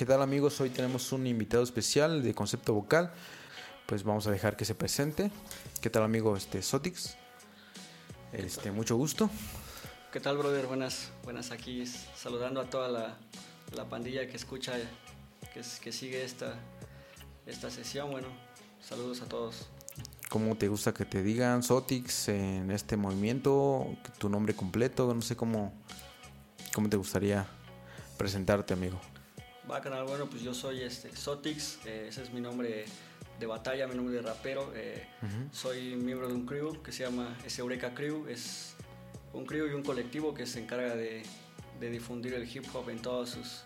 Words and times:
¿Qué 0.00 0.06
tal 0.06 0.22
amigos? 0.22 0.58
Hoy 0.62 0.70
tenemos 0.70 1.12
un 1.12 1.26
invitado 1.26 1.62
especial 1.62 2.22
de 2.22 2.34
concepto 2.34 2.72
vocal. 2.72 3.12
Pues 3.84 4.02
vamos 4.02 4.26
a 4.26 4.30
dejar 4.30 4.56
que 4.56 4.64
se 4.64 4.74
presente. 4.74 5.30
¿Qué 5.82 5.90
tal 5.90 6.04
amigo 6.04 6.38
este 6.38 6.62
Sotix? 6.62 7.18
Este, 8.32 8.70
mucho 8.70 8.96
gusto. 8.96 9.28
¿Qué 10.10 10.18
tal 10.18 10.38
brother? 10.38 10.66
Buenas, 10.68 11.10
buenas 11.22 11.50
aquí 11.50 11.84
saludando 12.16 12.62
a 12.62 12.70
toda 12.70 12.88
la, 12.88 13.18
la 13.76 13.90
pandilla 13.90 14.26
que 14.26 14.38
escucha, 14.38 14.72
que, 15.52 15.60
que 15.82 15.92
sigue 15.92 16.24
esta, 16.24 16.54
esta 17.44 17.70
sesión. 17.70 18.10
Bueno, 18.10 18.28
saludos 18.80 19.20
a 19.20 19.26
todos. 19.26 19.68
¿Cómo 20.30 20.56
te 20.56 20.68
gusta 20.68 20.94
que 20.94 21.04
te 21.04 21.22
digan 21.22 21.62
Sotix 21.62 22.30
en 22.30 22.70
este 22.70 22.96
movimiento? 22.96 23.86
Tu 24.16 24.30
nombre 24.30 24.56
completo, 24.56 25.12
no 25.12 25.20
sé 25.20 25.36
cómo, 25.36 25.74
cómo 26.72 26.88
te 26.88 26.96
gustaría 26.96 27.46
presentarte, 28.16 28.72
amigo. 28.72 28.98
Va, 29.70 29.80
canal, 29.80 30.04
bueno, 30.04 30.26
pues 30.26 30.42
yo 30.42 30.52
soy 30.52 30.82
este, 30.82 31.14
Sotix, 31.14 31.78
eh, 31.86 32.06
ese 32.08 32.24
es 32.24 32.32
mi 32.32 32.40
nombre 32.40 32.86
de 33.38 33.46
batalla, 33.46 33.86
mi 33.86 33.94
nombre 33.94 34.16
de 34.16 34.22
rapero. 34.22 34.72
Eh, 34.74 35.06
soy 35.52 35.94
miembro 35.94 36.26
de 36.26 36.34
un 36.34 36.44
crew 36.44 36.82
que 36.82 36.90
se 36.90 37.04
llama 37.04 37.38
Eureka 37.56 37.94
Crew, 37.94 38.26
es 38.28 38.74
un 39.32 39.46
crew 39.46 39.68
y 39.68 39.74
un 39.74 39.84
colectivo 39.84 40.34
que 40.34 40.44
se 40.44 40.60
encarga 40.60 40.96
de, 40.96 41.22
de 41.78 41.90
difundir 41.90 42.34
el 42.34 42.50
hip 42.50 42.64
hop 42.74 42.90
en 42.90 43.00
todos 43.00 43.30
sus, 43.30 43.60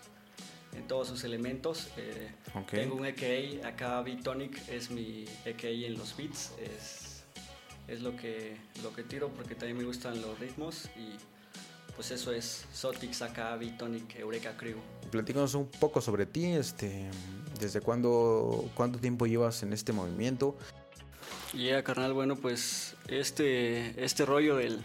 en 0.75 0.87
todos 0.87 1.07
sus 1.07 1.23
elementos. 1.23 1.87
Eh, 1.97 2.29
tengo 2.69 2.95
un 2.95 3.05
EKA, 3.07 3.67
acá 3.67 3.99
Beatonic 4.01 4.69
es 4.69 4.91
mi 4.91 5.25
EKA 5.43 5.69
en 5.69 5.97
los 5.97 6.15
beats, 6.15 6.51
es, 6.61 7.23
es 7.87 8.01
lo, 8.01 8.15
que, 8.15 8.57
lo 8.83 8.93
que 8.93 9.01
tiro 9.01 9.29
porque 9.29 9.55
también 9.55 9.79
me 9.79 9.85
gustan 9.85 10.21
los 10.21 10.37
ritmos 10.39 10.85
y 10.95 11.15
pues 11.95 12.11
eso 12.11 12.31
es 12.31 12.65
Sotix, 12.73 13.21
acá 13.21 13.55
Beatonic, 13.55 14.19
Eureka 14.19 14.55
Crew. 14.55 14.77
Platícanos 15.15 15.53
un 15.55 15.67
poco 15.67 16.01
sobre 16.01 16.25
ti, 16.25 16.45
este, 16.45 17.09
desde 17.59 17.79
cuándo, 17.81 18.69
cuánto 18.75 18.99
tiempo 18.99 19.25
llevas 19.25 19.63
en 19.63 19.71
este 19.71 19.93
movimiento. 19.93 20.57
Ya, 21.53 21.83
carnal, 21.83 22.13
bueno, 22.13 22.35
pues 22.35 22.95
este, 23.07 24.03
este 24.03 24.25
rollo 24.25 24.57
del 24.57 24.83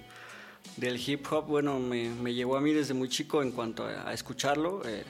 del 0.76 0.96
hip 0.96 1.26
hop, 1.30 1.46
bueno, 1.46 1.78
me, 1.78 2.10
me, 2.10 2.32
llegó 2.32 2.56
a 2.56 2.60
mí 2.60 2.72
desde 2.72 2.94
muy 2.94 3.08
chico 3.08 3.42
en 3.42 3.50
cuanto 3.50 3.84
a, 3.84 4.12
escucharlo. 4.12 4.82
Eh, 4.86 5.04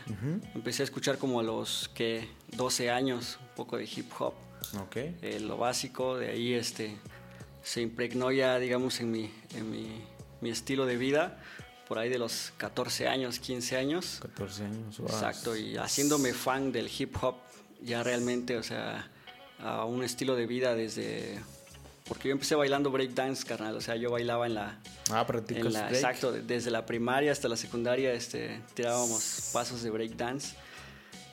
empecé 0.55 0.83
a 0.83 0.85
escuchar 0.85 1.19
como 1.19 1.41
a 1.41 1.43
los 1.43 1.91
que 1.95 2.29
12 2.57 2.91
años, 2.91 3.39
un 3.41 3.55
poco 3.57 3.77
de 3.77 3.85
hip 3.85 4.11
hop. 4.19 4.35
Okay. 4.87 5.17
Eh, 5.23 5.41
lo 5.41 5.57
básico, 5.57 6.17
de 6.17 6.31
ahí 6.31 6.55
este, 6.55 6.97
se 7.63 7.83
impregnó 7.83 8.33
ya, 8.33 8.59
digamos, 8.59 9.01
en 9.01 9.11
mi, 9.11 9.31
en 9.55 9.71
mi, 9.71 10.03
mi, 10.41 10.51
estilo 10.51 10.87
de 10.87 10.97
vida, 10.97 11.41
por 11.91 11.99
ahí 11.99 12.09
de 12.09 12.21
los 12.21 12.53
14 12.57 13.09
años, 13.09 13.41
15 13.41 13.77
años. 13.77 14.19
14 14.23 14.65
años, 14.65 15.01
Exacto, 15.01 15.57
y 15.57 15.77
haciéndome 15.77 16.33
fan 16.33 16.71
del 16.71 16.89
hip 16.97 17.17
hop, 17.21 17.35
ya 17.83 18.05
realmente, 18.05 18.57
o 18.57 18.63
sea, 18.63 19.11
a 19.59 19.85
un 19.87 20.05
estilo 20.05 20.37
de 20.37 20.47
vida 20.47 20.77
desde 20.77 21.41
porque 22.07 22.29
yo 22.29 22.33
empecé 22.33 22.55
bailando 22.55 22.93
breakdance, 22.93 23.45
carnal. 23.45 23.75
O 23.75 23.81
sea, 23.81 23.97
yo 23.97 24.09
bailaba 24.13 24.47
en 24.47 24.55
la. 24.55 24.79
Ah, 25.11 25.25
break. 25.25 25.51
Exacto, 25.51 26.31
desde 26.31 26.71
la 26.71 26.87
primaria 26.87 27.33
hasta 27.33 27.49
la 27.49 27.57
secundaria 27.57 28.13
este, 28.13 28.61
tirábamos 28.75 29.51
pasos 29.53 29.83
de 29.83 29.91
breakdance. 29.91 30.55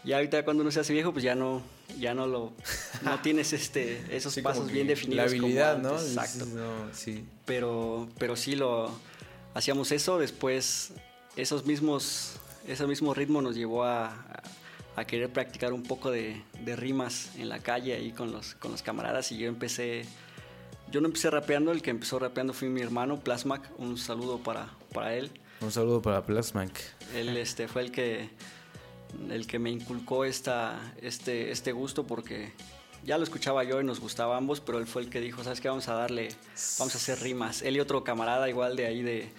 Y 0.04 0.14
ahorita 0.14 0.44
cuando 0.44 0.62
uno 0.62 0.72
se 0.72 0.80
hace 0.80 0.92
viejo, 0.92 1.12
pues 1.12 1.24
ya 1.24 1.36
no, 1.36 1.62
ya 2.00 2.16
no 2.16 2.26
lo, 2.26 2.54
no 3.04 3.20
tienes 3.22 3.54
este, 3.54 4.04
esos 4.10 4.36
pasos 4.40 4.72
bien 4.72 4.88
definidos. 4.88 5.18
La 5.18 5.24
habilidad, 5.30 5.78
¿no? 5.78 6.00
Exacto. 6.00 6.48
sí. 6.94 7.28
Pero, 7.46 8.10
pero 8.18 8.36
sí 8.36 8.56
lo 8.56 8.92
hacíamos 9.58 9.92
eso. 9.92 10.18
Después, 10.20 10.94
esos 11.36 11.66
mismos, 11.66 12.36
ese 12.68 12.86
mismo 12.88 13.14
ritmo 13.14 13.42
nos 13.42 13.56
llevó 13.56 13.84
a, 13.84 14.26
a 14.96 15.06
querer 15.06 15.32
practicar 15.32 15.74
un 15.74 15.84
poco 15.84 16.12
de, 16.12 16.42
de, 16.62 16.76
rimas 16.76 17.36
en 17.38 17.50
la 17.50 17.60
calle 17.60 17.94
ahí 17.94 18.12
con 18.12 18.32
los, 18.32 18.56
con 18.56 18.72
los 18.72 18.82
camaradas. 18.82 19.32
Y 19.32 19.38
yo 19.38 19.48
empecé 19.48 20.06
yo 20.90 21.02
no 21.02 21.08
empecé 21.08 21.30
rapeando, 21.30 21.72
el 21.72 21.82
que 21.82 21.90
empezó 21.90 22.18
rapeando 22.18 22.54
fue 22.54 22.70
mi 22.70 22.82
hermano 22.82 23.20
Plasmac. 23.20 23.70
Un 23.78 23.98
saludo 23.98 24.38
para, 24.38 24.70
para 24.94 25.16
él. 25.16 25.32
Un 25.60 25.72
saludo 25.72 26.02
para 26.02 26.24
Plasmac. 26.26 26.72
Él 27.14 27.36
este, 27.36 27.68
fue 27.68 27.82
el 27.82 27.92
que, 27.92 28.30
el 29.30 29.48
que 29.48 29.60
me 29.60 29.70
inculcó 29.70 30.24
esta, 30.24 30.94
este, 31.02 31.52
este 31.52 31.74
gusto 31.74 32.08
porque 32.08 32.54
ya 33.04 33.18
lo 33.18 33.24
escuchaba 33.24 33.64
yo 33.64 33.82
y 33.82 33.84
nos 33.84 34.00
gustaba 34.00 34.38
ambos, 34.38 34.62
pero 34.62 34.80
él 34.80 34.88
fue 34.88 35.02
el 35.02 35.10
que 35.10 35.20
dijo, 35.20 35.44
¿sabes 35.44 35.60
qué? 35.60 35.68
Vamos 35.68 35.90
a 35.90 35.94
darle, 35.94 36.30
vamos 36.80 36.96
a 36.96 36.98
hacer 36.98 37.20
rimas. 37.20 37.62
Él 37.64 37.76
y 37.76 37.80
otro 37.80 38.04
camarada 38.04 38.50
igual 38.50 38.76
de 38.76 38.86
ahí 38.86 39.02
de, 39.02 39.30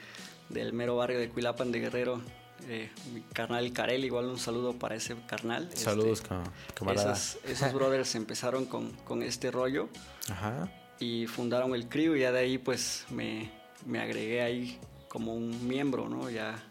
del 0.48 0.72
mero 0.72 0.96
barrio 0.96 1.18
de 1.18 1.28
Cuilapan 1.28 1.72
de 1.72 1.80
Guerrero, 1.80 2.22
eh, 2.68 2.90
mi 3.14 3.20
carnal 3.20 3.72
Carel, 3.72 4.04
igual 4.04 4.26
un 4.26 4.38
saludo 4.38 4.74
para 4.74 4.94
ese 4.94 5.16
carnal. 5.26 5.70
Saludos, 5.74 6.20
este, 6.20 6.34
camarada. 6.74 7.12
Esos, 7.12 7.38
esos 7.44 7.72
brothers 7.72 8.14
empezaron 8.14 8.66
con, 8.66 8.92
con 9.04 9.22
este 9.22 9.50
rollo. 9.50 9.88
Ajá 10.30 10.68
y 11.00 11.26
fundaron 11.26 11.74
el 11.74 11.88
CRIO 11.88 12.16
y 12.16 12.20
ya 12.20 12.32
de 12.32 12.40
ahí 12.40 12.58
pues 12.58 13.04
me, 13.10 13.50
me 13.86 14.00
agregué 14.00 14.42
ahí 14.42 14.78
como 15.08 15.34
un 15.34 15.66
miembro, 15.66 16.08
¿no? 16.08 16.28
Ya 16.30 16.62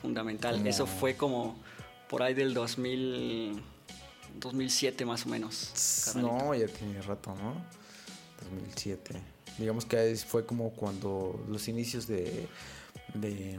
fundamental. 0.00 0.66
Eso 0.66 0.86
fue 0.86 1.16
como 1.16 1.56
por 2.08 2.22
ahí 2.22 2.34
del 2.34 2.54
2000, 2.54 3.62
2007 4.40 5.04
más 5.04 5.26
o 5.26 5.28
menos. 5.28 6.14
No, 6.16 6.54
ya 6.54 6.66
tiene 6.66 7.00
rato, 7.02 7.34
¿no? 7.34 7.54
2007. 8.50 9.20
Digamos 9.58 9.84
que 9.84 10.16
fue 10.26 10.44
como 10.44 10.70
cuando 10.70 11.44
los 11.48 11.68
inicios 11.68 12.06
de, 12.06 12.46
de, 13.20 13.58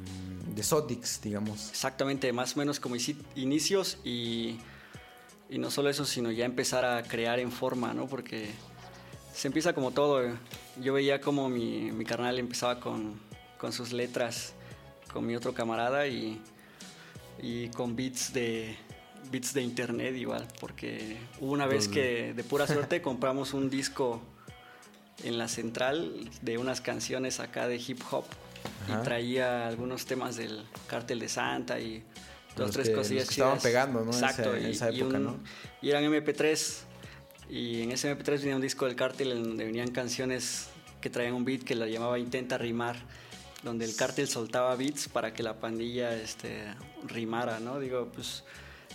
de 0.55 0.63
Sodix, 0.63 1.21
digamos. 1.21 1.69
Exactamente, 1.69 2.31
más 2.33 2.55
o 2.55 2.59
menos 2.59 2.79
como 2.79 2.95
inicios 3.35 3.97
y, 4.03 4.57
y 5.49 5.57
no 5.57 5.71
solo 5.71 5.89
eso, 5.89 6.05
sino 6.05 6.31
ya 6.31 6.45
empezar 6.45 6.85
a 6.85 7.03
crear 7.03 7.39
en 7.39 7.51
forma, 7.51 7.93
¿no? 7.93 8.07
Porque 8.07 8.49
se 9.33 9.47
empieza 9.47 9.73
como 9.73 9.91
todo. 9.91 10.21
Yo 10.81 10.93
veía 10.93 11.21
como 11.21 11.49
mi, 11.49 11.91
mi 11.91 12.05
carnal 12.05 12.39
empezaba 12.39 12.79
con, 12.79 13.19
con, 13.57 13.71
sus 13.71 13.93
letras 13.93 14.53
con 15.13 15.25
mi 15.25 15.35
otro 15.35 15.53
camarada 15.53 16.07
y, 16.07 16.41
y 17.41 17.69
con 17.69 17.95
beats 17.95 18.33
de, 18.33 18.75
beats 19.31 19.53
de 19.53 19.61
internet 19.61 20.15
igual, 20.15 20.47
porque 20.59 21.17
hubo 21.39 21.51
una 21.51 21.65
vez 21.65 21.87
que 21.87 22.33
de 22.33 22.43
pura 22.43 22.67
suerte 22.67 23.01
compramos 23.03 23.53
un 23.53 23.69
disco 23.69 24.21
en 25.23 25.37
la 25.37 25.47
central 25.47 26.29
de 26.41 26.57
unas 26.57 26.81
canciones 26.81 27.39
acá 27.39 27.67
de 27.67 27.77
hip 27.77 28.01
hop 28.11 28.25
y 28.87 29.03
traía 29.03 29.67
algunos 29.67 30.05
temas 30.05 30.37
del 30.37 30.65
Cártel 30.87 31.19
de 31.19 31.29
Santa 31.29 31.79
y 31.79 32.03
dos, 32.55 32.71
tres 32.71 32.89
cosillas 32.89 33.27
que 33.27 33.35
estaban 33.35 33.59
pegando, 33.59 34.03
¿no? 34.03 34.11
Exacto, 34.11 34.55
esa, 34.55 34.89
época, 34.89 35.19
¿no? 35.19 35.37
y 35.81 35.89
eran 35.89 36.03
MP3 36.03 36.87
y 37.49 37.81
en 37.81 37.91
ese 37.91 38.15
MP3 38.15 38.39
venía 38.39 38.55
un 38.55 38.61
disco 38.61 38.85
del 38.85 38.95
cártel 38.95 39.31
en 39.31 39.43
donde 39.43 39.65
venían 39.65 39.91
canciones 39.91 40.69
que 41.01 41.09
traían 41.09 41.33
un 41.33 41.45
beat 41.45 41.63
que 41.63 41.75
la 41.75 41.87
llamaba 41.87 42.19
Intenta 42.19 42.57
Rimar, 42.57 42.97
donde 43.63 43.85
el 43.85 43.95
cártel 43.95 44.27
soltaba 44.27 44.75
beats 44.75 45.07
para 45.07 45.33
que 45.33 45.43
la 45.43 45.59
pandilla 45.59 46.13
este, 46.15 46.65
rimara, 47.05 47.59
¿no? 47.59 47.79
Digo, 47.79 48.09
pues 48.13 48.43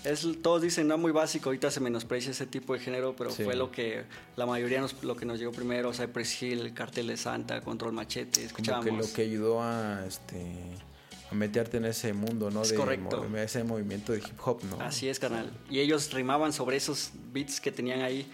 es, 0.04 0.26
todos 0.42 0.62
dicen, 0.62 0.88
no, 0.88 0.98
muy 0.98 1.12
básico, 1.12 1.48
ahorita 1.48 1.70
se 1.70 1.80
menosprecia 1.80 2.30
ese 2.30 2.46
tipo 2.46 2.74
de 2.74 2.80
género, 2.80 3.14
pero 3.16 3.30
fue 3.30 3.54
lo 3.54 3.70
que 3.70 4.04
la 4.36 4.46
mayoría 4.46 4.80
nos, 4.80 5.02
lo 5.04 5.16
que 5.16 5.24
nos 5.24 5.38
llegó 5.38 5.52
primero, 5.52 5.92
Cypress 5.92 6.42
Hill, 6.42 6.60
el 6.60 6.74
Cártel 6.74 7.06
de 7.06 7.16
Santa, 7.16 7.60
Control 7.60 7.92
Machete, 7.92 8.44
escuchábamos. 8.44 8.86
Como 8.86 9.00
que 9.00 9.08
lo 9.08 9.14
que 9.14 9.22
ayudó 9.22 9.62
a, 9.62 10.04
este, 10.06 10.54
a 11.30 11.34
meterte 11.34 11.76
en 11.76 11.84
ese 11.84 12.12
mundo, 12.12 12.50
¿no? 12.50 12.62
de 12.62 12.74
correcto. 12.74 13.26
ese 13.36 13.64
movimiento 13.64 14.12
de 14.12 14.18
hip 14.18 14.38
hop, 14.44 14.62
¿no? 14.64 14.80
Así 14.80 15.08
es, 15.08 15.18
carnal. 15.18 15.50
Y 15.70 15.80
ellos 15.80 16.12
rimaban 16.12 16.52
sobre 16.52 16.76
esos 16.76 17.10
beats 17.32 17.60
que 17.60 17.70
tenían 17.70 18.02
ahí. 18.02 18.30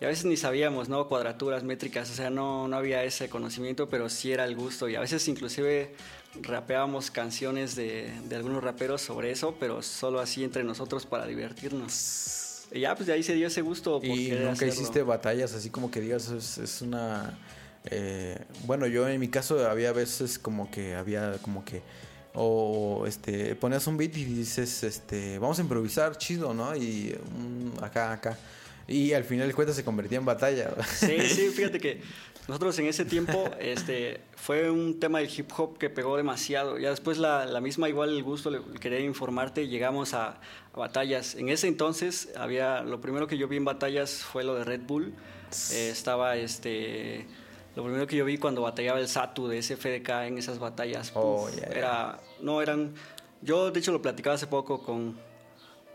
Y 0.00 0.04
a 0.04 0.08
veces 0.08 0.24
ni 0.24 0.36
sabíamos, 0.36 0.88
¿no? 0.88 1.08
Cuadraturas, 1.08 1.62
métricas, 1.62 2.10
o 2.10 2.14
sea, 2.14 2.30
no, 2.30 2.66
no 2.68 2.76
había 2.76 3.04
ese 3.04 3.28
conocimiento, 3.28 3.88
pero 3.88 4.08
sí 4.08 4.32
era 4.32 4.44
el 4.44 4.56
gusto. 4.56 4.88
Y 4.88 4.96
a 4.96 5.00
veces 5.00 5.26
inclusive 5.28 5.94
rapeábamos 6.42 7.10
canciones 7.10 7.76
de, 7.76 8.12
de 8.28 8.36
algunos 8.36 8.62
raperos 8.64 9.02
sobre 9.02 9.30
eso, 9.30 9.54
pero 9.60 9.82
solo 9.82 10.20
así 10.20 10.42
entre 10.42 10.64
nosotros 10.64 11.06
para 11.06 11.26
divertirnos. 11.26 12.66
Y 12.72 12.80
ya, 12.80 12.96
pues 12.96 13.06
de 13.06 13.12
ahí 13.12 13.22
se 13.22 13.34
dio 13.34 13.46
ese 13.46 13.62
gusto. 13.62 14.00
y 14.02 14.30
nunca 14.30 14.66
hiciste 14.66 15.02
batallas 15.02 15.54
así 15.54 15.70
como 15.70 15.90
que 15.90 16.00
digas, 16.00 16.28
es, 16.30 16.58
es 16.58 16.82
una... 16.82 17.38
Eh, 17.86 18.42
bueno, 18.66 18.86
yo 18.86 19.06
en 19.06 19.20
mi 19.20 19.28
caso 19.28 19.68
había 19.68 19.92
veces 19.92 20.38
como 20.38 20.70
que 20.70 20.94
había 20.94 21.36
como 21.42 21.64
que 21.64 21.82
o 22.32 23.04
este 23.06 23.54
ponías 23.54 23.86
un 23.86 23.96
beat 23.96 24.16
y 24.16 24.24
dices 24.24 24.82
este 24.82 25.38
vamos 25.38 25.58
a 25.58 25.62
improvisar 25.62 26.16
chido 26.16 26.52
no 26.54 26.74
y 26.74 27.14
acá 27.80 28.12
acá 28.12 28.38
y 28.86 29.12
al 29.12 29.24
final 29.24 29.48
el 29.48 29.54
cuento 29.54 29.72
se 29.72 29.84
convertía 29.84 30.18
en 30.18 30.24
batalla 30.24 30.70
sí 30.84 31.20
sí 31.28 31.48
fíjate 31.54 31.78
que 31.78 32.00
nosotros 32.46 32.78
en 32.78 32.86
ese 32.86 33.06
tiempo 33.06 33.48
este 33.58 34.20
fue 34.36 34.70
un 34.70 35.00
tema 35.00 35.20
del 35.20 35.30
hip 35.34 35.50
hop 35.56 35.78
que 35.78 35.88
pegó 35.88 36.18
demasiado. 36.18 36.78
Ya 36.78 36.90
después 36.90 37.16
la, 37.16 37.46
la 37.46 37.62
misma 37.62 37.88
igual 37.88 38.10
el 38.10 38.22
gusto 38.22 38.50
le, 38.50 38.60
quería 38.80 39.00
informarte 39.00 39.66
llegamos 39.66 40.12
a, 40.12 40.40
batallas. 40.74 41.36
En 41.36 41.48
ese 41.48 41.68
entonces 41.68 42.28
había 42.36 42.82
lo 42.82 43.00
primero 43.00 43.26
que 43.26 43.38
yo 43.38 43.48
vi 43.48 43.56
en 43.56 43.64
batallas 43.64 44.22
fue 44.22 44.44
lo 44.44 44.54
de 44.56 44.64
Red 44.64 44.82
Bull. 44.82 45.14
Eh, 45.72 45.88
estaba 45.90 46.36
este 46.36 47.26
lo 47.76 47.82
primero 47.82 48.06
que 48.06 48.16
yo 48.16 48.26
vi 48.26 48.36
cuando 48.36 48.60
batallaba 48.60 49.00
el 49.00 49.08
Satu 49.08 49.48
de 49.48 49.62
SFDK 49.62 50.08
en 50.26 50.38
esas 50.38 50.58
batallas, 50.58 51.10
oh, 51.14 51.48
era, 51.74 52.20
no 52.40 52.62
eran, 52.62 52.94
yo 53.42 53.72
de 53.72 53.80
hecho 53.80 53.90
lo 53.90 54.00
platicaba 54.00 54.36
hace 54.36 54.46
poco 54.46 54.80
con, 54.80 55.18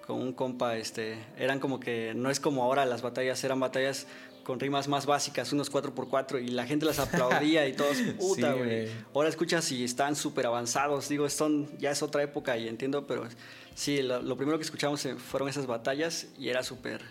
con 0.10 0.20
un 0.24 0.34
compa, 0.34 0.76
este, 0.76 1.20
eran 1.38 1.60
como 1.60 1.80
que, 1.80 2.14
no 2.16 2.32
es 2.32 2.40
como 2.40 2.64
ahora 2.64 2.84
las 2.88 3.04
batallas, 3.04 3.44
eran 3.44 3.60
batallas 3.60 4.08
con 4.44 4.60
rimas 4.60 4.88
más 4.88 5.06
básicas, 5.06 5.54
unos 5.54 5.72
4x4, 5.72 6.44
y 6.44 6.48
la 6.48 6.66
gente 6.66 6.84
las 6.88 6.98
aplaudía 7.00 7.68
y 7.68 7.74
todos, 7.74 7.96
puta, 8.18 8.54
Sí, 8.54 8.58
güey. 8.58 8.86
güey. 8.86 8.90
Ahora 9.14 9.30
escuchas 9.30 9.72
y 9.72 9.84
están 9.84 10.16
súper 10.16 10.48
avanzados, 10.48 11.08
digo, 11.10 11.30
son, 11.30 11.70
ya 11.78 11.92
es 11.92 12.02
otra 12.02 12.24
época 12.24 12.58
y 12.58 12.68
entiendo, 12.68 13.06
pero 13.06 13.28
sí, 13.76 14.02
lo, 14.02 14.20
lo 14.24 14.36
primero 14.36 14.58
que 14.58 14.64
escuchamos 14.64 15.06
eh, 15.06 15.14
fueron 15.16 15.48
esas 15.48 15.68
batallas 15.68 16.26
y 16.40 16.50
era 16.50 16.64
súper 16.64 17.02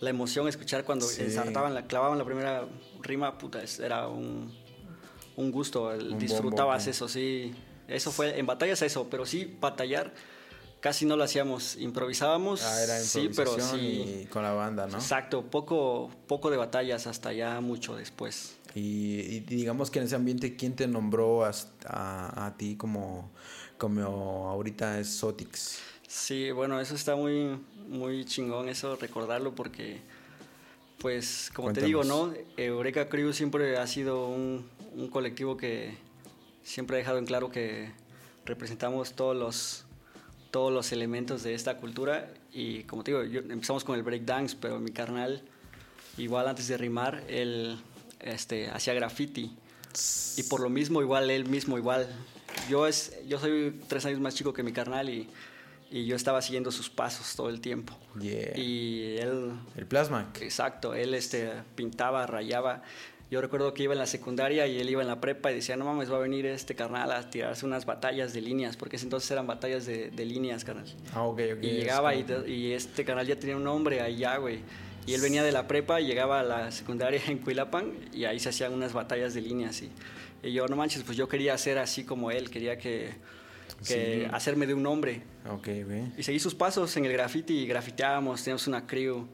la 0.00 0.10
emoción 0.10 0.48
escuchar 0.48 0.82
cuando 0.84 1.06
Sí. 1.06 1.22
ensartaban, 1.22 1.74
la, 1.74 1.86
clavaban 1.86 2.18
la 2.18 2.24
primera 2.24 2.66
rima, 3.02 3.38
puta, 3.38 3.60
era 3.80 4.08
un, 4.08 4.52
un 5.36 5.52
gusto, 5.52 5.92
el- 5.92 6.14
Un 6.14 6.18
disfrutabas 6.18 6.78
bombo, 6.84 6.90
eso, 6.90 7.06
sí, 7.08 7.54
eso 7.86 8.10
fue, 8.10 8.36
en 8.36 8.46
batallas 8.46 8.82
eso, 8.82 9.06
pero 9.08 9.24
sí, 9.24 9.56
batallar 9.60 10.12
casi 10.80 11.04
no 11.06 11.16
lo 11.16 11.24
hacíamos, 11.24 11.76
improvisábamos, 11.76 12.62
Ah, 12.62 12.82
era 12.82 12.98
sí, 13.00 13.28
pero 13.34 13.58
sí, 13.58 14.22
y 14.22 14.26
con 14.26 14.42
la 14.42 14.52
banda, 14.52 14.86
¿no? 14.86 14.96
exacto, 14.98 15.42
poco, 15.44 16.10
poco 16.26 16.50
de 16.50 16.56
batallas 16.56 17.06
hasta 17.06 17.32
ya 17.32 17.60
mucho 17.60 17.96
después. 17.96 18.56
Y, 18.74 19.20
y 19.20 19.40
digamos 19.40 19.90
que 19.90 19.98
en 20.00 20.04
ese 20.04 20.16
ambiente, 20.16 20.54
¿quién 20.54 20.76
te 20.76 20.86
nombró 20.86 21.44
hasta- 21.44 21.88
a, 21.88 22.46
a 22.46 22.56
ti 22.56 22.76
como, 22.76 23.30
como 23.78 24.48
ahorita 24.50 25.00
es 25.00 25.08
Sotix? 25.08 25.78
Sí, 26.06 26.50
bueno, 26.52 26.78
eso 26.80 26.94
está 26.94 27.16
muy, 27.16 27.58
muy 27.88 28.24
chingón 28.26 28.68
eso, 28.68 28.94
recordarlo 28.96 29.54
porque, 29.54 30.00
pues, 30.98 31.50
como 31.54 31.72
te 31.72 31.80
digo, 31.82 32.04
¿no? 32.04 32.32
Eureka 32.58 33.08
Crew 33.08 33.32
siempre 33.32 33.76
ha 33.78 33.86
sido 33.86 34.28
un, 34.28 34.68
un 34.94 35.08
colectivo 35.08 35.56
que 35.56 35.96
siempre 36.62 36.96
ha 36.96 36.98
dejado 36.98 37.18
en 37.18 37.24
claro 37.26 37.50
que 37.50 37.90
representamos 38.44 39.14
todos 39.14 39.34
los, 39.36 39.85
todos 40.50 40.72
los 40.72 40.92
elementos 40.92 41.42
de 41.42 41.54
esta 41.54 41.76
cultura 41.76 42.28
y, 42.52 42.82
como 42.84 43.02
te 43.04 43.10
digo, 43.12 43.24
yo- 43.24 43.40
empezamos 43.40 43.84
con 43.84 43.96
el 43.96 44.02
breakdance, 44.02 44.56
pero 44.60 44.78
mi 44.80 44.90
carnal, 44.90 45.42
igual 46.16 46.48
antes 46.48 46.68
de 46.68 46.76
rimar, 46.78 47.22
él 47.28 47.78
este, 48.20 48.68
hacía 48.70 48.94
graffiti. 48.94 49.54
Y 50.36 50.42
por 50.44 50.60
lo 50.60 50.68
mismo, 50.68 51.00
igual, 51.02 51.30
él 51.30 51.46
mismo, 51.46 51.78
igual. 51.78 52.06
Yo, 52.68 52.86
es, 52.86 53.16
yo 53.26 53.38
soy 53.38 53.80
tres 53.88 54.04
años 54.06 54.20
más 54.20 54.34
chico 54.34 54.52
que 54.52 54.62
mi 54.62 54.72
carnal 54.72 55.08
y, 55.08 55.28
y 55.90 56.04
yo 56.06 56.16
estaba 56.16 56.42
siguiendo 56.42 56.70
sus 56.72 56.90
pasos 56.90 57.34
todo 57.34 57.48
el 57.48 57.60
tiempo. 57.60 57.96
Yeah. 58.20 58.58
Y 58.58 59.16
él, 59.18 59.52
El 59.76 59.86
Plasma. 59.86 60.30
exacto, 60.40 60.94
él 60.94 61.14
este, 61.14 61.50
pintaba, 61.74 62.26
rayaba. 62.26 62.82
Yo 63.30 63.40
recuerdo 63.40 63.74
que 63.74 63.82
iba 63.82 63.92
en 63.92 63.98
la 63.98 64.06
secundaria 64.06 64.68
y 64.68 64.78
él 64.78 64.88
iba 64.88 65.02
en 65.02 65.08
la 65.08 65.20
prepa 65.20 65.50
y 65.50 65.56
decía, 65.56 65.76
no 65.76 65.84
mames, 65.84 66.10
va 66.12 66.16
a 66.16 66.20
venir 66.20 66.46
este 66.46 66.76
carnal 66.76 67.10
a 67.10 67.28
tirarse 67.28 67.66
unas 67.66 67.84
batallas 67.84 68.32
de 68.32 68.40
líneas, 68.40 68.76
porque 68.76 68.96
ese 68.96 69.06
entonces 69.06 69.28
eran 69.32 69.48
batallas 69.48 69.84
de, 69.84 70.10
de 70.10 70.24
líneas, 70.24 70.64
carnal. 70.64 70.84
Ah, 71.12 71.24
ok, 71.24 71.40
ok. 71.56 71.62
Y 71.64 71.70
llegaba 71.72 72.14
y, 72.14 72.24
y 72.46 72.72
este 72.72 73.04
canal 73.04 73.26
ya 73.26 73.36
tenía 73.36 73.56
un 73.56 73.64
nombre 73.64 74.00
allá, 74.00 74.36
güey. 74.36 74.60
Y 75.06 75.14
él 75.14 75.20
venía 75.20 75.42
de 75.42 75.50
la 75.52 75.66
prepa 75.66 76.00
y 76.00 76.06
llegaba 76.06 76.40
a 76.40 76.42
la 76.44 76.70
secundaria 76.70 77.20
en 77.28 77.38
Cuilapan 77.38 77.92
y 78.12 78.24
ahí 78.26 78.38
se 78.38 78.48
hacían 78.50 78.72
unas 78.72 78.92
batallas 78.92 79.34
de 79.34 79.40
líneas. 79.40 79.82
Y, 79.82 79.90
y 80.44 80.52
yo, 80.52 80.66
no 80.68 80.76
manches, 80.76 81.02
pues 81.02 81.16
yo 81.16 81.28
quería 81.28 81.56
ser 81.58 81.78
así 81.78 82.04
como 82.04 82.30
él, 82.30 82.48
quería 82.50 82.78
que, 82.78 83.10
que 83.86 84.24
Sí. 84.24 84.28
hacerme 84.32 84.66
de 84.68 84.74
un 84.74 84.82
nombre. 84.84 85.22
Ok, 85.50 85.68
güey. 85.84 86.12
Y 86.16 86.22
seguí 86.22 86.38
sus 86.38 86.54
pasos 86.54 86.96
en 86.96 87.04
el 87.06 87.12
graffiti 87.12 87.58
y 87.58 87.66
grafiteábamos, 87.66 88.42
teníamos 88.44 88.66
una 88.68 88.86
crew. 88.86 89.26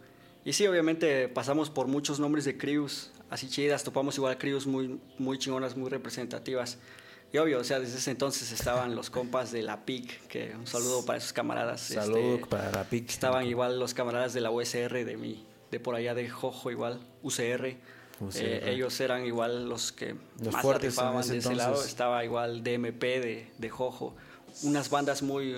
Y 0.46 0.54
sí, 0.54 0.66
obviamente 0.66 1.28
pasamos 1.28 1.68
por 1.70 1.86
muchos 1.88 2.18
nombres 2.20 2.44
de 2.46 2.56
crews 2.56 3.10
así 3.32 3.49
chidas, 3.49 3.82
topamos 3.82 4.17
igual 4.19 4.37
crews 4.37 4.67
muy, 4.67 5.00
muy 5.19 5.38
chingonas, 5.38 5.76
muy 5.76 5.88
representativas. 5.88 6.79
Y 7.32 7.38
obvio, 7.38 7.61
o 7.61 7.64
sea, 7.64 7.81
desde 7.81 7.96
ese 7.96 8.11
entonces 8.11 8.52
estaban 8.52 8.94
los 8.94 9.08
compas 9.08 9.50
de 9.52 9.62
la 9.62 9.87
PIC, 9.87 10.26
que 10.29 10.55
un 10.55 10.67
saludo 10.67 11.02
para 11.06 11.17
esos 11.17 11.32
camaradas. 11.32 11.81
Saludo 11.81 12.34
este, 12.34 12.46
para 12.46 12.70
la 12.70 12.84
PIC. 12.84 13.08
Estaban 13.08 13.46
igual 13.46 13.81
los 13.81 13.94
camaradas 13.94 14.34
de 14.34 14.43
la 14.43 14.50
USR 14.50 15.06
de 15.06 15.17
mí, 15.17 15.46
de 15.70 15.81
por 15.81 15.94
allá 15.94 16.14
de 16.14 16.29
Jojo 16.29 16.70
igual, 16.70 17.00
UCR. 17.23 17.76
UCR. 18.20 18.37
Eh, 18.38 18.70
ellos 18.73 19.00
eran 19.00 19.25
igual 19.25 19.67
los 19.67 19.93
que 19.93 20.14
Los 20.44 20.52
más 20.52 20.61
fuertes 20.62 20.90
rifaban 20.93 21.20
ese 21.20 21.32
de 21.32 21.38
ese 21.38 21.49
entonces. 21.52 21.73
lado. 21.73 21.84
Estaba 21.87 22.23
igual 22.23 22.62
DMP 22.62 23.00
de, 23.02 23.50
de 23.56 23.70
Jojo. 23.70 24.14
Unas 24.62 24.90
bandas 24.90 25.23
muy... 25.23 25.56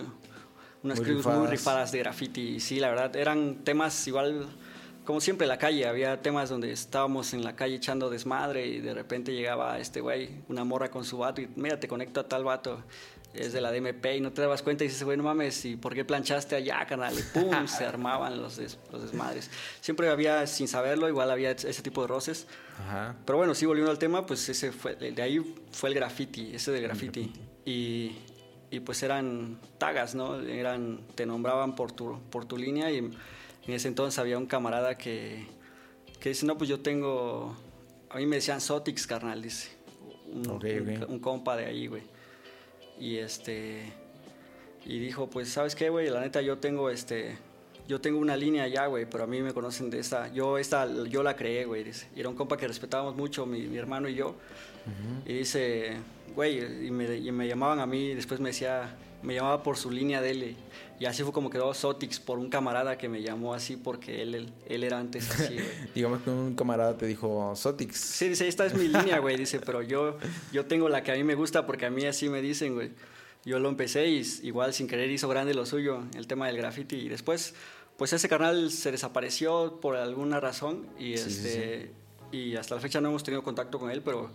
Unas 0.84 0.98
Muy 0.98 1.06
crews 1.06 1.26
muy 1.26 1.46
rifadas. 1.48 1.90
de 1.92 1.98
graffiti. 1.98 2.60
Sí, 2.60 2.78
la 2.78 2.88
verdad, 2.90 3.16
eran 3.16 3.64
temas 3.64 4.06
igual... 4.06 4.46
Como 5.04 5.20
siempre 5.20 5.44
en 5.44 5.48
la 5.50 5.58
calle, 5.58 5.86
había 5.86 6.22
temas 6.22 6.48
donde 6.48 6.72
estábamos 6.72 7.34
en 7.34 7.44
la 7.44 7.54
calle 7.54 7.74
echando 7.76 8.08
desmadre 8.08 8.66
y 8.66 8.80
de 8.80 8.94
repente 8.94 9.32
llegaba 9.34 9.78
este 9.78 10.00
güey, 10.00 10.30
una 10.48 10.64
morra 10.64 10.90
con 10.90 11.04
su 11.04 11.18
vato 11.18 11.42
y 11.42 11.48
mira, 11.56 11.78
te 11.78 11.88
conecto 11.88 12.20
a 12.20 12.28
tal 12.28 12.42
vato, 12.44 12.82
es 13.34 13.52
de 13.52 13.60
la 13.60 13.70
DMP 13.70 14.06
y 14.16 14.20
no 14.20 14.32
te 14.32 14.40
dabas 14.40 14.62
cuenta 14.62 14.84
y 14.84 14.86
dices, 14.88 15.02
güey, 15.02 15.18
no 15.18 15.24
mames, 15.24 15.64
¿y 15.66 15.76
por 15.76 15.92
qué 15.94 16.04
planchaste 16.06 16.54
allá, 16.56 16.86
canal? 16.86 17.14
Y 17.18 17.22
pum, 17.22 17.66
se 17.66 17.84
armaban 17.84 18.40
los, 18.40 18.56
des- 18.56 18.78
los 18.92 19.02
desmadres. 19.02 19.50
Siempre 19.82 20.08
había, 20.08 20.46
sin 20.46 20.68
saberlo, 20.68 21.06
igual 21.08 21.30
había 21.30 21.50
ese 21.50 21.82
tipo 21.82 22.00
de 22.02 22.06
roces. 22.08 22.46
Ajá. 22.78 23.14
Pero 23.26 23.36
bueno, 23.38 23.54
sí, 23.54 23.66
volviendo 23.66 23.90
al 23.90 23.98
tema, 23.98 24.24
pues 24.24 24.48
ese 24.48 24.72
fue, 24.72 24.94
de 24.94 25.20
ahí 25.22 25.54
fue 25.72 25.90
el 25.90 25.96
graffiti, 25.96 26.54
ese 26.54 26.70
de 26.72 26.80
graffiti. 26.80 27.30
Y, 27.66 28.12
y 28.70 28.80
pues 28.80 29.02
eran 29.02 29.58
tagas, 29.78 30.14
¿no? 30.14 30.40
Eran, 30.40 31.00
te 31.14 31.26
nombraban 31.26 31.74
por 31.74 31.92
tu, 31.92 32.20
por 32.30 32.46
tu 32.46 32.56
línea 32.56 32.90
y 32.92 33.10
en 33.66 33.74
ese 33.74 33.88
entonces 33.88 34.18
había 34.18 34.38
un 34.38 34.46
camarada 34.46 34.96
que, 34.96 35.46
que 36.20 36.30
dice, 36.30 36.46
no, 36.46 36.56
pues 36.58 36.68
yo 36.70 36.80
tengo, 36.80 37.56
a 38.10 38.18
mí 38.18 38.26
me 38.26 38.36
decían 38.36 38.60
Sotix, 38.60 39.06
carnal, 39.06 39.42
dice. 39.42 39.70
Un, 40.32 40.48
un- 41.08 41.18
compa 41.20 41.56
de 41.56 41.66
ahí, 41.66 41.86
güey. 41.86 42.02
Y 42.98 43.16
este, 43.16 43.92
y 44.84 44.98
dijo, 44.98 45.28
pues, 45.30 45.48
¿sabes 45.48 45.74
qué, 45.74 45.88
güey? 45.90 46.08
La 46.10 46.20
neta, 46.20 46.40
yo 46.42 46.58
tengo 46.58 46.90
este... 46.90 47.38
Yo 47.86 48.00
tengo 48.00 48.18
una 48.18 48.34
línea 48.34 48.66
ya, 48.66 48.86
güey, 48.86 49.04
pero 49.04 49.24
a 49.24 49.26
mí 49.26 49.42
me 49.42 49.52
conocen 49.52 49.90
de 49.90 49.98
esta. 49.98 50.32
Yo 50.32 50.56
esta, 50.56 50.88
yo 51.04 51.22
la 51.22 51.36
creé, 51.36 51.66
güey. 51.66 51.84
dice. 51.84 52.08
Y 52.16 52.20
era 52.20 52.30
un 52.30 52.34
compa 52.34 52.56
que 52.56 52.66
respetábamos 52.66 53.14
mucho, 53.14 53.44
mi, 53.44 53.60
mi 53.66 53.76
hermano 53.76 54.08
y 54.08 54.14
yo. 54.14 54.36
Y 55.26 55.34
dice, 55.34 55.98
güey, 56.34 56.86
y 56.86 56.90
me, 56.90 57.14
y 57.16 57.30
me 57.30 57.46
llamaban 57.46 57.80
a 57.80 57.86
mí, 57.86 58.06
y 58.12 58.14
después 58.14 58.40
me 58.40 58.48
decía, 58.48 58.96
me 59.24 59.34
llamaba 59.34 59.62
por 59.62 59.76
su 59.76 59.90
línea 59.90 60.20
de 60.20 60.30
él. 60.30 60.56
Y 61.00 61.06
así 61.06 61.22
fue 61.22 61.32
como 61.32 61.50
quedó 61.50 61.74
Sotix 61.74 62.20
por 62.20 62.38
un 62.38 62.48
camarada 62.48 62.96
que 62.96 63.08
me 63.08 63.22
llamó 63.22 63.54
así 63.54 63.76
porque 63.76 64.22
él, 64.22 64.34
él, 64.34 64.52
él 64.66 64.84
era 64.84 64.98
antes 64.98 65.28
así, 65.30 65.54
güey. 65.54 65.66
Digamos 65.94 66.22
que 66.22 66.30
un 66.30 66.54
camarada 66.54 66.96
te 66.96 67.06
dijo 67.06 67.54
Sotix. 67.56 67.96
Sí, 67.98 68.28
dice, 68.28 68.46
esta 68.46 68.66
es 68.66 68.74
mi 68.74 68.86
línea, 68.86 69.18
güey. 69.18 69.36
Dice, 69.36 69.58
pero 69.60 69.82
yo, 69.82 70.18
yo 70.52 70.66
tengo 70.66 70.88
la 70.88 71.02
que 71.02 71.12
a 71.12 71.14
mí 71.16 71.24
me 71.24 71.34
gusta 71.34 71.66
porque 71.66 71.86
a 71.86 71.90
mí 71.90 72.04
así 72.04 72.28
me 72.28 72.40
dicen, 72.40 72.74
güey. 72.74 72.92
Yo 73.44 73.58
lo 73.58 73.68
empecé 73.68 74.08
y 74.08 74.22
igual 74.42 74.72
sin 74.72 74.86
querer 74.86 75.10
hizo 75.10 75.28
grande 75.28 75.52
lo 75.52 75.66
suyo, 75.66 76.04
el 76.14 76.26
tema 76.26 76.46
del 76.46 76.56
graffiti. 76.56 76.96
Y 76.96 77.08
después, 77.08 77.54
pues 77.98 78.12
ese 78.12 78.28
canal 78.28 78.70
se 78.70 78.90
desapareció 78.90 79.80
por 79.80 79.96
alguna 79.96 80.40
razón 80.40 80.86
y, 80.98 81.16
Sí, 81.18 81.30
sí, 81.30 81.46
este, 81.48 81.90
y 82.32 82.56
hasta 82.56 82.74
la 82.74 82.80
fecha 82.80 83.00
no 83.00 83.10
hemos 83.10 83.22
tenido 83.22 83.42
contacto 83.42 83.78
con 83.78 83.90
él, 83.90 84.00
pero 84.02 84.30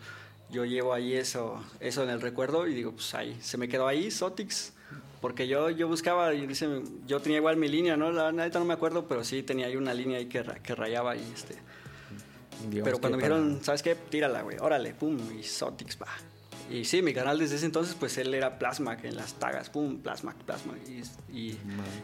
yo 0.51 0.65
llevo 0.65 0.93
ahí 0.93 1.13
eso, 1.13 1.63
eso 1.79 2.03
en 2.03 2.09
el 2.09 2.21
recuerdo 2.21 2.67
y 2.67 2.73
digo, 2.73 2.91
pues 2.91 3.13
ahí, 3.13 3.37
se 3.41 3.57
me 3.57 3.67
quedó 3.67 3.87
ahí, 3.87 4.11
Sotix. 4.11 4.73
Porque 5.21 5.47
yo, 5.47 5.69
yo 5.69 5.87
buscaba, 5.87 6.33
y 6.33 6.47
dice, 6.47 6.81
yo 7.05 7.19
tenía 7.19 7.37
igual 7.39 7.57
mi 7.57 7.67
línea, 7.67 7.97
¿no? 7.97 8.11
La 8.11 8.31
neta 8.31 8.57
no 8.59 8.65
me 8.65 8.73
acuerdo, 8.73 9.05
pero 9.07 9.23
sí 9.23 9.43
tenía 9.43 9.67
ahí 9.67 9.75
una 9.75 9.93
línea 9.93 10.17
ahí 10.17 10.27
que, 10.27 10.43
que 10.63 10.75
rayaba 10.75 11.15
y 11.15 11.21
este... 11.33 11.55
Digamos 12.69 12.83
Pero 12.83 12.99
cuando 12.99 13.17
me 13.17 13.23
para- 13.23 13.35
dijeron, 13.37 13.63
¿sabes 13.63 13.81
qué? 13.81 13.95
Tírala, 13.95 14.41
güey, 14.41 14.57
órale, 14.59 14.93
pum, 14.93 15.17
y 15.37 15.43
Sotix, 15.43 15.97
va. 16.01 16.07
Y 16.69 16.85
sí, 16.85 17.01
mi 17.01 17.13
canal 17.13 17.39
desde 17.39 17.55
ese 17.55 17.65
entonces, 17.65 17.95
pues 17.99 18.17
él 18.17 18.33
era 18.33 18.59
Plasma, 18.59 18.97
que 18.97 19.07
en 19.07 19.15
las 19.15 19.33
tagas, 19.33 19.69
pum, 19.69 19.99
Plasma, 19.99 20.35
Plasma. 20.45 20.75
Y, 20.87 21.01
y 21.35 21.57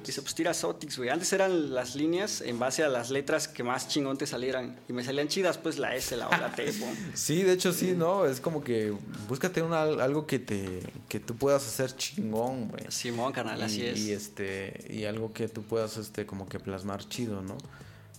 dice, 0.04 0.22
pues 0.22 0.34
tira 0.34 0.54
Sotix, 0.54 0.98
güey. 0.98 1.10
Antes 1.10 1.32
eran 1.34 1.74
las 1.74 1.96
líneas 1.96 2.42
en 2.42 2.58
base 2.58 2.84
a 2.84 2.90
las 2.90 3.12
letras 3.12 3.48
que 3.48 3.64
más 3.64 3.88
chingón 3.88 4.18
te 4.18 4.26
salieran. 4.26 4.80
Y 4.90 4.94
me 4.94 5.04
salían 5.04 5.28
chidas, 5.28 5.58
pues 5.58 5.78
la 5.78 5.96
S, 5.96 6.16
la 6.18 6.28
O, 6.28 6.32
la 6.32 6.52
T, 6.54 6.72
pum. 6.80 6.90
Sí, 7.14 7.44
de 7.44 7.54
hecho 7.54 7.74
sí, 7.74 7.94
¿no? 7.96 8.26
Es 8.26 8.40
como 8.40 8.64
que 8.64 8.94
búscate 9.28 9.62
una, 9.62 9.84
algo 9.84 10.26
que 10.26 10.40
te 10.40 10.82
que 11.08 11.20
tú 11.20 11.36
puedas 11.36 11.66
hacer 11.68 11.96
chingón, 11.96 12.70
güey. 12.70 12.86
Simón, 12.90 13.34
canal, 13.34 13.62
así 13.62 13.86
es. 13.86 14.00
Y 14.00 14.12
este 14.12 14.86
y 14.90 15.06
algo 15.06 15.34
que 15.34 15.48
tú 15.48 15.64
puedas 15.64 15.98
este 15.98 16.26
como 16.26 16.48
que 16.50 16.60
plasmar 16.60 17.08
chido, 17.08 17.42
¿no? 17.42 17.58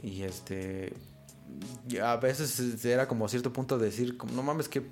Y 0.02 0.22
este 0.22 0.92
a 2.02 2.16
veces 2.16 2.84
era 2.84 3.06
como 3.08 3.28
cierto 3.28 3.52
punto 3.52 3.78
de 3.78 3.86
decir, 3.86 4.16
no 4.34 4.42
mames, 4.42 4.68
que 4.68 4.82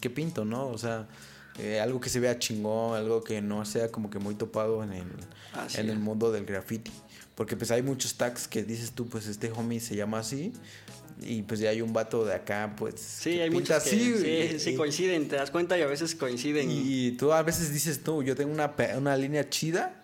qué 0.00 0.10
pinto, 0.10 0.44
¿no? 0.44 0.68
O 0.68 0.78
sea, 0.78 1.08
eh, 1.58 1.80
algo 1.80 2.00
que 2.00 2.08
se 2.10 2.20
vea 2.20 2.38
chingón, 2.38 2.96
algo 2.96 3.22
que 3.24 3.40
no 3.40 3.64
sea 3.64 3.90
como 3.90 4.10
que 4.10 4.18
muy 4.18 4.34
topado 4.34 4.82
en 4.84 4.92
el 4.92 5.06
en 5.76 5.88
el 5.90 5.98
mundo 5.98 6.30
del 6.32 6.44
graffiti. 6.44 6.92
Porque 7.34 7.56
pues 7.56 7.70
hay 7.70 7.82
muchos 7.82 8.14
tags 8.14 8.48
que 8.48 8.62
dices 8.62 8.92
tú, 8.92 9.08
pues 9.08 9.26
este 9.26 9.50
homie 9.52 9.80
se 9.80 9.94
llama 9.96 10.18
así. 10.20 10.52
Y 11.20 11.42
pues 11.42 11.60
ya 11.60 11.70
hay 11.70 11.80
un 11.80 11.94
vato 11.94 12.26
de 12.26 12.34
acá, 12.34 12.74
pues. 12.76 13.00
Sí, 13.00 13.32
que 13.34 13.42
hay 13.44 13.50
muchos 13.50 13.68
que 13.68 13.74
así, 13.74 13.98
sí, 13.98 14.12
güey. 14.12 14.58
sí 14.60 14.70
Y- 14.70 14.76
coinciden, 14.76 15.28
te 15.28 15.36
das 15.36 15.50
cuenta 15.50 15.78
y 15.78 15.82
a 15.82 15.86
veces 15.86 16.14
coinciden. 16.14 16.70
y, 16.70 17.06
y 17.06 17.12
tú 17.12 17.32
a 17.32 17.42
veces 17.42 17.72
dices 17.72 18.02
tú, 18.02 18.22
yo 18.22 18.36
tengo 18.36 18.52
una, 18.52 18.74
una 18.98 19.16
línea 19.16 19.48
chida, 19.48 20.02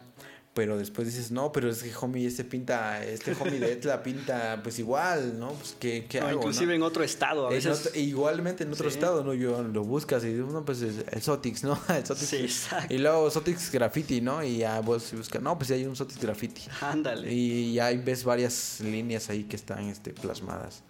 pero 0.55 0.77
después 0.77 1.07
dices, 1.07 1.31
no, 1.31 1.51
pero 1.51 1.71
es 1.71 1.83
que 1.83 1.91
homie, 2.01 2.27
este 2.27 2.45
pinta, 2.45 3.03
este 3.05 3.33
homie 3.41 3.59
de 3.59 3.73
Etla 3.73 4.03
pinta 4.03 4.61
pues 4.63 4.79
igual, 4.79 5.39
¿no? 5.39 5.53
Pues 5.53 5.75
¿qué, 5.81 6.07
qué 6.09 6.21
No, 6.21 6.27
hago? 6.27 6.39
inclusive 6.41 6.67
no? 6.67 6.75
en 6.75 6.83
otro 6.83 7.03
estado, 7.05 7.47
a 7.47 7.51
En 7.51 7.55
veces. 7.57 7.87
otro- 7.87 7.99
igualmente 7.99 8.65
en 8.65 8.73
otro 8.73 8.91
Sí. 8.91 8.97
estado, 8.97 9.25
¿no? 9.25 9.33
Yo 9.33 9.63
lo 9.63 9.83
buscas 9.85 10.23
y 10.25 10.29
dices, 10.35 10.45
no, 10.53 10.63
pues 10.65 10.83
es 10.83 11.05
el 11.11 11.23
Sotix, 11.23 11.65
¿no? 11.65 11.79
El 11.89 12.05
Sotix. 12.05 12.27
Sí, 12.29 12.37
exacto. 12.37 12.93
Y 12.95 12.99
luego 12.99 13.31
Sotix 13.31 13.73
Graffiti, 13.73 14.21
¿no? 14.21 14.45
Y 14.45 14.59
ya 14.59 14.81
vos 14.81 15.11
buscas, 15.15 15.41
no, 15.41 15.57
pues 15.57 15.71
hay 15.71 15.87
un 15.87 15.97
Sotix 15.97 16.21
Graffiti. 16.21 16.63
Ándale. 16.83 17.33
Y 17.33 17.73
ya 17.75 17.91
ves 17.93 18.23
varias 18.25 18.81
líneas 18.81 19.31
ahí 19.31 19.45
que 19.45 19.57
están 19.57 19.85
este, 19.89 20.13
plasmadas. 20.13 20.83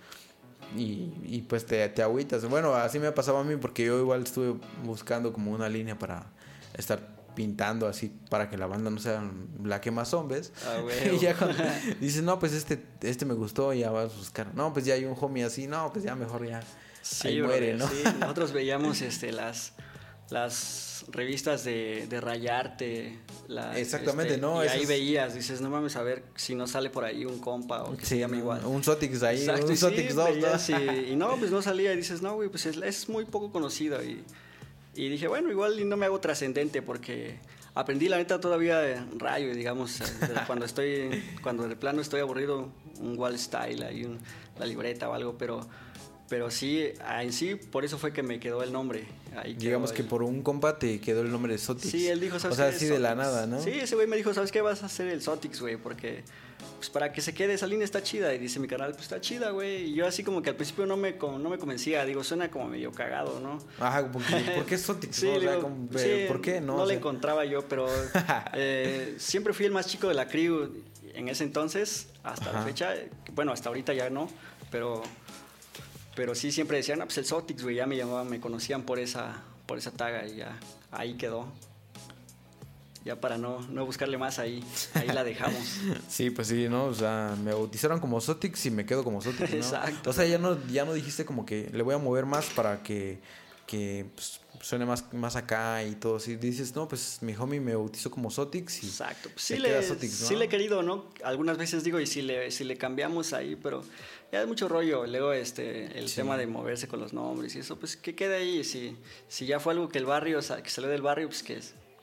Y, 0.76 1.12
y 1.24 1.42
pues 1.46 1.66
te, 1.66 1.86
te 1.90 2.02
agüitas. 2.02 2.44
Bueno, 2.48 2.74
así 2.74 2.98
me 2.98 3.06
ha 3.06 3.14
pasado 3.14 3.38
a 3.38 3.44
mí 3.44 3.56
porque 3.56 3.84
yo 3.84 3.98
igual 4.00 4.22
estuve 4.22 4.58
buscando 4.82 5.32
como 5.32 5.52
una 5.52 5.68
línea 5.68 5.98
para 5.98 6.26
estar 6.76 7.12
pintando 7.34 7.86
así 7.86 8.12
para 8.30 8.48
que 8.48 8.56
la 8.56 8.66
banda 8.66 8.90
no 8.90 8.98
sea 8.98 9.22
la 9.62 9.80
que 9.80 9.90
más 9.90 10.14
hombres. 10.14 10.52
Ah, 10.66 10.80
y 11.12 11.18
ya 11.18 11.34
cuando 11.34 11.62
dices, 12.00 12.22
no, 12.22 12.38
pues 12.38 12.52
este, 12.52 12.82
este 13.02 13.24
me 13.24 13.34
gustó, 13.34 13.72
ya 13.72 13.90
vas 13.90 14.12
a 14.12 14.16
buscar. 14.16 14.54
No, 14.54 14.72
pues 14.72 14.84
ya 14.84 14.94
hay 14.94 15.04
un 15.04 15.16
homie 15.18 15.44
así, 15.44 15.66
no, 15.66 15.92
pues 15.92 16.04
ya 16.04 16.14
mejor 16.14 16.46
ya. 16.46 16.62
Sí, 17.02 17.28
ahí 17.28 17.42
muere, 17.42 17.74
¿no? 17.74 17.88
sí. 17.88 18.02
Nosotros 18.20 18.52
veíamos 18.52 19.02
este, 19.02 19.32
las, 19.32 19.72
las 20.30 21.04
revistas 21.08 21.64
de, 21.64 22.06
de 22.08 22.20
rayarte. 22.20 23.18
Exactamente, 23.76 24.34
este, 24.34 24.40
¿no? 24.40 24.64
Y 24.64 24.68
ahí 24.68 24.86
veías, 24.86 25.34
dices, 25.34 25.60
no 25.60 25.68
mames, 25.68 25.96
a 25.96 26.02
ver 26.02 26.24
si 26.36 26.54
no 26.54 26.66
sale 26.66 26.90
por 26.90 27.04
ahí 27.04 27.24
un 27.24 27.38
compa 27.38 27.82
o 27.82 27.96
que 27.96 28.06
se 28.06 28.14
Sí, 28.14 28.20
llame 28.20 28.36
¿no? 28.36 28.42
igual. 28.42 28.64
Un 28.64 28.82
Sotix 28.84 29.22
ahí, 29.22 29.40
Exacto, 29.40 29.66
un 29.66 29.72
y 29.72 29.76
sí, 29.76 29.80
Sotix 29.80 30.14
2, 30.14 30.28
¿no? 30.38 30.92
y 31.10 31.16
no, 31.16 31.36
pues 31.36 31.50
no 31.50 31.60
salía 31.60 31.92
y 31.92 31.96
dices, 31.96 32.22
no, 32.22 32.34
güey, 32.34 32.48
pues 32.48 32.66
es, 32.66 32.76
es 32.76 33.08
muy 33.08 33.24
poco 33.24 33.50
conocido. 33.50 34.02
Y, 34.02 34.22
y 34.94 35.08
dije, 35.08 35.28
bueno, 35.28 35.50
igual 35.50 35.78
y 35.80 35.84
no 35.84 35.96
me 35.96 36.06
hago 36.06 36.20
trascendente 36.20 36.82
porque 36.82 37.36
aprendí 37.74 38.08
la 38.08 38.18
neta 38.18 38.40
todavía 38.40 38.78
de 38.78 39.00
rayo, 39.18 39.54
digamos, 39.54 40.00
eh, 40.00 40.04
cuando 40.46 40.64
estoy, 40.66 41.22
cuando 41.42 41.66
de 41.68 41.76
plano 41.76 42.00
estoy 42.02 42.20
aburrido, 42.20 42.68
un 43.00 43.18
wall 43.18 43.38
style, 43.38 43.82
ahí 43.84 44.04
un- 44.04 44.18
la 44.58 44.66
libreta 44.66 45.08
o 45.08 45.14
algo, 45.14 45.36
pero, 45.38 45.66
pero 46.28 46.50
sí, 46.50 46.84
ah, 47.04 47.22
en 47.24 47.32
sí, 47.32 47.54
por 47.54 47.84
eso 47.84 47.96
fue 47.98 48.12
que 48.12 48.22
me 48.22 48.38
quedó 48.38 48.62
el 48.62 48.72
nombre. 48.72 49.04
Ahí 49.36 49.54
Digamos 49.54 49.90
el- 49.90 49.96
que 49.96 50.04
por 50.04 50.22
un 50.22 50.42
compa 50.42 50.78
te 50.78 51.00
quedó 51.00 51.22
el 51.22 51.30
nombre 51.32 51.52
de 51.54 51.58
Sotix. 51.58 51.90
Sí, 51.90 52.06
él 52.08 52.20
dijo, 52.20 52.38
¿sabes 52.38 52.58
O 52.58 52.60
sea, 52.62 52.68
así 52.68 52.84
de 52.86 52.98
la 52.98 53.14
nada, 53.14 53.46
¿no? 53.46 53.62
Sí, 53.62 53.70
ese 53.70 53.94
güey 53.94 54.06
me 54.06 54.16
dijo, 54.16 54.32
¿sabes 54.34 54.52
qué? 54.52 54.60
Vas 54.60 54.82
a 54.82 54.86
hacer 54.86 55.08
el 55.08 55.22
Sotix, 55.22 55.60
güey, 55.60 55.76
porque 55.78 56.22
pues 56.82 56.90
para 56.90 57.12
que 57.12 57.20
se 57.20 57.32
quede 57.32 57.54
esa 57.54 57.68
línea 57.68 57.84
está 57.84 58.02
chida. 58.02 58.34
Y 58.34 58.38
dice 58.38 58.58
mi 58.58 58.66
canal, 58.66 58.90
pues 58.90 59.02
está 59.02 59.20
chida, 59.20 59.50
güey. 59.50 59.84
Y 59.84 59.94
yo 59.94 60.04
así 60.04 60.24
como 60.24 60.42
que 60.42 60.50
al 60.50 60.56
principio 60.56 60.84
no 60.84 60.96
me, 60.96 61.12
no 61.12 61.48
me 61.48 61.56
convencía, 61.56 62.04
digo, 62.04 62.24
suena 62.24 62.50
como 62.50 62.66
medio 62.66 62.90
cagado, 62.90 63.38
¿no? 63.38 63.60
Ajá, 63.78 64.10
porque, 64.10 64.34
¿por 64.56 64.66
qué 64.66 64.76
Sotix? 64.76 65.14
Sí, 65.22 65.26
no? 65.26 65.36
O 65.36 65.40
sea, 65.40 65.50
digo, 65.50 65.62
como, 65.62 65.88
sí, 65.96 66.24
¿Por 66.26 66.40
qué? 66.40 66.60
No, 66.60 66.78
No 66.78 66.82
O 66.82 66.86
le 66.86 66.94
encontraba 66.94 67.44
yo, 67.44 67.68
pero 67.68 67.86
eh, 68.54 69.14
siempre 69.18 69.52
fui 69.52 69.64
el 69.64 69.70
más 69.70 69.86
chico 69.86 70.08
de 70.08 70.14
la 70.14 70.26
crew 70.26 70.72
en 71.14 71.28
ese 71.28 71.44
entonces, 71.44 72.08
hasta 72.24 72.52
la 72.52 72.62
fecha. 72.62 72.94
Bueno, 73.32 73.52
hasta 73.52 73.68
ahorita 73.68 73.92
ya 73.92 74.10
no, 74.10 74.28
pero, 74.72 75.04
pero 76.16 76.34
sí 76.34 76.50
siempre 76.50 76.78
decían, 76.78 77.00
ah, 77.00 77.04
pues 77.04 77.18
el 77.18 77.26
Sotix, 77.26 77.62
güey, 77.62 77.76
ya 77.76 77.86
me 77.86 77.96
llamaban, 77.96 78.28
me 78.28 78.40
conocían 78.40 78.82
por 78.82 78.98
esa, 78.98 79.40
por 79.66 79.78
esa 79.78 79.92
taga 79.92 80.26
y 80.26 80.38
ya 80.38 80.58
ahí 80.90 81.14
quedó. 81.14 81.46
Ya 83.04 83.20
para 83.20 83.36
no, 83.36 83.60
no 83.68 83.84
buscarle 83.84 84.16
más 84.16 84.38
ahí, 84.38 84.62
ahí 84.94 85.08
la 85.08 85.24
dejamos. 85.24 85.60
Sí, 86.08 86.30
pues 86.30 86.48
sí, 86.48 86.68
¿no? 86.68 86.84
O 86.84 86.94
sea, 86.94 87.36
me 87.42 87.52
bautizaron 87.52 87.98
como 88.00 88.20
Sotix 88.20 88.66
y 88.66 88.70
me 88.70 88.86
quedo 88.86 89.02
como 89.02 89.20
Sotix, 89.20 89.50
¿no? 89.50 89.56
Exacto. 89.56 90.10
O 90.10 90.12
sea, 90.12 90.24
ya 90.26 90.38
no, 90.38 90.56
ya 90.68 90.84
no 90.84 90.92
dijiste 90.94 91.24
como 91.24 91.44
que 91.44 91.68
le 91.72 91.82
voy 91.82 91.94
a 91.94 91.98
mover 91.98 92.26
más 92.26 92.46
para 92.50 92.82
que, 92.82 93.18
que 93.66 94.06
pues, 94.14 94.40
suene 94.60 94.84
más, 94.84 95.12
más 95.12 95.34
acá 95.34 95.82
y 95.82 95.96
todo 95.96 96.16
así. 96.16 96.36
Dices, 96.36 96.74
no, 96.76 96.86
pues 96.86 97.18
mi 97.22 97.34
homie 97.34 97.60
me 97.60 97.74
bautizó 97.74 98.10
como 98.10 98.30
Sotix 98.30 98.84
y... 98.84 98.86
Exacto. 98.86 99.30
Pues 99.32 99.42
sí, 99.44 99.54
queda 99.56 99.80
le, 99.80 99.82
Sotix, 99.82 100.20
¿no? 100.20 100.26
sí 100.28 100.36
le 100.36 100.44
he 100.44 100.48
querido, 100.48 100.82
¿no? 100.84 101.06
Algunas 101.24 101.58
veces 101.58 101.82
digo, 101.82 101.98
y 101.98 102.06
si 102.06 102.22
le, 102.22 102.50
si 102.52 102.62
le 102.62 102.76
cambiamos 102.76 103.32
ahí, 103.32 103.56
pero 103.60 103.82
ya 104.30 104.42
es 104.42 104.46
mucho 104.46 104.68
rollo. 104.68 105.06
Luego 105.06 105.32
este, 105.32 105.98
el 105.98 106.08
Sí. 106.08 106.16
tema 106.16 106.36
de 106.36 106.46
moverse 106.46 106.86
con 106.86 107.00
los 107.00 107.12
nombres 107.12 107.56
y 107.56 107.58
eso, 107.60 107.76
pues 107.80 107.96
que 107.96 108.14
quede 108.14 108.36
ahí. 108.36 108.62
Si, 108.62 108.96
si 109.28 109.46
ya 109.46 109.58
fue 109.58 109.72
algo 109.72 109.88
que 109.88 109.98
el 109.98 110.06
barrio, 110.06 110.38
o 110.38 110.42
sea, 110.42 110.62
que 110.62 110.70
salió 110.70 110.88
del 110.88 111.02
barrio, 111.02 111.26
pues 111.28 111.42
que, 111.42 111.58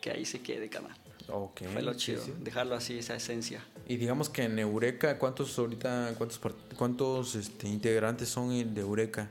que 0.10 0.18
ahí 0.18 0.26
se 0.26 0.42
quede, 0.42 0.70
canal. 0.70 0.96
Fue 1.28 1.82
lo 1.84 1.94
chido, 1.94 2.24
sí. 2.24 2.34
dejarlo 2.40 2.74
así, 2.74 2.98
esa 2.98 3.16
esencia. 3.16 3.64
Y 3.88 3.98
digamos 3.98 4.30
que 4.30 4.44
en 4.44 4.58
Eureka, 4.58 5.20
¿cuántos 5.20 5.58
ahorita, 5.60 6.16
cuántos, 6.18 6.40
cuántos 6.76 7.36
este, 7.36 7.68
integrantes 7.68 8.30
son 8.30 8.74
de 8.74 8.82
Eureka? 8.82 9.30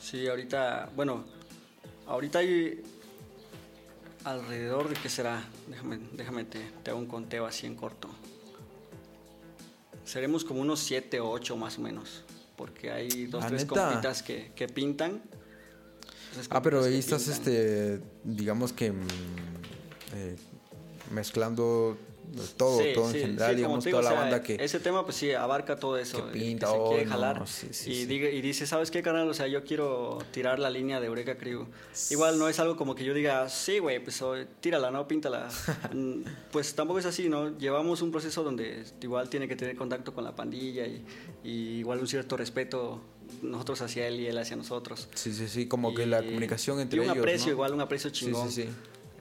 Sí, 0.00 0.26
ahorita, 0.26 0.90
bueno, 0.96 1.24
ahorita 2.06 2.38
hay 2.38 2.82
alrededor 4.24 4.88
de 4.88 4.94
qué 4.94 5.10
será, 5.10 5.44
déjame, 5.66 5.98
déjame 6.12 6.44
te, 6.44 6.60
te 6.82 6.90
hago 6.90 7.00
un 7.00 7.06
conteo 7.06 7.44
así 7.44 7.66
en 7.66 7.74
corto. 7.74 8.08
Seremos 10.04 10.44
como 10.44 10.62
unos 10.62 10.80
siete 10.80 11.20
o 11.20 11.28
ocho 11.28 11.56
más 11.58 11.76
o 11.76 11.82
menos, 11.82 12.24
porque 12.56 12.90
hay 12.90 13.26
dos, 13.26 13.44
¿Ah, 13.44 13.48
tres 13.48 13.64
neta? 13.64 13.88
compitas 13.88 14.22
que, 14.22 14.52
que 14.56 14.66
pintan. 14.68 15.20
Ah, 16.48 16.62
pero 16.62 16.82
ahí 16.84 16.98
estás, 16.98 17.24
pintan. 17.24 17.38
este, 17.38 18.00
digamos 18.24 18.72
que 18.72 18.92
mm, 18.92 19.06
eh, 20.14 20.36
mezclando 21.12 21.96
todo, 22.58 22.78
Sí, 22.82 22.88
todo 22.94 23.08
en 23.10 23.14
general, 23.14 23.50
sí, 23.50 23.56
digamos, 23.56 23.84
digo, 23.84 23.98
toda 24.00 24.10
la 24.10 24.10
o 24.10 24.12
sea, 24.12 24.20
banda 24.30 24.42
que... 24.42 24.62
Ese 24.62 24.80
tema, 24.80 25.02
pues 25.04 25.16
sí, 25.16 25.32
abarca 25.32 25.76
todo 25.76 25.96
eso. 25.96 26.26
que 26.26 26.32
pinta, 26.32 26.66
se 26.66 26.76
oh, 26.76 26.88
quiere 26.90 27.06
jalar. 27.06 27.42
y, 27.86 28.04
diga- 28.04 28.30
y 28.30 28.42
dice, 28.42 28.66
¿sabes 28.66 28.90
qué, 28.90 29.02
carnal? 29.02 29.28
O 29.30 29.32
sea, 29.34 29.46
yo 29.46 29.64
quiero 29.64 30.18
tirar 30.30 30.58
la 30.58 30.68
línea 30.68 31.00
de 31.00 31.06
Eureka 31.06 31.38
Crew. 31.38 31.66
Igual 32.10 32.38
no 32.38 32.48
es 32.50 32.58
algo 32.58 32.76
como 32.76 32.94
que 32.94 33.04
yo 33.04 33.14
diga, 33.14 33.48
sí, 33.48 33.78
güey, 33.78 34.02
pues 34.02 34.20
oh, 34.20 34.34
tírala, 34.60 34.90
¿no? 34.90 35.06
Píntala. 35.08 35.48
Mm, 35.94 36.22
pues 36.52 36.74
tampoco 36.74 36.98
es 36.98 37.06
así, 37.06 37.30
¿no? 37.30 37.56
Llevamos 37.56 38.02
un 38.02 38.10
proceso 38.10 38.42
donde 38.42 38.84
igual 39.00 39.30
tiene 39.30 39.48
que 39.48 39.56
tener 39.56 39.74
contacto 39.74 40.12
con 40.12 40.22
la 40.22 40.36
pandilla 40.36 40.86
y, 40.86 41.02
y 41.42 41.50
igual 41.78 41.98
un 42.00 42.06
cierto 42.08 42.36
respeto 42.36 43.00
nosotros 43.42 43.80
hacia 43.80 44.06
él 44.06 44.20
y 44.20 44.26
él 44.26 44.36
hacia 44.36 44.54
nosotros. 44.56 45.08
Sí, 45.14 45.32
sí, 45.32 45.48
sí, 45.48 45.66
como 45.66 45.94
que 45.94 46.04
la 46.04 46.22
comunicación 46.22 46.80
entre 46.80 46.96
y 46.98 47.00
un 47.00 47.04
ellos, 47.06 47.18
aprecio, 47.18 47.46
¿no? 47.46 47.52
igual 47.52 47.72
un 47.74 47.80
aprecio 47.80 48.10
Sí, 48.10 48.26
chingón. 48.26 48.50
sí, 48.50 48.64
sí, 48.64 48.68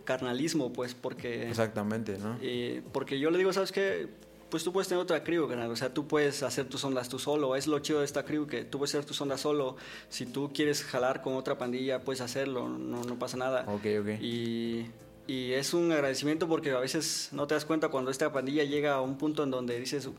Carnalismo, 0.08 0.72
pues, 0.72 0.96
porque... 0.96 1.50
exactamente, 1.50 2.18
¿no? 2.18 2.38
Eh, 2.42 2.82
porque 2.94 3.20
yo 3.20 3.30
le 3.30 3.38
digo, 3.38 3.52
¿sabes 3.52 3.74
qué? 3.74 4.08
Pues 4.50 4.64
tú 4.64 4.72
puedes 4.72 4.88
tener 4.88 5.04
otra 5.04 5.22
crew, 5.22 5.50
carnal. 5.50 5.70
O 5.70 5.76
sea, 5.76 5.94
tú 5.94 6.08
puedes 6.08 6.44
hacer 6.44 6.70
tus 6.70 6.82
ondas 6.86 7.10
tú 7.10 7.20
solo. 7.20 7.58
Es 7.58 7.68
lo 7.68 7.78
chido 7.80 8.00
de 8.00 8.06
esta 8.06 8.24
crew, 8.24 8.48
que 8.48 8.64
tú 8.64 8.78
puedes 8.78 8.96
hacer 8.96 9.04
tus 9.04 9.20
ondas 9.20 9.42
solo. 9.42 9.76
Si 10.08 10.26
tú 10.26 10.50
quieres 10.54 10.86
jalar 10.86 11.22
con 11.22 11.34
otra 11.34 11.58
pandilla, 11.58 12.00
puedes 12.06 12.22
hacerlo. 12.22 12.70
No, 12.70 13.04
no 13.04 13.20
pasa 13.20 13.36
nada. 13.36 13.66
Ok, 13.68 13.86
ok. 14.00 14.22
Y, 14.22 14.86
y 15.28 15.52
es 15.52 15.74
un 15.74 15.92
agradecimiento 15.92 16.48
porque 16.48 16.72
a 16.72 16.80
veces 16.80 17.28
no 17.34 17.46
te 17.46 17.56
das 17.56 17.66
cuenta 17.66 17.90
cuando 17.90 18.10
esta 18.10 18.32
pandilla 18.32 18.64
llega 18.64 18.94
a 18.94 19.02
un 19.02 19.18
punto 19.18 19.44
en 19.44 19.52
donde 19.52 19.78
dices, 19.78 20.10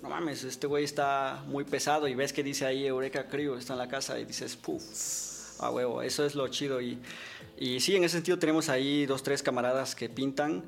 no 0.00 0.08
mames, 0.08 0.44
este 0.44 0.68
güey 0.68 0.84
está 0.84 1.42
muy 1.48 1.64
pesado 1.64 2.06
y 2.06 2.14
ves 2.14 2.32
que 2.32 2.44
dice 2.44 2.66
ahí 2.66 2.86
Eureka 2.86 3.26
Crew, 3.26 3.56
está 3.56 3.72
en 3.72 3.80
la 3.80 3.88
casa 3.88 4.20
y 4.20 4.24
dices, 4.24 4.54
puf, 4.54 4.80
a 5.64 5.70
huevo, 5.70 6.02
eso 6.02 6.24
es 6.24 6.34
lo 6.34 6.46
chido. 6.48 6.80
Y, 6.80 6.98
y 7.58 7.80
sí, 7.80 7.96
en 7.96 8.04
ese 8.04 8.16
sentido 8.16 8.38
tenemos 8.38 8.68
ahí 8.68 9.06
dos, 9.06 9.22
tres 9.22 9.42
camaradas 9.42 9.94
que 9.94 10.08
pintan. 10.08 10.64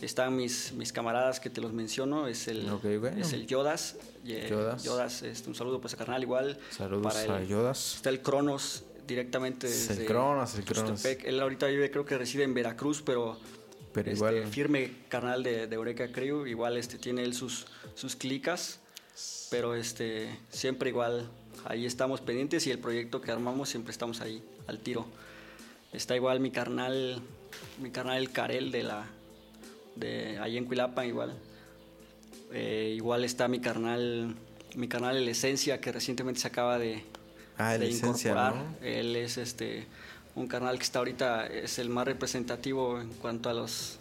Están 0.00 0.34
mis, 0.34 0.72
mis 0.72 0.92
camaradas 0.94 1.40
que 1.40 1.50
te 1.50 1.60
los 1.60 1.72
menciono, 1.74 2.26
es 2.26 2.48
el, 2.48 2.70
Ok, 2.70 2.84
bueno. 2.98 3.20
es 3.20 3.34
el 3.34 3.46
Yodas. 3.46 3.96
y, 4.24 4.32
eh, 4.32 4.46
Yodas. 4.48 4.82
Yodas, 4.82 5.22
este, 5.22 5.48
un 5.50 5.54
saludo 5.54 5.78
pues 5.80 5.92
a 5.92 5.98
carnal 5.98 6.22
igual. 6.22 6.58
Saludos 6.70 7.12
para 7.14 7.34
a 7.36 7.40
el- 7.42 7.48
Yodas. 7.48 7.96
Está 7.96 8.08
el 8.08 8.22
Cronos 8.22 8.84
directamente 9.06 9.66
Es 9.66 9.88
desde 9.88 10.02
el 10.02 10.08
Cronos, 10.08 10.54
el 10.54 10.64
Cronos. 10.64 11.04
Él 11.04 11.40
ahorita 11.40 11.66
vive, 11.66 11.90
creo 11.90 12.06
que 12.06 12.16
reside 12.16 12.44
en 12.44 12.54
Veracruz, 12.54 13.02
pero, 13.04 13.38
Pero 13.92 14.10
este, 14.10 14.16
igual- 14.24 14.46
firme 14.50 14.92
carnal 15.10 15.42
de, 15.42 15.66
de 15.66 15.74
Eureka 15.76 16.10
Crew. 16.10 16.46
Igual 16.46 16.78
este, 16.78 16.96
tiene 16.96 17.22
él 17.22 17.34
sus, 17.34 17.66
sus 17.94 18.16
clicas, 18.16 18.80
pero 19.50 19.74
este, 19.74 20.30
siempre 20.48 20.88
igual 20.88 21.28
ahí 21.64 21.86
estamos 21.86 22.20
pendientes 22.20 22.66
y 22.66 22.70
el 22.70 22.78
proyecto 22.78 23.20
que 23.20 23.30
armamos 23.30 23.68
siempre 23.68 23.92
estamos 23.92 24.20
ahí 24.20 24.42
al 24.66 24.78
tiro. 24.78 25.06
Está 25.92 26.14
igual 26.16 26.40
mi 26.40 26.50
carnal, 26.50 27.20
mi 27.80 27.90
carnal 27.90 28.18
el 28.18 28.30
Carel 28.30 28.70
de 28.70 28.82
la 28.84 29.06
de 29.96 30.38
ahí 30.38 30.56
en 30.56 30.64
Cuilapan 30.64 31.06
igual. 31.06 31.36
Eh, 32.52 32.94
igual 32.96 33.24
está 33.24 33.48
mi 33.48 33.60
carnal, 33.60 34.34
mi 34.74 34.88
carnal 34.88 35.16
el 35.16 35.28
Esencia 35.28 35.80
que 35.80 35.92
recientemente 35.92 36.40
se 36.40 36.48
acaba 36.48 36.78
de, 36.78 37.02
Ah, 37.58 37.76
de 37.76 37.88
esencia, 37.90 38.30
incorporar. 38.30 38.54
¿no? 38.56 38.76
Él 38.86 39.16
es 39.16 39.36
este 39.36 39.86
un 40.34 40.46
carnal 40.46 40.78
que 40.78 40.84
está 40.84 41.00
ahorita 41.00 41.46
es 41.46 41.78
el 41.78 41.90
más 41.90 42.06
representativo 42.06 43.00
en 43.00 43.08
cuanto 43.14 43.50
a 43.50 43.52
los, 43.54 43.98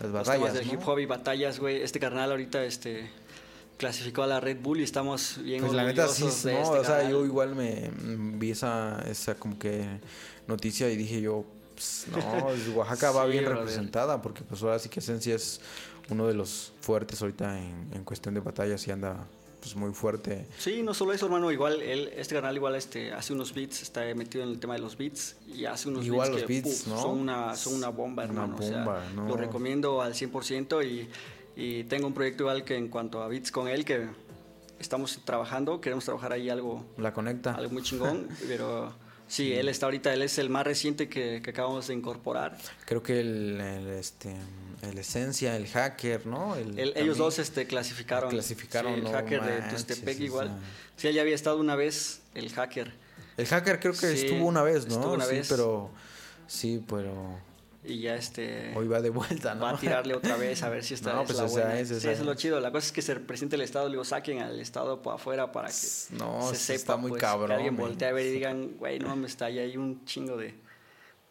Las 0.00 0.10
los 0.10 0.22
temas 0.24 0.26
batallas, 0.26 0.54
del 0.54 0.66
¿no? 0.68 0.72
hip 0.72 0.88
hop 0.88 0.98
y 1.00 1.06
batallas, 1.06 1.58
güey. 1.60 1.82
Este 1.82 1.98
carnal 2.00 2.30
ahorita 2.30 2.64
este 2.64 3.10
clasificó 3.76 4.22
a 4.22 4.26
la 4.26 4.40
Red 4.40 4.58
Bull 4.60 4.80
y 4.80 4.84
estamos 4.84 5.38
bien 5.42 5.60
Pues 5.60 5.72
la 5.72 5.84
neta 5.84 6.08
sí, 6.08 6.22
no, 6.24 6.28
este 6.28 6.56
o 6.58 6.84
sea, 6.84 6.96
carnal. 6.96 7.10
yo 7.12 7.24
igual 7.24 7.54
me 7.54 7.90
vi 8.38 8.50
esa, 8.50 9.02
esa 9.08 9.34
como 9.34 9.58
que 9.58 9.84
noticia 10.46 10.88
y 10.90 10.96
dije 10.96 11.20
yo, 11.20 11.44
pues, 11.74 12.06
no, 12.10 12.18
Oaxaca 12.76 13.10
va 13.10 13.24
Sí, 13.26 13.32
bien 13.32 13.44
brother. 13.44 13.60
representada 13.60 14.22
porque 14.22 14.42
pues 14.42 14.62
ahora 14.62 14.78
sí 14.78 14.88
que 14.88 15.00
Esencia 15.00 15.34
es 15.34 15.60
uno 16.10 16.26
de 16.28 16.34
los 16.34 16.72
fuertes 16.80 17.20
ahorita 17.22 17.58
en, 17.58 17.88
en 17.92 18.04
cuestión 18.04 18.34
de 18.34 18.40
batallas 18.40 18.86
y 18.86 18.90
anda 18.92 19.26
pues 19.60 19.74
muy 19.76 19.94
fuerte. 19.94 20.46
Sí, 20.58 20.82
no 20.82 20.92
solo 20.92 21.14
eso, 21.14 21.24
hermano, 21.24 21.50
igual 21.50 21.80
él, 21.80 22.12
este 22.14 22.34
canal 22.34 22.54
igual 22.54 22.74
este 22.74 23.12
hace 23.14 23.32
unos 23.32 23.54
beats, 23.54 23.80
está 23.80 24.02
metido 24.14 24.44
en 24.44 24.50
el 24.50 24.60
tema 24.60 24.74
de 24.74 24.80
los 24.80 24.98
beats 24.98 25.36
y 25.48 25.64
hace 25.64 25.88
unos 25.88 26.04
Igual 26.04 26.28
beats 26.32 26.40
los 26.42 26.46
que 26.46 26.60
beats, 26.62 26.82
puf, 26.82 26.86
¿no? 26.88 27.00
son 27.00 27.18
una 27.20 27.56
son 27.56 27.74
una 27.76 27.88
bomba, 27.88 28.24
Una 28.24 28.32
hermano, 28.44 28.56
o 28.58 28.62
sea, 28.62 28.76
bomba, 28.84 29.02
¿no? 29.14 29.26
lo 29.26 29.36
recomiendo 29.38 30.02
al 30.02 30.12
100% 30.12 30.86
y 30.86 31.08
Y 31.56 31.84
tengo 31.84 32.06
un 32.06 32.14
proyecto 32.14 32.44
igual 32.44 32.64
que 32.64 32.76
en 32.76 32.88
cuanto 32.88 33.22
a 33.22 33.28
beats 33.28 33.50
con 33.50 33.68
él, 33.68 33.84
que 33.84 34.06
estamos 34.78 35.18
trabajando, 35.24 35.80
queremos 35.80 36.04
trabajar 36.04 36.32
ahí 36.32 36.50
algo. 36.50 36.84
La 36.98 37.12
conecta. 37.12 37.52
Algo 37.54 37.72
muy 37.72 37.82
chingón, 37.82 38.28
pero 38.48 38.92
sí, 39.28 39.52
él 39.52 39.68
está 39.68 39.86
ahorita, 39.86 40.12
él 40.12 40.22
es 40.22 40.38
el 40.38 40.50
más 40.50 40.64
reciente 40.66 41.08
que, 41.08 41.40
que 41.42 41.50
acabamos 41.50 41.86
de 41.88 41.94
incorporar. 41.94 42.58
Creo 42.86 43.02
que 43.02 43.20
el, 43.20 43.60
el, 43.60 43.86
este, 43.90 44.34
el 44.82 44.98
Esencia, 44.98 45.56
el 45.56 45.68
hacker, 45.68 46.26
¿no? 46.26 46.56
El, 46.56 46.78
El- 46.78 46.92
ellos 46.96 47.18
dos 47.18 47.38
este, 47.38 47.66
clasificaron. 47.66 48.30
Clasificaron, 48.30 48.92
Sí, 48.94 48.98
el 48.98 49.04
no 49.04 49.12
hacker 49.12 49.42
de 49.42 49.58
manches, 49.60 49.86
Tustepec 49.86 50.20
o 50.20 50.22
igual. 50.24 50.58
Sí, 50.96 51.06
él 51.08 51.14
ya 51.14 51.22
había 51.22 51.34
estado 51.36 51.58
una 51.58 51.76
vez, 51.76 52.20
el 52.34 52.50
hacker. 52.50 52.92
El 53.36 53.46
hacker 53.46 53.80
creo 53.80 53.92
que 53.92 54.16
Sí, 54.16 54.26
estuvo 54.26 54.46
una 54.46 54.62
vez, 54.62 54.86
¿no? 54.88 54.94
estuvo 54.96 55.12
una 55.14 55.24
sí, 55.24 55.34
vez. 55.36 55.48
pero 55.48 55.90
sí, 56.46 56.84
pero 56.88 57.38
Y 57.86 58.00
ya 58.00 58.14
este. 58.14 58.72
hoy 58.74 58.88
va 58.88 59.02
de 59.02 59.10
vuelta, 59.10 59.54
¿no? 59.54 59.64
Va 59.64 59.70
a 59.72 59.78
tirarle 59.78 60.14
otra 60.14 60.36
vez 60.38 60.62
a 60.62 60.70
ver 60.70 60.82
si 60.82 60.94
esta 60.94 61.12
No, 61.12 61.20
es 61.22 61.26
pues, 61.26 61.38
la 61.38 61.44
o 61.44 61.48
sea, 61.48 61.64
buena. 61.66 61.80
es- 61.80 61.88
sí, 61.88 61.94
esa 61.96 62.12
eso 62.12 62.20
es 62.22 62.26
lo 62.26 62.34
chido. 62.34 62.58
La 62.60 62.70
cosa 62.72 62.86
es 62.86 62.92
que 62.92 63.02
se 63.02 63.14
presente 63.16 63.56
el 63.56 63.62
Estado, 63.62 63.90
digo, 63.90 64.04
saquen 64.04 64.40
al 64.40 64.58
Estado 64.58 65.02
por 65.02 65.14
afuera 65.14 65.52
para 65.52 65.68
que 65.68 65.74
No, 66.16 66.48
se 66.50 66.56
sepa, 66.56 66.76
está 66.76 66.96
muy 66.96 67.10
pues, 67.10 67.20
cabrón, 67.20 67.48
que 67.48 67.54
alguien 67.54 67.76
voltee 67.76 68.08
a 68.08 68.12
ver 68.12 68.26
y 68.26 68.30
digan, 68.30 68.76
güey, 68.78 68.98
no 68.98 69.08
mames, 69.08 69.32
está 69.32 69.46
ahí 69.46 69.58
hay 69.58 69.76
un 69.76 70.02
chingo 70.06 70.38
de, 70.38 70.54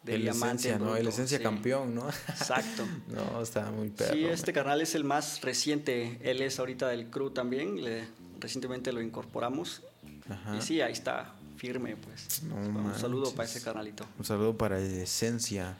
de 0.04 0.14
el 0.14 0.22
diamante. 0.22 0.68
esencia, 0.68 0.78
¿no? 0.78 0.94
El 0.94 1.02
bruto". 1.02 1.08
esencia 1.08 1.38
Sí, 1.38 1.42
campeón, 1.44 1.92
¿no? 1.94 2.08
Exacto. 2.08 2.84
no, 3.08 3.42
está 3.42 3.70
muy 3.72 3.88
perro. 3.90 4.12
sí, 4.14 4.24
este 4.24 4.52
carnal 4.52 4.80
es 4.80 4.94
el 4.94 5.02
más 5.02 5.40
reciente. 5.40 6.18
Él 6.22 6.40
es 6.40 6.60
ahorita 6.60 6.86
del 6.88 7.10
crew 7.10 7.30
también. 7.30 7.82
Le, 7.82 8.04
recientemente 8.38 8.92
lo 8.92 9.02
incorporamos. 9.02 9.82
Ajá. 10.30 10.56
Y 10.56 10.62
sí, 10.62 10.80
ahí 10.80 10.92
está, 10.92 11.34
firme, 11.56 11.96
pues. 11.96 12.44
No 12.44 12.54
un 12.54 12.94
saludo 12.96 13.32
para 13.34 13.48
ese 13.48 13.60
carnalito. 13.60 14.06
Un 14.20 14.24
saludo 14.24 14.56
para 14.56 14.78
Esencia. 14.78 15.76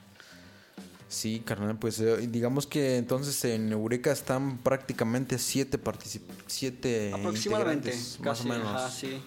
Sí, 1.14 1.42
carnal, 1.44 1.78
pues 1.78 2.00
eh, 2.00 2.26
digamos 2.28 2.66
que 2.66 2.96
entonces 2.96 3.44
en 3.44 3.70
Eureka 3.70 4.10
están 4.10 4.58
prácticamente 4.58 5.38
siete 5.38 5.78
particip 5.78 6.22
siete 6.48 7.12
Aproximadamente, 7.14 7.90
casi, 7.92 8.22
más 8.22 8.40
o 8.40 8.44
menos, 8.44 8.66
ajá, 8.66 8.90
sí. 8.90 9.22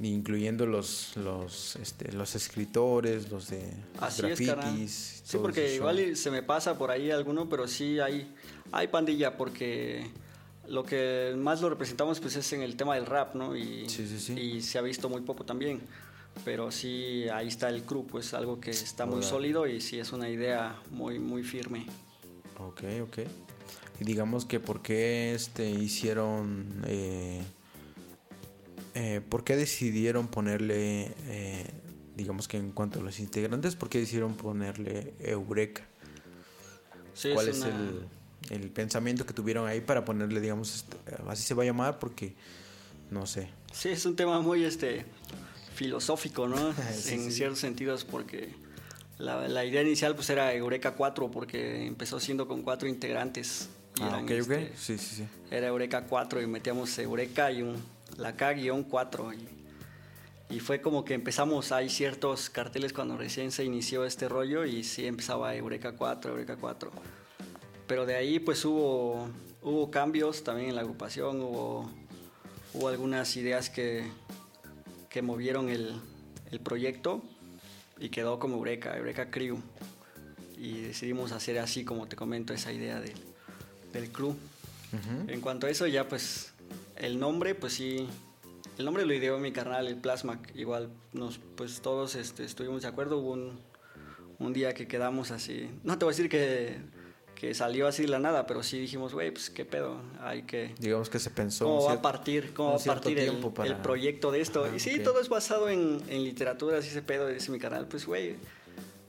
incluyendo 0.00 0.66
los 0.66 1.16
los 1.16 1.76
este, 1.76 2.12
los 2.12 2.34
escritores, 2.34 3.30
los 3.30 3.48
de 3.48 3.72
Así 3.98 4.26
es, 4.26 4.38
carnal. 4.40 4.66
grafitis. 4.66 5.22
Sí, 5.24 5.38
porque 5.40 5.74
igual 5.74 6.16
se 6.16 6.30
me 6.30 6.42
pasa 6.42 6.76
por 6.76 6.90
ahí 6.90 7.10
alguno, 7.10 7.48
pero 7.48 7.66
sí 7.66 7.98
hay, 8.00 8.34
hay 8.72 8.88
pandilla 8.88 9.38
porque 9.38 10.10
lo 10.68 10.84
que 10.84 11.34
más 11.38 11.62
lo 11.62 11.70
representamos 11.70 12.20
pues 12.20 12.36
es 12.36 12.52
en 12.52 12.60
el 12.60 12.76
tema 12.76 12.94
del 12.96 13.06
rap, 13.06 13.34
¿no? 13.34 13.56
Y, 13.56 13.88
Sí, 13.88 14.06
sí, 14.06 14.18
sí. 14.20 14.32
y 14.38 14.60
se 14.60 14.76
ha 14.78 14.82
visto 14.82 15.08
muy 15.08 15.22
poco 15.22 15.44
también. 15.44 15.80
Pero 16.44 16.70
sí, 16.70 17.26
ahí 17.32 17.48
está 17.48 17.68
el 17.68 17.82
crew, 17.84 18.06
pues 18.06 18.34
algo 18.34 18.60
que 18.60 18.70
está 18.70 19.06
muy 19.06 19.22
sólido 19.22 19.66
y 19.66 19.80
sí 19.80 19.98
es 19.98 20.12
una 20.12 20.28
idea 20.28 20.76
muy, 20.90 21.18
muy 21.18 21.42
firme. 21.42 21.86
Ok, 22.58 22.82
ok. 23.02 23.18
Y 24.00 24.04
digamos 24.04 24.44
que 24.44 24.58
por 24.58 24.82
qué 24.82 25.34
este 25.34 25.70
hicieron 25.70 26.66
eh, 26.86 27.42
eh, 28.94 29.20
¿por 29.28 29.44
qué 29.44 29.56
decidieron 29.56 30.26
ponerle 30.28 31.14
eh, 31.26 31.66
digamos 32.16 32.48
que 32.48 32.56
en 32.56 32.72
cuanto 32.72 33.00
a 33.00 33.02
los 33.02 33.20
integrantes, 33.20 33.76
por 33.76 33.88
qué 33.88 33.98
decidieron 33.98 34.34
ponerle 34.34 35.14
Eureka? 35.20 35.82
Sí, 37.14 37.30
¿Cuál 37.32 37.48
es, 37.48 37.58
una- 37.60 37.68
el, 37.68 38.06
el 38.50 38.70
pensamiento 38.70 39.24
que 39.26 39.32
tuvieron 39.34 39.68
ahí 39.68 39.80
para 39.80 40.04
ponerle, 40.04 40.40
digamos, 40.40 40.74
este, 40.74 40.96
así 41.28 41.42
se 41.42 41.54
va 41.54 41.62
a 41.62 41.66
llamar? 41.66 41.98
Porque, 41.98 42.34
no 43.10 43.26
sé. 43.26 43.48
Sí, 43.72 43.90
es 43.90 44.04
un 44.06 44.16
tema 44.16 44.40
muy 44.40 44.64
este 44.64 45.04
filosófico, 45.82 46.46
¿no? 46.48 46.72
Sí, 46.94 47.14
en 47.14 47.24
sí. 47.24 47.32
ciertos 47.32 47.58
sentidos, 47.58 48.04
porque 48.04 48.54
la, 49.18 49.48
la 49.48 49.64
idea 49.64 49.82
inicial 49.82 50.14
pues 50.14 50.30
era 50.30 50.52
Eureka 50.54 50.92
4, 50.92 51.30
porque 51.30 51.86
empezó 51.86 52.20
siendo 52.20 52.46
con 52.46 52.62
cuatro 52.62 52.88
integrantes. 52.88 53.68
y 53.98 54.02
Ah, 54.02 54.20
ok. 54.22 54.30
este, 54.30 54.72
Sí, 54.76 54.98
sí, 54.98 55.16
sí. 55.16 55.24
Era 55.50 55.66
Eureka 55.68 56.04
4 56.06 56.40
y 56.40 56.46
metíamos 56.46 56.96
Eureka 56.98 57.50
y 57.50 57.62
un, 57.62 57.76
la 58.16 58.36
K-4. 58.36 59.34
Y, 60.50 60.54
y 60.56 60.60
fue 60.60 60.80
como 60.80 61.04
que 61.04 61.14
empezamos, 61.14 61.72
hay 61.72 61.88
ciertos 61.88 62.48
carteles 62.50 62.92
cuando 62.92 63.16
recién 63.16 63.50
se 63.52 63.64
inició 63.64 64.04
este 64.04 64.28
rollo 64.28 64.64
y 64.64 64.84
sí 64.84 65.06
empezaba 65.06 65.54
Eureka 65.54 65.92
4, 65.96 66.32
Eureka 66.32 66.56
4. 66.56 66.90
Pero 67.86 68.06
de 68.06 68.14
ahí 68.14 68.38
pues 68.38 68.64
hubo, 68.64 69.28
hubo 69.62 69.90
cambios 69.90 70.44
también 70.44 70.68
en 70.70 70.74
la 70.76 70.82
agrupación, 70.82 71.40
hubo, 71.40 71.90
hubo 72.74 72.88
algunas 72.88 73.36
ideas 73.36 73.68
que, 73.70 74.04
que 75.12 75.22
movieron 75.22 75.68
el, 75.68 76.00
el 76.50 76.60
proyecto 76.60 77.22
y 78.00 78.08
quedó 78.08 78.38
como 78.38 78.56
Eureka, 78.56 78.96
Eureka 78.96 79.30
Crew. 79.30 79.60
Y 80.56 80.80
decidimos 80.80 81.32
hacer 81.32 81.58
así, 81.58 81.84
como 81.84 82.06
te 82.06 82.16
comento, 82.16 82.54
esa 82.54 82.72
idea 82.72 83.00
del, 83.00 83.14
del 83.92 84.10
crew. 84.10 84.30
Ujú. 84.30 85.28
En 85.30 85.40
cuanto 85.40 85.66
a 85.66 85.70
eso, 85.70 85.86
ya 85.86 86.08
pues 86.08 86.52
el 86.96 87.18
nombre, 87.18 87.54
pues 87.54 87.74
sí, 87.74 88.06
el 88.78 88.84
nombre 88.84 89.04
lo 89.04 89.12
ideó 89.12 89.38
mi 89.38 89.52
carnal, 89.52 89.86
el 89.86 89.96
Plasmac. 89.96 90.54
Igual 90.54 90.88
nos, 91.12 91.40
pues 91.56 91.82
todos 91.82 92.14
este, 92.14 92.44
estuvimos 92.44 92.82
de 92.82 92.88
acuerdo. 92.88 93.18
Hubo 93.18 93.32
un, 93.32 93.58
un 94.38 94.52
día 94.52 94.72
que 94.72 94.86
quedamos 94.86 95.30
así. 95.30 95.68
No 95.82 95.98
te 95.98 96.04
voy 96.04 96.14
a 96.14 96.16
decir 96.16 96.30
que, 96.30 96.78
que 97.42 97.52
salió 97.54 97.88
así 97.88 98.02
de 98.02 98.08
la 98.08 98.20
nada, 98.20 98.46
pero 98.46 98.62
sí 98.62 98.78
dijimos, 98.78 99.12
güey, 99.14 99.32
pues 99.32 99.50
qué 99.50 99.64
pedo, 99.64 99.96
hay 100.20 100.42
que. 100.44 100.76
Digamos 100.78 101.10
que 101.10 101.18
se 101.18 101.28
pensó. 101.28 101.64
¿Cómo 101.64 101.82
va 101.86 101.94
a 101.94 102.00
partir, 102.00 102.54
cómo 102.54 102.70
va 102.70 102.76
a 102.76 102.84
partir 102.84 103.18
el, 103.18 103.30
tiempo 103.30 103.52
para- 103.52 103.68
el 103.68 103.76
proyecto 103.78 104.30
de 104.30 104.40
esto? 104.40 104.64
Ajá, 104.64 104.76
y 104.76 104.78
sí, 104.78 105.00
todo 105.00 105.20
es 105.20 105.28
basado 105.28 105.68
en, 105.68 106.00
en 106.08 106.22
literatura, 106.22 106.78
así 106.78 106.86
ese 106.90 107.02
pedo, 107.02 107.26
dice 107.26 107.50
mi 107.50 107.58
canal. 107.58 107.88
Pues, 107.88 108.06
güey, 108.06 108.36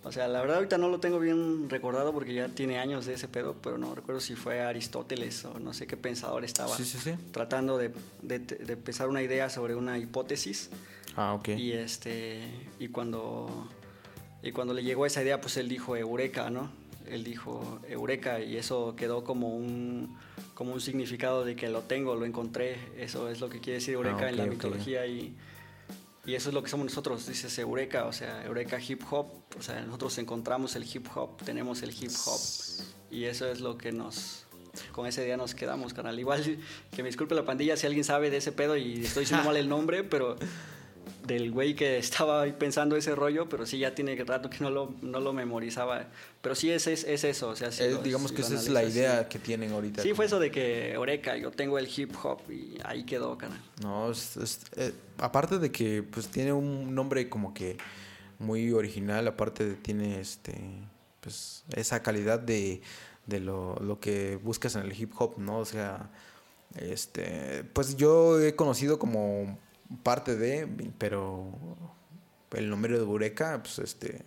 o 0.03 0.11
sea, 0.11 0.27
la 0.27 0.41
verdad 0.41 0.55
ahorita 0.57 0.79
no 0.79 0.89
lo 0.89 0.99
tengo 0.99 1.19
bien 1.19 1.69
recordado 1.69 2.11
porque 2.11 2.33
ya 2.33 2.47
tiene 2.49 2.79
años 2.79 3.05
de 3.05 3.13
ese 3.13 3.27
pedo, 3.27 3.55
pero 3.61 3.77
no 3.77 3.93
recuerdo 3.93 4.19
si 4.19 4.33
fue 4.33 4.61
Aristóteles 4.61 5.45
o 5.45 5.59
no 5.59 5.71
sé 5.75 5.85
qué 5.85 5.95
pensador 5.95 6.43
estaba 6.43 6.75
Sí, 6.75 6.85
sí, 6.85 6.97
sí. 6.97 7.11
tratando 7.31 7.77
de, 7.77 7.91
de, 8.23 8.39
de 8.39 8.77
pensar 8.77 9.09
una 9.09 9.21
idea 9.21 9.51
sobre 9.51 9.75
una 9.75 9.99
hipótesis. 9.99 10.71
Ah, 11.15 11.35
ok. 11.35 11.49
Y 11.49 11.73
este 11.73 12.41
y 12.79 12.87
cuando 12.87 13.69
y 14.41 14.51
cuando 14.53 14.73
le 14.73 14.83
llegó 14.83 15.05
esa 15.05 15.21
idea, 15.21 15.39
pues 15.39 15.55
él 15.57 15.69
dijo 15.69 15.95
eureka, 15.95 16.49
¿no? 16.49 16.81
Él 17.09 17.23
dijo 17.23 17.79
eureka 17.87 18.41
y 18.41 18.57
eso 18.57 18.95
quedó 18.95 19.23
como 19.23 19.55
un 19.55 20.17
como 20.53 20.73
un 20.73 20.81
significado 20.81 21.43
de 21.43 21.55
que 21.55 21.69
lo 21.69 21.81
tengo, 21.81 22.15
lo 22.15 22.25
encontré. 22.25 22.77
Eso 22.97 23.29
es 23.29 23.41
lo 23.41 23.49
que 23.49 23.59
quiere 23.59 23.79
decir 23.79 23.95
eureka 23.95 24.25
Ah, 24.25 24.29
en 24.29 24.37
la 24.37 24.45
mitología 24.45 25.05
y 25.07 25.35
y 26.25 26.35
eso 26.35 26.49
es 26.49 26.55
lo 26.55 26.63
que 26.63 26.69
somos 26.69 26.85
nosotros, 26.85 27.27
dices 27.27 27.57
Eureka, 27.59 28.05
o 28.05 28.13
sea, 28.13 28.45
Eureka 28.45 28.79
Hip 28.79 29.01
Hop, 29.11 29.27
o 29.59 29.61
sea, 29.61 29.81
nosotros 29.81 30.17
encontramos 30.19 30.73
el 30.77 30.85
hip 30.85 31.05
hop, 31.13 31.43
tenemos 31.43 31.83
el 31.83 31.89
hip 31.89 32.11
hop, 32.25 32.39
y 33.11 33.25
eso 33.25 33.45
es 33.51 33.59
lo 33.59 33.77
que 33.77 33.91
nos, 33.91 34.45
con 34.93 35.05
ese 35.05 35.25
día 35.25 35.35
nos 35.35 35.53
quedamos, 35.53 35.93
canal. 35.93 36.17
Igual 36.17 36.59
que 36.95 37.03
me 37.03 37.09
disculpe 37.09 37.35
la 37.35 37.43
pandilla 37.43 37.75
si 37.75 37.87
alguien 37.87 38.05
sabe 38.05 38.29
de 38.29 38.37
ese 38.37 38.53
pedo 38.53 38.77
y 38.77 39.03
estoy 39.03 39.23
diciendo 39.23 39.43
mal 39.45 39.57
el 39.57 39.67
nombre, 39.67 40.05
pero 40.05 40.37
del 41.25 41.51
güey 41.51 41.75
que 41.75 41.97
estaba 41.97 42.45
pensando 42.45 42.95
ese 42.95 43.15
rollo, 43.15 43.47
pero 43.49 43.65
sí 43.65 43.77
ya 43.79 43.95
tiene 43.95 44.15
rato 44.23 44.49
que 44.49 44.57
no 44.59 44.69
lo, 44.69 44.93
no 45.01 45.19
lo 45.19 45.33
memorizaba. 45.33 46.07
Pero 46.41 46.53
sí 46.55 46.69
es, 46.71 46.87
es, 46.87 47.03
es 47.05 47.23
eso, 47.23 47.49
o 47.49 47.55
sea, 47.55 47.71
si 47.71 47.83
Eh, 47.83 47.97
digamos 48.03 48.29
si 48.31 48.35
que 48.35 48.41
esa 48.41 48.55
es 48.55 48.69
la 48.69 48.83
idea 48.83 49.21
sí. 49.23 49.25
que 49.29 49.39
tienen 49.39 49.71
ahorita. 49.71 50.01
Sí, 50.03 50.13
fue 50.13 50.25
eso 50.25 50.39
de 50.39 50.51
que 50.51 50.91
Eureka, 50.93 51.37
yo 51.37 51.51
tengo 51.51 51.79
el 51.79 51.87
hip 51.95 52.13
hop 52.23 52.39
y 52.51 52.77
ahí 52.83 53.03
quedó, 53.05 53.37
canal. 53.37 53.61
No, 53.81 54.11
es- 54.11 54.35
es- 54.37 54.59
eh, 54.75 54.91
aparte 55.17 55.59
de 55.59 55.71
que 55.71 56.03
pues 56.03 56.27
tiene 56.27 56.51
un 56.53 56.93
nombre 56.93 57.29
como 57.29 57.53
que 57.53 57.77
muy 58.39 58.71
original, 58.73 59.27
aparte 59.27 59.65
de 59.65 59.75
tiene 59.75 60.19
este 60.19 60.53
pues 61.21 61.63
esa 61.73 62.03
calidad 62.03 62.39
de, 62.39 62.81
de 63.27 63.39
lo, 63.39 63.75
lo 63.77 64.01
que 64.01 64.35
buscas 64.43 64.75
en 64.75 64.81
el 64.81 64.99
hip 64.99 65.13
hop, 65.17 65.37
¿no? 65.37 65.59
O 65.59 65.65
sea, 65.65 66.09
este 66.75 67.63
pues 67.73 67.95
yo 67.95 68.41
he 68.41 68.55
conocido 68.55 68.99
como 68.99 69.57
parte 70.01 70.35
de, 70.35 70.67
pero 70.97 71.51
el 72.51 72.69
nombre 72.69 72.93
de 72.93 72.99
Eureka, 72.99 73.61
pues 73.61 73.79
este 73.79 74.25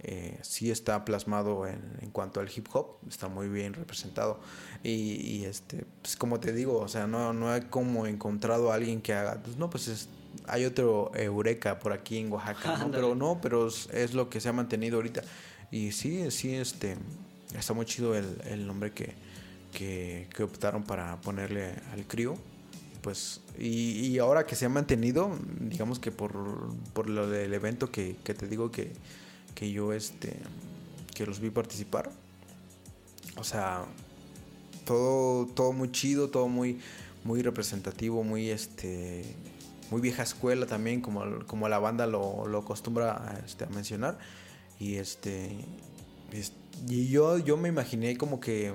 eh, 0.00 0.38
sí 0.42 0.70
está 0.70 1.04
plasmado 1.04 1.66
en, 1.66 1.80
en 2.00 2.10
cuanto 2.10 2.38
al 2.38 2.48
hip 2.54 2.68
hop, 2.72 2.98
está 3.08 3.28
muy 3.28 3.48
bien 3.48 3.74
representado. 3.74 4.40
Y, 4.82 4.90
y, 4.90 5.44
este, 5.44 5.84
pues 6.02 6.16
como 6.16 6.38
te 6.38 6.52
digo, 6.52 6.78
o 6.78 6.88
sea, 6.88 7.06
no, 7.06 7.32
no 7.32 7.50
hay 7.50 7.62
como 7.62 8.06
encontrado 8.06 8.70
a 8.70 8.76
alguien 8.76 9.00
que 9.00 9.12
haga, 9.12 9.40
pues 9.42 9.56
no, 9.56 9.68
pues 9.70 9.88
es, 9.88 10.08
hay 10.46 10.64
otro 10.64 11.10
Eureka 11.14 11.80
por 11.80 11.92
aquí 11.92 12.18
en 12.18 12.32
Oaxaca, 12.32 12.76
¿no? 12.78 12.90
Pero 12.92 13.14
no, 13.14 13.40
pero 13.40 13.66
es, 13.68 13.88
es 13.92 14.14
lo 14.14 14.30
que 14.30 14.40
se 14.40 14.48
ha 14.48 14.52
mantenido 14.52 14.96
ahorita. 14.96 15.22
Y 15.70 15.92
sí, 15.92 16.30
sí, 16.30 16.54
este, 16.54 16.96
está 17.56 17.74
muy 17.74 17.84
chido 17.84 18.14
el, 18.14 18.40
el 18.46 18.66
nombre 18.66 18.92
que, 18.92 19.14
que, 19.72 20.28
que 20.34 20.42
optaron 20.44 20.84
para 20.84 21.20
ponerle 21.20 21.74
al 21.92 22.06
crío. 22.06 22.36
Pues, 23.02 23.40
y, 23.60 24.18
ahora 24.18 24.46
que 24.46 24.56
se 24.56 24.66
ha 24.66 24.68
mantenido, 24.68 25.36
digamos 25.60 25.98
que 25.98 26.12
por, 26.12 26.32
por 26.92 27.08
lo 27.08 27.28
del 27.28 27.52
evento 27.54 27.90
que, 27.90 28.14
te 28.22 28.46
digo 28.46 28.70
que, 28.70 28.92
que 29.54 29.70
yo 29.72 29.92
este 29.92 30.36
que 31.14 31.26
los 31.26 31.40
vi 31.40 31.50
participar. 31.50 32.10
O 33.36 33.44
sea, 33.44 33.84
todo, 34.84 35.46
todo 35.46 35.72
muy 35.72 35.90
chido, 35.90 36.30
todo 36.30 36.48
muy, 36.48 36.78
muy 37.24 37.42
representativo, 37.42 38.22
muy 38.22 38.50
este 38.50 39.24
muy 39.90 40.00
vieja 40.00 40.22
escuela 40.22 40.66
también, 40.66 41.00
como, 41.00 41.44
como 41.46 41.68
la 41.68 41.78
banda 41.78 42.06
lo, 42.06 42.46
lo 42.46 42.58
acostumbra 42.58 43.42
este, 43.44 43.64
a 43.64 43.68
mencionar. 43.68 44.18
Y 44.78 44.96
este 44.96 45.56
Y 46.88 47.08
yo, 47.08 47.38
yo 47.38 47.56
me 47.56 47.68
imaginé 47.68 48.16
como 48.16 48.38
que 48.38 48.72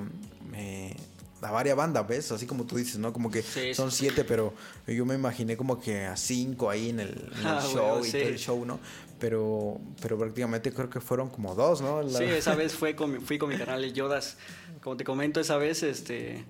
me 0.52 0.96
a 1.43 1.51
varias 1.51 1.75
bandas, 1.75 2.08
¿ves? 2.08 2.32
Así 2.32 2.45
como 2.45 2.65
tú 2.65 2.77
dices, 2.77 2.97
¿no? 2.97 3.13
Como 3.13 3.29
que 3.29 3.43
son 3.73 3.91
siete, 3.91 4.23
pero 4.23 4.53
yo 4.88 5.06
me 5.06 5.15
imaginé 5.15 5.58
como 5.58 5.79
que 5.79 6.06
a 6.06 6.15
cinco 6.15 6.69
ahí 6.69 6.89
en 6.89 6.99
el, 7.01 7.32
ah, 7.43 7.62
show 7.62 8.06
y 8.06 8.12
todo 8.12 8.21
el 8.21 8.38
show, 8.38 8.65
¿no? 8.65 8.79
Pero, 9.19 9.79
pero 10.01 10.17
prácticamente 10.17 10.73
creo 10.73 10.89
que 10.89 10.99
fueron 10.99 11.29
como 11.29 11.56
dos, 11.56 11.82
¿no? 11.82 12.08
Sí, 12.10 12.23
esa 12.23 12.56
vez 12.58 12.73
fue 12.73 12.95
con, 12.95 13.21
fui 13.21 13.38
con 13.38 13.49
mi 13.49 13.58
canal 13.58 13.82
de 13.82 13.93
Yodas. 13.93 14.38
Como 14.82 14.97
te 14.97 15.03
comento, 15.03 15.39
esa 15.39 15.58
vez 15.58 15.84
este, 15.84 16.43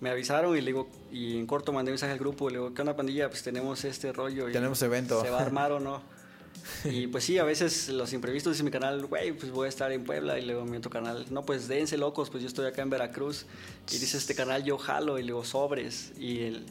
me 0.00 0.10
avisaron 0.10 0.56
y 0.56 0.60
le 0.60 0.66
digo, 0.66 0.88
y 1.10 1.38
en 1.38 1.46
corto 1.46 1.72
mandé 1.72 1.90
un 1.90 1.94
mensaje 1.94 2.12
al 2.12 2.18
grupo, 2.18 2.48
le 2.48 2.58
digo, 2.58 2.74
¿qué 2.74 2.82
onda 2.82 2.96
pandilla? 2.96 3.28
Pues 3.28 3.42
tenemos 3.42 3.84
este 3.84 4.12
rollo. 4.12 4.48
Y 4.48 4.52
tenemos 4.52 4.80
evento. 4.82 5.20
¿Se 5.22 5.30
va 5.30 5.38
a 5.38 5.42
armar 5.42 5.72
o 5.72 5.80
no? 5.80 6.02
Y 6.84 7.06
pues 7.06 7.24
sí, 7.24 7.38
a 7.38 7.44
veces 7.44 7.88
los 7.88 8.12
imprevistos 8.12 8.54
dice 8.54 8.64
mi 8.64 8.70
canal, 8.70 9.06
güey, 9.06 9.32
pues 9.32 9.50
voy 9.52 9.66
a 9.66 9.68
estar 9.68 9.92
en 9.92 10.04
Puebla 10.04 10.38
y 10.38 10.46
luego 10.46 10.64
mi 10.64 10.76
otro 10.76 10.90
canal, 10.90 11.26
no, 11.30 11.44
pues 11.44 11.68
dense 11.68 11.96
locos, 11.98 12.30
pues 12.30 12.42
yo 12.42 12.48
estoy 12.48 12.66
acá 12.66 12.82
en 12.82 12.90
Veracruz. 12.90 13.46
Y 13.90 13.98
dice 13.98 14.16
este 14.16 14.34
canal, 14.34 14.64
yo 14.64 14.78
jalo 14.78 15.18
y 15.18 15.22
le 15.22 15.28
digo 15.28 15.44
sobres. 15.44 16.12
Y 16.18 16.62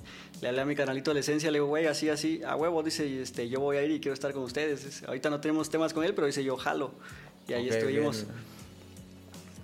le 0.42 0.48
hablé 0.48 0.62
a 0.62 0.66
mi 0.66 0.76
canalito 0.76 1.12
de 1.12 1.16
la 1.16 1.20
esencia, 1.20 1.52
le 1.52 1.58
digo, 1.58 1.68
güey, 1.68 1.88
así, 1.88 2.10
así, 2.10 2.42
a 2.44 2.56
huevo, 2.56 2.82
dice, 2.84 3.22
este, 3.22 3.50
yo 3.50 3.60
voy 3.60 3.78
a 3.78 3.84
ir 3.84 3.92
y 3.92 4.00
quiero 4.00 4.14
estar 4.14 4.34
con 4.34 4.44
ustedes. 4.44 5.04
Ahorita 5.04 5.30
no 5.30 5.40
tenemos 5.40 5.70
temas 5.70 5.94
con 5.94 6.04
él, 6.04 6.14
pero 6.14 6.28
dice, 6.28 6.44
yo 6.44 6.58
jalo. 6.58 6.92
Y 7.48 7.54
ahí 7.54 7.70
estuvimos. 7.70 8.26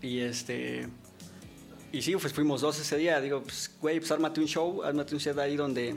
Y 0.02 0.20
este. 0.20 0.88
Y 1.92 2.02
sí, 2.02 2.16
pues 2.16 2.34
fuimos 2.34 2.62
dos 2.62 2.80
ese 2.80 2.98
día. 2.98 3.22
Digo, 3.22 3.42
pues, 3.42 3.72
güey, 3.80 4.00
pues 4.00 4.12
ármate 4.12 4.42
un 4.42 4.48
show, 4.48 4.84
ármate 4.84 5.14
un 5.14 5.22
set 5.22 5.38
ahí 5.38 5.56
donde 5.56 5.96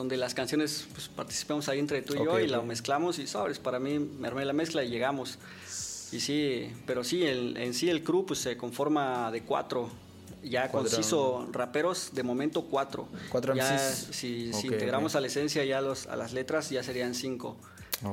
donde 0.00 0.16
las 0.16 0.32
canciones 0.32 0.86
pues, 0.94 1.08
participamos 1.08 1.68
ahí 1.68 1.78
entre 1.78 2.00
tú 2.00 2.14
y 2.14 2.24
yo 2.24 2.40
y 2.40 2.46
la 2.46 2.62
mezclamos 2.62 3.18
y 3.18 3.26
sabes, 3.26 3.58
para 3.58 3.78
mí 3.78 3.98
me 3.98 4.28
armé 4.28 4.46
la 4.46 4.54
mezcla 4.54 4.82
y 4.82 4.88
llegamos. 4.88 5.38
Y 6.10 6.20
sí, 6.20 6.72
pero 6.86 7.04
sí, 7.04 7.26
en 7.26 7.74
sí 7.74 7.90
el 7.90 8.02
crew 8.02 8.24
pues, 8.24 8.40
se 8.40 8.56
conforma 8.56 9.30
de 9.30 9.42
cuatro. 9.42 9.90
Ya 10.42 10.72
conciso 10.72 11.46
raperos, 11.52 12.12
de 12.14 12.22
momento 12.22 12.62
cuatro. 12.62 13.08
Cuatro 13.30 13.54
ya, 13.54 13.78
Si, 13.78 14.54
si 14.54 14.68
integramos 14.68 15.16
a 15.16 15.20
la 15.20 15.26
esencia 15.26 15.62
ya 15.66 15.82
los, 15.82 16.06
a 16.06 16.16
las 16.16 16.32
letras, 16.32 16.70
ya 16.70 16.82
serían 16.82 17.14
cinco. 17.14 17.58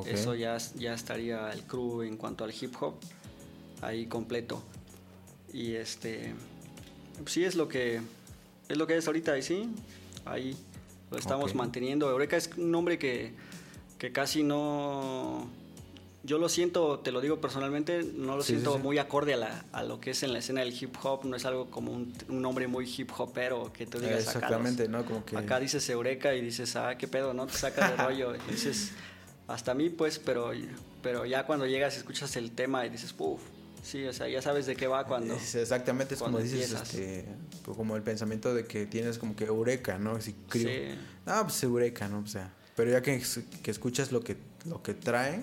Eso 0.05 0.35
ya, 0.35 0.57
ya 0.75 0.93
estaría 0.93 1.53
el 1.53 1.63
crew 1.63 2.01
en 2.01 2.17
cuanto 2.17 2.43
al 2.43 2.53
hip 2.53 2.75
hop 2.81 2.95
ahí 3.81 4.07
completo. 4.07 4.61
Y 5.53 5.75
este, 5.75 6.35
pues, 7.17 7.31
sí 7.31 7.45
es 7.45 7.55
lo 7.55 7.69
que 7.69 8.01
es 8.67 8.77
lo 8.77 8.85
que 8.87 8.97
es 8.97 9.07
ahorita 9.07 9.37
y 9.37 9.41
sí, 9.41 9.69
ahí 10.25 10.57
lo 11.11 11.17
estamos 11.17 11.55
manteniendo. 11.55 12.09
Eureka 12.09 12.37
es 12.37 12.49
un 12.57 12.71
nombre 12.71 12.97
que, 12.99 13.33
que, 13.97 14.11
casi 14.11 14.43
no... 14.43 15.49
Yo 16.23 16.37
lo 16.39 16.49
siento, 16.49 16.99
te 16.99 17.13
lo 17.13 17.21
digo 17.21 17.39
personalmente, 17.39 18.03
no 18.03 18.35
lo 18.35 18.43
siento 18.43 18.79
muy 18.79 18.97
acorde 18.97 19.35
a, 19.35 19.37
la, 19.37 19.65
a, 19.71 19.83
lo 19.83 20.01
que 20.01 20.11
es 20.11 20.23
en 20.23 20.33
la 20.33 20.39
escena 20.39 20.59
del 20.59 20.73
hip 20.73 20.93
hop. 21.01 21.23
No 21.23 21.37
es 21.37 21.45
algo 21.45 21.71
como 21.71 21.93
un, 21.93 22.13
un 22.27 22.41
nombre 22.41 22.67
muy 22.67 22.85
hip 22.85 23.11
hopero 23.17 23.71
que 23.71 23.85
tú 23.85 23.99
digas 23.99 24.25
Exactamente, 24.25 24.83
acá, 24.83 24.91
¿no? 24.91 25.05
Como 25.05 25.23
que... 25.23 25.37
acá 25.37 25.59
dices 25.59 25.89
Eureka 25.89 26.35
y 26.35 26.41
dices, 26.41 26.75
ah, 26.75 26.97
qué 26.97 27.07
pedo, 27.07 27.33
¿no? 27.33 27.47
Te 27.47 27.53
sacas 27.53 27.91
de 27.91 27.97
rollo. 28.03 28.35
y 28.35 28.51
dices, 28.51 28.91
hasta 29.47 29.71
a 29.71 29.73
mí, 29.75 29.89
pues, 29.89 30.19
pero, 30.19 30.51
pero 31.01 31.25
ya 31.25 31.45
cuando 31.45 31.65
llegas 31.65 31.95
y 31.95 31.99
escuchas 31.99 32.35
el 32.35 32.51
tema 32.51 32.85
y 32.85 32.89
dices, 32.89 33.15
uff, 33.17 33.41
Sí, 33.87 34.05
o 34.05 34.11
sea, 34.11 34.27
ya 34.27 34.41
sabes 34.41 34.65
de 34.65 34.75
qué 34.75 34.85
va 34.85 35.05
cuando. 35.05 35.33
exactamente, 35.33 36.15
es 36.15 36.21
como 36.21 36.39
dices, 36.39 36.73
este, 36.73 37.23
como 37.63 37.95
el 37.95 38.03
pensamiento 38.03 38.53
de 38.53 38.65
que 38.65 38.85
tienes 38.85 39.17
como 39.17 39.33
que 39.33 39.45
eureka, 39.45 39.97
¿no? 39.97 40.19
Si 40.19 40.35
sí. 40.51 40.67
Ah, 41.25 41.43
pues 41.43 41.63
eureka, 41.63 42.09
¿no? 42.09 42.19
O 42.19 42.27
sea, 42.27 42.53
pero 42.75 42.91
ya 42.91 43.01
que, 43.01 43.23
que 43.63 43.71
escuchas 43.71 44.11
lo 44.11 44.19
que, 44.19 44.35
lo 44.65 44.83
que 44.83 44.93
trae, 44.93 45.39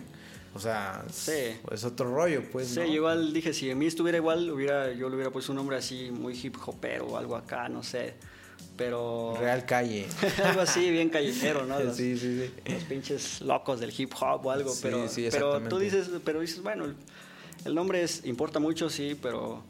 o 0.55 0.61
sea, 0.61 1.07
es 1.09 1.85
otro 1.85 2.15
rollo, 2.15 2.43
pues. 2.53 2.69
Sí, 2.69 2.81
igual 2.81 3.33
dije, 3.33 3.55
si 3.55 3.71
a 3.71 3.75
mí 3.75 3.87
estuviera 3.87 4.19
igual, 4.19 4.51
hubiera, 4.51 4.93
yo 4.93 5.09
le 5.09 5.15
hubiera 5.15 5.31
puesto 5.31 5.53
un 5.53 5.57
nombre 5.57 5.79
así 5.79 6.11
muy 6.11 6.39
hip 6.39 6.57
hopero 6.67 7.07
o 7.07 7.17
algo 7.17 7.37
acá, 7.37 7.71
no 7.71 7.83
sé. 7.83 8.13
Pero. 8.77 9.39
Real 9.41 9.65
calle. 9.65 10.07
algo 10.45 10.61
así, 10.61 10.91
bien 10.91 11.09
callejero, 11.09 11.65
¿no? 11.65 11.81
sí, 11.95 12.19
sí, 12.19 12.43
sí. 12.43 12.73
Los 12.73 12.85
pinches 12.85 13.41
locos 13.41 13.81
del 13.81 13.95
hip 13.97 14.13
hop 14.21 14.45
o 14.45 14.51
algo, 14.51 14.75
pero, 14.83 15.07
pero 15.31 15.63
tú 15.63 15.79
dices, 15.79 16.11
pero 16.23 16.41
dices, 16.41 16.63
bueno, 16.63 16.93
el 17.65 17.75
nombre 17.75 18.03
es, 18.03 18.25
importa 18.25 18.59
mucho, 18.59 18.91
sí, 18.91 19.17
pero, 19.21 19.63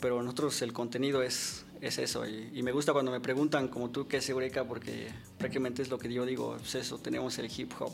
pero 0.00 0.22
nosotros 0.22 0.62
el 0.62 0.72
contenido 0.72 1.22
es, 1.22 1.64
es 1.80 1.98
eso. 1.98 2.26
Y, 2.26 2.62
me 2.62 2.72
gusta 2.72 2.92
cuando 2.92 3.10
me 3.10 3.20
preguntan, 3.20 3.68
como 3.68 3.90
tú, 3.90 4.06
qué 4.06 4.18
es 4.18 4.28
Eureka, 4.28 4.64
porque 4.64 5.08
prácticamente 5.38 5.82
es 5.82 5.90
lo 5.90 5.98
que 5.98 6.12
yo 6.12 6.24
digo, 6.24 6.56
es 6.56 6.74
eso, 6.74 6.98
tenemos 6.98 7.38
el 7.38 7.50
hip 7.54 7.72
hop. 7.78 7.92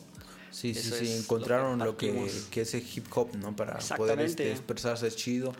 Sí, 0.50 0.74
sí, 0.74 0.90
sí, 0.90 1.12
encontraron 1.12 1.78
lo 1.78 1.96
que, 1.96 2.26
es 2.54 2.74
el 2.74 2.82
hip 2.94 3.06
hop, 3.14 3.36
¿no? 3.36 3.54
Para 3.54 3.78
poder 3.96 4.20
este, 4.20 4.50
expresarse 4.50 5.10
chido 5.10 5.52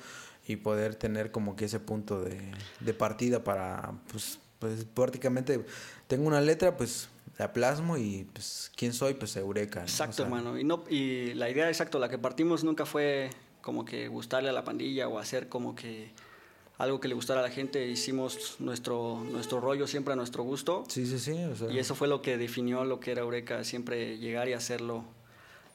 y 0.47 0.57
poder 0.57 0.95
tener 0.95 1.31
como 1.31 1.57
que 1.57 1.67
ese 1.67 1.79
punto 1.79 2.23
de, 2.23 2.41
de 2.81 2.95
partida 2.95 3.45
para, 3.45 3.93
pues, 4.11 4.39
pues 4.59 4.87
prácticamente 4.95 5.65
tengo 6.07 6.27
una 6.27 6.41
letra, 6.41 6.77
pues 6.77 7.09
la 7.39 7.53
plasmo 7.53 7.97
y 7.97 8.27
pues 8.33 8.71
quién 8.75 8.93
soy, 8.93 9.15
pues 9.15 9.37
Eureka. 9.37 9.83
Exacto, 9.83 10.25
hermano. 10.25 10.59
Y, 10.59 10.65
no, 10.65 10.85
y 10.91 11.35
la 11.35 11.49
idea, 11.49 11.69
exacto, 11.69 11.99
la 11.99 12.09
que 12.09 12.19
partimos 12.19 12.65
nunca 12.65 12.85
fue 12.85 13.31
como 13.61 13.85
que 13.85 14.09
gustarle 14.09 14.49
a 14.49 14.53
la 14.53 14.65
pandilla 14.65 15.09
o 15.09 15.19
hacer 15.19 15.49
como 15.49 15.75
que 15.75 16.11
algo 16.79 17.01
que 17.01 17.09
le 17.09 17.15
gustara 17.15 17.41
a 17.41 17.43
la 17.43 17.51
gente. 17.51 17.87
Hicimos 17.87 18.57
nuestro, 18.61 19.23
nuestro 19.31 19.61
rollo 19.61 19.87
siempre 19.87 20.13
a 20.13 20.17
nuestro 20.17 20.45
gusto. 20.45 20.85
Sí, 20.89 21.07
sí, 21.07 21.19
sí. 21.19 21.37
Y 21.71 21.79
eso 21.79 21.95
fue 21.95 22.09
lo 22.09 22.23
que 22.23 22.39
definió 22.39 22.85
lo 22.85 23.01
que 23.01 23.13
era 23.13 23.23
Eureka, 23.23 23.65
siempre 23.65 24.19
llegar 24.19 24.49
y 24.49 24.53
hacerlo, 24.53 25.05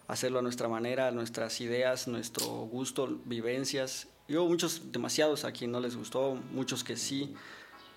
hacerlo 0.08 0.40
a 0.40 0.42
nuestra 0.42 0.70
manera, 0.70 1.12
nuestras 1.12 1.60
ideas, 1.62 2.08
nuestro 2.08 2.48
gusto, 2.48 3.20
vivencias. 3.26 4.08
Y 4.28 4.38
hubo 4.38 4.48
muchos, 4.48 4.92
demasiados 4.92 5.44
a 5.44 5.52
quien 5.52 5.72
no 5.72 5.82
les 5.82 5.98
gustó, 5.98 6.40
muchos 6.54 6.84
que 6.84 6.96
sí. 6.96 7.36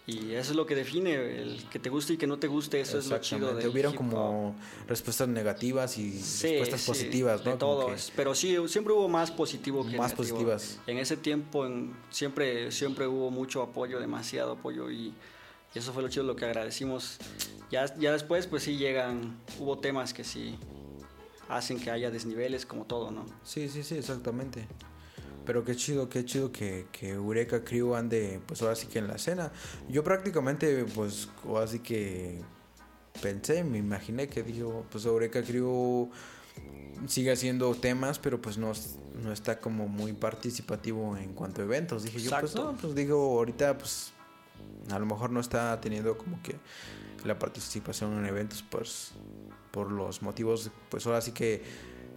Y 0.08 0.34
eso 0.34 0.52
es 0.52 0.56
lo 0.56 0.66
que 0.66 0.76
define, 0.76 1.14
el 1.14 1.68
que 1.68 1.80
te 1.80 1.90
guste 1.90 2.12
y 2.12 2.16
que 2.16 2.28
no 2.28 2.38
te 2.38 2.46
guste, 2.46 2.80
eso 2.80 2.98
es 2.98 3.08
lo 3.08 3.18
chido 3.18 3.56
de 3.56 3.66
Hubieron 3.66 3.92
como 3.92 4.54
respuestas 4.86 5.26
negativas 5.26 5.98
y 5.98 6.12
respuestas 6.12 6.84
positivas, 6.84 7.44
¿no? 7.44 7.50
De 7.52 7.56
todos, 7.56 8.12
pero 8.14 8.32
sí, 8.32 8.56
siempre 8.68 8.92
hubo 8.92 9.08
más 9.08 9.32
positivo 9.32 9.84
que 9.84 9.96
Más 9.96 10.12
positivas. 10.12 10.78
En 10.86 10.98
ese 10.98 11.16
tiempo 11.16 11.66
en, 11.66 11.92
siempre, 12.10 12.70
siempre 12.70 13.08
hubo 13.08 13.32
mucho 13.32 13.62
apoyo, 13.62 13.98
demasiado 13.98 14.52
apoyo 14.52 14.90
y, 14.90 15.12
eso 15.74 15.92
fue 15.92 16.02
lo 16.02 16.08
chido, 16.08 16.24
lo 16.24 16.36
que 16.36 16.46
agradecimos. 16.46 17.18
Ya, 17.70 17.94
ya 17.96 18.10
después, 18.10 18.46
pues 18.46 18.62
sí 18.62 18.78
llegan, 18.78 19.36
hubo 19.58 19.78
temas 19.78 20.14
que 20.14 20.24
sí 20.24 20.58
hacen 21.50 21.78
que 21.78 21.90
haya 21.90 22.10
desniveles, 22.10 22.64
como 22.64 22.86
todo, 22.86 23.10
¿no? 23.10 23.26
Sí, 23.44 23.68
sí, 23.68 23.82
sí, 23.82 23.96
exactamente. 23.96 24.66
Pero 25.46 25.64
qué 25.64 25.76
chido, 25.76 26.08
qué 26.08 26.24
chido 26.24 26.50
que, 26.52 26.86
que 26.92 27.10
Eureka 27.10 27.64
Crew 27.64 27.94
ande, 27.94 28.40
pues 28.46 28.60
ahora 28.62 28.74
sí 28.74 28.88
que 28.88 28.98
en 28.98 29.08
la 29.08 29.14
escena. 29.14 29.52
Yo 29.88 30.02
prácticamente, 30.02 30.84
pues, 30.94 31.28
así 31.62 31.78
que 31.78 32.42
pensé, 33.22 33.64
me 33.64 33.78
imaginé 33.78 34.28
que 34.28 34.42
dijo, 34.42 34.84
pues 34.90 35.04
Eureka 35.06 35.42
Crew 35.42 36.10
sigue 37.06 37.32
haciendo 37.32 37.74
temas, 37.74 38.18
pero 38.18 38.40
pues 38.40 38.58
no, 38.58 38.72
no 39.22 39.32
está 39.32 39.60
como 39.60 39.88
muy 39.88 40.12
participativo 40.12 41.16
en 41.16 41.32
cuanto 41.32 41.62
a 41.62 41.64
eventos. 41.64 42.02
Dije 42.02 42.20
yo, 42.20 42.30
pues 42.40 42.54
no, 42.54 42.76
pues 42.76 42.94
digo, 42.94 43.38
ahorita 43.38 43.78
pues 43.78 44.12
a 44.90 44.98
lo 44.98 45.06
mejor 45.06 45.30
no 45.30 45.40
está 45.40 45.80
teniendo 45.80 46.16
como 46.16 46.42
que 46.42 46.56
la 47.24 47.38
participación 47.38 48.18
en 48.18 48.26
eventos, 48.26 48.64
pues 48.68 49.12
por 49.70 49.90
los 49.90 50.22
motivos, 50.22 50.70
pues 50.88 51.06
ahora 51.06 51.20
sí 51.20 51.32
que 51.32 51.62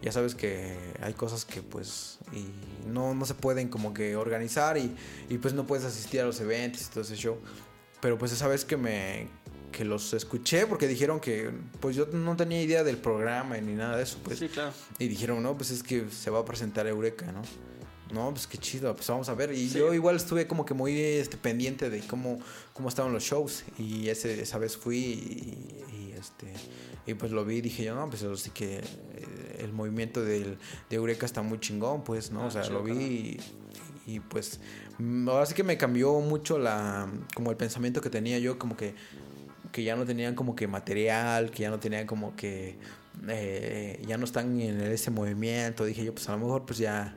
ya 0.01 0.11
sabes 0.11 0.35
que 0.35 0.77
hay 1.01 1.13
cosas 1.13 1.45
que 1.45 1.61
pues 1.61 2.19
y 2.31 2.45
no, 2.87 3.13
no 3.13 3.25
se 3.25 3.33
pueden 3.33 3.69
como 3.69 3.93
que 3.93 4.15
organizar 4.15 4.77
y, 4.77 4.95
y, 5.29 5.37
pues 5.37 5.53
no 5.53 5.65
puedes 5.65 5.85
asistir 5.85 6.21
a 6.21 6.25
los 6.25 6.39
eventos 6.39 6.83
y 6.83 6.85
todo 6.89 7.01
ese 7.01 7.15
show. 7.15 7.37
Pero 8.01 8.17
pues 8.17 8.31
esa 8.31 8.47
vez 8.47 8.65
que 8.65 8.77
me 8.77 9.27
que 9.71 9.85
los 9.85 10.13
escuché 10.13 10.65
porque 10.65 10.87
dijeron 10.87 11.19
que 11.19 11.51
pues 11.79 11.95
yo 11.95 12.07
no 12.07 12.35
tenía 12.35 12.59
idea 12.61 12.83
del 12.83 12.97
programa 12.97 13.57
ni 13.57 13.73
nada 13.73 13.97
de 13.97 14.03
eso 14.03 14.17
pues. 14.23 14.39
Sí, 14.39 14.47
claro. 14.47 14.71
Y 14.97 15.07
dijeron, 15.07 15.43
"No, 15.43 15.55
pues 15.55 15.71
es 15.71 15.83
que 15.83 16.09
se 16.09 16.29
va 16.29 16.39
a 16.39 16.45
presentar 16.45 16.87
Eureka, 16.87 17.31
¿no?" 17.31 17.41
No, 18.11 18.31
pues 18.31 18.47
qué 18.47 18.57
chido, 18.57 18.95
pues 18.95 19.07
vamos 19.07 19.29
a 19.29 19.35
ver. 19.35 19.53
Y 19.53 19.69
yo 19.69 19.93
igual 19.93 20.15
estuve 20.15 20.47
como 20.47 20.65
que 20.65 20.73
muy 20.73 20.99
este, 20.99 21.37
pendiente 21.37 21.91
de 21.91 22.01
cómo, 22.01 22.39
cómo 22.73 22.89
estaban 22.89 23.13
los 23.13 23.23
shows. 23.23 23.63
Y 23.77 24.09
ese, 24.09 24.41
esa 24.41 24.57
vez 24.57 24.75
fui 24.77 24.97
y, 24.97 26.13
este 26.19 26.51
y 27.05 27.13
pues 27.13 27.31
lo 27.31 27.45
vi 27.45 27.57
y 27.57 27.61
dije 27.61 27.83
yo, 27.83 27.95
no, 27.95 28.09
pues 28.09 28.25
sí 28.41 28.49
que 28.51 28.81
el 29.59 29.73
movimiento 29.73 30.23
del, 30.23 30.57
de 30.89 30.95
Eureka 30.95 31.25
está 31.25 31.41
muy 31.41 31.59
chingón, 31.59 32.03
pues, 32.03 32.31
¿no? 32.31 32.45
o 32.45 32.51
sea, 32.51 32.67
lo 32.69 32.83
vi 32.83 33.39
y, 34.05 34.19
pues 34.21 34.59
mm, 34.97 35.29
ahora 35.29 35.45
sí 35.45 35.53
que 35.53 35.63
me 35.63 35.77
cambió 35.77 36.19
mucho 36.19 36.57
la 36.57 37.07
como 37.35 37.51
el 37.51 37.57
pensamiento 37.57 38.01
que 38.01 38.09
tenía 38.09 38.39
yo, 38.39 38.57
como 38.57 38.75
que, 38.75 38.95
que 39.71 39.83
ya 39.83 39.95
no 39.95 40.05
tenían 40.05 40.33
como 40.35 40.55
que 40.55 40.67
material, 40.67 41.51
que 41.51 41.63
ya 41.63 41.69
no 41.69 41.79
tenían 41.79 42.07
como 42.07 42.35
que 42.35 42.77
eh, 43.27 44.01
ya 44.07 44.17
no 44.17 44.25
están 44.25 44.59
en 44.59 44.81
ese 44.81 45.11
movimiento. 45.11 45.85
Dije 45.85 46.03
yo, 46.03 46.13
pues 46.13 46.27
a 46.29 46.31
lo 46.33 46.39
mejor 46.39 46.65
pues 46.65 46.79
ya 46.79 47.15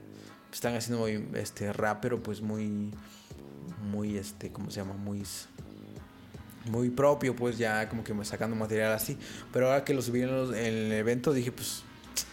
están 0.53 0.75
haciendo 0.75 1.07
este 1.07 1.73
rap, 1.73 2.01
pero 2.03 2.23
pues 2.23 2.41
muy, 2.43 2.91
muy, 3.91 4.17
este, 4.17 4.53
¿cómo 4.53 4.71
se 4.71 4.81
llama? 4.81 4.95
Muy, 4.95 5.23
muy 6.67 6.91
propio, 6.91 7.35
pues 7.35 7.59
ya 7.59 7.89
como 7.89 8.05
que 8.05 8.15
me 8.15 8.25
sacando 8.25 8.57
material 8.57 8.93
así. 8.93 9.17
Pero 9.53 9.67
ahora 9.67 9.85
que 9.85 9.95
lo 9.95 10.03
subí 10.03 10.23
en, 10.23 10.31
el 10.31 10.93
evento 10.93 11.33
dije, 11.33 11.53
pues 11.53 11.85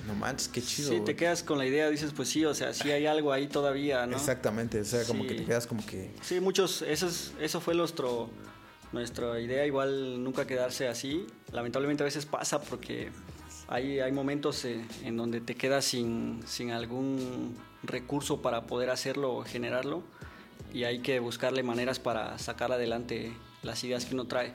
no 0.08 0.13
manches, 0.15 0.48
qué 0.48 0.62
chido. 0.62 0.89
Sí, 0.92 1.02
te 1.02 1.15
quedas 1.15 1.44
con 1.44 1.58
la 1.58 1.65
idea, 1.65 1.89
dices, 1.89 2.12
pues 2.15 2.30
sí, 2.30 2.46
o 2.46 2.54
sea, 2.54 2.74
sí 2.74 2.92
hay 2.92 3.06
algo 3.06 3.32
ahí 3.32 3.48
todavía, 3.48 4.06
¿no? 4.06 4.15
Exactamente, 4.18 4.82
o 4.82 4.86
sea, 4.86 5.04
como 5.06 5.24
Sí. 5.24 5.30
que 5.30 5.36
te 5.36 5.46
quedas 5.46 5.68
como 5.68 5.86
que... 5.86 6.12
Sí, 6.22 6.39
muchos, 6.39 6.82
eso, 6.82 7.08
es, 7.08 7.34
eso 7.39 7.60
fue 7.62 7.76
nuestro, 7.76 8.30
nuestra 8.92 9.39
idea, 9.39 9.65
igual 9.65 10.24
nunca 10.24 10.46
quedarse 10.48 10.88
así. 10.88 11.26
Lamentablemente 11.52 12.04
a 12.04 12.06
veces 12.06 12.26
pasa 12.26 12.60
porque 12.62 13.10
hay, 13.68 14.00
hay 14.00 14.12
momentos 14.12 14.65
eh, 14.65 14.84
en 15.04 15.18
donde 15.18 15.42
te 15.42 15.56
quedas 15.56 15.86
sin, 15.86 16.42
sin 16.48 16.72
algún 16.72 17.56
recurso 17.84 18.42
para 18.42 18.65
poder 18.65 18.89
hacerlo 18.89 19.36
o 19.36 19.44
generarlo 19.44 20.04
y 20.74 20.84
hay 20.84 21.00
que 21.00 21.20
buscarle 21.20 21.63
maneras 21.63 22.00
para 22.00 22.38
sacar 22.38 22.72
adelante 22.72 23.32
las 23.63 23.84
ideas 23.84 24.06
que 24.06 24.13
uno 24.13 24.26
trae. 24.26 24.54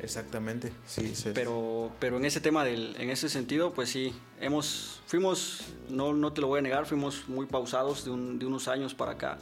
Exactamente, 0.00 0.72
sí, 0.86 1.14
sí. 1.14 1.30
Pero, 1.34 1.90
pero 2.00 2.16
en 2.16 2.24
ese 2.24 2.40
tema, 2.40 2.64
del, 2.64 2.96
en 2.98 3.10
ese 3.10 3.28
sentido, 3.28 3.72
pues 3.72 3.88
sí, 3.90 4.12
hemos, 4.40 5.00
fuimos, 5.06 5.60
no, 5.88 6.12
no 6.12 6.32
te 6.32 6.40
lo 6.40 6.48
voy 6.48 6.58
a 6.58 6.62
negar, 6.62 6.86
fuimos 6.86 7.28
muy 7.28 7.46
pausados 7.46 8.04
de, 8.04 8.10
un- 8.10 8.38
de 8.38 8.46
unos 8.46 8.68
años 8.68 8.94
para 8.94 9.12
acá 9.12 9.38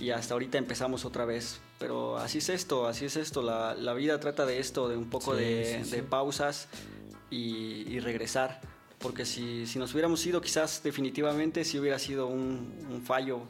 y 0.00 0.10
hasta 0.10 0.34
ahorita 0.34 0.58
empezamos 0.58 1.04
otra 1.04 1.24
vez. 1.24 1.60
Pero 1.78 2.18
así 2.18 2.38
es 2.38 2.48
esto, 2.48 2.86
así 2.88 3.04
es 3.04 3.16
esto, 3.16 3.40
la, 3.42 3.74
la 3.74 3.94
vida 3.94 4.18
trata 4.18 4.44
de 4.46 4.58
esto, 4.58 4.88
de 4.88 4.96
un 4.96 5.08
poco 5.10 5.34
Sí, 5.36 5.40
de, 5.42 5.80
sí, 5.84 5.90
de 5.90 5.96
sí. 5.98 6.02
pausas 6.08 6.68
y, 7.30 7.84
y 7.88 8.00
regresar. 8.00 8.60
Porque 8.98 9.24
si, 9.24 9.64
si 9.68 9.78
nos 9.78 9.92
hubiéramos 9.92 10.26
ido, 10.26 10.40
quizás 10.40 10.82
definitivamente 10.82 11.64
sí 11.64 11.78
hubiera 11.78 12.00
sido 12.00 12.26
un, 12.26 12.74
un 12.90 13.02
fallo 13.02 13.42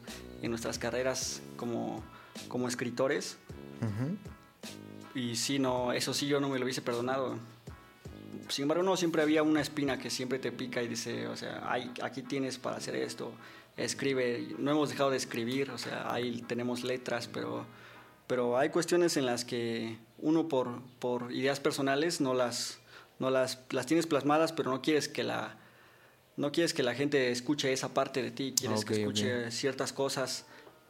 en 0.43 0.51
nuestras 0.51 0.77
carreras 0.77 1.41
como, 1.57 2.03
como 2.47 2.67
escritores. 2.67 3.37
Ujú. 3.81 4.15
Y 5.15 5.35
sí, 5.35 5.59
no, 5.59 5.91
eso 5.93 6.13
sí 6.13 6.27
yo 6.27 6.39
no 6.39 6.49
me 6.49 6.59
lo 6.59 6.65
hubiese 6.65 6.81
perdonado. 6.81 7.37
Sin 8.47 8.63
embargo, 8.63 8.83
no, 8.83 8.97
siempre 8.97 9.21
había 9.21 9.43
una 9.43 9.61
espina 9.61 9.99
que 9.99 10.09
siempre 10.09 10.39
te 10.39 10.51
pica 10.51 10.81
y 10.81 10.87
dice, 10.87 11.27
o 11.27 11.35
sea, 11.35 11.63
"Ay, 11.71 11.91
aquí 12.01 12.21
tienes 12.23 12.57
para 12.57 12.77
hacer 12.77 12.95
esto, 12.95 13.31
escribe. 13.77 14.55
No 14.57 14.71
hemos 14.71 14.89
dejado 14.89 15.11
de 15.11 15.17
escribir, 15.17 15.71
o 15.71 15.77
sea, 15.77 16.11
ahí 16.13 16.43
tenemos 16.47 16.83
letras, 16.83 17.27
pero, 17.31 17.65
pero 18.27 18.57
hay 18.57 18.69
cuestiones 18.69 19.17
en 19.17 19.25
las 19.25 19.45
que 19.45 19.97
uno 20.19 20.47
por, 20.47 20.81
por 20.99 21.31
ideas 21.31 21.59
personales 21.59 22.21
no 22.21 22.33
las, 22.33 22.79
no 23.19 23.29
las, 23.29 23.59
las 23.71 23.85
tienes 23.85 24.07
plasmadas, 24.07 24.51
pero 24.51 24.71
no 24.71 24.81
quieres 24.81 25.07
que 25.07 25.23
la, 25.23 25.57
no 26.37 26.51
quieres 26.51 26.73
que 26.73 26.83
la 26.83 26.95
gente 26.95 27.31
escuche 27.31 27.71
esa 27.71 27.93
parte 27.93 28.21
de 28.23 28.31
ti, 28.31 28.53
quieres 28.57 28.81
Ok, 28.81 28.87
que 28.87 28.93
escuche 29.01 29.45
ok. 29.45 29.51
ciertas 29.51 29.93
cosas 29.93 30.45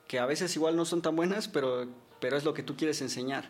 que 0.08 0.19
a 0.19 0.25
veces 0.25 0.55
igual 0.55 0.75
no 0.75 0.86
son 0.86 1.01
tan 1.01 1.15
buenas, 1.15 1.47
pero, 1.47 1.88
pero 2.19 2.38
es 2.38 2.43
lo 2.43 2.53
que 2.53 2.63
tú 2.63 2.75
quieres 2.75 3.01
enseñar. 3.01 3.49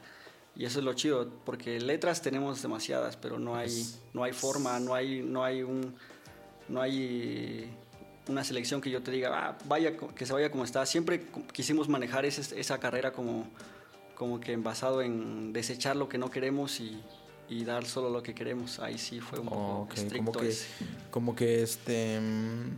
Y 0.60 0.66
eso 0.66 0.80
es 0.80 0.86
lo 0.86 0.92
chido, 0.94 1.26
porque 1.46 1.80
letras 1.80 2.22
tenemos 2.22 2.62
demasiadas, 2.62 3.16
pero 3.16 3.40
no 3.40 3.56
hay, 3.56 3.72
no 4.14 4.26
hay 4.26 4.34
forma, 4.34 4.78
no 4.78 4.94
hay, 4.94 5.24
no 5.24 5.42
hay 5.42 5.64
un, 5.64 5.96
no 6.68 6.82
hay 6.82 7.72
una 8.28 8.44
selección 8.44 8.82
que 8.82 8.90
yo 8.92 9.02
te 9.02 9.10
diga, 9.10 9.32
ah, 9.34 9.58
vaya, 9.64 9.96
que 9.96 10.26
se 10.26 10.34
vaya 10.34 10.52
como 10.52 10.66
está. 10.66 10.86
Siempre 10.86 11.28
quisimos 11.54 11.88
manejar 11.88 12.26
ese- 12.26 12.60
esa 12.60 12.78
carrera 12.78 13.14
como, 13.14 13.48
como 14.16 14.42
que 14.42 14.54
basado 14.58 15.02
en 15.02 15.54
desechar 15.54 15.96
lo 15.96 16.10
que 16.10 16.18
no 16.18 16.30
queremos 16.30 16.82
y, 16.82 17.02
y 17.48 17.64
dar 17.64 17.86
solo 17.86 18.10
lo 18.10 18.22
que 18.22 18.36
queremos. 18.36 18.80
Ahí 18.80 18.98
sí 18.98 19.22
fue 19.22 19.40
un 19.40 19.46
poco 19.48 19.84
Ok, 19.84 19.94
estricto. 19.94 20.26
como 20.26 20.40
que, 20.42 20.50
ese. 20.50 20.68
como 21.10 21.36
que 21.38 21.64
este 21.64 22.20
mm, 22.20 22.70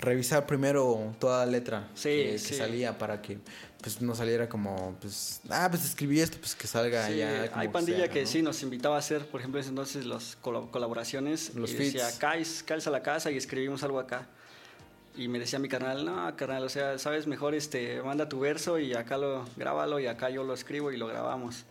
revisar 0.00 0.46
primero 0.46 1.14
toda 1.18 1.44
la 1.44 1.50
letra 1.52 1.88
Sí, 1.94 2.08
que, 2.08 2.38
salía 2.38 2.96
para 2.98 3.20
que 3.20 3.38
pues 3.80 4.00
no 4.00 4.14
saliera 4.14 4.48
como 4.48 4.96
pues 5.00 5.40
ah 5.50 5.66
pues 5.70 5.84
escribí 5.84 6.20
esto 6.20 6.38
pues 6.38 6.54
que 6.54 6.66
salga 6.68 7.08
Sí, 7.08 7.16
ya 7.16 7.50
hay 7.54 7.68
pandilla 7.68 7.98
sea, 8.04 8.08
que 8.08 8.22
¿no? 8.22 8.26
sí 8.28 8.42
nos 8.42 8.62
invitaba 8.62 8.94
a 8.96 8.98
hacer, 9.00 9.26
por 9.26 9.40
ejemplo, 9.40 9.58
en 9.58 9.62
ese 9.62 9.70
entonces 9.70 10.06
las 10.06 10.36
colaboraciones. 10.36 11.54
Los 11.54 11.72
y 11.72 11.74
decía, 11.74 12.04
feats. 12.06 12.18
"Caes- 12.20 12.62
caes 12.64 12.86
a 12.86 12.90
la 12.90 13.02
casa 13.02 13.30
y 13.30 13.36
escribimos 13.36 13.82
algo 13.82 13.98
acá. 13.98 14.26
Y 15.16 15.28
me 15.28 15.38
decía 15.38 15.58
mi 15.58 15.68
carnal, 15.68 16.06
no, 16.06 16.34
carnal, 16.36 16.62
o 16.64 16.68
sea, 16.70 16.96
sabes, 16.98 17.26
mejor 17.26 17.54
este, 17.54 18.00
manda 18.02 18.28
tu 18.28 18.40
verso 18.40 18.78
y 18.78 18.94
acá 18.94 19.18
lo, 19.18 19.44
grábalo 19.56 19.98
y 20.00 20.06
acá 20.06 20.30
yo 20.30 20.42
lo 20.44 20.54
escribo 20.54 20.90
y 20.92 20.96
lo 20.96 21.06
grabamos. 21.08 21.64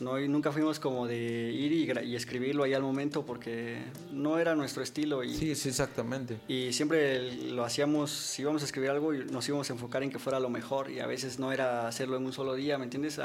No, 0.00 0.18
y 0.18 0.28
nunca 0.28 0.50
fuimos 0.50 0.80
como 0.80 1.06
de 1.06 1.52
ir 1.52 1.72
y, 1.72 2.16
escribirlo 2.16 2.64
ahí 2.64 2.74
al 2.74 2.82
momento 2.82 3.24
porque 3.24 3.78
no 4.10 4.38
era 4.38 4.56
nuestro 4.56 4.82
estilo 4.82 5.22
y, 5.22 5.34
sí 5.34 5.54
sí 5.54 5.68
exactamente. 5.68 6.38
y 6.48 6.72
siempre 6.72 7.32
lo 7.50 7.64
hacíamos, 7.64 8.10
si 8.10 8.42
íbamos 8.42 8.62
a 8.62 8.64
escribir 8.64 8.90
algo, 8.90 9.14
y 9.14 9.24
nos 9.24 9.48
íbamos 9.48 9.70
a 9.70 9.72
enfocar 9.72 10.02
en 10.02 10.10
que 10.10 10.18
fuera 10.18 10.40
lo 10.40 10.50
mejor 10.50 10.90
y 10.90 10.98
a 10.98 11.06
veces 11.06 11.38
no 11.38 11.52
era 11.52 11.86
hacerlo 11.86 12.16
en 12.16 12.26
un 12.26 12.32
solo 12.32 12.54
día, 12.54 12.76
¿me 12.76 12.84
entiendes? 12.84 13.20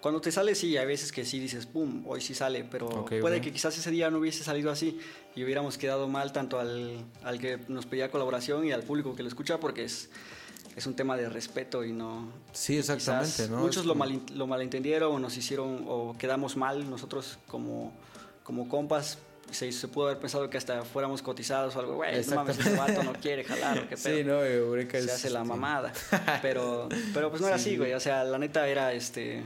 Cuando 0.00 0.20
te 0.20 0.30
sale, 0.30 0.54
sí, 0.54 0.76
hay 0.76 0.86
veces 0.86 1.10
que 1.10 1.24
sí 1.24 1.40
dices, 1.40 1.66
pum, 1.66 2.04
hoy 2.06 2.20
sí 2.20 2.34
sale, 2.34 2.64
pero 2.64 3.06
puede 3.06 3.40
que 3.40 3.52
quizás 3.52 3.76
ese 3.76 3.90
día 3.90 4.10
no 4.10 4.18
hubiese 4.18 4.44
salido 4.44 4.70
así 4.70 5.00
y 5.34 5.42
hubiéramos 5.42 5.78
quedado 5.78 6.06
mal 6.08 6.32
tanto 6.32 6.60
al, 6.60 7.04
al 7.24 7.38
que 7.40 7.58
nos 7.68 7.86
pedía 7.86 8.10
colaboración 8.10 8.66
y 8.66 8.72
al 8.72 8.82
público 8.82 9.16
que 9.16 9.22
lo 9.22 9.28
escucha 9.28 9.58
porque 9.58 9.84
es, 9.84 10.10
es 10.76 10.86
un 10.86 10.94
tema 10.94 11.16
de 11.16 11.28
respeto 11.28 11.84
y 11.84 11.92
no... 11.92 12.30
sí 12.52 12.78
exactamente 12.78 13.48
no 13.48 13.58
Muchos 13.58 13.86
lo, 13.86 13.94
mal, 13.94 14.20
lo 14.34 14.46
malentendieron 14.46 15.14
o 15.14 15.18
nos 15.18 15.36
hicieron 15.36 15.84
o 15.86 16.14
quedamos 16.18 16.56
mal 16.56 16.88
nosotros 16.90 17.38
como, 17.46 17.92
como 18.42 18.68
compas. 18.68 19.18
Se, 19.50 19.70
se 19.72 19.88
pudo 19.88 20.06
haber 20.06 20.18
pensado 20.18 20.48
que 20.48 20.56
hasta 20.56 20.82
fuéramos 20.82 21.20
cotizados 21.20 21.76
o 21.76 21.80
algo, 21.80 21.96
güey, 21.96 22.24
no 22.24 22.34
mames, 22.34 22.58
ese 22.58 22.76
vato 22.76 23.02
no 23.02 23.12
quiere 23.12 23.44
jalar, 23.44 23.78
o 23.78 23.82
qué 23.88 23.96
pedo 23.96 24.16
sí 24.18 24.24
no 24.24 24.42
Eureka 24.42 25.00
se 25.00 25.12
hace 25.12 25.30
la 25.30 25.40
este, 25.40 25.48
mamada. 25.48 25.92
Pero, 26.42 26.88
pero 27.12 27.28
pues 27.30 27.42
no 27.42 27.48
era 27.48 27.58
Sí. 27.58 27.68
así, 27.70 27.76
güey. 27.76 27.92
O 27.92 28.00
sea, 28.00 28.24
la 28.24 28.38
neta 28.38 28.66
era 28.66 28.92
este 28.94 29.44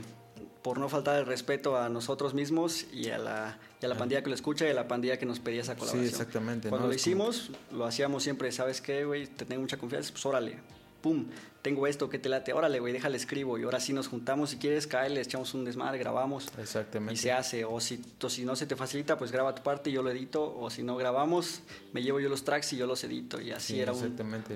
por 0.61 0.77
no 0.77 0.89
faltar 0.89 1.17
el 1.19 1.25
respeto 1.25 1.77
a 1.77 1.89
nosotros 1.89 2.33
mismos 2.33 2.85
y 2.93 3.09
a 3.11 3.17
la, 3.17 3.57
y 3.81 3.85
a 3.85 3.89
la 3.89 3.97
pandilla 3.97 4.21
que 4.23 4.29
lo 4.29 4.35
escucha 4.35 4.65
y 4.67 4.69
a 4.69 4.73
la 4.73 4.87
pandilla 4.87 5.17
que 5.17 5.25
nos 5.25 5.39
pedía 5.39 5.61
esa 5.61 5.75
colaboración. 5.75 6.09
exactamente, 6.09 6.69
Cuando 6.69 6.87
¿no? 6.87 6.91
lo 6.91 6.95
hicimos, 6.95 7.51
lo 7.71 7.85
hacíamos 7.85 8.23
siempre, 8.23 8.51
¿sabes 8.51 8.81
qué, 8.81 9.05
güey? 9.05 9.27
Te 9.27 9.45
tengo 9.45 9.61
mucha 9.61 9.77
confianza, 9.77 10.11
pues 10.11 10.25
órale. 10.25 10.57
Pum, 11.01 11.25
tengo 11.61 11.87
esto 11.87 12.09
que 12.09 12.19
te 12.19 12.29
late, 12.29 12.53
órale, 12.53 12.79
güey, 12.79 12.93
déjale 12.93 13.17
escribo. 13.17 13.57
Y 13.57 13.63
ahora 13.63 13.79
sí 13.79 13.93
nos 13.93 14.07
juntamos, 14.07 14.49
si 14.51 14.57
quieres, 14.57 14.87
cae, 14.87 15.09
le 15.09 15.21
echamos 15.21 15.53
un 15.53 15.65
desmadre, 15.65 15.97
grabamos. 15.97 16.49
exactamente 16.57 17.13
Y 17.13 17.17
se 17.17 17.31
hace, 17.31 17.63
o 17.65 17.79
si, 17.79 18.01
o 18.21 18.29
si 18.29 18.45
no 18.45 18.55
se 18.55 18.65
te 18.65 18.75
facilita, 18.75 19.17
pues 19.17 19.31
graba 19.31 19.53
tu 19.55 19.63
parte 19.63 19.89
y 19.89 19.93
yo 19.93 20.03
lo 20.03 20.11
edito, 20.11 20.57
o 20.59 20.69
si 20.69 20.83
no 20.83 20.95
grabamos, 20.97 21.61
me 21.93 22.01
llevo 22.01 22.19
yo 22.19 22.29
los 22.29 22.43
tracks 22.43 22.73
y 22.73 22.77
yo 22.77 22.85
los 22.87 23.03
edito, 23.03 23.39
y 23.41 23.51
así 23.51 23.73
Sí, 23.73 23.79
era 23.81 23.93
un, 23.93 24.15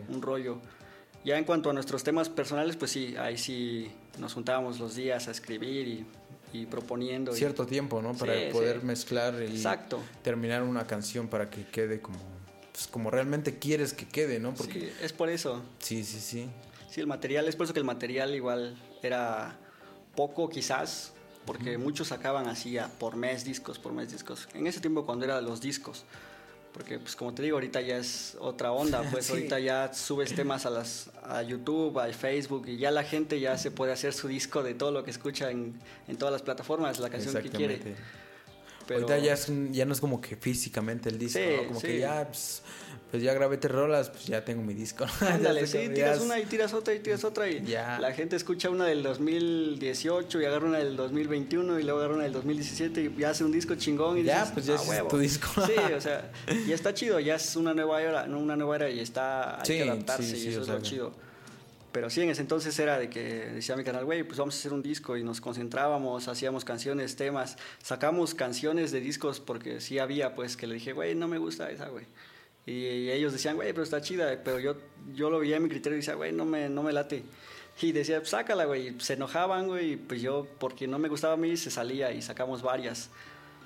un 0.10 0.22
rollo. 0.22 0.60
Ya 1.26 1.38
en 1.38 1.46
cuanto 1.46 1.70
a 1.70 1.74
nuestros 1.74 2.04
temas 2.04 2.28
personales, 2.28 2.76
pues 2.76 2.92
sí, 2.92 3.16
ahí 3.18 3.38
sí 3.38 3.90
nos 4.20 4.34
juntábamos 4.34 4.80
los 4.80 4.96
días 4.96 5.30
a 5.30 5.32
escribir 5.32 5.88
y, 5.88 6.06
y 6.52 6.66
proponiendo. 6.66 7.34
y- 7.34 7.38
cierto 7.38 7.66
tiempo 7.66 8.02
no 8.02 8.14
para 8.14 8.34
Sí, 8.38 8.46
poder 8.52 8.82
sí. 8.82 8.86
mezclar 8.86 9.36
y 9.42 9.46
Exacto. 9.56 10.02
terminar 10.22 10.64
una 10.64 10.86
canción 10.86 11.30
para 11.30 11.50
que 11.50 11.66
quede 11.66 12.02
como 12.02 12.20
pues, 12.74 12.88
como 12.88 13.10
realmente 13.10 13.58
quieres 13.60 13.94
que 13.94 14.06
quede 14.06 14.40
no 14.40 14.54
porque 14.54 14.80
Sí, 14.82 14.90
es 15.02 15.14
por 15.14 15.30
eso. 15.30 15.62
sí 15.80 16.04
sí 16.04 16.20
sí, 16.20 16.50
Sí, 16.92 17.00
el 17.00 17.08
material, 17.08 17.48
es 17.48 17.56
por 17.56 17.64
eso 17.64 17.74
que 17.74 17.80
el 17.80 17.86
material 17.86 18.36
igual 18.36 18.76
era 19.02 19.58
poco 20.16 20.48
quizás, 20.50 21.14
porque 21.46 21.78
muchos 21.78 22.10
sacaban 22.10 22.48
así 22.48 22.78
a 22.78 22.88
por 22.88 23.16
mes 23.16 23.44
discos, 23.46 23.80
por 23.80 23.94
mes 23.94 24.12
discos. 24.12 24.48
En 24.54 24.68
ese 24.68 24.80
tiempo 24.80 25.06
cuando 25.06 25.26
era 25.26 25.40
los 25.42 25.60
discos. 25.62 26.04
Porque 26.72 26.98
pues 27.00 27.16
como 27.16 27.34
te 27.36 27.44
digo, 27.44 27.56
ahorita 27.58 27.82
ya 27.82 27.98
es 27.98 28.36
otra 28.40 28.72
onda, 28.72 29.04
pues 29.12 29.26
Sí. 29.28 29.34
ahorita 29.34 29.60
ya 29.60 29.94
subes 29.94 30.34
temas 30.36 30.66
a 30.66 30.70
las 30.72 31.10
a 31.24 31.42
YouTube, 31.44 31.98
a 32.00 32.12
Facebook 32.14 32.68
y 32.68 32.78
ya 32.78 32.90
la 32.92 33.04
gente 33.04 33.40
ya 33.40 33.58
se 33.58 33.70
puede 33.72 33.92
hacer 33.92 34.14
su 34.14 34.28
disco 34.28 34.62
de 34.64 34.74
todo 34.76 34.92
lo 34.92 35.04
que 35.04 35.12
escucha 35.12 35.50
en, 35.52 35.74
en 36.08 36.18
todas 36.18 36.32
las 36.32 36.42
plataformas, 36.44 37.00
la 37.00 37.10
canción 37.10 37.34
que 37.42 37.50
quiere. 37.50 37.96
Pero 38.88 39.02
ahorita 39.02 39.18
ya 39.20 39.34
es 39.34 39.48
ya 39.72 39.86
no 39.86 39.94
es 39.94 40.02
como 40.02 40.20
que 40.22 40.36
físicamente 40.36 41.10
el 41.10 41.18
disco 41.18 41.40
Sí, 41.40 41.46
¿no? 41.62 41.68
como 41.68 41.80
sí. 41.80 41.88
que 41.88 42.00
ya 42.00 42.28
pues, 42.28 42.62
pues 43.12 43.22
ya 43.24 43.34
grabé 43.34 43.58
tres 43.58 43.72
rolas 43.74 44.10
pues 44.10 44.26
ya 44.26 44.44
tengo 44.44 44.62
mi 44.64 44.74
disco 44.74 45.06
Ándale, 45.22 45.66
sí, 45.68 45.90
tiras 45.94 46.20
una 46.20 46.40
y 46.40 46.46
tiras 46.46 46.74
otra 46.74 46.94
y 46.94 47.00
tiras 47.00 47.24
otra 47.24 47.48
y 47.50 47.64
Ya. 47.66 48.00
la 48.00 48.12
gente 48.12 48.36
escucha 48.36 48.70
una 48.70 48.86
del 48.86 49.04
2018 49.04 50.42
y 50.42 50.46
agarra 50.46 50.66
una 50.68 50.80
del 50.80 50.96
2021 50.96 51.80
y 51.80 51.84
luego 51.84 52.00
agarra 52.00 52.16
una 52.16 52.24
del 52.24 52.34
2017 52.34 53.02
y 53.02 53.16
ya 53.20 53.30
hace 53.32 53.44
un 53.44 53.52
disco 53.52 53.76
chingón 53.76 54.18
y 54.18 54.24
Ya, 54.24 54.40
dices, 54.40 54.52
pues 54.54 54.66
ya 54.66 54.74
"Ah, 54.76 54.82
es 54.82 54.88
huevo". 54.90 55.08
tu 55.10 55.18
disco. 55.18 55.48
Sí, 55.66 55.94
o 55.96 56.02
sea, 56.02 56.32
ya 56.68 56.76
está 56.76 56.94
chido, 56.94 57.20
ya 57.20 57.36
es 57.36 57.56
una 57.56 57.74
nueva 57.74 58.02
era, 58.02 58.28
no, 58.28 58.40
una 58.40 58.56
nueva 58.56 58.76
era 58.78 58.90
y 58.90 59.00
está, 59.00 59.60
hay 59.60 59.66
Sí, 59.66 59.74
que 59.78 59.84
adaptarse 59.90 60.38
y 60.38 60.48
eso 60.48 60.62
es 60.62 60.68
lo 60.68 60.82
chido. 60.82 61.14
Pero 61.94 62.10
sí, 62.10 62.22
en 62.22 62.30
ese 62.32 62.42
entonces 62.42 62.78
era 62.80 62.98
de 62.98 63.08
que 63.08 63.22
decía 63.22 63.78
mi 63.78 63.84
canal, 63.84 64.04
güey, 64.04 64.24
pues 64.24 64.40
vamos 64.40 64.56
a 64.56 64.58
hacer 64.58 64.74
un 64.74 64.82
disco 64.82 65.16
y 65.16 65.24
nos 65.24 65.40
concentrábamos, 65.40 66.28
hacíamos 66.28 66.66
canciones, 66.66 67.16
temas, 67.16 67.56
sacamos 67.84 68.34
canciones 68.34 68.92
de 68.92 69.00
discos 69.00 69.40
porque 69.40 69.80
sí 69.80 70.00
había, 70.00 70.34
pues 70.34 70.58
que 70.58 70.66
le 70.66 70.74
dije, 70.74 70.92
güey, 70.92 71.14
no 71.14 71.28
me 71.28 71.38
gusta 71.38 71.70
esa, 71.70 71.90
güey. 71.90 72.06
Y 72.66 73.12
ellos 73.12 73.32
decían, 73.32 73.56
güey, 73.58 73.72
pero 73.74 73.84
está 73.84 74.02
chida, 74.02 74.42
pero 74.44 74.60
yo, 74.60 74.76
yo 75.14 75.30
lo 75.30 75.40
veía 75.40 75.58
en 75.58 75.64
mi 75.64 75.70
criterio 75.70 75.96
y 75.96 76.00
decía, 76.00 76.16
güey, 76.16 76.32
no 76.32 76.46
me, 76.46 76.68
no 76.68 76.82
me 76.82 76.94
late. 76.94 77.24
Y 77.80 77.92
decía, 77.92 78.18
pues 78.18 78.30
sácala, 78.30 78.66
güey. 78.66 78.88
Y 78.88 79.00
se 79.00 79.14
enojaban, 79.14 79.68
güey, 79.68 79.92
y 79.92 79.96
pues 79.98 80.20
yo, 80.20 80.48
porque 80.60 80.88
no 80.88 80.98
me 80.98 81.10
gustaba 81.10 81.34
a 81.34 81.38
mí, 81.38 81.56
se 81.58 81.70
salía 81.70 82.12
y 82.12 82.24
sacamos 82.24 82.64
varias. 82.64 83.12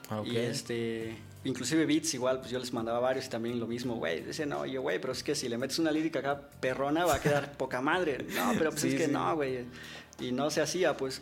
Ah, 0.10 0.20
ok. 0.20 0.28
Y 0.28 0.38
este, 0.38 1.18
inclusive 1.44 1.86
beats 1.86 2.14
igual, 2.14 2.40
pues 2.40 2.52
yo 2.52 2.60
les 2.60 2.74
mandaba 2.74 3.00
varios 3.00 3.26
y 3.26 3.30
también 3.30 3.60
lo 3.60 3.68
mismo, 3.68 3.96
güey. 3.96 4.22
Decía, 4.22 4.46
no, 4.46 4.66
yo, 4.66 4.82
güey, 4.82 5.00
pero 5.00 5.14
es 5.14 5.24
que 5.24 5.36
si 5.36 5.48
le 5.48 5.58
metes 5.58 5.80
una 5.80 5.92
lírica 5.92 6.20
acá 6.20 6.42
perrona 6.60 7.06
va 7.06 7.16
a 7.16 7.22
quedar 7.22 7.52
poca 7.58 7.82
madre. 7.82 8.26
No, 8.36 8.54
pero 8.58 8.72
pues 8.72 8.82
Sí, 8.82 8.90
es 8.90 8.96
que 8.96 9.06
sí. 9.06 9.12
no, 9.12 9.36
güey. 9.36 9.66
Y 10.20 10.32
no 10.32 10.50
se 10.50 10.62
hacía, 10.62 10.98
pues. 10.98 11.22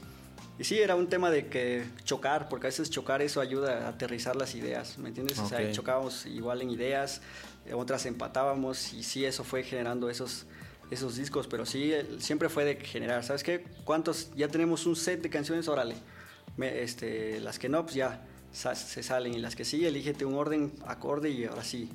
y 0.57 0.63
sí, 0.63 0.79
era 0.79 0.95
un 0.95 1.07
tema 1.07 1.29
de 1.29 1.47
que 1.47 1.83
chocar, 2.05 2.47
porque 2.49 2.67
a 2.67 2.69
veces 2.69 2.89
chocar 2.89 3.21
eso 3.21 3.41
ayuda 3.41 3.85
a 3.85 3.89
aterrizar 3.89 4.35
las 4.35 4.55
ideas, 4.55 4.97
¿me 4.97 5.09
entiendes? 5.09 5.37
O 5.39 5.47
sea, 5.47 5.71
chocábamos 5.71 6.25
igual 6.25 6.61
en 6.61 6.69
ideas, 6.71 7.21
otras 7.73 8.05
empatábamos 8.05 8.93
y 8.93 9.03
sí, 9.03 9.25
eso 9.25 9.43
fue 9.43 9.63
generando 9.63 10.09
esos, 10.09 10.45
esos 10.91 11.17
discos, 11.17 11.47
pero 11.47 11.65
sí, 11.65 11.91
siempre 12.19 12.47
fue 12.47 12.63
de 12.63 12.75
generar, 12.77 13.23
¿sabes 13.23 13.43
qué? 13.43 13.65
¿Cuántos? 13.83 14.29
Ya 14.35 14.47
tenemos 14.47 14.85
un 14.85 14.95
set 14.95 15.21
de 15.21 15.29
canciones, 15.29 15.67
órale. 15.67 15.95
Me- 16.57 16.81
este, 16.83 17.39
las 17.41 17.59
que 17.59 17.67
no, 17.67 17.83
pues 17.83 17.95
ya 17.95 18.25
se 18.55 19.03
salen 19.03 19.33
y 19.33 19.39
las 19.39 19.55
que 19.55 19.65
sí, 19.65 19.85
elígete 19.85 20.25
un 20.25 20.35
orden 20.35 20.71
acorde 20.85 21.29
y 21.29 21.45
ahora 21.45 21.63
sí. 21.63 21.89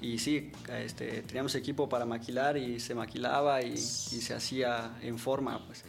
Y 0.00 0.18
sí, 0.18 0.50
este, 0.68 1.22
teníamos 1.22 1.54
equipo 1.54 1.88
para 1.88 2.04
maquilar 2.04 2.56
y 2.56 2.80
se 2.80 2.94
maquilaba 2.94 3.62
y, 3.62 3.72
y 3.72 3.76
se 3.76 4.34
hacía 4.34 4.96
en 5.00 5.18
forma, 5.18 5.64
pues. 5.66 5.84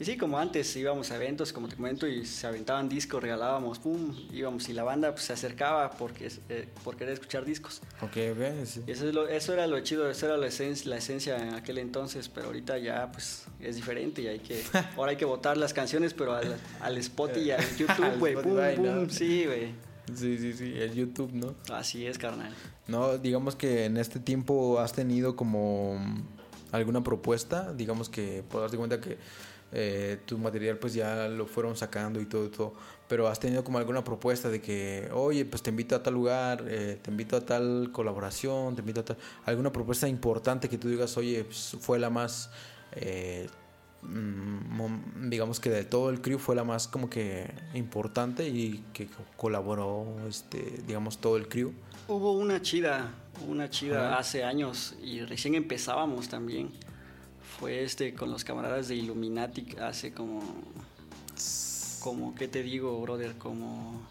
Y 0.00 0.04
sí, 0.04 0.16
como 0.16 0.38
antes 0.38 0.74
íbamos 0.76 1.10
a 1.12 1.16
eventos, 1.16 1.52
como 1.52 1.68
te 1.68 1.76
comento, 1.76 2.06
y 2.08 2.26
se 2.26 2.46
aventaban 2.48 2.88
discos, 2.88 3.22
regalábamos, 3.22 3.78
pum, 3.78 4.12
íbamos 4.32 4.68
y 4.68 4.72
la 4.72 4.82
banda 4.82 5.12
pues, 5.12 5.24
se 5.24 5.32
acercaba 5.32 5.90
porque, 5.92 6.30
eh, 6.48 6.68
por 6.82 6.96
querer 6.96 7.12
escuchar 7.14 7.44
discos. 7.44 7.80
Ok, 8.02 8.16
ok. 8.32 8.64
sí. 8.66 8.82
Y 8.86 8.90
eso, 8.90 9.06
es 9.08 9.14
lo- 9.14 9.28
eso 9.28 9.52
era 9.52 9.66
lo 9.68 9.78
chido, 9.80 10.10
eso 10.10 10.26
era 10.26 10.36
la 10.36 10.48
esencia, 10.48 10.90
la 10.90 10.96
esencia 10.96 11.36
en 11.38 11.54
aquel 11.54 11.78
entonces, 11.78 12.28
pero 12.28 12.46
ahorita 12.48 12.76
ya 12.78 13.10
pues 13.12 13.44
es 13.60 13.76
diferente 13.76 14.22
y 14.22 14.26
hay 14.26 14.40
que, 14.40 14.62
ahora 14.96 15.12
hay 15.12 15.16
que 15.16 15.24
votar 15.24 15.56
las 15.56 15.72
canciones, 15.72 16.12
pero 16.12 16.34
al, 16.34 16.56
al 16.80 16.98
Spotify 16.98 17.40
y 17.46 17.50
al 17.52 17.76
YouTube, 17.76 18.18
güey, 18.18 18.34
pum, 18.34 18.42
pum, 18.42 18.84
¿no? 18.84 19.08
sí, 19.10 19.44
güey. 19.46 19.74
Sí, 20.14 20.36
sí, 20.38 20.52
sí, 20.52 20.74
el 20.76 20.92
YouTube, 20.92 21.30
¿no? 21.32 21.54
Así 21.72 22.04
es, 22.06 22.18
carnal. 22.18 22.52
No, 22.88 23.16
digamos 23.16 23.56
que 23.56 23.86
en 23.86 23.96
este 23.96 24.18
tiempo 24.20 24.78
has 24.80 24.92
tenido 24.92 25.34
como 25.36 25.98
alguna 26.72 27.02
propuesta, 27.02 27.72
digamos 27.72 28.08
que 28.08 28.42
puedas 28.50 28.64
darte 28.72 28.76
cuenta 28.76 29.00
que 29.00 29.16
eh, 29.76 30.18
tu 30.24 30.38
material 30.38 30.78
pues 30.78 30.94
ya 30.94 31.26
lo 31.28 31.46
fueron 31.46 31.76
sacando 31.76 32.20
y 32.20 32.26
todo, 32.26 32.72
pero 33.08 33.26
has 33.28 33.38
tenido 33.40 33.64
como 33.64 33.78
alguna 33.78 34.02
propuesta 34.04 34.48
de 34.48 34.60
que, 34.60 35.08
oye, 35.12 35.44
pues 35.44 35.62
te 35.62 35.70
invito 35.70 35.96
a 35.96 36.02
tal 36.02 36.14
lugar, 36.14 36.64
eh, 36.68 36.98
te 37.02 37.10
invito 37.10 37.36
a 37.36 37.40
tal 37.40 37.90
colaboración, 37.92 38.74
te 38.76 38.80
invito 38.82 39.00
a 39.00 39.04
tal, 39.04 39.16
alguna 39.44 39.72
propuesta 39.72 40.08
importante 40.08 40.68
que 40.68 40.78
tú 40.78 40.88
digas, 40.88 41.16
oye, 41.18 41.44
pues, 41.44 41.76
fue 41.80 41.98
la 41.98 42.08
más, 42.08 42.50
eh, 42.92 43.48
mm, 44.02 45.28
digamos 45.28 45.60
que 45.60 45.70
de 45.70 45.84
todo 45.84 46.10
el 46.10 46.20
crew 46.20 46.38
fue 46.38 46.54
la 46.54 46.64
más 46.64 46.88
como 46.88 47.10
que 47.10 47.50
importante 47.74 48.48
y 48.48 48.84
que 48.92 49.06
co- 49.06 49.24
colaboró, 49.36 50.06
este, 50.28 50.80
digamos, 50.86 51.18
todo 51.18 51.36
el 51.36 51.48
crew. 51.48 51.72
Hubo 52.08 52.32
una 52.32 52.60
chida, 52.62 53.12
una 53.48 53.68
chida 53.70 54.08
Ajá. 54.10 54.18
hace 54.18 54.44
años 54.44 54.94
y 55.02 55.20
recién 55.22 55.54
empezábamos 55.54 56.28
también. 56.28 56.70
Fue 57.60 57.82
este 57.84 58.14
con 58.14 58.30
los 58.30 58.44
camaradas 58.44 58.88
de 58.88 58.96
Illuminati 58.96 59.66
hace 59.80 60.12
como, 60.12 60.42
como, 62.00 62.34
¿qué 62.34 62.48
te 62.48 62.62
digo, 62.62 63.00
brother? 63.00 63.34
Como 63.38 64.02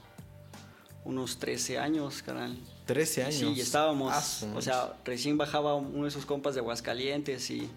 unos 1.05 1.37
13 1.39 1.77
años, 1.79 2.23
carnal. 2.23 2.57
13 2.85 3.23
años. 3.23 3.35
Sí, 3.35 3.59
estábamos, 3.59 4.13
Ah, 4.13 4.55
o 4.55 4.61
sea, 4.61 4.93
recién 5.05 5.37
bajaba 5.37 5.75
uno 5.75 6.03
de 6.03 6.09
esos 6.09 6.25
compas 6.25 6.53
de 6.55 6.61
Aguascalientes 6.61 7.49
y, 7.51 7.69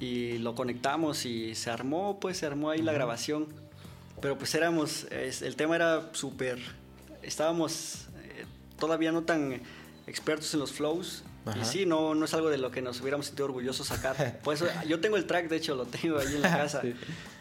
y 0.00 0.38
lo 0.38 0.54
conectamos 0.54 1.24
y 1.24 1.54
se 1.54 1.70
armó, 1.70 2.18
pues 2.20 2.38
se 2.38 2.46
armó 2.46 2.70
ahí 2.70 2.82
la 2.82 2.92
grabación. 2.92 3.46
Pero 4.20 4.36
pues 4.38 4.54
éramos, 4.54 5.04
es- 5.10 5.42
el 5.42 5.54
tema 5.56 5.76
era 5.76 6.10
súper, 6.12 6.58
estábamos 7.22 8.06
eh, 8.22 8.44
todavía 8.78 9.12
no 9.12 9.22
tan 9.22 9.60
expertos 10.06 10.52
en 10.54 10.60
los 10.60 10.72
flows. 10.72 11.22
Ajá. 11.46 11.58
Y 11.60 11.64
sí, 11.64 11.86
no, 11.86 12.14
no 12.14 12.24
es 12.24 12.34
algo 12.34 12.48
de 12.48 12.58
lo 12.58 12.70
que 12.70 12.82
nos 12.82 13.00
hubiéramos 13.00 13.26
sentido 13.26 13.46
orgullosos 13.46 13.86
sacar. 13.86 14.38
Por 14.44 14.54
eso, 14.54 14.66
yo 14.86 15.00
tengo 15.00 15.16
el 15.16 15.26
track, 15.26 15.48
de 15.48 15.56
hecho, 15.56 15.74
lo 15.74 15.86
tengo 15.86 16.18
ahí 16.18 16.34
en 16.34 16.42
la 16.42 16.50
casa. 16.56 16.82
Sí. 16.82 16.94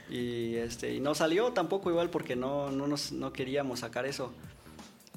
Y, 0.10 0.56
este, 0.58 0.94
y 0.94 1.00
no 1.00 1.16
salió 1.16 1.54
tampoco 1.54 1.90
igual 1.90 2.10
porque 2.10 2.36
no, 2.36 2.72
no, 2.72 2.88
nos, 2.88 3.12
no 3.12 3.34
queríamos 3.34 3.80
sacar 3.80 4.06
eso. 4.06 4.34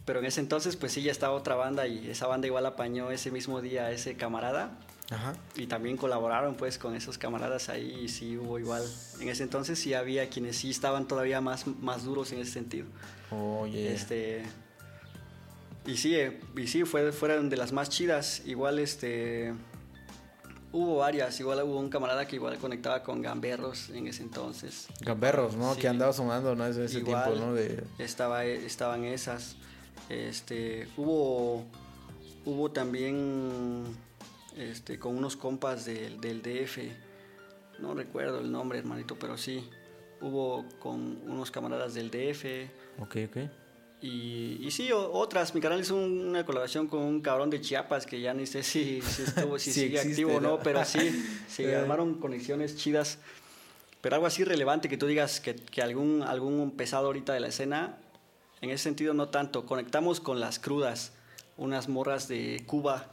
Pero 0.05 0.21
en 0.21 0.27
ese 0.27 0.41
entonces, 0.41 0.77
pues 0.77 0.93
sí, 0.93 1.03
ya 1.03 1.11
estaba 1.11 1.35
otra 1.35 1.57
banda 1.57 1.87
y 1.89 2.09
esa 2.09 2.29
banda 2.29 2.47
igual 2.47 2.65
apañó 2.65 3.11
ese 3.11 3.33
mismo 3.33 3.61
día 3.61 3.87
a 3.87 3.91
ese 3.91 4.17
camarada. 4.17 4.79
Ajá. 5.11 5.35
Y 5.57 5.67
también 5.67 5.97
colaboraron 5.97 6.55
pues 6.55 6.79
con 6.79 6.95
esos 6.95 7.19
camaradas 7.19 7.69
ahí 7.69 8.01
y 8.05 8.09
sí 8.09 8.37
hubo 8.37 8.59
igual. 8.59 8.83
En 9.21 9.29
ese 9.29 9.43
entonces 9.43 9.79
sí 9.79 9.95
había 9.95 10.29
quienes 10.29 10.57
sí 10.57 10.71
estaban 10.71 11.07
todavía 11.07 11.41
más, 11.41 11.67
más 11.67 12.05
duros 12.05 12.33
en 12.33 12.39
ese 12.39 12.53
sentido. 12.53 12.87
Oye. 13.31 13.93
Este, 13.93 14.45
y 15.87 15.97
sí, 15.97 16.15
eh, 16.17 16.41
y 16.57 16.67
sí 16.67 16.85
fue, 16.85 17.13
fueron 17.13 17.49
de 17.49 17.57
las 17.57 17.73
más 17.73 17.89
chidas. 17.89 18.43
Igual 18.45 18.79
este, 18.79 19.55
hubo 20.73 20.97
varias. 20.97 21.39
Igual 21.41 21.63
hubo 21.63 21.79
un 21.79 21.89
camarada 21.89 22.27
que 22.27 22.37
igual 22.37 22.59
conectaba 22.59 23.03
con 23.03 23.23
gamberros 23.23 23.91
en 23.91 24.07
ese 24.09 24.23
entonces. 24.23 24.89
Gamberros, 25.01 25.57
¿no? 25.57 25.75
Sí. 25.75 25.81
Que 25.81 25.89
andaba 25.89 26.13
sonando, 26.13 26.55
¿no? 26.57 26.67
Ese 26.67 26.99
Igual. 26.99 27.25
tiempo, 27.25 27.47
¿no? 27.47 27.55
De... 27.55 27.85
Estaba, 27.99 28.45
estaban 28.45 29.05
esas. 29.05 29.57
Este, 30.09 30.89
hubo, 30.97 31.65
hubo 32.45 32.71
también 32.71 33.85
este, 34.57 34.99
con 34.99 35.17
unos 35.17 35.37
compas 35.37 35.85
del, 35.85 36.21
del 36.21 36.43
DF. 36.43 36.79
No 37.79 37.95
recuerdo 37.95 38.41
el 38.41 38.51
nombre, 38.51 38.79
hermanito, 38.79 39.17
pero 39.19 39.39
sí. 39.39 39.69
Hubo 40.21 40.65
con 40.81 41.21
unos 41.29 41.51
camaradas 41.51 41.95
del 41.95 42.11
DF. 42.11 42.71
Ok, 43.01 43.17
ok. 43.29 43.66
Y, 44.07 44.59
y 44.67 44.71
sí, 44.71 44.91
otras. 44.93 45.55
Mi 45.55 45.61
canal 45.61 45.81
hizo 45.81 45.97
un- 45.97 46.29
una 46.29 46.47
colaboración 46.47 46.87
con 46.87 47.01
un 47.03 47.21
cabrón 47.21 47.51
de 47.51 47.61
Chiapas 47.61 48.07
que 48.07 48.21
ya 48.21 48.33
ni 48.35 48.47
sé 48.47 48.63
si, 48.63 49.03
si, 49.03 49.23
estuvo, 49.23 49.59
si 49.59 49.71
Sí 49.73 49.81
sigue 49.81 49.97
existe, 49.97 50.23
activo 50.23 50.37
o 50.37 50.41
no, 50.41 50.61
pero 50.61 50.85
sí, 50.85 51.25
se 51.49 51.65
Eh. 51.71 51.77
armaron 51.77 52.15
conexiones 52.21 52.77
chidas. 52.77 53.19
Pero 54.01 54.15
algo 54.17 54.27
así 54.27 54.45
relevante 54.45 54.89
que 54.89 54.97
tú 54.97 55.07
digas 55.07 55.41
que, 55.41 55.57
que 55.57 55.83
algún, 55.83 56.23
algún 56.23 56.71
pesado 56.73 57.07
ahorita 57.07 57.33
de 57.33 57.41
la 57.41 57.49
escena, 57.49 57.99
en 58.61 58.71
ese 58.71 58.85
sentido 58.85 59.13
no 59.15 59.29
tanto. 59.31 59.67
Conectamos 59.67 60.21
con 60.21 60.39
las 60.39 60.59
crudas, 60.61 61.13
unas 61.57 61.89
morras 61.89 62.29
de 62.29 62.63
Cuba 62.67 63.11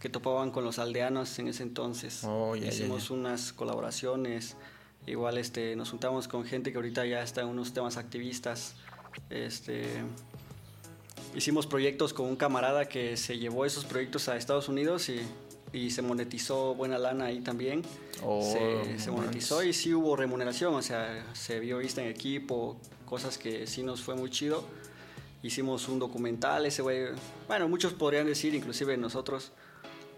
que 0.00 0.10
topaban 0.10 0.50
con 0.50 0.64
los 0.64 0.78
aldeanos 0.78 1.38
en 1.38 1.48
ese 1.48 1.62
entonces. 1.62 2.22
Oh, 2.24 2.54
ya, 2.56 2.68
Hicimos 2.68 3.08
ya. 3.08 3.14
unas 3.14 3.52
colaboraciones. 3.54 4.56
Igual 5.06 5.38
este, 5.38 5.74
nos 5.76 5.90
juntamos 5.90 6.28
con 6.28 6.44
gente 6.44 6.70
que 6.72 6.76
ahorita 6.76 7.06
ya 7.06 7.22
está 7.22 7.40
en 7.40 7.46
unos 7.48 7.72
temas 7.72 7.96
activistas. 7.96 8.74
Este, 9.30 9.84
hicimos 11.34 11.66
proyectos 11.66 12.12
con 12.12 12.26
un 12.26 12.36
camarada 12.36 12.86
que 12.86 13.16
se 13.16 13.38
llevó 13.38 13.64
esos 13.64 13.84
proyectos 13.84 14.28
a 14.28 14.36
Estados 14.36 14.68
Unidos 14.68 15.08
y, 15.08 15.20
y 15.74 15.90
se 15.90 16.02
monetizó 16.02 16.74
buena 16.74 16.98
lana 16.98 17.26
ahí 17.26 17.40
también. 17.40 17.82
Oh, 18.22 18.40
se, 18.96 19.10
monetizó 19.10 19.62
y 19.62 19.72
sí 19.72 19.92
hubo 19.92 20.16
remuneración, 20.16 20.74
o 20.74 20.82
sea, 20.82 21.26
se 21.34 21.58
vio 21.60 21.78
vista 21.78 22.00
en 22.02 22.08
equipo, 22.08 22.76
cosas 23.04 23.36
que 23.36 23.66
sí 23.66 23.82
nos 23.82 24.00
fue 24.00 24.14
muy 24.14 24.30
chido. 24.30 24.64
Hicimos 25.42 25.88
un 25.88 25.98
documental, 25.98 26.64
ese 26.64 26.80
güey, 26.80 27.08
bueno, 27.48 27.68
muchos 27.68 27.92
podrían 27.92 28.26
decir, 28.26 28.54
inclusive 28.54 28.96
nosotros, 28.96 29.52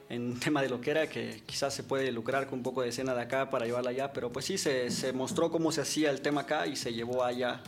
en 0.09 0.39
tema 0.41 0.63
de 0.63 0.69
lo 0.69 0.81
que 0.81 0.91
era, 0.91 1.09
que 1.09 1.43
quizás 1.47 1.75
se 1.75 1.83
puede 1.83 2.13
lucrar 2.13 2.47
con 2.47 2.59
un 2.59 2.63
poco 2.63 2.83
de 2.83 2.91
escena 2.91 3.15
de 3.15 3.23
acá 3.23 3.51
para 3.51 3.65
llevarla 3.65 3.91
allá, 3.91 4.13
pero 4.13 4.31
pues 4.31 4.45
sí, 4.45 4.59
se, 4.59 4.91
se 4.91 5.13
mostró 5.13 5.51
cómo 5.51 5.73
se 5.73 5.81
hacía 5.81 6.11
el 6.11 6.21
tema 6.21 6.43
acá 6.43 6.67
y 6.67 6.77
se 6.77 6.93
llevó 6.93 7.25
allá. 7.25 7.63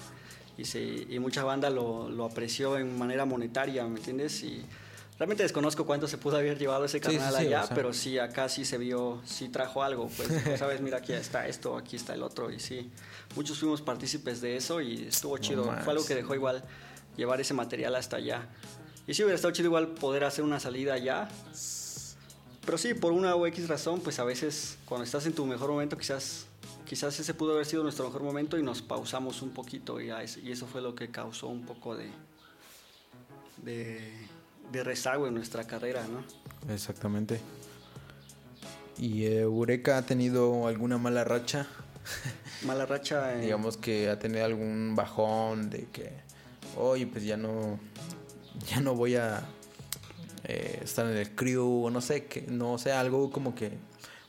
Y, 0.58 0.64
se, 0.64 0.80
y 0.82 1.18
mucha 1.20 1.44
banda 1.44 1.70
lo, 1.70 2.10
lo 2.10 2.24
apreció 2.24 2.76
en 2.76 2.98
manera 2.98 3.24
monetaria, 3.24 3.86
¿me 3.86 3.98
entiendes? 3.98 4.42
Y 4.42 4.60
realmente 5.16 5.44
desconozco 5.44 5.86
cuánto 5.86 6.08
se 6.08 6.18
pudo 6.18 6.36
haber 6.36 6.58
llevado 6.58 6.84
ese 6.84 6.98
Sí, 6.98 7.10
sí, 7.12 7.16
canal 7.16 7.34
sí, 7.34 7.46
allá, 7.46 7.62
o 7.62 7.66
sea. 7.68 7.74
pero 7.76 7.92
sí, 7.92 8.18
acá 8.18 8.48
sí 8.48 8.64
se 8.64 8.76
vio, 8.76 9.20
sí 9.24 9.48
trajo 9.48 9.82
algo, 9.84 10.08
pues, 10.16 10.28
sabes, 10.58 10.80
mira, 10.80 10.98
aquí 10.98 11.12
está 11.12 11.46
esto, 11.46 11.76
aquí 11.76 11.94
está 11.96 12.12
el 12.14 12.22
otro, 12.24 12.50
y 12.50 12.58
sí, 12.58 12.90
muchos 13.36 13.58
fuimos 13.58 13.80
partícipes 13.82 14.40
de 14.40 14.56
eso 14.56 14.80
y 14.80 15.04
estuvo 15.06 15.38
chido, 15.38 15.64
fue 15.84 15.92
algo 15.92 16.04
que 16.04 16.14
dejó 16.16 16.34
igual 16.34 16.64
llevar 17.16 17.40
ese 17.40 17.54
material 17.54 17.94
hasta 17.94 18.16
allá. 18.16 18.48
Y 19.06 19.14
sí 19.14 19.22
hubiera 19.22 19.36
estado 19.36 19.52
chido 19.54 19.68
igual 19.68 19.88
poder 19.88 20.24
hacer 20.24 20.44
una 20.44 20.60
salida 20.60 20.94
allá, 20.94 21.28
pero 22.64 22.76
sí, 22.76 22.94
por 22.94 23.12
una 23.12 23.34
o 23.34 23.46
X 23.46 23.68
razón, 23.68 24.00
pues 24.00 24.18
a 24.18 24.24
veces 24.24 24.76
cuando 24.84 25.04
estás 25.04 25.24
en 25.24 25.32
tu 25.32 25.46
mejor 25.46 25.70
momento, 25.70 25.96
quizás, 25.96 26.46
quizás 26.88 27.20
ese 27.20 27.34
pudo 27.34 27.52
haber 27.52 27.66
sido 27.66 27.82
nuestro 27.82 28.06
mejor 28.06 28.22
momento 28.22 28.56
y 28.58 28.62
nos 28.62 28.80
pausamos 28.80 29.42
un 29.42 29.50
poquito 29.50 30.00
y, 30.00 30.08
eso 30.10 30.66
fue 30.66 30.80
lo 30.80 30.94
que 30.94 31.10
causó 31.10 31.48
un 31.48 31.66
poco 31.66 31.94
de, 31.94 32.08
de, 33.62 34.10
de 34.72 34.84
rezago 34.84 35.26
en 35.26 35.34
nuestra 35.34 35.64
carrera, 35.64 36.06
¿no? 36.08 36.24
Exactamente. 36.72 37.40
¿Y 38.96 39.24
eh, 39.24 39.40
Eureka 39.40 39.98
ha 39.98 40.02
tenido 40.02 40.66
alguna 40.66 40.96
mala 40.96 41.24
racha? 41.24 41.66
Mala 42.64 42.86
racha. 42.86 43.34
en- 43.34 43.42
Digamos 43.42 43.76
que 43.76 44.08
ha 44.08 44.18
tenido 44.18 44.44
algún 44.44 44.94
bajón 44.96 45.68
de 45.68 45.88
que, 45.92 46.10
oye, 46.76 47.06
pues 47.06 47.22
ya 47.22 47.36
no, 47.36 47.78
ya 48.66 48.80
no 48.80 48.94
voy 48.94 49.16
a 49.16 49.42
eh, 50.44 50.80
estar 50.82 51.06
en 51.06 51.16
el 51.18 51.34
crew, 51.34 51.84
o 51.84 51.90
no 51.90 52.00
sé, 52.00 52.24
que 52.24 52.42
no 52.48 52.78
sé, 52.78 52.92
algo 52.92 53.30
como 53.30 53.54
que 53.54 53.72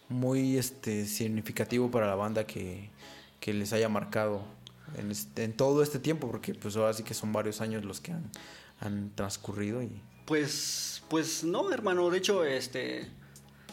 muy 0.09 0.57
este 0.57 1.05
significativo 1.05 1.89
para 1.91 2.07
la 2.07 2.15
banda 2.15 2.45
que, 2.45 2.89
que 3.39 3.53
les 3.53 3.71
haya 3.73 3.89
marcado 3.89 4.41
en, 4.97 5.11
este- 5.11 5.43
en 5.43 5.53
todo 5.53 5.83
este 5.83 5.99
tiempo, 5.99 6.29
porque 6.29 6.53
pues 6.55 6.75
ahora 6.75 6.93
sí 6.93 7.03
que 7.03 7.13
son 7.13 7.31
varios 7.31 7.61
años 7.61 7.85
los 7.85 8.01
que 8.01 8.11
han, 8.11 8.23
han 8.81 9.11
transcurrido 9.15 9.81
y 9.83 9.89
Pues, 10.25 11.03
pues 11.09 11.43
no, 11.43 11.71
hermano. 11.71 12.09
De 12.09 12.17
hecho, 12.17 12.43
este, 12.43 13.07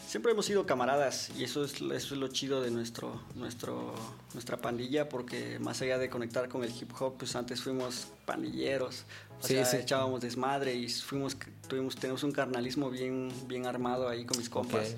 siempre 0.07 0.31
hemos 0.31 0.45
sido 0.45 0.65
camaradas 0.65 1.31
y 1.37 1.43
eso 1.43 1.63
es, 1.65 1.73
eso 1.81 1.89
es 1.91 2.11
lo 2.11 2.27
chido 2.27 2.61
de 2.61 2.69
nuestro, 2.71 3.21
nuestro, 3.35 3.93
nuestra 4.33 4.57
pandilla 4.57 5.09
porque 5.09 5.57
más 5.59 5.81
allá 5.81 5.97
de 5.97 6.09
conectar 6.09 6.49
con 6.49 6.63
el 6.63 6.69
hip 6.71 6.91
hop, 6.99 7.15
pues 7.17 7.35
antes 7.35 7.61
fuimos 7.61 8.07
pandilleros, 8.25 9.05
o 9.41 9.43
sea, 9.47 9.61
echábamos 9.81 10.21
desmadre 10.21 10.75
y 10.75 10.87
fuimos, 10.89 11.35
tuvimos, 11.67 11.95
tenemos 11.95 12.23
un 12.23 12.31
carnalismo 12.31 12.89
bien, 12.91 13.31
bien 13.47 13.65
armado 13.65 14.07
ahí 14.07 14.23
con 14.25 14.37
mis 14.37 14.49
compas. 14.49 14.95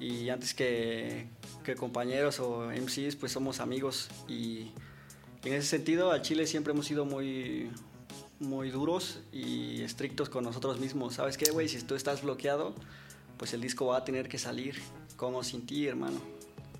Y 0.00 0.30
antes 0.30 0.54
que, 0.54 1.28
que 1.62 1.74
compañeros 1.76 2.40
o 2.40 2.70
MCs, 2.70 3.16
pues 3.16 3.32
somos 3.32 3.60
amigos 3.60 4.08
y 4.26 4.70
en 5.44 5.54
ese 5.54 5.66
sentido 5.66 6.10
al 6.10 6.22
Chile 6.22 6.46
siempre 6.46 6.72
hemos 6.72 6.86
sido 6.86 7.04
muy, 7.04 7.70
muy 8.38 8.70
duros 8.70 9.20
y 9.32 9.82
estrictos 9.82 10.28
con 10.28 10.44
nosotros 10.44 10.80
mismos. 10.80 11.14
¿Sabes 11.14 11.36
qué, 11.36 11.50
güey? 11.50 11.68
Si 11.68 11.80
tú 11.82 11.94
estás 11.94 12.22
bloqueado, 12.22 12.74
pues 13.36 13.52
el 13.54 13.60
disco 13.60 13.86
va 13.86 13.98
a 13.98 14.04
tener 14.04 14.28
que 14.28 14.38
salir 14.38 14.80
como 15.16 15.44
sin 15.44 15.66
ti, 15.66 15.86
hermano. 15.86 16.20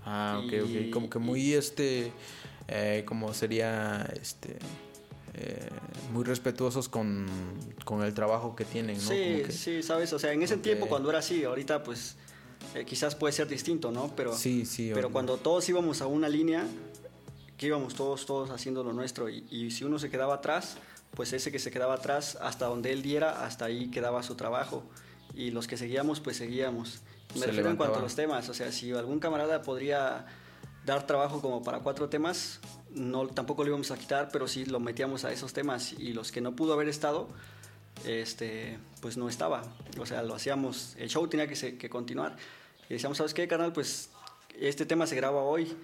Ah, 0.05 0.43
ok, 0.43 0.53
ok. 0.65 0.91
Como 0.91 1.11
que 1.11 1.19
muy, 1.19 1.53
este, 1.53 2.13
eh, 2.69 3.05
como 3.07 3.33
sería, 3.35 4.11
este, 4.21 4.59
eh, 5.35 5.69
muy 6.13 6.25
respetuosos 6.25 6.89
con, 6.89 7.27
con, 7.85 8.03
el 8.03 8.15
trabajo 8.15 8.57
que 8.57 8.65
tienen, 8.65 8.97
¿no? 8.97 9.11
Sí, 9.11 9.43
sí, 9.51 9.83
sabes, 9.83 10.13
o 10.13 10.19
sea, 10.19 10.33
en 10.33 10.43
ese 10.43 10.57
tiempo 10.57 10.87
cuando 10.87 11.11
era 11.11 11.19
así, 11.19 11.45
ahorita 11.45 11.83
pues 11.83 12.17
eh, 12.75 12.85
quizás 12.85 13.15
puede 13.15 13.33
ser 13.33 13.49
distinto, 13.49 13.91
¿no? 13.91 14.13
Pero, 14.17 14.37
sí, 14.37 14.65
sí, 14.67 14.91
pero 14.95 15.11
cuando 15.11 15.37
todos 15.37 15.69
íbamos 15.69 16.03
a 16.03 16.07
una 16.07 16.29
línea, 16.29 16.67
que 17.57 17.67
íbamos 17.67 17.95
todos, 17.95 18.27
todos 18.27 18.51
haciendo 18.51 18.83
lo 18.83 18.93
nuestro 18.93 19.29
y, 19.29 19.45
y 19.51 19.71
si 19.71 19.85
uno 19.85 19.99
se 19.99 20.11
quedaba 20.11 20.35
atrás, 20.35 20.77
pues 21.15 21.33
ese 21.33 21.51
que 21.53 21.59
se 21.59 21.71
quedaba 21.71 21.95
atrás, 21.95 22.39
hasta 22.41 22.67
donde 22.67 22.93
él 22.93 23.03
diera, 23.03 23.45
hasta 23.45 23.67
ahí 23.67 23.91
quedaba 23.91 24.23
su 24.23 24.35
trabajo 24.35 24.83
y 25.35 25.51
los 25.51 25.67
que 25.67 25.77
seguíamos, 25.77 26.21
pues 26.21 26.37
seguíamos. 26.37 27.01
Me 27.39 27.47
refiero 27.47 27.71
en 27.71 27.77
cuanto 27.77 27.99
a 27.99 28.03
los 28.03 28.15
temas, 28.15 28.49
o 28.49 28.55
sea, 28.55 28.73
si 28.73 28.93
algún 28.93 29.21
camarada 29.21 29.63
podría 29.63 30.27
dar 30.85 31.07
trabajo 31.07 31.41
como 31.41 31.63
para 31.63 31.81
cuatro 31.81 32.09
temas, 32.09 32.61
no, 32.91 33.29
tampoco 33.29 33.63
lo 33.63 33.69
íbamos 33.69 33.91
a 33.91 33.99
quitar, 33.99 34.31
pero 34.33 34.49
sí 34.49 34.65
lo 34.65 34.81
metíamos 34.81 35.25
a 35.25 35.33
esos 35.33 35.53
temas 35.53 35.93
y 35.93 36.13
los 36.13 36.33
que 36.33 36.41
no 36.41 36.57
pudo 36.57 36.73
haber 36.73 36.89
estado, 36.89 37.29
este, 38.07 38.79
pues 39.01 39.17
no 39.17 39.29
estaba. 39.29 39.63
O 39.99 40.07
sea, 40.07 40.23
lo 40.23 40.35
hacíamos, 40.35 40.97
el 40.99 41.09
show 41.09 41.27
tenía 41.29 41.47
que, 41.47 41.77
que 41.77 41.91
continuar. 41.91 42.37
Y 42.89 42.95
decíamos, 42.95 43.19
¿sabes 43.19 43.35
qué, 43.35 43.47
canal? 43.49 43.73
Pues 43.73 44.11
este 44.59 44.87
tema 44.87 45.07
se 45.07 45.17
graba 45.17 45.43
hoy. 45.43 45.77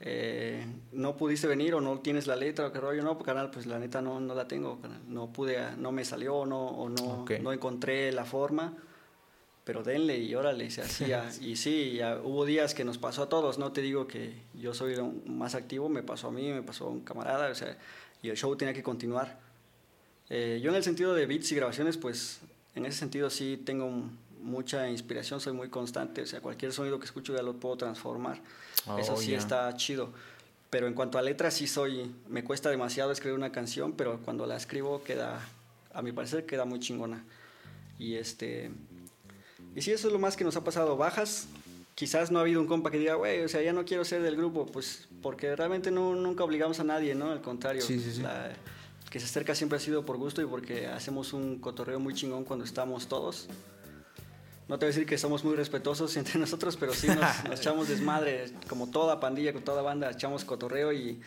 Eh, 0.00 0.66
no 0.92 1.16
pudiste 1.16 1.46
venir 1.46 1.74
o 1.74 1.80
no 1.80 2.00
tienes 2.00 2.26
la 2.26 2.36
letra 2.36 2.66
o 2.66 2.72
qué 2.72 2.80
rollo, 2.80 3.02
no, 3.02 3.18
canal, 3.18 3.50
pues 3.50 3.64
la 3.66 3.78
neta 3.78 4.02
no, 4.02 4.20
no 4.20 4.34
la 4.34 4.48
tengo, 4.48 4.78
no 5.06 5.32
pude, 5.32 5.76
no 5.78 5.92
me 5.92 6.04
salió 6.04 6.44
no, 6.44 6.66
o 6.66 6.88
no, 6.88 7.24
no 7.40 7.52
encontré 7.52 8.10
la 8.10 8.24
forma 8.24 8.76
pero 9.64 9.82
denle 9.82 10.18
y 10.18 10.34
órale, 10.34 10.70
se 10.70 10.82
hacía. 10.82 11.28
y 11.40 11.56
sí, 11.56 11.94
ya 11.94 12.20
hubo 12.22 12.44
días 12.44 12.74
que 12.74 12.84
nos 12.84 12.98
pasó 12.98 13.24
a 13.24 13.28
todos, 13.28 13.58
no 13.58 13.72
te 13.72 13.80
digo 13.80 14.06
que 14.06 14.42
yo 14.52 14.74
soy 14.74 14.96
más 15.26 15.54
activo, 15.54 15.88
me 15.88 16.02
pasó 16.02 16.28
a 16.28 16.30
mí, 16.30 16.52
me 16.52 16.62
pasó 16.62 16.86
a 16.86 16.90
un 16.90 17.00
camarada, 17.00 17.50
o 17.50 17.54
sea, 17.54 17.76
y 18.22 18.28
el 18.28 18.36
show 18.36 18.54
tenía 18.56 18.74
que 18.74 18.82
continuar. 18.82 19.38
Eh, 20.30 20.60
yo 20.62 20.70
en 20.70 20.76
el 20.76 20.82
sentido 20.82 21.14
de 21.14 21.26
beats 21.26 21.52
y 21.52 21.56
grabaciones, 21.56 21.96
pues 21.96 22.40
en 22.74 22.86
ese 22.86 22.98
sentido 22.98 23.30
sí 23.30 23.60
tengo 23.64 23.90
mucha 24.40 24.88
inspiración, 24.88 25.40
soy 25.40 25.52
muy 25.52 25.68
constante, 25.68 26.22
o 26.22 26.26
sea, 26.26 26.40
cualquier 26.40 26.72
sonido 26.72 26.98
que 26.98 27.06
escucho 27.06 27.34
ya 27.34 27.42
lo 27.42 27.54
puedo 27.54 27.76
transformar. 27.76 28.40
Oh, 28.86 28.98
Eso 28.98 29.16
sí 29.16 29.34
está 29.34 29.74
chido. 29.76 30.10
Pero 30.70 30.86
en 30.88 30.94
cuanto 30.94 31.18
a 31.18 31.22
letras, 31.22 31.54
sí 31.54 31.66
soy, 31.66 32.10
me 32.28 32.42
cuesta 32.42 32.68
demasiado 32.68 33.12
escribir 33.12 33.38
una 33.38 33.52
canción, 33.52 33.92
pero 33.92 34.18
cuando 34.24 34.44
la 34.46 34.56
escribo 34.56 35.02
queda, 35.04 35.40
a 35.92 36.02
mi 36.02 36.12
parecer, 36.12 36.46
queda 36.46 36.64
muy 36.64 36.80
chingona. 36.80 37.24
Y 37.98 38.16
este, 38.16 38.70
y 39.76 39.82
si 39.82 39.92
eso 39.92 40.08
es 40.08 40.12
lo 40.12 40.18
más 40.18 40.36
que 40.36 40.44
nos 40.44 40.56
ha 40.56 40.64
pasado, 40.64 40.96
bajas, 40.96 41.46
quizás 41.94 42.30
no 42.30 42.38
ha 42.38 42.42
habido 42.42 42.60
un 42.60 42.66
compa 42.66 42.90
que 42.90 42.98
diga, 42.98 43.14
güey, 43.14 43.42
o 43.42 43.48
sea, 43.48 43.62
ya 43.62 43.72
no 43.72 43.84
quiero 43.84 44.04
ser 44.04 44.22
del 44.22 44.36
grupo, 44.36 44.66
pues 44.66 45.06
porque 45.22 45.54
realmente 45.54 45.90
no, 45.90 46.14
nunca 46.14 46.44
obligamos 46.44 46.80
a 46.80 46.84
nadie, 46.84 47.14
¿no? 47.14 47.30
Al 47.30 47.40
contrario, 47.40 47.82
que 49.14 49.20
se 49.20 49.26
acerca 49.26 49.54
siempre 49.54 49.76
ha 49.76 49.80
sido 49.80 50.04
por 50.04 50.16
gusto 50.16 50.42
y 50.42 50.44
porque 50.44 50.88
hacemos 50.88 51.34
un 51.34 51.60
cotorreo 51.60 52.00
muy 52.00 52.14
chingón 52.14 52.42
cuando 52.42 52.64
estamos 52.64 53.06
todos. 53.06 53.46
No 54.66 54.76
te 54.76 54.86
voy 54.86 54.90
a 54.90 54.92
decir 54.92 55.06
que 55.06 55.18
somos 55.18 55.44
muy 55.44 55.54
respetuosos 55.54 56.16
entre 56.16 56.40
nosotros, 56.40 56.76
pero 56.76 56.92
sí 56.94 57.06
nos, 57.06 57.60
echamos 57.60 57.86
desmadre, 57.86 58.46
como 58.68 58.88
toda 58.90 59.20
pandilla, 59.20 59.52
con 59.52 59.62
toda 59.62 59.82
banda, 59.82 60.10
echamos 60.10 60.44
cotorreo 60.44 60.92
y, 60.92 61.22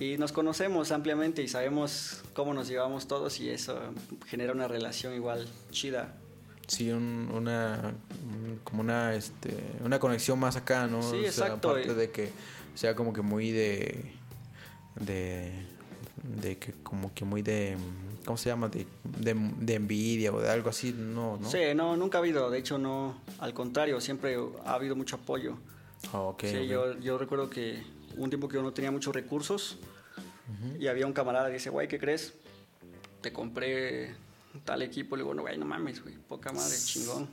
y 0.00 0.16
nos 0.16 0.32
conocemos 0.32 0.92
ampliamente 0.92 1.42
y 1.42 1.48
sabemos 1.48 2.22
cómo 2.32 2.54
nos 2.54 2.68
llevamos 2.68 3.06
todos 3.06 3.38
y 3.38 3.50
eso 3.50 3.78
genera 4.26 4.54
una 4.54 4.66
relación 4.66 5.12
igual 5.12 5.46
chida. 5.70 6.14
Sí 6.68 6.90
una 6.90 7.92
como 8.64 8.80
una 8.80 9.14
este 9.14 9.54
una 9.84 9.98
conexión 9.98 10.38
más 10.38 10.56
acá 10.56 10.86
no 10.86 11.02
sí 11.02 11.18
exacto 11.18 11.70
aparte 11.70 11.94
de 11.94 12.10
que 12.10 12.30
sea 12.74 12.94
como 12.94 13.12
que 13.12 13.20
muy 13.20 13.50
de 13.50 14.14
de 15.00 15.69
de 16.22 16.58
que 16.58 16.72
como 16.82 17.12
que 17.14 17.24
muy 17.24 17.42
de 17.42 17.76
cómo 18.24 18.36
se 18.36 18.50
llama 18.50 18.68
de, 18.68 18.86
de, 19.04 19.74
envidia 19.74 20.32
o 20.32 20.40
de 20.40 20.50
algo 20.50 20.68
así 20.68 20.94
no 20.96 21.38
no 21.38 21.50
sí 21.50 21.58
no 21.74 21.96
nunca 21.96 22.18
ha 22.18 22.20
habido 22.20 22.50
de 22.50 22.58
hecho 22.58 22.78
no. 22.78 23.20
Al 23.38 23.54
contrario 23.54 24.00
siempre 24.00 24.36
ha 24.64 24.74
habido 24.74 24.96
mucho 24.96 25.16
apoyo. 25.16 25.56
Ah, 26.12 26.20
okay, 26.20 26.50
sí 26.50 26.66
Yo, 26.66 26.98
yo 26.98 27.18
recuerdo 27.18 27.50
que 27.50 27.82
un 28.16 28.30
tiempo 28.30 28.48
que 28.48 28.56
yo 28.56 28.62
no 28.62 28.72
tenía 28.72 28.90
muchos 28.90 29.14
recursos 29.14 29.78
y 30.78 30.88
había 30.88 31.06
un 31.06 31.12
camarada 31.12 31.46
que 31.46 31.54
dice 31.54 31.70
güey 31.70 31.86
qué 31.86 31.98
crees 31.98 32.34
te 33.20 33.32
compré 33.32 34.14
tal 34.64 34.82
equipo, 34.82 35.16
le 35.16 35.22
digo, 35.22 35.34
no, 35.34 35.42
güey, 35.42 35.56
no 35.58 35.64
mames, 35.64 36.02
güey, 36.02 36.16
poca 36.16 36.52
madre, 36.52 36.76
chingón. 36.76 37.28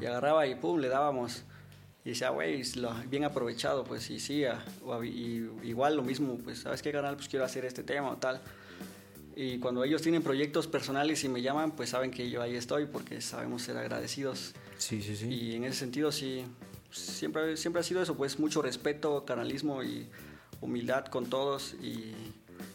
Y 0.00 0.06
agarraba 0.06 0.46
y 0.46 0.54
pum, 0.54 0.80
le 0.80 0.88
dábamos. 0.88 1.44
Y 2.08 2.12
decía, 2.12 2.30
güey, 2.30 2.62
bien 3.10 3.24
aprovechado, 3.24 3.84
pues, 3.84 4.08
y 4.08 4.18
sí, 4.18 4.42
y, 5.04 5.46
igual 5.62 5.94
lo 5.94 6.02
mismo, 6.02 6.38
pues, 6.38 6.60
¿sabes 6.60 6.80
qué, 6.80 6.90
canal? 6.90 7.16
Pues 7.16 7.28
quiero 7.28 7.44
hacer 7.44 7.66
este 7.66 7.82
tema 7.82 8.12
o 8.12 8.16
tal. 8.16 8.40
Y 9.36 9.58
cuando 9.58 9.84
ellos 9.84 10.00
tienen 10.00 10.22
proyectos 10.22 10.66
personales 10.66 11.22
y 11.24 11.28
me 11.28 11.42
llaman, 11.42 11.72
pues 11.72 11.90
saben 11.90 12.10
que 12.10 12.30
yo 12.30 12.40
ahí 12.40 12.56
estoy 12.56 12.86
porque 12.86 13.20
sabemos 13.20 13.60
ser 13.60 13.76
agradecidos. 13.76 14.54
Sí, 14.78 15.02
sí, 15.02 15.16
sí. 15.16 15.28
Y 15.28 15.54
en 15.56 15.64
ese 15.64 15.80
sentido, 15.80 16.10
sí, 16.10 16.46
siempre, 16.90 17.58
siempre 17.58 17.80
ha 17.80 17.82
sido 17.82 18.00
eso, 18.00 18.16
pues, 18.16 18.38
mucho 18.38 18.62
respeto, 18.62 19.26
canalismo 19.26 19.82
y 19.82 20.08
humildad 20.62 21.04
con 21.08 21.26
todos 21.26 21.74
y 21.74 22.14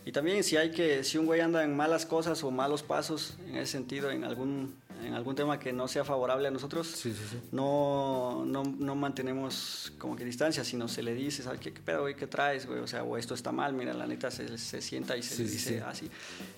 y 0.05 0.11
también 0.11 0.43
si 0.43 0.57
hay 0.57 0.71
que, 0.71 1.03
si 1.03 1.17
un 1.17 1.25
güey 1.25 1.41
anda 1.41 1.63
en 1.63 1.75
malas 1.75 2.05
cosas 2.05 2.43
o 2.43 2.51
malos 2.51 2.83
pasos, 2.83 3.37
en 3.47 3.57
ese 3.57 3.71
sentido, 3.73 4.11
en 4.11 4.23
algún, 4.23 4.75
en 5.05 5.13
algún 5.13 5.35
tema 5.35 5.59
que 5.59 5.71
no 5.71 5.87
sea 5.87 6.03
favorable 6.03 6.47
a 6.47 6.51
nosotros, 6.51 7.05
No, 7.51 8.43
no, 8.45 8.63
no, 8.63 8.95
mantenemos 8.95 9.93
como 9.97 10.15
que 10.15 10.25
distancia, 10.25 10.63
sino 10.63 10.87
se 10.87 11.03
le 11.03 11.13
dice, 11.13 11.43
¿sabes 11.43 11.59
qué, 11.59 11.71
pedo, 11.71 12.01
güey? 12.01 12.15
¿Qué 12.15 12.27
traes, 12.27 12.65
güey? 12.65 12.79
O 12.79 12.87
sea, 12.87 13.03
o 13.03 13.17
esto 13.17 13.33
está 13.33 13.51
mal, 13.51 13.73
mira, 13.73 13.93
la 13.93 14.07
neta 14.07 14.29
se, 14.29 14.57
se 14.57 14.81
sienta 14.81 15.15
y 15.15 15.23
se 15.23 15.43
le 15.43 15.49
dice 15.49 15.81
así. 15.81 16.09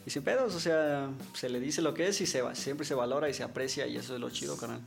Y 0.06 0.10
sin 0.10 0.24
pedos, 0.24 0.56
o 0.56 0.60
sea, 0.60 1.10
se 1.34 1.50
le 1.50 1.60
dice 1.60 1.82
lo 1.82 1.94
que 1.94 2.08
es 2.08 2.20
y 2.22 2.26
se, 2.26 2.44
siempre 2.56 2.86
se 2.86 2.96
valora 2.96 3.30
y 3.30 3.34
se 3.34 3.44
aprecia 3.44 3.86
y 3.86 3.98
eso 3.98 4.16
es 4.16 4.20
lo 4.20 4.30
chido, 4.30 4.58
canal. 4.58 4.82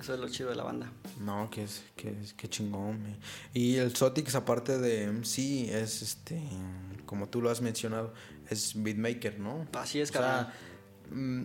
Eso 0.00 0.14
es 0.14 0.20
lo 0.20 0.28
chido 0.28 0.50
de 0.50 0.56
la 0.56 0.62
banda. 0.62 0.90
No, 1.20 1.50
que 1.50 1.64
es, 1.64 1.82
que, 1.96 2.14
que 2.36 2.48
chingón. 2.48 3.16
Y 3.52 3.76
el 3.76 3.94
Sotix, 3.96 4.36
aparte 4.36 4.78
de 4.78 5.10
MC, 5.10 5.70
es 5.74 6.02
este, 6.02 6.40
como 7.08 7.26
tú 7.26 7.40
lo 7.40 7.48
has 7.48 7.62
mencionado, 7.62 8.12
es 8.50 8.74
beatmaker, 8.76 9.40
¿no? 9.40 9.66
Así 9.72 9.98
es, 9.98 10.12
cara. 10.12 10.52
Mm, 11.10 11.44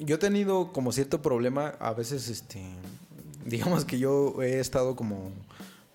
yo 0.00 0.16
he 0.16 0.18
tenido 0.18 0.70
como 0.70 0.92
cierto 0.92 1.22
problema, 1.22 1.68
a 1.80 1.94
veces, 1.94 2.28
este, 2.28 2.62
digamos 3.46 3.86
que 3.86 3.98
yo 3.98 4.42
he 4.42 4.60
estado 4.60 4.96
como, 4.96 5.32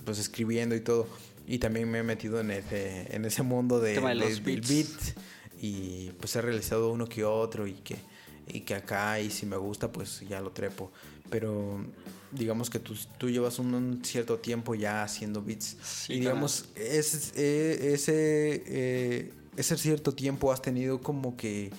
pues 0.03 0.17
escribiendo 0.17 0.73
y 0.73 0.81
todo, 0.81 1.07
y 1.45 1.59
también 1.59 1.91
me 1.91 1.99
he 1.99 2.03
metido 2.03 2.39
en 2.39 2.49
ese, 2.49 3.15
en 3.15 3.23
ese 3.25 3.43
mundo 3.43 3.79
de, 3.79 4.01
de, 4.01 4.61
beat, 4.67 5.17
y 5.61 6.09
pues 6.19 6.35
he 6.35 6.41
realizado 6.41 6.91
uno 6.91 7.05
que 7.05 7.23
otro 7.23 7.67
y 7.67 7.73
que, 7.73 7.97
y 8.47 8.61
que 8.61 8.73
acá, 8.73 9.19
y 9.19 9.29
si 9.29 9.45
me 9.45 9.57
gusta, 9.57 9.91
pues 9.91 10.21
ya 10.27 10.41
lo 10.41 10.49
trepo 10.49 10.91
pero 11.29 11.85
digamos 12.31 12.69
que 12.69 12.79
tú, 12.79 12.95
tú 13.17 13.29
llevas 13.29 13.59
un, 13.59 14.01
cierto 14.03 14.39
tiempo 14.39 14.75
ya 14.75 15.03
haciendo 15.03 15.41
beats. 15.41 16.09
y 16.09 16.19
digamos, 16.19 16.65
ese, 16.75 17.31
eh, 17.35 17.93
ese, 17.93 18.63
eh, 18.65 19.33
ese 19.55 19.77
cierto 19.77 20.13
tiempo 20.13 20.51
has 20.51 20.61
tenido 20.61 21.01
como 21.01 21.37
que 21.37 21.71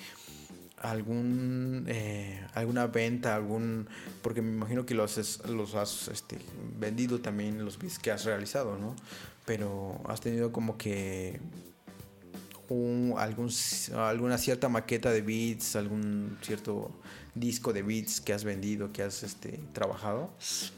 algún 0.79 1.87
eh, 1.89 2.47
alguna 2.53 2.87
venta, 2.87 3.35
algún 3.35 3.89
porque 4.23 4.43
me 4.43 4.53
imagino 4.53 4.85
que 4.85 4.95
los, 4.95 5.41
los 5.47 5.75
has 5.75 6.09
este, 6.09 6.39
vendido 6.79 7.21
también 7.21 7.65
los 7.65 7.79
beats 7.79 7.99
que 7.99 8.11
has 8.11 8.25
realizado, 8.25 8.77
¿no? 8.79 8.95
Pero 9.47 10.01
has 10.07 10.21
tenido 10.21 10.53
como 10.53 10.77
que 10.77 11.41
un, 12.75 13.15
algún, 13.17 13.51
alguna 13.97 14.39
cierta 14.39 14.69
maqueta 14.69 15.11
de 15.11 15.23
beats, 15.23 15.77
algún 15.77 16.39
cierto 16.43 16.91
disco 17.35 17.73
de 17.73 17.83
beats 17.83 18.21
que 18.21 18.33
has 18.33 18.45
vendido, 18.45 18.93
que 18.93 19.03
has 19.03 19.23
este, 19.23 19.61
trabajado? 19.73 20.31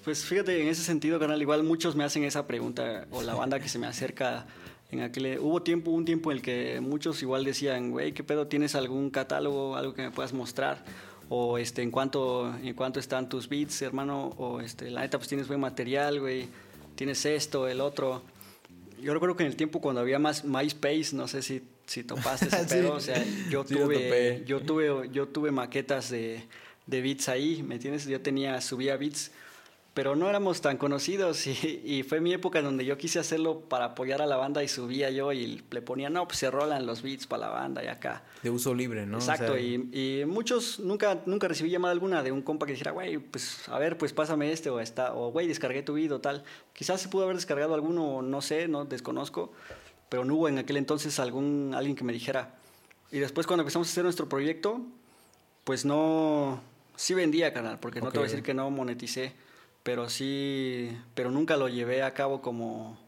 Pues 0.05 0.25
fíjate, 0.25 0.63
en 0.63 0.69
ese 0.69 0.83
sentido, 0.83 1.19
canal, 1.19 1.41
igual 1.41 1.63
muchos 1.63 1.97
me 1.97 2.05
hacen 2.05 2.25
esa 2.25 2.47
pregunta, 2.47 3.07
o 3.11 3.23
la 3.23 3.35
banda 3.35 3.61
que 3.61 3.69
se 3.69 3.79
me 3.79 3.87
acerca. 3.87 4.47
En 4.91 5.01
aquel, 5.01 5.39
hubo 5.41 5.63
tiempo, 5.63 5.91
un 5.91 6.05
tiempo 6.05 6.31
en 6.31 6.37
el 6.37 6.43
que 6.43 6.81
muchos 6.81 7.21
igual 7.21 7.45
decían, 7.45 7.91
güey, 7.91 8.13
¿qué 8.13 8.23
pedo? 8.23 8.47
¿Tienes 8.47 8.77
algún 8.77 9.11
catálogo, 9.11 9.77
algo 9.77 9.95
que 9.95 10.03
me 10.03 10.11
puedas 10.11 10.33
mostrar? 10.33 10.85
o 11.29 11.59
este, 11.59 11.83
en 11.83 11.91
cuánto, 11.91 12.55
en 12.63 12.75
cuánto 12.75 13.01
están 13.01 13.29
tus 13.29 13.49
beats, 13.49 13.83
hermano, 13.83 14.29
o 14.37 14.61
este, 14.61 14.91
la 14.91 15.01
neta, 15.01 15.19
pues 15.19 15.29
tienes 15.29 15.49
buen 15.49 15.61
material, 15.61 16.21
güey, 16.21 16.49
tienes 16.95 17.25
esto, 17.27 17.69
el 17.69 17.81
otro. 17.81 18.23
Yo 19.01 19.13
recuerdo 19.13 19.37
que 19.37 19.43
en 19.43 19.51
el 19.51 19.57
tiempo 19.57 19.81
cuando 19.81 20.01
había 20.01 20.19
más 20.19 20.45
MySpace, 20.45 21.11
no 21.15 21.27
sé 21.29 21.43
si, 21.43 21.63
si 21.87 22.05
topaste 22.05 22.47
ese 22.55 22.65
pedo, 22.65 22.95
o 22.95 23.01
sea, 23.01 23.25
yo 23.51 23.65
tuve, 23.65 24.45
yo 24.47 24.61
tuve, 24.61 25.09
yo 25.11 25.29
tuve 25.29 25.51
maquetas 25.51 26.11
de, 26.11 26.45
de 26.87 27.03
beats 27.03 27.29
ahí, 27.29 27.63
¿me 27.63 27.77
entiendes? 27.77 28.07
Yo 28.07 28.21
tenía, 28.21 28.61
subía 28.61 28.97
beats 28.97 29.31
pero 29.97 30.15
no 30.15 30.29
éramos 30.29 30.61
tan 30.61 30.77
conocidos 30.77 31.47
y, 31.47 32.03
fue 32.07 32.21
mi 32.21 32.35
época 32.35 32.61
donde 32.61 32.85
yo 32.85 32.99
quise 32.99 33.19
hacerlo 33.19 33.61
para 33.61 33.87
apoyar 33.87 34.21
a 34.21 34.27
la 34.27 34.37
banda 34.37 34.63
y 34.63 34.69
subía 34.69 35.09
yo 35.09 35.33
y 35.33 35.65
le 35.71 35.81
ponía, 35.81 36.11
no, 36.11 36.29
pues 36.29 36.37
se 36.37 36.51
rolan 36.51 36.85
los 36.85 37.01
beats 37.01 37.27
para 37.27 37.47
la 37.47 37.49
banda 37.49 37.83
y 37.83 37.87
acá. 37.87 38.23
De 38.43 38.51
uso 38.51 38.75
libre, 38.75 39.07
¿no? 39.07 39.17
Exacto, 39.17 39.57
y, 39.57 40.23
muchos, 40.27 40.81
nunca, 40.81 41.23
nunca 41.25 41.49
recibí 41.49 41.71
llamada 41.71 41.93
alguna 41.93 42.23
de 42.23 42.31
un 42.31 42.43
compa 42.43 42.67
que 42.67 42.73
dijera, 42.73 42.91
güey, 42.91 43.17
pues 43.17 43.67
a 43.71 43.79
ver, 43.79 43.97
pues 43.97 44.13
pásame 44.13 44.53
este 44.53 44.69
o 44.69 44.81
esta, 44.81 45.15
o 45.15 45.33
güey, 45.33 45.49
descargué 45.49 45.83
tu 45.83 45.95
video, 45.95 46.21
tal. 46.21 46.45
Quizás 46.75 47.01
se 47.01 47.09
pudo 47.09 47.25
haber 47.25 47.37
descargado 47.37 47.75
alguno, 47.75 48.21
no 48.21 48.43
sé, 48.43 48.69
no 48.69 48.85
desconozco, 48.85 49.55
pero 50.09 50.25
no 50.25 50.35
hubo 50.35 50.49
en 50.49 50.59
aquel 50.59 50.77
entonces 50.77 51.19
algún, 51.19 51.73
alguien 51.75 51.97
que 51.97 52.05
me 52.05 52.13
dijera. 52.13 52.55
Y 53.11 53.19
después 53.19 53.47
cuando 53.47 53.63
empezamos 53.63 53.89
a 53.89 53.91
hacer 53.91 54.05
nuestro 54.05 54.29
proyecto, 54.29 54.81
pues 55.65 55.85
no, 55.85 56.61
sí 56.97 57.15
vendía, 57.15 57.53
canal, 57.53 57.79
porque 57.79 58.01
no 58.01 58.11
te 58.11 58.19
voy 58.19 58.27
a 58.27 58.31
decir 58.31 58.45
que 58.45 58.55
no 58.55 58.71
moneticé 58.71 59.35
pero 59.87 60.09
sí, 60.09 60.91
pero 61.15 61.31
nunca 61.31 61.57
lo 61.57 61.69
llevé 61.69 62.03
a 62.03 62.13
cabo 62.13 62.43
como, 62.43 62.99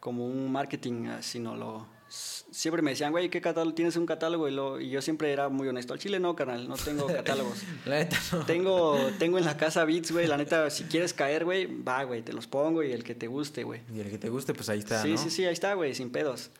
como 0.00 0.26
un 0.26 0.52
marketing, 0.52 1.06
ah, 1.06 1.22
sino 1.22 1.56
lo... 1.56 1.86
Siempre 2.08 2.82
me 2.82 2.90
decían, 2.90 3.12
güey, 3.12 3.28
¿qué 3.28 3.40
catálogo? 3.40 3.74
¿Tienes 3.74 3.96
un 3.96 4.06
catálogo? 4.06 4.48
Y, 4.48 4.52
lo, 4.52 4.80
y 4.80 4.90
yo 4.90 5.02
siempre 5.02 5.32
era 5.32 5.48
muy 5.48 5.66
honesto. 5.68 5.92
Al 5.92 5.98
chile 5.98 6.20
no, 6.20 6.36
canal, 6.36 6.68
no 6.68 6.76
tengo 6.76 7.06
catálogos. 7.18 7.62
la 7.84 7.96
neta 7.96 8.16
no. 8.32 8.46
Tengo, 8.46 8.98
tengo 9.18 9.38
en 9.38 9.44
la 9.44 9.56
casa 9.56 9.84
beats, 9.84 10.12
güey. 10.12 10.26
La 10.26 10.36
neta, 10.36 10.70
si 10.70 10.84
quieres 10.84 11.12
caer, 11.12 11.44
güey, 11.44 11.66
va, 11.66 12.04
güey, 12.04 12.22
te 12.22 12.32
los 12.32 12.46
pongo 12.46 12.82
y 12.82 12.92
el 12.92 13.02
que 13.02 13.14
te 13.14 13.26
guste, 13.26 13.64
güey. 13.64 13.80
Y 13.92 14.00
el 14.00 14.10
que 14.10 14.18
te 14.18 14.28
guste, 14.28 14.54
pues 14.54 14.68
ahí 14.68 14.78
está, 14.78 15.02
Sí, 15.02 15.18
sí, 15.18 15.30
sí, 15.30 15.44
ahí 15.44 15.52
está, 15.52 15.74
güey, 15.74 15.94
sin 15.94 16.10
pedos. 16.10 16.50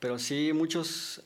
Pero 0.00 0.18
sí, 0.18 0.52
muchos 0.52 1.22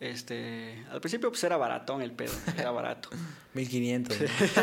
este, 0.00 0.82
al 0.90 1.00
principio 1.02 1.28
pues 1.28 1.44
era 1.44 1.58
baratón 1.58 2.00
el 2.00 2.12
pedo, 2.12 2.32
era 2.58 2.70
barato. 2.70 3.10
1500. 3.52 4.16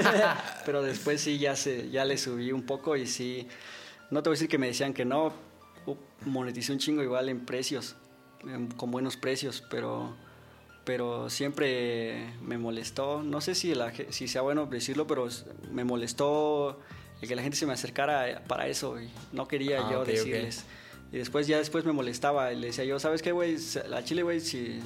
Pero 0.65 0.81
después 0.81 1.21
sí 1.21 1.37
ya 1.37 1.55
se 1.55 1.89
ya 1.89 2.05
le 2.05 2.17
subí 2.17 2.51
un 2.51 2.63
poco 2.63 2.95
y 2.97 3.05
sí 3.05 3.47
no 4.09 4.23
te 4.23 4.29
voy 4.29 4.35
a 4.35 4.37
decir 4.37 4.49
que 4.49 4.57
me 4.57 4.67
decían 4.67 4.93
que 4.93 5.05
no, 5.05 5.33
moneticé 6.25 6.71
un 6.71 6.79
chingo 6.79 7.03
igual 7.03 7.29
en 7.29 7.45
precios, 7.45 7.95
con 8.77 8.91
buenos 8.91 9.17
precios, 9.17 9.63
pero 9.69 10.15
pero 10.83 11.29
siempre 11.29 12.33
me 12.41 12.57
molestó, 12.57 13.21
no 13.21 13.41
sé 13.41 13.55
si 13.55 13.75
la, 13.75 13.91
si 14.09 14.29
sea 14.29 14.41
bueno 14.41 14.67
decirlo, 14.67 15.05
pero 15.05 15.27
me 15.69 15.83
molestó 15.83 16.79
el 17.21 17.27
que 17.27 17.35
la 17.35 17.41
gente 17.41 17.57
se 17.57 17.65
me 17.65 17.73
acercara 17.73 18.41
para 18.47 18.67
eso 18.67 19.01
y 19.01 19.09
no 19.33 19.49
quería 19.49 19.85
ah, 19.85 19.91
yo 19.91 20.05
decirles. 20.05 20.63
Y 21.11 21.17
después 21.17 21.45
ya 21.45 21.57
después 21.57 21.83
me 21.83 21.91
molestaba 21.91 22.53
y 22.53 22.59
le 22.59 22.67
decía 22.67 22.85
yo, 22.85 22.99
¿sabes 22.99 23.21
qué, 23.21 23.33
güey? 23.33 23.57
La 23.89 24.05
chile, 24.05 24.23
güey, 24.23 24.39
si 24.39 24.81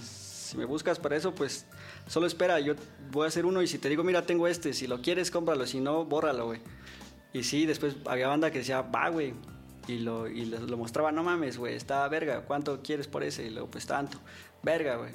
si 0.51 0.57
me 0.57 0.65
buscas 0.65 0.99
para 0.99 1.15
eso, 1.15 1.33
pues 1.33 1.65
solo 2.07 2.27
espera, 2.27 2.59
yo 2.59 2.75
voy 3.09 3.23
a 3.23 3.27
hacer 3.29 3.45
uno 3.45 3.61
y 3.61 3.67
si 3.67 3.77
te 3.77 3.87
digo, 3.87 4.03
mira, 4.03 4.25
tengo 4.25 4.49
este, 4.49 4.73
si 4.73 4.85
lo 4.85 5.01
quieres, 5.01 5.31
cómpralo, 5.31 5.65
si 5.65 5.79
no, 5.79 6.03
bórralo, 6.03 6.47
güey. 6.47 6.59
Y 7.31 7.43
sí, 7.43 7.65
después 7.65 7.95
había 8.05 8.27
banda 8.27 8.51
que 8.51 8.57
decía, 8.57 8.81
va, 8.81 9.07
güey. 9.07 9.33
Y 9.87 9.97
lo, 9.97 10.27
y 10.27 10.45
lo, 10.45 10.77
mostraba, 10.77 11.11
no 11.11 11.23
mames, 11.23 11.57
güey, 11.57 11.75
está 11.75 12.07
verga, 12.07 12.41
¿cuánto 12.41 12.81
quieres 12.83 13.07
por 13.07 13.23
ese? 13.23 13.45
Y 13.45 13.49
luego, 13.49 13.67
pues 13.69 13.85
tanto, 13.85 14.19
verga, 14.61 14.97
güey. 14.97 15.11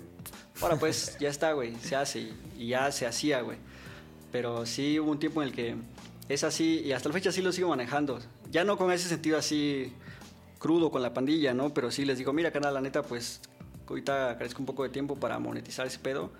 Ahora 0.61 0.77
pues 0.77 1.17
ya 1.21 1.29
está, 1.29 1.53
güey, 1.53 1.75
se 1.77 1.97
hace 1.97 2.33
y, 2.59 2.69
ya 2.69 2.91
se 2.91 3.07
hacía, 3.07 3.41
güey. 3.43 3.59
Pero 4.33 4.67
sí 4.67 4.99
hubo 4.99 5.11
un 5.11 5.19
tiempo 5.19 5.43
en 5.43 5.49
el 5.49 5.55
que 5.55 5.77
es 6.29 6.45
así 6.45 6.81
y 6.85 6.93
hasta 6.93 7.09
la 7.09 7.15
fecha 7.15 7.31
sí 7.31 7.43
lo 7.43 7.53
sigo 7.53 7.69
manejando. 7.69 8.19
Ya 8.51 8.65
no 8.65 8.77
con 8.77 8.91
ese 8.91 9.09
sentido 9.09 9.39
así 9.39 9.93
crudo 10.59 10.91
con 10.91 11.03
la 11.03 11.15
pandilla, 11.15 11.55
¿no? 11.55 11.73
Pero 11.73 11.91
sí 11.91 12.05
les 12.05 12.19
digo, 12.19 12.33
mira, 12.33 12.51
canal, 12.51 12.75
la 12.75 12.81
neta, 12.81 13.03
pues 13.03 13.41
ahorita 13.89 14.37
carezco 14.37 14.61
un 14.61 14.67
poco 14.67 14.83
de 14.83 14.89
tiempo 14.89 15.17
para 15.17 15.39
monetizar 15.39 15.87
ese 15.87 15.99
pedo. 15.99 16.31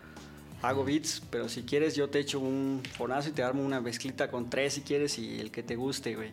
Hago 0.63 0.85
beats, 0.85 1.23
pero 1.31 1.49
si 1.49 1.63
quieres 1.63 1.95
yo 1.95 2.09
te 2.09 2.19
echo 2.19 2.41
un 2.41 2.83
fonazo 2.97 3.29
y 3.29 3.33
te 3.33 3.43
armo 3.43 3.63
una 3.63 3.81
mezclita 3.81 4.31
con 4.31 4.51
tres 4.51 4.75
si 4.75 4.81
quieres 4.81 5.19
y 5.19 5.39
el 5.39 5.51
que 5.51 5.63
te 5.63 5.77
guste, 5.77 6.17
güey. 6.17 6.33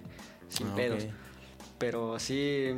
Sin 0.49 0.67
ah, 0.67 0.75
pedos. 0.75 1.03
Pero 1.83 2.17
sí, 2.17 2.69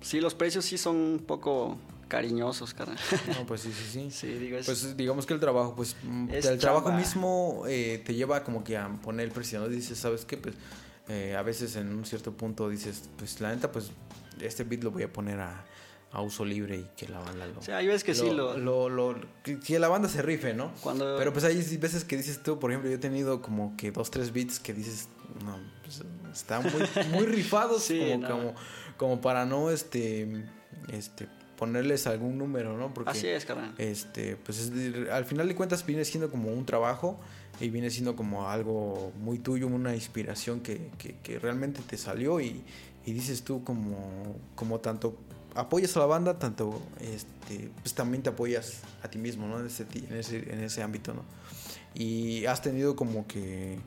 sí, 0.00 0.18
los 0.18 0.34
precios 0.34 0.64
sí 0.64 0.78
son 0.78 0.96
un 0.96 1.18
poco 1.18 1.76
cariñosos, 2.08 2.72
carnal. 2.72 2.96
No, 3.28 3.44
pues 3.44 3.60
sí, 3.60 3.70
sí, 3.70 4.10
sí. 4.10 4.50
pues 4.64 4.96
digamos 4.96 5.26
que 5.26 5.34
el 5.34 5.40
trabajo, 5.40 5.74
pues 5.76 5.94
mm, 6.02 6.30
el 6.30 6.58
trabajo 6.58 6.90
mismo 6.90 7.64
eh, 7.68 8.02
te 8.02 8.14
lleva 8.14 8.42
como 8.42 8.64
que 8.64 8.78
a 8.78 8.88
poner 9.02 9.26
el 9.26 9.30
precio, 9.30 9.60
¿no? 9.60 9.68
Dices, 9.68 9.98
¿sabes 9.98 10.24
qué? 10.24 10.38
Pues 10.38 10.54
eh, 11.08 11.36
a 11.36 11.42
veces 11.42 11.76
en 11.76 11.88
un 11.88 12.06
cierto 12.06 12.32
punto 12.32 12.70
dices, 12.70 13.10
pues 13.18 13.42
la 13.42 13.54
neta, 13.54 13.70
pues 13.70 13.90
este 14.40 14.64
beat 14.64 14.82
lo 14.82 14.90
voy 14.90 15.02
a 15.02 15.12
poner 15.12 15.40
a 15.40 15.66
a 16.14 16.22
uso 16.22 16.44
libre 16.44 16.76
y 16.76 16.86
que 16.96 17.08
la 17.08 17.18
banda 17.18 17.44
lo. 17.46 17.58
O 17.58 17.62
sea, 17.62 17.78
hay 17.78 17.88
veces 17.88 18.04
que 18.04 18.14
sí 18.14 18.30
lo. 18.30 18.56
lo, 18.56 19.16
que, 19.42 19.78
la 19.80 19.88
banda 19.88 20.08
se 20.08 20.22
rife, 20.22 20.54
¿no? 20.54 20.72
Cuando... 20.80 21.16
Pero 21.18 21.32
pues 21.32 21.44
hay 21.44 21.56
veces 21.56 22.04
que 22.04 22.16
dices 22.16 22.40
tú, 22.40 22.60
por 22.60 22.70
ejemplo, 22.70 22.88
yo 22.88 22.96
he 22.96 23.00
tenido 23.00 23.42
como 23.42 23.76
que 23.76 23.90
dos, 23.90 24.12
tres 24.12 24.32
beats 24.32 24.60
que 24.60 24.72
dices, 24.72 25.08
no, 25.44 25.58
pues, 25.82 26.02
están 26.32 26.62
muy, 26.62 27.08
muy 27.12 27.26
rifados 27.26 27.88
como, 28.26 28.54
como, 28.96 29.20
para 29.20 29.44
no 29.44 29.70
este, 29.70 30.46
este 30.88 31.28
ponerles 31.56 32.06
algún 32.06 32.38
número, 32.38 32.76
¿no? 32.76 32.92
Porque, 32.92 33.10
Así 33.10 33.28
es, 33.28 33.44
carnal. 33.44 33.74
Este, 33.78 34.36
pues 34.36 34.70
al 35.10 35.24
final 35.24 35.48
de 35.48 35.54
cuentas 35.54 35.86
viene 35.86 36.04
siendo 36.04 36.30
como 36.30 36.52
un 36.52 36.66
trabajo 36.66 37.18
y 37.60 37.70
viene 37.70 37.90
siendo 37.90 38.16
como 38.16 38.48
algo 38.48 39.12
muy 39.18 39.38
tuyo, 39.38 39.66
una 39.68 39.94
inspiración 39.94 40.60
que, 40.60 40.90
que, 40.98 41.16
que 41.18 41.38
realmente 41.38 41.80
te 41.86 41.96
salió 41.96 42.40
y, 42.40 42.64
y 43.06 43.12
dices 43.12 43.42
tú 43.44 43.62
como, 43.62 44.36
como 44.56 44.80
tanto 44.80 45.16
apoyas 45.54 45.96
a 45.96 46.00
la 46.00 46.06
banda, 46.06 46.38
tanto 46.38 46.80
este, 47.00 47.70
pues 47.82 47.94
también 47.94 48.22
te 48.22 48.30
apoyas 48.30 48.80
a 49.02 49.08
ti 49.08 49.18
mismo, 49.18 49.46
¿no? 49.46 49.60
En 49.60 49.66
ese, 49.66 49.86
en 49.94 50.16
ese, 50.16 50.36
en 50.52 50.60
ese 50.60 50.82
ámbito, 50.82 51.14
¿no? 51.14 51.22
Y 51.94 52.44
has 52.46 52.60
tenido 52.60 52.96
como 52.96 53.26
que 53.26 53.78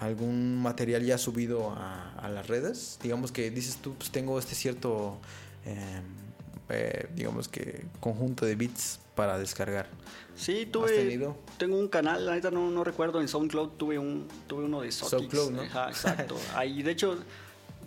algún 0.00 0.60
material 0.60 1.04
ya 1.04 1.18
subido 1.18 1.70
a, 1.70 2.28
las 2.32 2.48
redes, 2.48 2.98
digamos 3.02 3.30
que 3.32 3.50
dices 3.50 3.76
tú, 3.76 3.94
pues 3.94 4.10
tengo 4.10 4.38
este 4.38 4.54
cierto, 4.54 5.18
em, 5.64 6.02
eh, 6.70 7.08
digamos 7.14 7.48
que 7.48 7.84
conjunto 8.00 8.46
de 8.46 8.56
beats 8.56 8.98
para 9.14 9.38
descargar. 9.38 9.86
Sí, 10.34 10.66
tuve, 10.66 11.18
tengo 11.58 11.78
un 11.78 11.88
canal, 11.88 12.26
la 12.26 12.34
neta 12.34 12.50
no, 12.50 12.70
no 12.70 12.82
recuerdo, 12.82 13.20
en 13.20 13.28
SoundCloud 13.28 13.70
tuve 13.76 13.98
un, 13.98 14.26
tuve 14.46 14.64
uno 14.64 14.80
de 14.80 14.90
SoundCloud, 14.90 15.50
¿no? 15.52 15.62
exacto. 15.62 16.36
Ahí, 16.54 16.82
de 16.82 16.90
hecho, 16.90 17.18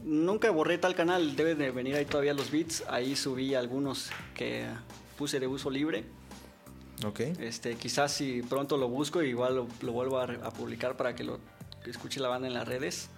nunca 0.03 0.49
borré 0.51 0.77
tal 0.77 0.95
canal, 0.95 1.35
deben 1.35 1.57
de 1.57 1.71
venir 1.71 1.95
ahí 1.95 2.05
todavía 2.05 2.33
los 2.33 2.51
beats. 2.51 2.83
Ahí 2.87 3.15
subí 3.15 3.53
algunos 3.53 4.09
que 4.33 4.65
puse 5.17 5.39
de 5.39 5.47
uso 5.47 5.69
libre. 5.69 6.05
Ok. 7.05 7.19
Este, 7.39 7.75
quizás 7.75 8.11
si 8.11 8.41
pronto 8.41 8.77
lo 8.77 8.89
busco, 8.89 9.21
igual 9.21 9.67
lo, 9.81 9.91
vuelvo 9.91 10.19
a, 10.19 10.27
publicar 10.51 10.97
para 10.97 11.13
que 11.15 11.23
lo 11.23 11.39
escuche 11.89 12.19
la 12.19 12.29
banda 12.29 12.47
en 12.47 12.53
las 12.53 12.67
redes. 12.67 13.09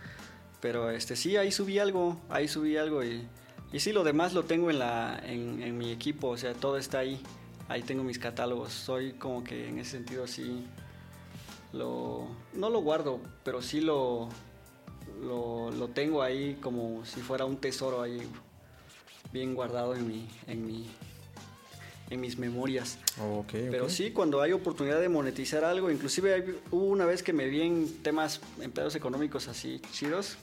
Pero 0.62 0.92
este, 0.92 1.16
sí, 1.16 1.38
ahí 1.38 1.52
subí 1.52 1.80
algo, 1.80 2.20
ahí 2.30 2.48
subí 2.48 2.76
algo 2.78 3.04
y, 3.04 3.28
y 3.72 3.80
sí, 3.80 3.94
lo 3.94 4.04
demás 4.04 4.34
lo 4.34 4.44
tengo 4.44 4.70
en, 4.70 4.80
la, 4.80 5.22
en 5.24 5.78
mi 5.78 5.92
equipo, 5.92 6.30
o 6.30 6.38
sea, 6.38 6.54
todo 6.54 6.78
está 6.78 7.00
ahí. 7.00 7.22
Ahí 7.70 7.84
tengo 7.84 8.04
mis 8.04 8.18
catálogos. 8.18 8.74
Soy 8.74 9.14
como 9.14 9.44
que 9.44 9.70
en 9.70 9.78
ese 9.78 9.92
sentido 9.92 10.26
sí 10.28 10.66
lo 11.72 12.28
no 12.54 12.70
lo 12.70 12.82
guardo, 12.82 13.20
pero 13.44 13.62
sí 13.62 13.80
lo 13.80 14.28
lo, 15.22 15.70
lo, 15.72 15.90
tengo 15.90 16.22
ahí 16.22 16.56
como 16.62 17.06
si 17.06 17.20
fuera 17.22 17.46
un 17.46 17.58
tesoro 17.58 18.02
ahí 18.02 18.22
bien 19.34 19.54
guardado 19.54 19.94
en 19.96 20.08
mi, 20.08 20.28
en 20.48 20.66
mi, 20.66 20.90
en 22.10 22.22
mis 22.22 22.38
memorias. 22.38 22.98
Pero 23.52 23.90
sí, 23.90 24.12
cuando 24.12 24.42
hay 24.42 24.52
oportunidad 24.52 25.00
de 25.00 25.10
monetizar 25.10 25.64
algo, 25.64 25.92
inclusive 25.92 26.56
hubo 26.72 26.86
una 26.86 27.06
vez 27.06 27.24
que 27.24 27.34
me 27.34 27.48
vi 27.48 27.62
en 27.62 28.02
temas, 28.02 28.42
empleados 28.62 28.96
económicos 28.96 29.48
así 29.48 29.82
chidos, 29.92 30.38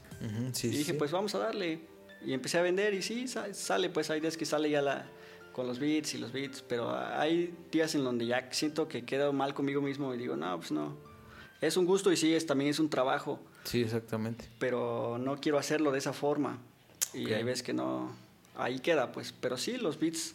y 0.62 0.68
dije, 0.68 0.94
pues 0.94 1.10
vamos 1.10 1.34
a 1.34 1.38
darle. 1.38 1.80
Y 2.24 2.32
empecé 2.32 2.58
a 2.58 2.62
vender 2.62 2.94
y 2.94 3.02
sí, 3.02 3.26
sale, 3.28 3.90
pues 3.90 4.10
hay 4.10 4.20
días 4.20 4.36
que 4.36 4.46
sale 4.46 4.70
ya 4.70 4.82
la, 4.82 5.06
con 5.52 5.66
los 5.66 5.78
beats 5.78 6.14
y 6.14 6.18
los 6.18 6.32
beats, 6.32 6.62
pero 6.62 6.94
hay 6.96 7.54
días 7.70 7.94
en 7.94 8.04
donde 8.04 8.26
ya 8.26 8.48
siento 8.52 8.88
que 8.88 9.04
quedo 9.04 9.32
mal 9.32 9.54
conmigo 9.54 9.80
mismo 9.80 10.12
y 10.14 10.18
digo, 10.18 10.36
no, 10.36 10.56
pues 10.56 10.72
no. 10.72 10.96
Es 11.60 11.76
un 11.76 11.86
gusto 11.86 12.12
y 12.12 12.16
sí, 12.16 12.34
es, 12.34 12.46
también 12.46 12.70
es 12.70 12.78
un 12.78 12.90
trabajo. 12.90 13.40
Sí, 13.64 13.82
exactamente. 13.82 14.48
Pero 14.58 15.18
no 15.18 15.40
quiero 15.40 15.58
hacerlo 15.58 15.90
de 15.92 15.98
esa 15.98 16.12
forma. 16.12 16.58
Y 17.14 17.32
hay 17.32 17.42
veces 17.42 17.62
que 17.62 17.72
no. 17.72 18.14
Ahí 18.56 18.78
queda, 18.80 19.12
pues. 19.12 19.32
Pero 19.32 19.56
sí, 19.56 19.76
los 19.78 19.98
beats. 19.98 20.34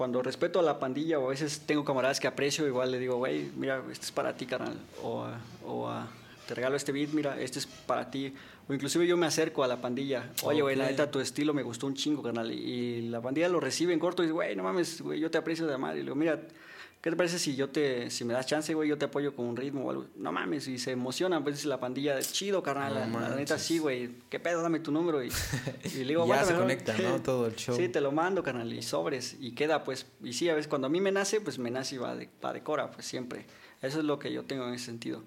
Cuando 0.00 0.22
respeto 0.22 0.60
a 0.60 0.62
la 0.62 0.78
pandilla, 0.78 1.18
o 1.18 1.26
a 1.26 1.28
veces 1.28 1.60
tengo 1.66 1.84
camaradas 1.84 2.18
que 2.20 2.26
aprecio, 2.26 2.66
igual 2.66 2.90
le 2.90 2.98
digo, 2.98 3.16
güey, 3.16 3.50
mira, 3.54 3.82
este 3.92 4.06
es 4.06 4.10
para 4.10 4.34
ti, 4.34 4.46
carnal. 4.46 4.78
O, 5.02 5.26
o 5.62 5.90
te 6.48 6.54
regalo 6.54 6.74
este 6.74 6.90
beat, 6.90 7.10
mira, 7.10 7.38
este 7.38 7.58
es 7.58 7.66
para 7.66 8.10
ti. 8.10 8.32
O 8.66 8.72
inclusive 8.72 9.06
yo 9.06 9.18
me 9.18 9.26
acerco 9.26 9.62
a 9.62 9.68
la 9.68 9.78
pandilla. 9.78 10.30
Oye, 10.42 10.62
güey, 10.62 10.74
la 10.74 10.86
neta, 10.86 11.10
tu 11.10 11.20
estilo 11.20 11.52
me 11.52 11.62
gustó 11.62 11.86
un 11.86 11.92
chingo, 11.92 12.22
carnal. 12.22 12.50
Y 12.50 13.10
la 13.10 13.20
pandilla 13.20 13.50
lo 13.50 13.60
recibe 13.60 13.92
en 13.92 13.98
corto 13.98 14.22
y 14.22 14.28
dice, 14.28 14.32
güey, 14.32 14.56
no 14.56 14.62
mames, 14.62 15.02
güey, 15.02 15.20
yo 15.20 15.30
te 15.30 15.36
aprecio 15.36 15.66
de 15.66 15.74
amar. 15.74 15.92
Y 15.96 15.98
le 15.98 16.04
digo, 16.04 16.14
mira, 16.14 16.40
¿qué 17.00 17.10
te 17.10 17.16
parece 17.16 17.38
si 17.38 17.56
yo 17.56 17.70
te, 17.70 18.10
si 18.10 18.24
me 18.24 18.32
das 18.34 18.46
chance, 18.46 18.72
güey, 18.74 18.88
yo 18.88 18.98
te 18.98 19.06
apoyo 19.06 19.34
con 19.34 19.46
un 19.46 19.56
ritmo 19.56 19.84
o 19.86 19.90
algo? 19.90 20.06
No 20.16 20.32
mames, 20.32 20.68
y 20.68 20.78
se 20.78 20.90
emocionan, 20.92 21.42
pues 21.42 21.64
la 21.64 21.80
pandilla, 21.80 22.20
chido, 22.20 22.62
carnal, 22.62 23.10
No 23.10 23.20
la, 23.20 23.28
la 23.30 23.36
neta 23.36 23.58
sí, 23.58 23.78
güey, 23.78 24.10
¿qué 24.28 24.38
pedo? 24.40 24.62
Dame 24.62 24.80
tu 24.80 24.92
número 24.92 25.22
y, 25.24 25.28
y 25.84 25.98
le 26.04 26.04
digo, 26.04 26.26
Ya 26.26 26.40
"Aguántame, 26.40 26.46
se 26.46 26.52
¿no?". 26.52 26.60
conecta, 26.60 26.96
¿no? 26.98 27.20
Todo 27.22 27.46
el 27.46 27.56
show. 27.56 27.76
Sí, 27.76 27.88
te 27.88 28.00
lo 28.00 28.12
mando, 28.12 28.42
carnal, 28.42 28.72
y 28.72 28.82
sobres, 28.82 29.36
y 29.40 29.52
queda, 29.52 29.84
pues, 29.84 30.06
y 30.22 30.32
sí, 30.32 30.48
a 30.48 30.54
veces 30.54 30.68
cuando 30.68 30.86
a 30.86 30.90
mí 30.90 31.00
me 31.00 31.12
nace, 31.12 31.40
pues 31.40 31.58
me 31.58 31.70
nace 31.70 31.94
y 31.94 31.98
va 31.98 32.14
de, 32.14 32.28
va 32.44 32.52
de 32.52 32.62
cora, 32.62 32.90
pues 32.90 33.06
siempre. 33.06 33.46
Eso 33.82 33.98
es 34.00 34.04
lo 34.04 34.18
que 34.18 34.32
yo 34.32 34.44
tengo 34.44 34.66
en 34.68 34.74
ese 34.74 34.86
sentido. 34.86 35.22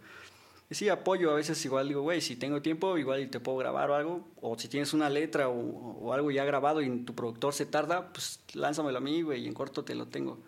Y 0.70 0.76
sí, 0.76 0.90
apoyo, 0.90 1.32
a 1.32 1.36
veces 1.36 1.64
igual 1.66 1.88
digo, 1.88 2.02
güey, 2.02 2.22
si 2.22 2.36
tengo 2.36 2.62
tiempo, 2.62 2.98
igual 2.98 3.30
te 3.30 3.40
puedo 3.40 3.58
grabar 3.58 3.92
o 3.92 3.96
algo, 3.96 4.28
o 4.42 4.58
si 4.58 4.68
tienes 4.70 4.94
una 4.94 5.10
letra 5.10 5.50
o, 5.50 5.54
o 5.60 6.14
algo 6.14 6.32
ya 6.32 6.46
grabado 6.46 6.82
y 6.82 6.90
tu 7.04 7.14
productor 7.14 7.54
se 7.54 7.66
tarda, 7.66 8.12
pues 8.14 8.40
lánzamelo 8.54 8.98
a 8.98 9.02
mí, 9.02 9.22
güey, 9.22 9.44
y 9.44 9.48
en 9.48 9.54
corto 9.54 9.84
te 9.84 9.94
lo 9.94 10.08
tengo. 10.08 10.40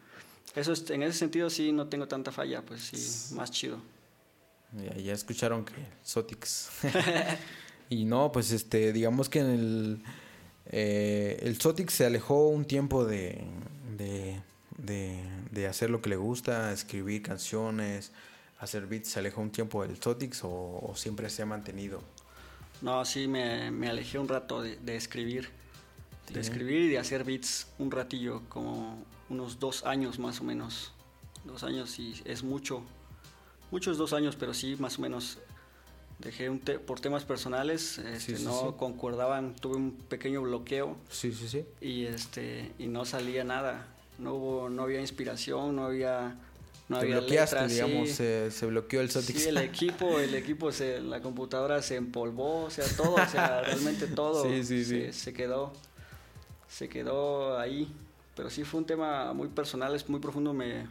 Eso 0.55 0.71
es, 0.71 0.89
en 0.89 1.03
ese 1.03 1.17
sentido 1.17 1.49
sí 1.49 1.71
no 1.71 1.87
tengo 1.87 2.07
tanta 2.07 2.31
falla, 2.31 2.61
pues 2.61 2.81
sí, 2.81 3.35
más 3.35 3.51
chido. 3.51 3.79
Ya, 4.71 4.95
ya 4.95 5.13
escucharon 5.13 5.65
que 5.65 5.73
Sotix. 6.01 6.69
y 7.89 8.05
no, 8.05 8.31
pues 8.31 8.51
este, 8.51 8.93
digamos 8.93 9.29
que 9.29 9.39
en 9.39 9.49
el, 9.49 10.03
eh, 10.67 11.39
el 11.41 11.59
Sotix 11.59 11.93
se 11.93 12.05
alejó 12.05 12.47
un 12.47 12.65
tiempo 12.65 13.05
de, 13.05 13.43
de, 13.97 14.41
de, 14.77 15.21
de 15.51 15.67
hacer 15.67 15.89
lo 15.89 16.01
que 16.01 16.09
le 16.09 16.15
gusta, 16.15 16.71
escribir 16.71 17.21
canciones, 17.21 18.11
hacer 18.59 18.87
beats. 18.87 19.09
¿Se 19.09 19.19
alejó 19.19 19.41
un 19.41 19.51
tiempo 19.51 19.85
del 19.85 20.01
Sotix 20.01 20.43
o, 20.43 20.49
o 20.49 20.93
siempre 20.95 21.29
se 21.29 21.41
ha 21.41 21.45
mantenido? 21.45 22.01
No, 22.81 23.03
sí, 23.05 23.27
me, 23.27 23.71
me 23.71 23.89
alejé 23.89 24.19
un 24.19 24.27
rato 24.27 24.61
de, 24.61 24.77
de 24.77 24.95
escribir. 24.95 25.49
De 26.31 26.39
escribir 26.39 26.81
y 26.81 26.87
de 26.89 26.97
hacer 26.97 27.23
beats 27.23 27.67
un 27.77 27.91
ratillo, 27.91 28.41
como 28.49 29.05
unos 29.29 29.59
dos 29.59 29.83
años 29.85 30.19
más 30.19 30.39
o 30.41 30.43
menos. 30.43 30.91
Dos 31.43 31.63
años 31.63 31.97
y 31.99 32.21
es 32.25 32.43
mucho. 32.43 32.81
Muchos 33.71 33.97
dos 33.97 34.13
años, 34.13 34.35
pero 34.35 34.53
sí, 34.53 34.75
más 34.79 34.97
o 34.97 35.01
menos. 35.01 35.37
Dejé 36.19 36.49
un 36.49 36.59
te- 36.59 36.79
por 36.79 37.01
temas 37.01 37.25
personales, 37.25 37.97
este, 37.97 38.37
sí, 38.37 38.43
no 38.45 38.67
sí. 38.69 38.73
concordaban, 38.77 39.53
tuve 39.55 39.75
un 39.75 39.91
pequeño 39.91 40.41
bloqueo 40.43 40.95
Sí, 41.09 41.33
sí, 41.33 41.49
sí. 41.49 41.65
y 41.81 42.05
este 42.05 42.71
y 42.79 42.87
no 42.87 43.03
salía 43.03 43.43
nada. 43.43 43.85
No 44.17 44.33
hubo, 44.35 44.69
no 44.69 44.83
había 44.83 45.01
inspiración, 45.01 45.75
no 45.75 45.83
había, 45.87 46.37
no 46.87 46.99
Te 46.99 47.03
había 47.03 47.19
bloqueaste, 47.19 47.55
letras, 47.57 47.71
digamos, 47.73 48.07
sí. 48.07 48.15
se, 48.15 48.49
se 48.51 48.65
bloqueó 48.65 49.01
el 49.01 49.11
Sotix. 49.11 49.41
Sí, 49.43 49.49
el 49.49 49.57
equipo, 49.57 50.17
el 50.21 50.35
equipo, 50.35 50.71
se, 50.71 51.01
la 51.01 51.19
computadora 51.19 51.81
se 51.81 51.97
empolvó, 51.97 52.63
o 52.63 52.69
sea, 52.69 52.85
todo, 52.95 53.15
o 53.15 53.27
sea, 53.27 53.61
realmente 53.63 54.07
todo 54.07 54.43
Sí, 54.49 54.63
sí, 54.63 54.85
se, 54.85 55.11
sí. 55.11 55.19
se 55.19 55.33
quedó, 55.33 55.73
se 56.69 56.87
quedó 56.87 57.59
ahí. 57.59 57.93
Pero 58.35 58.49
sí 58.49 58.63
fue 58.63 58.79
un 58.81 58.85
tema 58.85 59.33
muy 59.33 59.47
personal, 59.47 59.95
es 59.95 60.07
muy 60.09 60.19
profundo. 60.19 60.53
Me, 60.53 60.87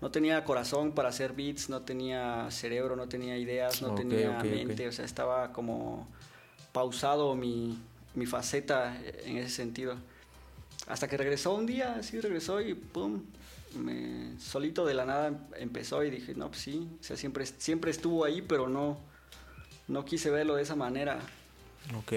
no 0.00 0.10
tenía 0.10 0.44
corazón 0.44 0.92
para 0.92 1.08
hacer 1.10 1.32
beats, 1.32 1.68
no 1.68 1.82
tenía 1.82 2.50
cerebro, 2.50 2.96
no 2.96 3.08
tenía 3.08 3.36
ideas, 3.38 3.82
no 3.82 3.92
Ok, 3.92 3.98
tenía 4.00 4.30
ok, 4.30 4.36
ok. 4.38 4.44
mente, 4.44 4.88
o 4.88 4.92
sea, 4.92 5.04
estaba 5.04 5.52
como 5.52 6.08
pausado 6.72 7.34
mi, 7.36 7.78
mi 8.14 8.26
faceta 8.26 8.96
en 9.24 9.36
ese 9.38 9.50
sentido. 9.50 9.96
Hasta 10.88 11.06
que 11.06 11.16
regresó 11.16 11.54
un 11.54 11.66
día, 11.66 12.02
sí 12.02 12.20
regresó 12.20 12.60
y 12.60 12.74
pum, 12.74 13.22
me, 13.76 14.38
solito 14.40 14.84
de 14.84 14.94
la 14.94 15.04
nada 15.04 15.28
em- 15.28 15.38
empezó 15.56 16.02
y 16.02 16.10
dije, 16.10 16.34
no, 16.34 16.48
pues 16.48 16.60
sí, 16.62 16.88
o 17.00 17.04
sea, 17.04 17.16
siempre, 17.16 17.46
siempre 17.46 17.92
estuvo 17.92 18.24
ahí, 18.24 18.42
pero 18.42 18.68
no, 18.68 18.98
no 19.86 20.04
quise 20.04 20.30
verlo 20.30 20.56
de 20.56 20.62
esa 20.62 20.74
manera. 20.74 21.20
Ok. 21.96 22.12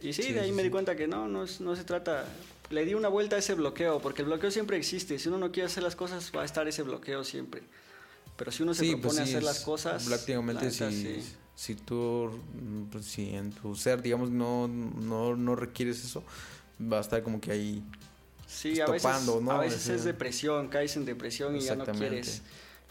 Y 0.00 0.12
sí, 0.12 0.22
Sí, 0.24 0.32
de 0.34 0.40
ahí 0.40 0.48
sí, 0.48 0.52
me 0.52 0.62
di 0.62 0.68
sí. 0.68 0.72
cuenta 0.72 0.94
que 0.96 1.06
no, 1.08 1.26
no, 1.28 1.44
es- 1.44 1.62
no 1.62 1.74
se 1.74 1.84
trata, 1.84 2.26
le 2.72 2.84
di 2.84 2.94
una 2.94 3.08
vuelta 3.08 3.36
a 3.36 3.38
ese 3.38 3.54
bloqueo, 3.54 4.00
porque 4.00 4.22
el 4.22 4.28
bloqueo 4.28 4.50
siempre 4.50 4.76
existe, 4.76 5.18
si 5.18 5.28
uno 5.28 5.38
no 5.38 5.52
quiere 5.52 5.66
hacer 5.66 5.82
las 5.82 5.96
cosas 5.96 6.32
va 6.34 6.42
a 6.42 6.44
estar 6.44 6.66
ese 6.68 6.82
bloqueo 6.82 7.24
siempre. 7.24 7.62
Pero 8.36 8.50
si 8.50 8.62
uno 8.62 8.74
se 8.74 8.84
Sí, 8.84 8.90
propone 8.92 9.02
pues 9.08 9.16
sí, 9.16 9.22
hacer 9.34 9.42
las 9.42 9.60
cosas, 9.60 10.04
Prácticamente 10.04 10.64
la 10.64 10.70
neta, 10.70 10.90
si, 10.90 11.20
sí. 11.22 11.34
si 11.54 11.74
tú, 11.74 12.30
mm, 12.54 12.84
pues, 12.90 13.04
si 13.04 13.34
en 13.34 13.52
tu 13.52 13.74
ser, 13.74 14.02
digamos, 14.02 14.30
no, 14.30 14.68
no, 14.68 15.36
no 15.36 15.54
requieres 15.54 16.02
eso, 16.04 16.24
va 16.80 16.98
a 16.98 17.00
estar 17.00 17.22
como 17.22 17.40
que 17.40 17.52
ahí. 17.52 17.82
Sí, 18.46 18.80
a 18.80 18.86
veces, 18.86 19.02
topando, 19.02 19.40
¿no? 19.40 19.52
a 19.52 19.60
veces 19.60 19.88
es 19.88 20.04
depresión, 20.04 20.68
caes 20.68 20.96
en 20.96 21.04
depresión 21.04 21.56
y 21.56 21.60
ya 21.60 21.74
no 21.74 21.86
quieres 21.86 22.42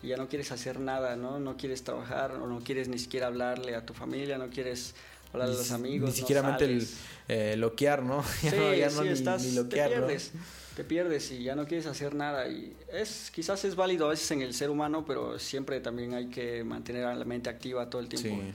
y 0.03 0.07
ya 0.07 0.17
no 0.17 0.27
quieres 0.27 0.51
hacer 0.51 0.79
nada, 0.79 1.15
¿no? 1.15 1.39
No 1.39 1.57
quieres 1.57 1.84
trabajar 1.84 2.32
o 2.32 2.47
no 2.47 2.61
quieres 2.61 2.88
ni 2.88 2.97
siquiera 2.97 3.27
hablarle 3.27 3.75
a 3.75 3.86
tu 3.86 3.93
familia, 3.93 4.38
no 4.39 4.49
quieres 4.49 4.95
hablar 5.34 5.47
a 5.47 5.51
Ni 5.51 5.57
los 5.57 5.71
amigos, 5.71 6.09
Ni 6.11 6.15
siquiera 6.15 6.41
no 6.41 6.49
el 6.49 6.59
sales. 6.59 6.93
eh, 7.27 7.55
loquear, 7.57 8.03
¿no? 8.03 8.23
Ya 8.43 8.51
sí, 8.51 8.57
no, 8.57 8.73
ya 8.73 8.89
sí, 8.89 8.95
no 8.97 9.03
ni- 9.03 9.09
estás, 9.09 9.43
ni, 9.43 9.49
te 9.49 9.55
loquear, 9.55 9.89
¿no? 9.91 9.95
pierdes, 10.07 10.32
te 10.75 10.84
pierdes 10.84 11.32
y 11.32 11.43
ya 11.43 11.55
no 11.55 11.65
quieres 11.65 11.86
hacer 11.86 12.15
nada 12.15 12.47
y 12.47 12.75
es 12.91 13.32
quizás 13.34 13.63
es 13.65 13.75
válido 13.75 14.05
a 14.07 14.09
veces 14.09 14.29
en 14.32 14.41
el 14.41 14.53
ser 14.53 14.69
humano, 14.69 15.03
pero 15.05 15.38
siempre 15.39 15.79
también 15.82 16.13
hay 16.13 16.27
que 16.27 16.63
mantener 16.63 17.05
a 17.05 17.15
la 17.15 17.25
mente 17.25 17.49
activa 17.49 17.89
todo 17.89 18.01
el 18.01 18.07
tiempo. 18.09 18.41
Sí. 18.41 18.51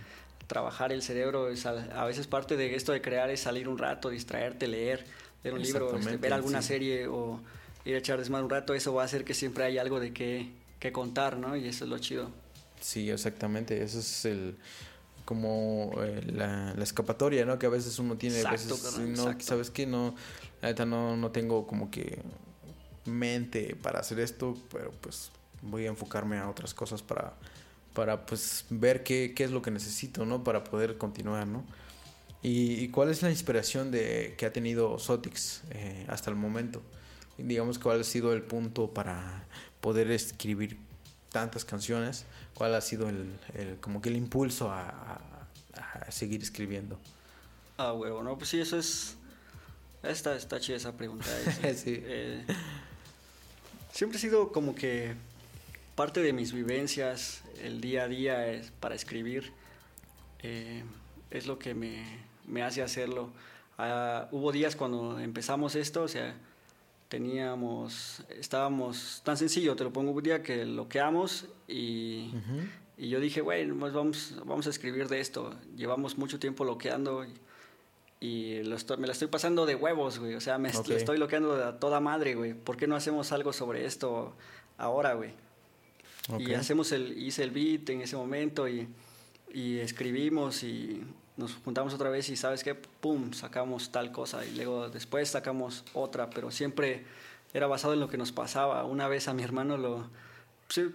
Trabajar 0.46 0.92
el 0.92 1.02
cerebro 1.02 1.48
es 1.50 1.66
a, 1.66 1.70
a 2.00 2.04
veces 2.04 2.26
parte 2.28 2.56
de 2.56 2.74
esto 2.76 2.92
de 2.92 3.00
crear 3.02 3.30
es 3.30 3.40
salir 3.40 3.68
un 3.68 3.78
rato, 3.78 4.08
distraerte, 4.10 4.68
leer, 4.68 5.04
leer 5.42 5.54
un 5.54 5.62
libro, 5.62 5.96
este, 5.98 6.16
ver 6.18 6.32
alguna 6.32 6.62
serie 6.62 7.08
o 7.08 7.40
ir 7.84 7.94
a 7.96 7.98
echar 7.98 8.18
desmadre 8.18 8.44
un 8.44 8.50
rato, 8.50 8.72
eso 8.74 8.94
va 8.94 9.02
a 9.02 9.04
hacer 9.06 9.24
que 9.24 9.34
siempre 9.34 9.64
haya 9.64 9.80
algo 9.82 9.98
de 10.00 10.12
qué, 10.12 10.50
qué 10.78 10.92
contar, 10.92 11.36
¿no? 11.36 11.56
Y 11.56 11.66
eso 11.66 11.84
es 11.84 11.90
lo 11.90 11.98
chido. 11.98 12.30
Sí, 12.80 13.10
exactamente. 13.10 13.82
Eso 13.82 13.98
es 13.98 14.24
el 14.24 14.56
como 15.26 15.92
eh, 16.02 16.22
la, 16.32 16.72
la 16.74 16.84
escapatoria, 16.84 17.44
¿no? 17.44 17.58
Que 17.58 17.66
a 17.66 17.68
veces 17.68 17.98
uno 17.98 18.16
tiene, 18.16 18.36
a 18.36 18.40
Exacto, 18.40 18.74
veces, 18.76 18.82
carnal, 18.82 19.12
no, 19.12 19.22
exacto. 19.24 19.44
sabes 19.44 19.70
que 19.70 19.86
no, 19.86 20.14
no, 20.86 21.16
no 21.18 21.30
tengo 21.32 21.66
como 21.66 21.90
que 21.90 22.22
mente 23.04 23.76
para 23.76 24.00
hacer 24.00 24.20
esto, 24.20 24.56
pero 24.72 24.92
pues 24.92 25.30
voy 25.62 25.84
a 25.86 25.88
enfocarme 25.88 26.38
a 26.38 26.48
otras 26.48 26.72
cosas 26.74 27.02
para, 27.02 27.34
para 27.92 28.24
pues 28.24 28.64
ver 28.70 29.02
qué, 29.02 29.34
qué 29.36 29.44
es 29.44 29.50
lo 29.50 29.62
que 29.62 29.70
necesito, 29.70 30.24
¿no? 30.24 30.44
Para 30.44 30.64
poder 30.64 30.96
continuar, 30.96 31.46
¿no? 31.46 31.64
¿Y, 32.42 32.74
y 32.74 32.88
cuál 32.90 33.10
es 33.10 33.22
la 33.22 33.30
inspiración 33.30 33.90
de, 33.90 34.34
que 34.38 34.46
ha 34.46 34.52
tenido 34.52 34.98
Sotix 34.98 35.62
eh, 35.70 36.06
hasta 36.08 36.30
el 36.30 36.36
momento? 36.36 36.82
Digamos, 37.38 37.78
¿cuál 37.78 38.00
ha 38.00 38.04
sido 38.04 38.32
el 38.32 38.42
punto 38.42 38.94
para 38.94 39.44
poder 39.80 40.10
escribir 40.10 40.78
tantas 41.32 41.64
canciones? 41.64 42.24
¿Cuál 42.56 42.74
ha 42.74 42.80
sido 42.80 43.08
el, 43.08 43.38
el- 43.54 43.76
como 43.80 44.00
que 44.00 44.08
el 44.08 44.16
impulso 44.16 44.70
a, 44.72 44.88
a- 44.88 45.48
a 46.06 46.10
seguir 46.10 46.42
escribiendo? 46.42 46.98
Ah, 47.76 47.92
huevo, 47.92 48.22
no, 48.22 48.36
pues 48.38 48.50
sí, 48.50 48.58
eso 48.60 48.78
es... 48.78 49.16
Está, 50.02 50.34
está 50.36 50.58
chida 50.58 50.76
esa 50.76 50.92
pregunta. 50.96 51.26
es- 51.62 51.80
Sí. 51.80 52.00
eh, 52.02 52.44
siempre 53.92 54.18
ha 54.18 54.20
sido 54.20 54.52
como 54.52 54.74
que 54.74 55.14
parte 55.94 56.20
de 56.22 56.32
mis 56.32 56.52
vivencias, 56.52 57.42
el 57.62 57.80
día 57.80 58.04
a 58.04 58.08
día 58.08 58.46
es 58.48 58.70
para 58.70 58.94
escribir, 58.94 59.52
eh, 60.42 60.84
es 61.30 61.46
lo 61.46 61.58
que 61.58 61.74
me, 61.74 62.04
me 62.46 62.62
hace 62.62 62.82
hacerlo. 62.82 63.30
Ah, 63.78 64.28
hubo 64.30 64.52
días 64.52 64.76
cuando 64.76 65.18
empezamos 65.20 65.74
esto, 65.74 66.02
o 66.04 66.08
sea, 66.08 66.34
teníamos, 67.08 68.22
estábamos, 68.30 69.20
tan 69.24 69.36
sencillo, 69.36 69.76
te 69.76 69.84
lo 69.84 69.92
pongo 69.92 70.12
un 70.12 70.22
día 70.22 70.42
que 70.42 70.64
loqueamos 70.64 71.46
y... 71.68 72.28
Ujú. 72.28 72.66
Y 72.98 73.10
yo 73.10 73.20
dije, 73.20 73.42
bueno, 73.42 73.76
pues 73.78 73.92
vamos, 73.92 74.34
vamos 74.46 74.66
a 74.66 74.70
escribir 74.70 75.06
de 75.08 75.20
esto. 75.20 75.54
Llevamos 75.76 76.16
mucho 76.16 76.38
tiempo 76.38 76.64
loqueando 76.64 77.26
y, 77.26 77.34
y 78.26 78.62
lo 78.62 78.74
estoy- 78.74 78.96
me 78.96 79.06
la 79.06 79.12
estoy 79.12 79.28
pasando 79.28 79.66
de 79.66 79.74
huevos, 79.74 80.18
güey. 80.18 80.34
O 80.34 80.40
sea, 80.40 80.56
me 80.56 80.70
est- 80.70 80.78
Ok. 80.78 80.88
lo 80.88 80.96
estoy 80.96 81.18
loqueando 81.18 81.62
a 81.62 81.78
toda 81.78 82.00
madre, 82.00 82.34
güey. 82.36 82.54
¿Por 82.54 82.78
qué 82.78 82.86
no 82.86 82.96
hacemos 82.96 83.32
algo 83.32 83.52
sobre 83.52 83.84
esto 83.84 84.34
ahora, 84.78 85.12
güey? 85.12 85.32
Y 86.38 86.46
Ok. 86.46 86.58
hacemos 86.58 86.90
el, 86.92 87.18
hice 87.18 87.42
el 87.42 87.50
beat 87.50 87.90
en 87.90 88.00
ese 88.00 88.16
momento 88.16 88.66
y, 88.66 88.88
y 89.52 89.76
escribimos 89.80 90.62
y 90.62 91.02
nos 91.36 91.54
juntamos 91.64 91.92
otra 91.94 92.10
vez 92.10 92.28
y 92.28 92.36
sabes 92.36 92.64
qué, 92.64 92.74
pum, 92.74 93.32
sacamos 93.32 93.90
tal 93.92 94.12
cosa 94.12 94.44
y 94.44 94.54
luego 94.56 94.88
después 94.88 95.28
sacamos 95.28 95.84
otra, 95.92 96.30
pero 96.30 96.50
siempre 96.50 97.04
era 97.52 97.66
basado 97.66 97.94
en 97.94 98.00
lo 98.00 98.08
que 98.08 98.16
nos 98.16 98.32
pasaba. 98.32 98.84
Una 98.84 99.08
vez 99.08 99.28
a 99.28 99.34
mi 99.34 99.42
hermano 99.42 99.76
lo... 99.76 100.08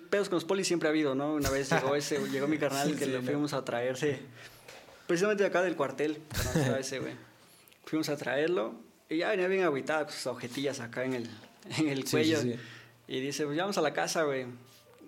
Pedos 0.09 0.27
con 0.27 0.35
los 0.35 0.45
polis 0.45 0.67
siempre 0.67 0.89
ha 0.89 0.91
habido, 0.91 1.15
¿no? 1.15 1.33
Una 1.33 1.49
vez 1.49 1.69
llegó 1.69 1.95
ese, 1.95 2.19
llegó 2.29 2.47
mi 2.47 2.57
carnal 2.57 2.87
Sí, 2.89 2.95
que 2.95 3.05
sí, 3.05 3.11
lo 3.11 3.21
¿no? 3.21 3.25
fuimos 3.25 3.53
a 3.53 3.63
traerse, 3.63 4.19
precisamente 5.07 5.43
de 5.43 5.49
acá 5.49 5.61
del 5.61 5.75
cuartel, 5.75 6.21
ese, 6.77 6.99
güey. 6.99 7.13
Fuimos 7.85 8.09
a 8.09 8.17
traerlo 8.17 8.73
y 9.09 9.17
ya 9.17 9.29
venía 9.29 9.47
bien 9.47 9.63
agüitado 9.63 10.05
con 10.05 10.13
sus 10.13 10.27
ojetillas 10.27 10.79
acá 10.79 11.05
en 11.05 11.13
el, 11.13 11.29
en 11.77 11.87
el 11.87 12.03
cuello. 12.09 12.41
sí. 12.41 12.55
Y 13.07 13.19
dice, 13.19 13.45
pues 13.45 13.57
ya 13.57 13.63
vamos 13.63 13.77
a 13.77 13.81
la 13.81 13.91
casa, 13.91 14.23
güey. 14.23 14.45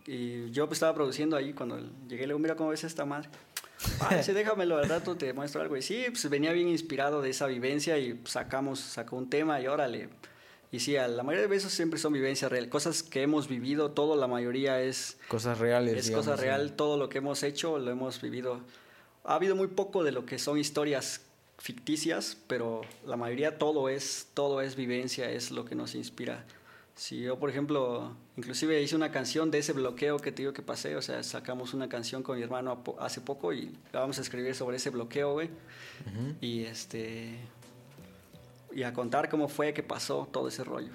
Y 0.06 0.52
yo 0.52 0.68
pues, 0.68 0.78
estaba 0.78 0.94
produciendo 0.94 1.36
ahí 1.36 1.54
cuando 1.54 1.80
llegué, 2.08 2.24
le 2.24 2.28
digo, 2.28 2.40
mira 2.40 2.56
cómo 2.56 2.70
ves 2.70 2.84
esta 2.84 3.06
madre. 3.06 3.30
Dice, 4.18 4.34
déjamelo, 4.34 4.78
al 4.78 4.88
rato 4.88 5.16
te 5.16 5.34
muestro 5.34 5.62
algo. 5.62 5.78
Y 5.78 5.82
sí, 5.82 6.06
pues 6.10 6.30
venía 6.30 6.52
bien 6.52 6.68
inspirado 6.68 7.22
de 7.22 7.30
esa 7.30 7.48
vivencia 7.48 7.98
y 7.98 8.14
pues, 8.14 8.34
sacamos, 8.34 8.80
sacó 8.80 9.16
un 9.16 9.30
tema 9.30 9.60
y 9.62 9.68
órale. 9.68 10.10
Y 10.72 10.80
sí, 10.80 10.98
a 10.98 11.08
la 11.08 11.22
mayoría 11.22 11.44
de 11.44 11.48
veces 11.48 11.72
siempre 11.72 12.00
son 12.00 12.14
vivencias 12.14 12.52
reales, 12.52 12.70
cosas 12.72 13.04
que 13.04 13.22
hemos 13.22 13.48
vivido, 13.48 13.92
todo, 13.92 14.16
la 14.16 14.26
mayoría 14.26 14.82
es, 14.82 15.20
Cosas 15.28 15.60
reales. 15.60 15.96
es 15.96 16.06
digamos, 16.08 16.26
cosa 16.26 16.36
real, 16.36 16.74
todo 16.74 16.98
lo 16.98 17.10
que 17.10 17.20
hemos 17.20 17.44
hecho 17.44 17.78
lo 17.78 17.92
hemos 17.92 18.20
vivido. 18.20 18.60
Ha 19.24 19.36
habido 19.36 19.56
muy 19.56 19.68
poco 19.68 20.04
de 20.04 20.12
lo 20.12 20.26
que 20.26 20.40
son 20.40 20.58
historias 20.58 21.22
ficticias, 21.60 22.38
pero 22.48 22.82
la 23.06 23.18
mayoría 23.18 23.60
todo 23.60 23.88
es, 23.88 24.30
todo 24.34 24.62
es 24.62 24.76
vivencia, 24.76 25.30
es 25.30 25.52
lo 25.52 25.64
que 25.64 25.76
nos 25.76 25.94
inspira. 25.94 26.44
Si 26.96 27.22
yo, 27.22 27.40
por 27.40 27.50
ejemplo, 27.50 28.16
inclusive 28.38 28.82
hice 28.82 28.96
una 28.96 29.12
canción 29.12 29.50
de 29.50 29.58
ese 29.58 29.74
bloqueo 29.74 30.18
que 30.18 30.32
te 30.32 30.44
digo 30.44 30.54
que 30.54 30.62
pasé, 30.62 30.96
o 30.96 31.02
sea, 31.02 31.24
sacamos 31.24 31.74
una 31.74 31.90
canción 31.90 32.22
con 32.22 32.38
mi 32.38 32.44
hermano 32.44 32.84
hace 33.00 33.20
poco 33.20 33.52
y 33.52 33.76
vamos 33.92 34.20
a 34.20 34.22
escribir 34.22 34.54
sobre 34.54 34.78
ese 34.78 34.92
bloqueo, 34.92 35.34
güey. 35.34 35.50
Y 36.40 36.64
este 36.64 37.40
y 38.76 38.84
a 38.84 38.94
contar 38.94 39.30
cómo 39.30 39.48
fue 39.48 39.74
que 39.74 39.84
pasó 39.84 40.28
todo 40.32 40.48
ese 40.48 40.64
rollo. 40.64 40.92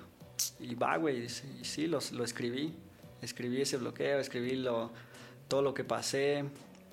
Y 0.60 0.74
va, 0.74 0.96
güey, 0.96 1.24
y 1.24 1.28
sí, 1.28 1.86
lo, 1.86 1.98
lo 2.12 2.24
escribí. 2.24 2.74
Escribí 3.20 3.60
ese 3.60 3.76
bloqueo, 3.76 4.20
escribí 4.20 4.54
lo, 4.54 4.92
todo 5.48 5.62
lo 5.62 5.74
que 5.74 5.82
pasé, 5.82 6.44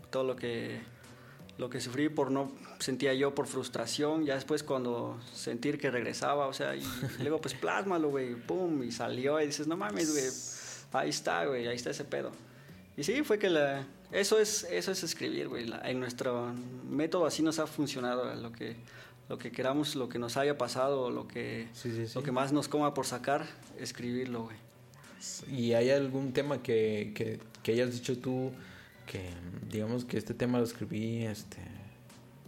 todo 0.10 0.24
lo 0.24 0.36
que 0.36 0.80
lo 1.58 1.70
que 1.70 1.80
sufrí 1.80 2.10
por 2.10 2.32
no 2.32 2.52
sentía 2.80 3.14
yo 3.14 3.34
por 3.34 3.48
frustración, 3.48 4.26
ya 4.26 4.36
después 4.36 4.64
cuando 4.64 5.18
sentir 5.34 5.78
que 5.78 5.90
regresaba, 5.90 6.48
o 6.48 6.54
sea, 6.54 6.76
y, 6.76 6.84
luego 7.20 7.40
pues 7.40 7.54
plásmalo, 7.54 8.10
güey, 8.10 8.36
pum, 8.36 8.84
y 8.84 8.92
salió 8.92 9.40
y 9.42 9.48
dices, 9.48 9.68
no 9.68 9.78
mames, 9.78 10.12
güey, 10.12 10.26
ahí 10.92 11.10
está, 11.10 11.46
güey, 11.46 11.68
ahí 11.68 11.76
está 11.76 11.92
ese 11.92 12.04
pedo. 12.04 12.32
Y 12.98 13.04
sí, 13.04 13.24
fue 13.24 13.40
que 13.40 13.50
la, 13.50 13.86
eso 14.12 14.40
es, 14.40 14.66
eso 14.66 14.92
es 14.92 15.04
escribir, 15.04 15.48
güey, 15.48 15.72
en 15.84 16.00
nuestro 16.00 16.54
método 16.90 17.26
así 17.26 17.42
nos 17.42 17.60
ha 17.60 17.68
funcionado, 17.68 18.34
lo 18.36 18.52
que, 18.52 18.76
lo 19.30 19.38
que 19.38 19.52
queramos, 19.52 19.96
lo 19.96 20.10
que 20.10 20.20
nos 20.20 20.38
haya 20.38 20.58
pasado, 20.58 21.10
lo 21.10 21.28
que, 21.28 21.68
lo 22.14 22.24
que 22.24 22.32
más 22.32 22.52
nos 22.52 22.68
coma 22.68 22.94
por 22.94 23.06
sacar, 23.06 23.46
escribirlo, 23.80 24.44
güey. 24.44 24.58
¿Y 25.52 25.74
hay 25.74 25.90
algún 25.90 26.34
tema 26.34 26.62
que, 26.62 27.14
que, 27.16 27.40
que 27.64 27.72
hayas 27.72 27.94
dicho 27.94 28.18
tú 28.20 28.52
que, 29.06 29.30
digamos 29.70 30.06
que 30.06 30.18
este 30.18 30.34
tema 30.34 30.60
lo 30.60 30.66
escribí, 30.66 31.26
este 31.26 31.60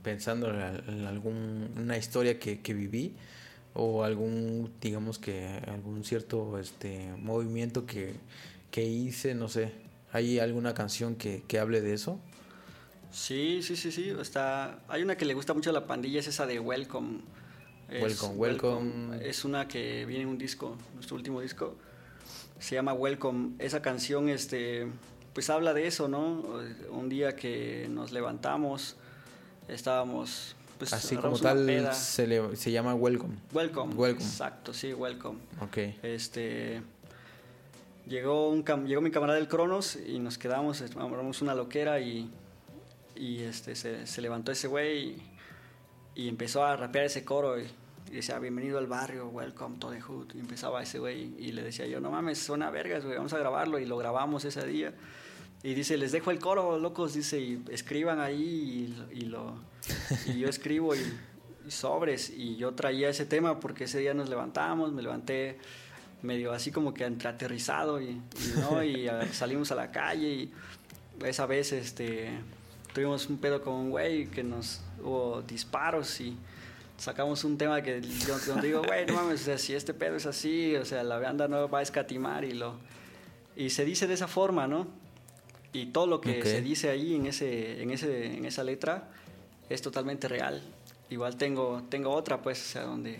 pensando 0.03 0.49
en 0.49 1.05
alguna 1.05 1.97
historia 1.97 2.39
que, 2.39 2.61
que, 2.61 2.73
viví 2.73 3.13
o 3.73 4.05
algún, 4.05 4.71
digamos 4.79 5.19
que 5.19 5.61
algún 5.67 6.05
cierto 6.05 6.57
este 6.59 7.11
movimiento 7.17 7.85
que, 7.85 8.13
que 8.71 8.85
hice, 8.85 9.35
no 9.35 9.49
sé. 9.49 9.73
¿Hay 10.13 10.39
alguna 10.39 10.73
canción 10.73 11.15
que, 11.15 11.43
que 11.45 11.59
hable 11.59 11.81
de 11.81 11.93
eso? 11.93 12.21
Sí, 13.11 13.61
sí, 13.61 13.75
sí, 13.75 13.91
sí. 13.91 14.09
Está, 14.21 14.79
hay 14.87 15.03
una 15.03 15.17
que 15.17 15.25
le 15.25 15.33
gusta 15.33 15.53
mucho 15.53 15.71
a 15.71 15.73
la 15.73 15.87
pandilla, 15.87 16.21
es 16.21 16.27
esa 16.27 16.45
de 16.45 16.59
Welcome. 16.59 17.19
welcome, 17.89 18.35
welcome. 18.35 19.27
Es 19.27 19.43
una 19.43 19.67
que 19.67 20.05
viene 20.05 20.23
en 20.23 20.29
un 20.29 20.37
disco, 20.37 20.77
nuestro 20.93 21.17
último 21.17 21.41
disco. 21.41 21.75
Se 22.59 22.75
llama 22.75 22.93
Welcome. 22.93 23.55
Esa 23.59 23.81
canción, 23.81 24.29
este, 24.29 24.87
pues 25.38 25.51
habla 25.51 25.75
de 25.75 25.85
eso, 25.85 26.07
¿no? 26.07 26.43
Un 26.89 27.09
día 27.09 27.35
que 27.35 27.85
nos 27.91 28.11
levantamos, 28.11 28.95
estábamos 29.67 30.55
pues, 30.79 30.93
Así 30.93 31.15
como 31.15 31.38
tal 31.38 31.93
se, 31.93 32.25
le, 32.25 32.55
se 32.55 32.71
llama 32.71 32.95
Welcome. 32.95 33.35
Welcome. 33.53 33.93
Welcome. 33.93 34.25
Exacto, 34.25 34.73
sí, 34.73 34.95
Welcome. 34.95 35.38
Ok. 35.61 35.77
Este, 36.01 36.81
llegó, 38.07 38.49
un, 38.49 38.65
llegó 38.88 38.99
mi 38.99 39.11
camarada 39.11 39.38
del 39.38 39.47
Cronos 39.47 39.95
y 39.95 40.17
nos 40.17 40.39
quedamos, 40.39 40.81
armamos 40.81 41.43
una 41.43 41.53
loquera 41.53 41.99
y, 41.99 42.31
y 43.15 43.43
este, 43.43 43.75
se, 43.75 44.07
se 44.07 44.21
levantó 44.23 44.51
ese 44.51 44.67
güey 44.67 44.97
y, 44.97 45.21
y, 46.15 46.29
empezó 46.29 46.65
a 46.65 46.75
rapear 46.75 47.05
ese 47.05 47.23
coro 47.23 47.61
y, 47.61 47.67
decía, 48.11 48.39
bienvenido 48.39 48.79
al 48.79 48.88
barrio, 48.88 49.27
welcome 49.27 49.77
to 49.77 49.91
the 49.91 50.01
hood. 50.01 50.33
Y 50.33 50.39
empezaba 50.39 50.81
ese 50.81 50.97
güey 50.97 51.35
y 51.38 51.51
le 51.51 51.61
decía 51.61 51.85
yo, 51.85 51.99
no 51.99 52.09
mames, 52.09 52.39
suena 52.39 52.71
vergas, 52.71 53.05
güey, 53.05 53.17
vamos 53.17 53.33
a 53.33 53.38
grabarlo. 53.38 53.77
Y 53.77 53.85
lo 53.85 53.97
grabamos 53.97 54.43
ese 54.43 54.65
día. 54.65 54.95
Y 55.63 55.73
dice, 55.73 55.97
les 55.97 56.11
dejo 56.11 56.31
el 56.31 56.39
coro, 56.39 56.77
locos, 56.77 57.13
dice, 57.13 57.39
y 57.39 57.63
escriban 57.71 58.19
ahí 58.19 58.93
y, 59.11 59.21
lo, 59.21 59.55
y 60.27 60.39
yo 60.39 60.47
escribo 60.47 60.95
y, 60.95 61.01
sobres. 61.67 62.29
Y 62.29 62.55
yo 62.55 62.73
traía 62.73 63.09
ese 63.09 63.25
tema 63.25 63.59
porque 63.59 63.85
ese 63.85 63.99
día 63.99 64.13
nos 64.13 64.29
levantamos, 64.29 64.93
me 64.93 65.01
levanté 65.01 65.57
medio 66.21 66.51
así 66.51 66.71
como 66.71 66.93
que 66.93 67.03
aterrizado 67.05 68.01
y, 68.01 68.21
¿no? 68.55 68.83
y 68.83 69.07
salimos 69.33 69.71
a 69.71 69.75
la 69.75 69.91
calle 69.91 70.27
y 70.27 70.53
esa 71.23 71.45
vez 71.45 71.73
este, 71.73 72.29
tuvimos 72.93 73.27
un 73.29 73.37
pedo 73.37 73.61
con 73.61 73.73
un 73.73 73.89
güey 73.91 74.27
que 74.27 74.43
nos 74.43 74.81
hubo 75.03 75.41
disparos 75.41 76.19
y 76.21 76.37
sacamos 76.97 77.43
un 77.43 77.57
tema 77.57 77.81
que 77.81 78.01
yo, 78.01 78.55
digo, 78.61 78.81
güey, 78.83 79.05
no 79.05 79.13
mames, 79.13 79.41
o 79.41 79.45
sea, 79.45 79.57
si 79.57 79.73
este 79.73 79.93
pedo 79.93 80.15
es 80.15 80.25
así, 80.25 80.75
o 80.75 80.85
sea, 80.85 81.03
la 81.03 81.19
banda 81.19 81.47
no 81.47 81.69
va 81.69 81.79
a 81.79 81.81
escatimar 81.81 82.43
y 82.43 82.53
lo... 82.53 82.75
Y 83.55 83.71
se 83.71 83.85
dice 83.85 84.07
de 84.07 84.13
esa 84.13 84.27
forma, 84.27 84.67
¿no? 84.67 84.87
Y 85.78 85.86
todo 85.86 86.07
lo 86.07 86.21
que 86.21 86.41
se 86.41 86.63
dice 86.63 86.89
ahí 86.89 87.13
en, 87.13 87.28
ese, 87.28 87.84
en, 87.84 87.91
ese, 87.91 88.36
en 88.36 88.45
esa 88.45 88.63
letra 88.63 89.11
es 89.69 89.80
totalmente 89.84 90.28
real. 90.28 90.59
Igual 91.11 91.38
tengo, 91.38 91.84
tengo 91.88 92.09
otra, 92.09 92.41
pues, 92.41 92.59
o 92.59 92.71
sea, 92.71 92.82
donde, 92.82 93.19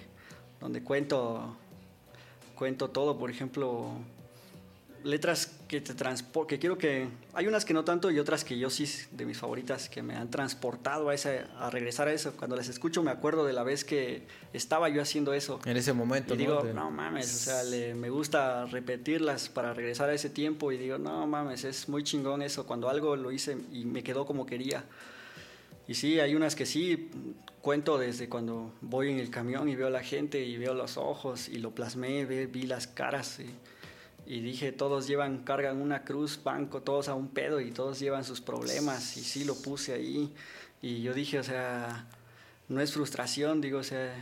donde 0.60 0.82
cuento, 0.82 1.55
cuento 2.55 2.89
todo, 2.89 3.16
por 3.20 3.30
ejemplo, 3.30 3.91
letras 5.04 5.60
que 5.68 5.82
te 5.82 5.93
transportan, 5.93 6.48
que 6.48 6.60
quiero 6.60 6.78
que... 6.78 7.08
Hay 7.34 7.48
unas 7.48 7.66
que 7.66 7.74
no 7.74 7.84
tanto 7.84 8.10
y 8.12 8.20
otras 8.20 8.43
que 8.43 8.58
yo 8.58 8.70
sí, 8.70 8.86
de 9.12 9.26
mis 9.26 9.38
favoritas, 9.38 9.89
que 9.89 10.02
me 10.02 10.16
han 10.16 10.30
transportado 10.30 11.10
a, 11.10 11.14
ese, 11.14 11.43
a 11.58 11.70
regresar 11.70 12.08
a 12.08 12.14
eso. 12.14 12.34
Cuando 12.38 12.56
las 12.56 12.70
escucho 12.70 13.04
me 13.04 13.12
acuerdo 13.12 13.45
de 13.45 13.54
la 13.54 13.64
vez 13.64 13.84
que 13.84 14.28
estaba 14.54 14.89
yo 14.89 15.02
haciendo 15.02 15.34
eso. 15.34 15.60
En 15.66 15.78
ese 15.78 15.93
momento, 15.93 16.34
y 16.34 16.38
digo, 16.38 16.64
no 16.74 16.91
mames, 16.91 17.48
o 17.48 17.64
sea, 17.64 17.95
me 17.95 18.10
gusta 18.10 18.66
repetirlas 18.66 19.50
para 19.50 19.74
regresar 19.74 20.10
a 20.10 20.14
ese 20.14 20.30
tiempo 20.30 20.72
y 20.72 20.78
digo, 20.78 20.98
no 20.98 21.26
mames, 21.28 21.64
es 21.64 21.89
muy 21.89 22.04
chingón 22.04 22.41
eso, 22.41 22.66
cuando 22.66 22.89
algo 22.89 23.16
lo 23.16 23.32
hice 23.32 23.58
y 23.72 23.86
me 23.86 24.04
quedó 24.04 24.26
como 24.26 24.45
quería. 24.45 24.84
Y 25.88 25.95
sí, 25.95 26.20
hay 26.20 26.36
unas 26.36 26.56
que 26.56 26.66
sí, 26.66 27.10
cuento 27.62 27.98
desde 27.98 28.28
cuando 28.28 28.74
voy 28.82 29.12
en 29.12 29.20
el 29.20 29.30
camión 29.30 29.70
y 29.70 29.76
veo 29.76 29.88
a 29.88 29.89
la 29.89 30.04
gente 30.04 30.43
y 30.43 30.58
veo 30.58 30.74
los 30.74 30.98
ojos 30.98 31.48
y 31.48 31.60
lo 31.60 31.72
plasmé, 31.72 32.26
vi, 32.26 32.64
las 32.64 32.88
caras. 32.88 33.39
Y, 33.39 33.50
y 34.28 34.41
dije, 34.41 34.73
todos 34.73 35.07
llevan, 35.07 35.39
cargan 35.43 35.82
una 35.82 36.03
cruz, 36.03 36.41
banco, 36.43 36.82
todos 36.82 37.07
a 37.07 37.15
un 37.15 37.30
pedo 37.30 37.61
y 37.61 37.71
todos 37.71 37.99
llevan 37.99 38.25
sus 38.25 38.41
problemas 38.41 39.15
y 39.15 39.21
sí 39.21 39.45
lo 39.45 39.55
puse 39.55 39.93
ahí. 39.93 40.34
Y 40.82 41.01
yo 41.01 41.13
dije, 41.13 41.39
o 41.39 41.43
sea, 41.43 42.07
no 42.70 42.82
es 42.82 42.91
frustración, 42.91 43.61
digo, 43.61 43.80
o 43.80 43.84
sea, 43.84 44.13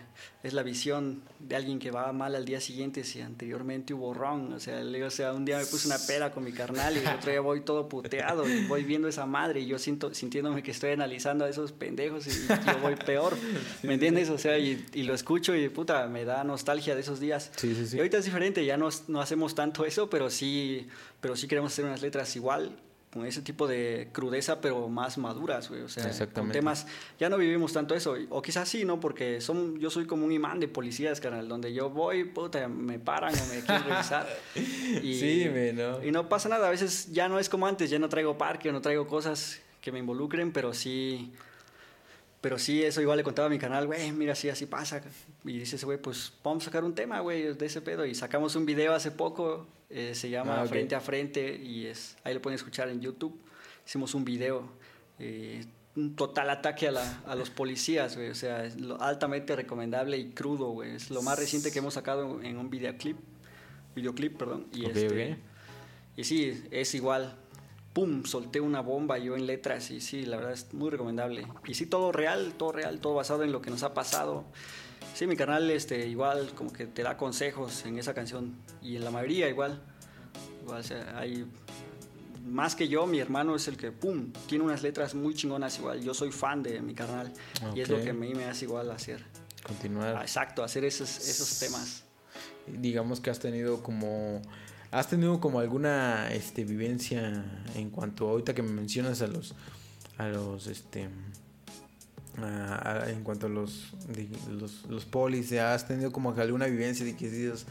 es 0.43 0.54
la 0.54 0.62
visión 0.62 1.24
de 1.39 1.56
alguien 1.56 1.80
que 1.80 1.89
va 1.89 2.14
mal 2.14 2.36
al 2.36 2.46
día 2.46 2.62
siguiente 2.62 3.04
si 3.04 3.20
anteriormente 3.20 3.91
hubo 3.96 4.14
ron. 4.14 4.54
O 4.54 4.60
sea, 4.60 4.84
o 4.84 5.10
sea, 5.10 5.34
un 5.34 5.46
día 5.46 5.58
me 5.58 5.66
puse 5.66 5.88
una 5.88 5.98
pera 5.98 6.32
con 6.32 6.43
mi 6.43 6.52
carnal 6.52 6.96
y 6.96 7.00
el 7.00 7.08
otro 7.08 7.32
día 7.32 7.41
voy 7.41 7.62
todo 7.62 7.89
puteado 7.89 8.48
y 8.48 8.68
voy 8.68 8.84
viendo 8.84 9.08
esa 9.08 9.26
madre 9.26 9.62
y 9.62 9.66
yo 9.66 9.80
siento, 9.80 10.14
sintiéndome 10.14 10.62
que 10.62 10.70
estoy 10.70 10.91
analizando 10.91 11.43
a 11.46 11.50
esos 11.50 11.72
pendejos 11.72 12.28
y 12.28 12.48
yo 12.48 12.80
voy 12.84 12.96
peor, 12.96 13.36
¿me 13.82 13.96
entiendes? 13.96 14.30
O 14.30 14.38
sea, 14.38 14.60
y, 14.60 14.86
y, 14.93 15.04
lo 15.04 15.16
escucho 15.16 15.56
y 15.56 15.68
puta, 15.70 16.08
me 16.08 16.24
da 16.24 16.43
nostalgia 16.43 16.93
de 16.93 17.02
esos 17.02 17.20
días. 17.20 17.52
Sí, 17.56 17.74
sí, 17.74 17.88
sí. 17.88 17.96
Y 17.96 18.00
ahorita 18.00 18.20
es 18.20 18.26
diferente, 18.26 18.64
ya 18.64 18.78
no, 18.78 18.89
no 19.08 19.22
hacemos 19.22 19.56
tanto 19.56 19.86
eso, 19.86 20.08
pero 20.08 20.30
sí, 20.30 20.88
pero 21.20 21.36
sí 21.36 21.48
queremos 21.48 21.74
hacer 21.74 21.86
unas 21.86 22.04
letras 22.04 22.36
igual 22.36 22.78
con 23.16 23.26
ese 23.26 23.41
tipo 23.41 23.66
de 23.66 24.09
crudeza, 24.11 24.59
pero 24.59 24.89
más 24.89 25.18
maduras, 25.18 25.70
güey. 25.70 25.84
O 25.84 25.88
sea, 25.88 26.11
con 26.34 26.51
temas, 26.51 26.86
ya 27.18 27.30
no 27.30 27.38
vivimos 27.38 27.72
tanto 27.72 27.95
eso. 27.95 28.13
O 28.30 28.41
quizás 28.41 28.68
sí, 28.68 28.84
¿no? 28.84 28.99
Porque 28.99 29.39
son, 29.39 29.80
yo 29.80 29.89
soy 29.89 30.05
como 30.05 30.26
un 30.26 30.34
imán 30.34 30.59
de 30.59 30.68
policías, 30.68 31.22
carnal, 31.22 31.47
donde 31.47 31.74
yo 31.74 31.89
voy, 31.89 32.26
puta, 32.26 32.68
me 32.68 32.99
paran 32.99 33.34
o 33.34 33.53
me 33.53 33.61
quieren 33.61 33.84
revisar. 33.86 34.28
Y, 35.01 35.20
sí, 35.20 35.49
¿no? 35.74 36.03
Y 36.03 36.11
no 36.11 36.28
pasa 36.28 36.49
nada. 36.49 36.68
A 36.68 36.70
veces 36.70 37.09
ya 37.13 37.30
no 37.30 37.39
es 37.39 37.47
como 37.47 37.68
antes, 37.68 37.89
ya 37.89 37.99
no 37.99 38.09
traigo 38.09 38.38
parque, 38.38 38.70
no 38.74 38.82
traigo 38.82 39.07
cosas 39.07 39.61
que 39.80 39.93
me 39.93 39.99
involucren, 39.99 40.51
pero 40.51 40.74
sí 40.74 41.32
pero 42.46 42.60
sí, 42.60 42.84
eso 42.84 43.02
igual 43.02 43.18
le 43.18 43.24
contaba 43.24 43.48
a 43.48 43.50
mi 43.50 43.58
canal, 43.58 43.88
güey, 43.88 44.12
mira, 44.12 44.36
sí, 44.36 44.50
así 44.50 44.68
pasa. 44.68 45.02
Y 45.46 45.58
dice 45.58 45.78
ese 45.78 45.86
güey, 45.88 45.98
pues 45.98 46.32
vamos 46.43 46.62
a 46.62 46.66
sacar 46.66 46.84
un 46.84 46.93
tema, 46.93 47.20
güey, 47.22 47.56
de 47.56 47.66
ese 47.66 47.82
pedo. 47.82 48.06
Y 48.06 48.14
sacamos 48.14 48.56
un 48.56 48.68
video 48.68 48.93
hace 48.93 49.10
poco, 49.10 49.66
eh, 49.89 50.14
se 50.14 50.30
llama 50.30 50.62
ah, 50.62 50.68
Frente 50.68 50.93
a 50.93 51.02
Frente, 51.02 51.56
y 51.56 51.88
es 51.88 52.16
ahí 52.24 52.36
lo 52.36 52.43
pueden 52.43 52.54
escuchar 52.54 52.88
en 52.89 53.02
YouTube. 53.02 53.36
Hicimos 53.84 54.14
un 54.14 54.24
video, 54.24 54.70
eh, 55.18 55.66
un 55.96 56.16
total 56.16 56.52
ataque 56.52 56.88
a, 56.88 56.91
la, 56.91 57.24
a 57.26 57.34
los 57.34 57.50
policías, 57.50 58.16
güey. 58.16 58.30
O 58.30 58.36
sea, 58.36 58.64
es 58.64 58.78
altamente 59.00 59.56
recomendable 59.56 60.16
y 60.20 60.30
crudo, 60.30 60.70
güey. 60.70 60.91
Es 60.98 61.10
lo 61.10 61.24
más 61.24 61.39
reciente 61.39 61.72
que 61.72 61.80
hemos 61.80 61.96
sacado 61.96 62.43
en 62.43 62.58
un 62.60 62.70
videoclip, 62.70 63.18
videoclip, 63.96 64.38
perdón. 64.38 64.68
Y, 64.72 64.86
este, 64.86 65.39
y 66.16 66.24
sí, 66.24 66.64
es 66.70 66.93
igual 66.93 67.39
pum, 67.96 68.26
solté 68.26 68.60
una 68.60 68.82
bomba 68.82 69.18
yo 69.20 69.38
en 69.38 69.48
letras 69.48 69.89
y 69.89 70.02
sí, 70.02 70.26
la 70.26 70.36
verdad 70.36 70.52
es 70.52 70.74
muy 70.74 70.89
recomendable. 70.89 71.48
Y 71.66 71.76
sí, 71.76 71.86
todo 71.86 72.12
real, 72.12 72.54
todo 72.58 72.74
real, 72.74 73.00
todo 73.00 73.14
basado 73.14 73.43
en 73.43 73.54
lo 73.54 73.62
que 73.62 73.72
nos 73.72 73.84
ha 73.84 73.93
pasado. 73.93 74.43
Sí, 75.14 75.28
mi 75.28 75.38
canal 75.38 75.72
este, 75.72 76.06
igual 76.06 76.52
como 76.56 76.74
que 76.74 76.88
te 76.88 77.04
da 77.04 77.16
consejos 77.16 77.86
en 77.86 77.98
esa 77.98 78.14
canción 78.14 78.54
y 78.82 78.98
en 78.98 79.06
la 79.06 79.12
mayoría 79.12 79.48
igual. 79.48 79.82
Igual, 80.62 80.82
o 80.82 80.84
sea, 80.84 81.18
hay 81.18 81.46
más 82.46 82.76
que 82.76 82.89
yo, 82.89 83.08
mi 83.08 83.20
hermano 83.20 83.56
es 83.56 83.70
el 83.70 83.78
que, 83.78 83.93
pum, 83.93 84.34
tiene 84.46 84.66
unas 84.66 84.84
letras 84.84 85.16
muy 85.16 85.34
chingonas 85.34 85.80
igual. 85.80 86.02
Yo 86.02 86.14
soy 86.14 86.34
fan 86.34 86.64
de 86.64 86.82
mi 86.82 86.93
canal 86.93 87.32
y 87.74 87.80
es 87.80 87.88
lo 87.88 88.02
que 88.04 88.10
a 88.10 88.14
mí 88.14 88.36
me 88.36 88.43
hace 88.43 88.66
igual 88.66 88.91
hacer. 88.91 89.24
Continuar. 89.64 90.22
Exacto, 90.22 90.66
hacer 90.66 90.84
esos, 90.84 91.18
esos 91.18 91.60
temas. 91.60 92.04
Digamos 92.68 93.22
que 93.22 93.30
has 93.30 93.39
tenido 93.39 93.82
como 93.82 94.41
¿Has 94.96 95.10
tenido 95.10 95.41
como 95.41 95.60
alguna 95.60 96.32
este, 96.32 96.64
vivencia 96.64 97.43
en 97.76 97.89
cuanto 97.89 98.30
ahorita 98.30 98.56
que 98.56 98.62
me 98.62 98.72
mencionas 98.72 99.22
a 99.22 99.28
los 99.28 99.54
a 100.18 100.30
los 100.30 100.68
este 100.68 101.10
en 103.08 103.24
cuanto 103.24 103.48
a 103.48 103.50
los, 103.50 103.93
los, 104.88 105.06
polis, 105.06 105.52
has 105.54 105.86
tenido 105.86 106.14
como 106.14 106.32
alguna 106.32 106.68
vivencia 106.68 107.06
de 107.06 107.16
que 107.16 107.30
dices, 107.30 107.66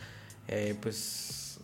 eh, 0.49 0.77
pues 0.81 1.61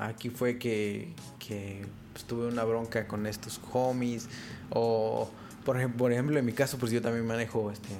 aquí 0.00 0.30
fue 0.30 0.58
que, 0.58 1.14
que 1.38 1.84
pues, 2.12 2.24
tuve 2.24 2.46
una 2.46 2.64
bronca 2.64 3.06
con 3.06 3.26
estos 3.26 3.60
homies. 3.72 4.28
O, 4.70 5.30
por 5.64 5.76
ejemplo, 5.76 5.98
por 5.98 6.12
ejemplo, 6.12 6.38
en 6.38 6.44
mi 6.44 6.52
caso, 6.52 6.78
pues 6.78 6.90
yo 6.90 7.02
también 7.02 7.26
manejo 7.26 7.70
este, 7.70 7.90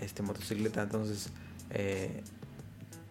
este 0.00 0.22
motocicleta. 0.22 0.82
Entonces, 0.82 1.30
eh, 1.70 2.22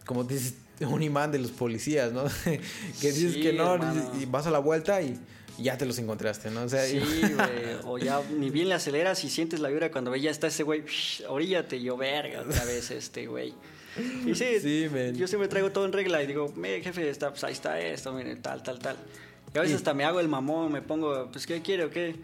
como 0.05 0.23
dices, 0.25 0.55
un 0.81 1.03
imán 1.03 1.31
de 1.31 1.39
los 1.39 1.51
policías, 1.51 2.11
¿no? 2.11 2.23
que 3.01 3.11
dices 3.11 3.35
que 3.37 3.53
no, 3.53 3.77
y 4.19 4.25
vas 4.25 4.47
a 4.47 4.51
la 4.51 4.59
vuelta 4.59 5.01
y 5.01 5.19
ya 5.57 5.77
te 5.77 5.85
los 5.85 5.97
encontraste, 5.99 6.49
¿no? 6.49 6.63
O 6.63 6.69
sea, 6.69 6.85
sí, 6.85 6.99
güey. 6.99 7.73
O 7.85 7.97
ya 7.97 8.21
ni 8.37 8.49
bien 8.49 8.69
le 8.69 8.75
aceleras 8.75 9.23
y 9.23 9.29
sientes 9.29 9.59
la 9.59 9.69
vibra 9.69 9.91
cuando 9.91 10.11
ve 10.11 10.19
ya 10.21 10.31
está 10.31 10.47
ese 10.47 10.63
güey, 10.63 10.83
oríllate 11.27 11.81
yo, 11.81 11.97
verga, 11.97 12.41
otra 12.41 12.65
vez 12.65 12.91
este 12.91 13.27
güey. 13.27 13.53
Y 14.25 14.33
sí, 14.33 14.59
sí 14.59 14.89
yo 15.15 15.27
siempre 15.27 15.47
traigo 15.47 15.71
todo 15.71 15.85
en 15.85 15.93
regla 15.93 16.23
y 16.23 16.27
digo, 16.27 16.51
mire, 16.55 16.81
jefe, 16.81 17.07
está, 17.09 17.29
pues 17.29 17.43
ahí 17.43 17.53
está 17.53 17.79
esto, 17.79 18.11
mire, 18.11 18.35
tal, 18.37 18.63
tal, 18.63 18.79
tal. 18.79 18.97
Y 19.53 19.57
a 19.57 19.61
veces 19.61 19.77
hasta 19.77 19.93
me 19.93 20.03
hago 20.03 20.19
el 20.19 20.27
mamón, 20.27 20.71
me 20.71 20.81
pongo, 20.81 21.29
pues, 21.31 21.45
¿qué 21.45 21.61
quiere 21.61 21.85
o 21.85 21.89
qué? 21.91 22.15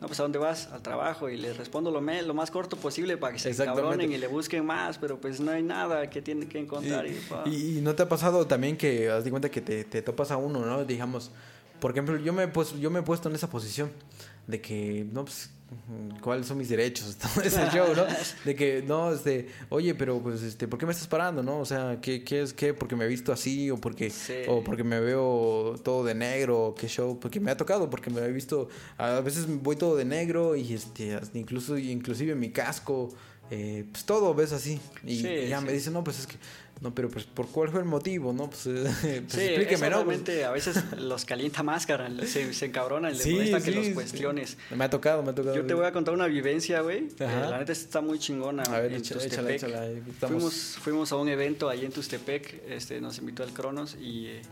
No, 0.00 0.06
pues, 0.06 0.18
¿a 0.18 0.22
dónde 0.22 0.38
vas? 0.38 0.68
Al 0.72 0.80
trabajo. 0.80 1.28
Y 1.28 1.36
les 1.36 1.56
respondo 1.56 1.90
lo, 1.90 2.00
lo 2.00 2.34
más 2.34 2.50
corto 2.50 2.76
posible 2.76 3.16
para 3.18 3.34
que 3.34 3.38
se 3.38 3.54
cabronen 3.54 4.10
y 4.10 4.16
le 4.16 4.26
busquen 4.26 4.64
más, 4.64 4.96
pero 4.98 5.20
pues 5.20 5.40
no 5.40 5.50
hay 5.50 5.62
nada 5.62 6.08
que 6.08 6.22
tienen 6.22 6.48
que 6.48 6.58
encontrar. 6.58 7.06
Y, 7.06 7.78
y, 7.78 7.80
no 7.82 7.94
te 7.94 8.02
ha 8.02 8.08
pasado 8.08 8.46
también 8.46 8.76
que, 8.76 9.10
haz 9.10 9.24
de 9.24 9.30
cuenta 9.30 9.50
que 9.50 9.60
te, 9.60 9.84
te 9.84 10.00
topas 10.00 10.30
a 10.30 10.38
uno, 10.38 10.64
¿no? 10.64 10.84
Digamos, 10.84 11.30
por 11.80 11.90
ejemplo, 11.90 12.16
yo 12.16 12.32
me, 12.32 12.48
pues, 12.48 12.78
yo 12.80 12.90
me 12.90 13.00
he 13.00 13.02
puesto 13.02 13.28
en 13.28 13.34
esa 13.34 13.50
posición 13.50 13.90
de 14.50 14.60
que, 14.60 15.06
no, 15.12 15.24
pues, 15.24 15.50
cuáles 16.20 16.46
son 16.46 16.58
mis 16.58 16.68
derechos, 16.68 17.16
todo 17.34 17.42
ese 17.42 17.60
show, 17.70 17.94
¿no? 17.94 18.04
De 18.44 18.54
que, 18.54 18.82
no, 18.86 19.12
este, 19.12 19.48
oye, 19.68 19.94
pero 19.94 20.20
pues, 20.20 20.42
este, 20.42 20.66
¿por 20.68 20.78
qué 20.78 20.86
me 20.86 20.92
estás 20.92 21.06
parando, 21.06 21.42
no? 21.42 21.60
O 21.60 21.64
sea, 21.64 21.98
¿qué, 22.00 22.24
qué 22.24 22.42
es, 22.42 22.52
qué? 22.52 22.74
¿Porque 22.74 22.96
me 22.96 23.04
he 23.04 23.08
visto 23.08 23.32
así? 23.32 23.70
¿O 23.70 23.76
porque, 23.76 24.12
o 24.48 24.62
porque 24.62 24.84
me 24.84 25.00
veo 25.00 25.76
todo 25.82 26.04
de 26.04 26.14
negro? 26.14 26.74
¿Qué 26.78 26.88
show? 26.88 27.18
Porque 27.18 27.40
me 27.40 27.50
ha 27.50 27.56
tocado, 27.56 27.88
porque 27.88 28.10
me 28.10 28.20
he 28.20 28.32
visto, 28.32 28.68
a 28.98 29.20
veces 29.20 29.46
voy 29.48 29.76
todo 29.76 29.96
de 29.96 30.04
negro 30.04 30.56
y, 30.56 30.74
este, 30.74 31.18
incluso, 31.34 31.78
inclusive 31.78 32.34
mi 32.34 32.50
casco, 32.50 33.10
eh, 33.50 33.84
pues 33.90 34.04
todo 34.04 34.34
ves 34.34 34.52
así. 34.52 34.80
Y 35.04 35.48
ya 35.48 35.60
me 35.60 35.72
dicen, 35.72 35.92
no, 35.92 36.04
pues 36.04 36.20
es 36.20 36.26
que 36.26 36.36
no, 36.80 36.94
pero 36.94 37.10
pues, 37.10 37.26
¿por 37.26 37.46
cuál 37.48 37.68
fue 37.68 37.80
el 37.80 37.86
motivo? 37.86 38.32
No, 38.32 38.48
pues, 38.48 38.62
pues 38.64 38.94
sí, 39.28 39.40
explíqueme, 39.40 39.90
¿no? 39.90 40.04
Pues, 40.04 40.22
a 40.44 40.50
veces 40.50 40.82
los 40.98 41.26
calienta 41.26 41.62
más, 41.62 41.84
cara. 41.84 42.10
Se, 42.24 42.54
se 42.54 42.66
encabronan, 42.66 43.12
les 43.12 43.26
molesta 43.26 43.60
que 43.60 43.70
los 43.70 43.88
cuestiones. 43.88 44.56
Me 44.74 44.84
ha 44.84 44.90
tocado, 44.90 45.22
me 45.22 45.30
ha 45.30 45.34
tocado. 45.34 45.54
Yo 45.56 45.66
te 45.66 45.74
voy 45.74 45.84
a 45.84 45.92
contar 45.92 46.14
una 46.14 46.26
vivencia, 46.26 46.80
güey. 46.80 47.08
la 47.18 47.58
neta 47.58 47.72
está 47.72 48.00
muy 48.00 48.18
chingona. 48.18 48.62
A 48.62 48.80
ver, 48.80 48.94
en 48.94 49.00
échala, 49.00 49.52
échala, 49.52 49.88
fuimos, 50.20 50.78
fuimos 50.80 51.12
a 51.12 51.16
un 51.16 51.28
evento 51.28 51.68
ahí 51.68 51.84
en 51.84 51.92
Tustepec. 51.92 52.62
Este, 52.68 53.00
nos 53.00 53.18
invitó 53.18 53.44
el 53.44 53.52
Cronos 53.52 53.96
y... 54.00 54.26
Eh, 54.26 54.42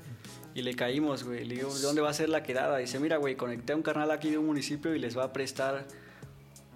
y 0.54 0.62
le 0.62 0.74
caímos, 0.74 1.22
güey. 1.22 1.44
Le 1.44 1.54
digo, 1.56 1.72
¿de 1.72 1.82
dónde 1.82 2.00
va 2.00 2.10
a 2.10 2.14
ser 2.14 2.30
la 2.30 2.42
quedada? 2.42 2.78
Dice, 2.78 2.98
mira, 2.98 3.16
güey, 3.16 3.36
conecté 3.36 3.74
a 3.74 3.76
un 3.76 3.82
carnal 3.82 4.10
aquí 4.10 4.30
de 4.30 4.38
un 4.38 4.46
municipio 4.46 4.92
y 4.92 4.98
les 4.98 5.16
va 5.16 5.24
a 5.24 5.32
prestar 5.32 5.86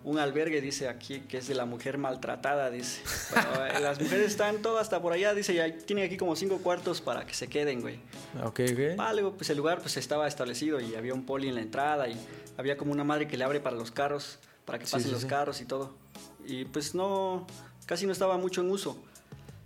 un 0.05 0.19
albergue, 0.19 0.61
dice 0.61 0.89
aquí, 0.89 1.21
que 1.21 1.39
es 1.39 1.49
de 1.49 1.55
la 1.55 1.65
mujer 1.65 1.99
maltratada, 1.99 2.71
dice. 2.71 3.03
Eh, 3.33 3.81
las 3.81 4.01
mujeres 4.01 4.27
están 4.27 4.63
todas 4.63 4.83
hasta 4.83 5.01
por 5.01 5.13
allá, 5.13 5.35
dice, 5.35 5.55
ya 5.55 5.71
tienen 5.77 6.07
aquí 6.07 6.17
como 6.17 6.37
cinco 6.37 6.59
cuartos 6.59 7.01
para 7.01 7.27
que 7.27 7.35
se 7.35 7.49
queden, 7.49 7.81
güey. 7.81 7.97
Ok, 8.45 8.61
ok. 8.73 8.97
Vale, 8.97 9.23
pues 9.31 9.51
el 9.51 9.57
lugar 9.57 9.81
pues 9.81 9.97
estaba 9.97 10.27
establecido 10.27 10.81
y 10.81 10.95
había 10.95 11.15
un 11.15 11.25
poli 11.25 11.49
en 11.49 11.55
la 11.55 11.61
entrada 11.61 12.09
y 12.09 12.17
había 12.57 12.77
como 12.77 12.93
una 12.93 13.05
madre 13.05 13.29
que 13.29 13.37
le 13.37 13.45
abre 13.45 13.61
para 13.61 13.77
los 13.77 13.91
carros, 13.91 14.39
para 14.65 14.79
que 14.79 14.87
pasen 14.87 15.13
los 15.13 15.25
carros 15.25 15.61
y 15.61 15.65
todo. 15.65 15.95
Y 16.45 16.65
pues 16.65 16.95
no, 16.95 17.47
casi 17.87 18.07
no 18.07 18.13
estaba 18.13 18.37
mucho 18.37 18.61
en 18.61 18.71
uso. 18.71 18.99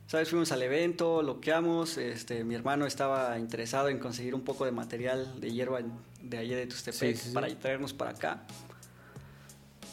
¿Sabes? 0.07 0.29
Fuimos 0.31 0.53
al 0.53 0.63
evento, 0.63 1.21
loqueamos, 1.21 1.97
este, 1.97 2.45
mi 2.45 2.55
hermano 2.55 2.87
estaba 2.87 3.37
interesado 3.41 3.89
en 3.89 3.99
conseguir 3.99 4.37
un 4.37 4.43
poco 4.43 4.65
de 4.65 4.71
material 4.71 5.41
de 5.41 5.53
hierba 5.53 5.81
de 6.23 6.39
allá 6.39 6.57
de 6.57 6.67
Tustepec 6.67 7.33
para 7.33 7.49
traernos 7.59 7.93
para 7.93 8.13
acá. 8.13 8.45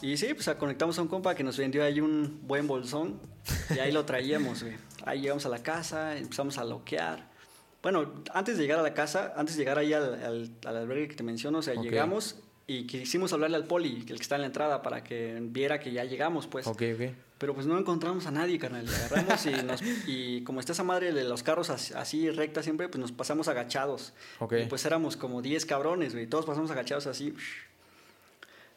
Y 0.02 0.16
sí, 0.16 0.34
pues 0.34 0.48
conectamos 0.58 0.98
a 0.98 1.02
un 1.02 1.08
compa 1.08 1.34
que 1.34 1.44
nos 1.44 1.56
vendió 1.56 1.84
ahí 1.84 2.00
un 2.00 2.40
buen 2.46 2.66
bolsón 2.66 3.20
y 3.74 3.78
ahí 3.78 3.92
lo 3.92 4.04
traíamos, 4.06 4.62
güey. 4.62 4.74
Ahí 5.04 5.20
llegamos 5.20 5.46
a 5.46 5.48
la 5.48 5.62
casa, 5.62 6.16
empezamos 6.16 6.58
a 6.58 6.64
loquear. 6.64 7.30
Bueno, 7.82 8.12
antes 8.32 8.56
de 8.56 8.62
llegar 8.62 8.78
a 8.78 8.82
la 8.82 8.94
casa, 8.94 9.34
antes 9.36 9.56
de 9.56 9.62
llegar 9.62 9.78
ahí 9.78 9.92
al, 9.92 10.54
al, 10.64 10.76
albergue 10.76 11.08
que 11.08 11.16
te 11.16 11.22
menciono, 11.22 11.58
o 11.58 11.62
sea, 11.62 11.74
llegamos 11.74 12.36
y 12.66 12.86
quisimos 12.86 13.32
hablarle 13.34 13.56
al 13.56 13.64
poli, 13.64 14.06
el 14.08 14.16
que 14.16 14.22
está 14.22 14.36
en 14.36 14.40
la 14.40 14.46
entrada, 14.46 14.80
para 14.80 15.04
que 15.04 15.38
viera 15.42 15.78
que 15.78 15.92
ya 15.92 16.04
llegamos, 16.04 16.46
pues. 16.46 16.66
Ok, 16.66 16.82
ok. 16.94 17.14
Pero 17.36 17.52
pues 17.52 17.66
no 17.66 17.78
encontramos 17.78 18.26
a 18.26 18.30
nadie, 18.30 18.58
carnal. 18.58 18.86
Le 18.86 18.96
agarramos 18.96 19.44
y, 19.44 19.50
nos, 19.50 19.82
y 20.06 20.42
como 20.44 20.60
está 20.60 20.72
esa 20.72 20.82
madre 20.82 21.12
de 21.12 21.24
los 21.24 21.42
carros 21.42 21.68
así, 21.68 22.30
recta 22.30 22.62
siempre, 22.62 22.88
pues 22.88 22.98
nos 22.98 23.12
pasamos 23.12 23.48
agachados. 23.48 24.14
Ok. 24.38 24.54
Y 24.62 24.66
pues 24.66 24.86
éramos 24.86 25.18
como 25.18 25.42
10 25.42 25.66
cabrones, 25.66 26.14
güey. 26.14 26.26
Todos 26.26 26.46
pasamos 26.46 26.70
agachados 26.70 27.06
así. 27.06 27.34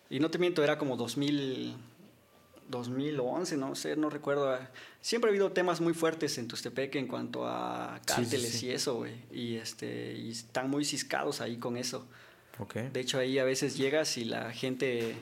Y 0.09 0.19
no 0.19 0.31
te 0.31 0.37
miento, 0.37 0.63
era 0.63 0.77
como 0.77 0.95
2000, 0.95 1.75
2011, 2.69 3.57
no 3.57 3.75
sé, 3.75 3.95
no 3.95 4.09
recuerdo. 4.09 4.57
Siempre 5.01 5.29
ha 5.29 5.31
habido 5.31 5.51
temas 5.51 5.81
muy 5.81 5.93
fuertes 5.93 6.37
en 6.37 6.47
Tustepec 6.47 6.95
en 6.95 7.07
cuanto 7.07 7.45
a 7.47 7.99
cárteles 8.05 8.61
y 8.63 8.71
eso, 8.71 8.95
güey. 8.95 9.13
Y, 9.31 9.55
este, 9.55 10.13
y 10.13 10.31
están 10.31 10.69
muy 10.69 10.85
ciscados 10.85 11.41
ahí 11.41 11.57
con 11.57 11.77
eso. 11.77 12.05
Okay. 12.59 12.89
De 12.91 12.99
hecho, 12.99 13.19
ahí 13.19 13.37
a 13.39 13.43
veces 13.43 13.77
llegas 13.77 14.17
y 14.17 14.25
la 14.25 14.51
gente, 14.51 15.15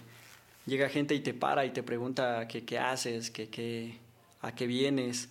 llega 0.65 0.87
gente 0.89 1.13
y 1.15 1.19
te 1.19 1.33
para 1.33 1.65
y 1.65 1.71
te 1.71 1.83
pregunta 1.83 2.47
qué, 2.47 2.63
qué 2.63 2.79
haces, 2.79 3.29
qué, 3.29 3.49
qué, 3.49 3.97
a 4.41 4.55
qué 4.55 4.67
vienes. 4.67 5.29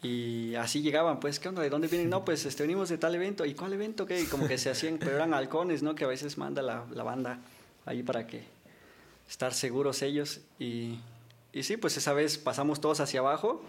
Y 0.00 0.54
así 0.54 0.80
llegaban, 0.80 1.18
pues, 1.18 1.40
¿qué 1.40 1.48
onda? 1.48 1.60
¿De 1.60 1.70
dónde 1.70 1.88
vienen? 1.88 2.08
No, 2.08 2.24
pues 2.24 2.46
este, 2.46 2.62
venimos 2.62 2.88
de 2.88 2.98
tal 2.98 3.14
evento. 3.14 3.44
¿Y 3.44 3.54
cuál 3.54 3.72
evento? 3.72 4.06
¿Qué? 4.06 4.20
Y 4.20 4.26
como 4.26 4.46
que 4.46 4.56
se 4.56 4.70
hacían, 4.70 4.98
pero 4.98 5.16
eran 5.16 5.34
halcones, 5.34 5.82
¿no? 5.82 5.96
Que 5.96 6.04
a 6.04 6.08
veces 6.08 6.38
manda 6.38 6.62
la, 6.62 6.86
la 6.92 7.02
banda 7.02 7.40
ahí 7.84 8.04
para 8.04 8.26
que 8.26 8.44
estar 9.28 9.54
seguros 9.54 10.02
ellos. 10.02 10.40
Y, 10.58 10.98
y 11.52 11.62
sí, 11.62 11.76
pues 11.76 11.96
esa 11.96 12.12
vez 12.12 12.38
pasamos 12.38 12.80
todos 12.80 13.00
hacia 13.00 13.20
abajo 13.20 13.62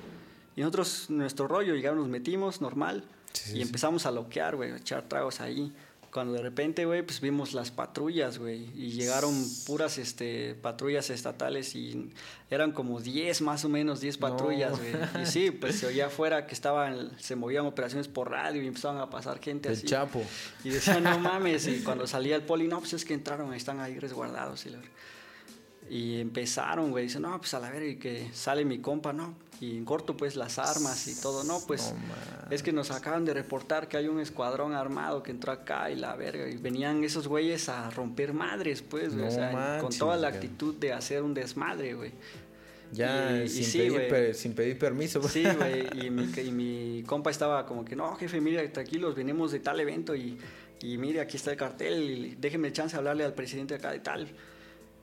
y 0.59 0.61
nosotros, 0.61 1.09
nuestro 1.09 1.47
rollo, 1.47 1.73
llegamos, 1.73 1.99
nos 1.99 2.09
metimos 2.09 2.59
normal 2.59 3.05
y 3.53 3.61
empezamos 3.61 4.05
a 4.05 4.11
loquear, 4.11 4.57
güey, 4.57 4.71
a 4.71 4.75
echar 4.75 5.07
tragos 5.07 5.39
ahí. 5.39 5.71
Cuando 6.11 6.33
de 6.33 6.41
repente, 6.41 6.83
güey, 6.83 7.01
pues 7.01 7.21
vimos 7.21 7.53
las 7.53 7.71
patrullas, 7.71 8.39
güey, 8.39 8.69
y 8.75 8.89
llegaron 8.89 9.31
puras 9.65 9.97
este, 9.99 10.55
patrullas 10.55 11.11
estatales 11.11 11.75
y 11.75 12.11
eran 12.49 12.73
como 12.73 12.99
10 12.99 13.41
más 13.41 13.63
o 13.63 13.69
menos, 13.69 14.01
10 14.01 14.17
patrullas, 14.17 14.77
güey. 14.77 15.23
Y 15.23 15.25
sí, 15.27 15.51
pues 15.61 15.79
se 15.79 15.85
oía 15.85 16.07
afuera 16.07 16.45
que 16.45 16.55
estaban, 16.55 17.11
se 17.19 17.37
movían 17.37 17.65
operaciones 17.65 18.09
por 18.09 18.29
radio 18.29 18.61
y 18.61 18.67
empezaban 18.67 18.97
a 18.99 19.09
pasar 19.09 19.39
gente 19.39 19.69
así. 19.69 19.83
El 19.83 19.87
Chapo. 19.87 20.21
Y 20.65 20.71
decían, 20.71 21.03
no 21.03 21.19
mames, 21.19 21.67
y 21.67 21.83
cuando 21.83 22.05
salía 22.05 22.35
el 22.35 22.41
poli, 22.41 22.67
no, 22.67 22.79
pues 22.79 22.91
es 22.91 23.05
que 23.05 23.13
entraron, 23.13 23.53
están 23.53 23.79
ahí 23.79 23.97
resguardados. 23.97 24.65
Y 24.65 24.71
la... 24.71 24.79
Y 25.89 26.21
empezaron, 26.21 26.91
güey, 26.91 27.05
dicen, 27.05 27.23
no, 27.23 27.35
pues 27.39 27.53
a 27.55 27.59
la 27.59 27.71
verga, 27.71 27.87
y 27.87 27.95
que 27.95 28.29
sale 28.31 28.63
mi 28.63 28.77
compa, 28.77 29.11
¿no? 29.11 29.33
Y 29.59 29.75
en 29.75 29.85
corto, 29.85 30.15
pues, 30.15 30.35
las 30.35 30.59
armas 30.59 31.07
y 31.07 31.19
todo, 31.19 31.43
¿no? 31.43 31.59
Pues, 31.65 31.93
es 32.51 32.61
que 32.61 32.71
nos 32.71 32.91
acaban 32.91 33.25
de 33.25 33.33
reportar 33.33 33.87
que 33.87 33.97
hay 33.97 34.07
un 34.07 34.19
escuadrón 34.19 34.73
armado 34.73 35.23
que 35.23 35.31
entró 35.31 35.51
acá 35.51 35.89
y 35.89 35.95
la 35.95 36.15
verga, 36.15 36.47
y 36.47 36.57
venían 36.57 37.03
esos 37.03 37.27
güeyes 37.27 37.69
a 37.69 37.89
romper 37.89 38.33
madres, 38.33 38.83
pues, 38.83 39.13
o 39.13 39.31
sea, 39.31 39.79
con 39.81 39.91
toda 39.91 40.15
la 40.15 40.27
actitud 40.27 40.75
de 40.75 40.93
hacer 40.93 41.23
un 41.23 41.33
desmadre, 41.33 41.95
güey. 41.95 42.11
Ya, 42.91 43.47
sin, 43.47 43.71
pedir, 43.71 44.35
sin, 44.35 44.53
pedir, 44.53 44.79
permiso. 44.79 45.21
Sí, 45.27 45.43
güey, 45.43 45.87
y 46.05 46.09
mi, 46.09 46.23
y 46.23 46.51
mi 46.51 47.03
compa 47.03 47.31
estaba 47.31 47.65
como 47.65 47.83
que, 47.83 47.95
no, 47.95 48.15
jefe, 48.15 48.39
mira, 48.41 48.67
tranquilos, 48.71 49.15
venimos 49.15 49.51
de 49.51 49.59
tal 49.59 49.79
evento 49.79 50.15
y, 50.15 50.37
y 50.81 50.97
mire, 50.97 51.19
aquí 51.19 51.37
está 51.37 51.51
el 51.51 51.57
cartel, 51.57 51.99
y 51.99 52.35
déjeme 52.35 52.71
chance 52.71 52.95
de 52.95 52.99
hablarle 52.99 53.23
al 53.25 53.33
presidente 53.33 53.73
acá 53.73 53.91
de 53.91 53.99
tal 53.99 54.31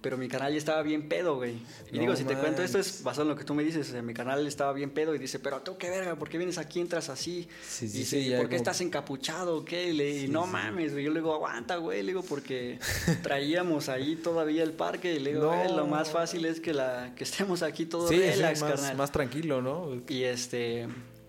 pero 0.07 0.17
mi 0.17 0.29
canal 0.29 0.53
ya 0.53 0.59
estaba 0.59 0.83
bien 0.83 1.09
pedo, 1.09 1.35
güey. 1.35 1.57
Y 1.91 1.99
digo, 1.99 2.15
si 2.15 2.23
te 2.23 2.37
cuento 2.37 2.63
esto 2.63 2.79
es 2.79 3.03
basado 3.03 3.23
en 3.23 3.31
lo 3.31 3.35
que 3.35 3.43
tú 3.43 3.55
me 3.55 3.65
dices, 3.65 3.93
mi 4.05 4.15
canal 4.15 4.47
estaba 4.47 4.73
bien 4.73 4.91
pedo 4.91 5.17
y 5.17 5.19
dice, 5.19 5.41
pero 5.41 5.63
tú 5.63 5.77
qué 5.77 5.91
verga, 5.91 6.15
¿por 6.15 6.29
qué 6.29 6.39
vienes 6.39 6.59
aquí, 6.59 6.79
entras 6.79 7.09
así? 7.09 7.49
Sí, 7.69 7.89
sí, 7.89 8.05
sí, 8.05 8.33
¿por 8.37 8.49
qué 8.49 8.55
estás 8.55 8.81
encapuchado? 8.83 9.65
¿Qué? 9.65 9.93
Le, 9.93 10.11
y 10.11 10.29
no 10.29 10.47
mames, 10.47 10.93
güey. 10.93 11.05
Yo 11.05 11.11
le 11.11 11.19
digo, 11.19 11.35
aguanta, 11.35 11.79
güey. 11.79 12.03
Le 12.03 12.13
digo, 12.13 12.23
porque 12.23 12.79
traíamos 13.25 13.89
ahí 13.89 14.15
todavía 14.15 14.63
el 14.63 14.75
parque 14.75 15.15
y 15.15 15.19
le 15.19 15.33
digo, 15.33 15.53
lo 15.75 15.89
más 15.89 16.13
fácil 16.13 16.45
es 16.45 16.61
que, 16.61 16.73
la, 16.73 17.13
que 17.17 17.25
estemos 17.25 17.65
aquí 17.65 17.85
todos 17.85 18.09
relax, 18.09 18.61
más, 18.61 18.95
más 18.95 19.11
tranquilo, 19.11 19.61
¿no? 19.61 19.91
Y 20.09 20.23
este... 20.23 20.87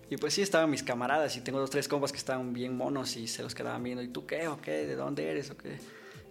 Y 0.08 0.18
pues 0.18 0.34
sí, 0.34 0.42
estaban 0.42 0.70
mis 0.70 0.84
camaradas 0.84 1.36
y 1.36 1.40
tengo 1.40 1.58
dos, 1.58 1.70
tres 1.70 1.88
compas 1.88 2.12
que 2.12 2.18
estaban 2.18 2.52
bien 2.52 2.76
monos 2.76 3.16
y 3.16 3.26
se 3.26 3.42
los 3.42 3.56
quedaban 3.56 3.82
viendo. 3.82 4.04
¿Y 4.04 4.08
tú 4.08 4.24
qué 4.24 4.46
o 4.46 4.60
qué? 4.60 4.86
¿De 4.86 4.94
dónde 4.94 5.28
eres 5.28 5.50
o 5.50 5.56
qué? 5.56 5.78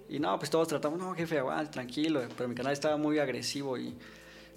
Y 0.10 0.20
no, 0.20 0.38
pues 0.38 0.50
todos 0.50 0.68
tratamos, 0.68 1.00
no, 1.00 1.14
jefe, 1.14 1.42
tranquilo. 1.72 2.22
Pero 2.36 2.50
mi 2.50 2.56
canal 2.56 2.74
estaba 2.74 2.98
muy 2.98 3.20
agresivo 3.20 3.78
y 3.78 3.90
le 3.90 3.96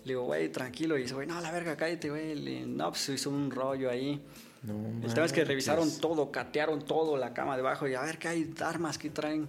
digo, 0.04 0.22
güey, 0.24 0.50
tranquilo. 0.50 0.96
Y 0.96 1.02
dice, 1.02 1.14
güey, 1.14 1.26
no, 1.26 1.40
la 1.40 1.50
verga, 1.50 1.76
cállate, 1.76 2.10
güey. 2.10 2.64
No, 2.66 2.90
pues 2.90 3.08
hizo 3.08 3.30
un 3.30 3.50
rollo 3.50 3.90
ahí. 3.90 4.22
No, 4.62 5.06
el 5.06 5.14
tema 5.14 5.26
es 5.26 5.32
que 5.32 5.44
revisaron 5.44 5.90
todo, 6.00 6.30
catearon 6.30 6.84
todo, 6.84 7.16
la 7.16 7.32
cama 7.32 7.56
debajo 7.56 7.88
y 7.88 7.94
a 7.94 8.02
ver 8.02 8.18
qué 8.18 8.28
hay, 8.28 8.54
armas 8.60 8.98
que 8.98 9.08
traen, 9.08 9.48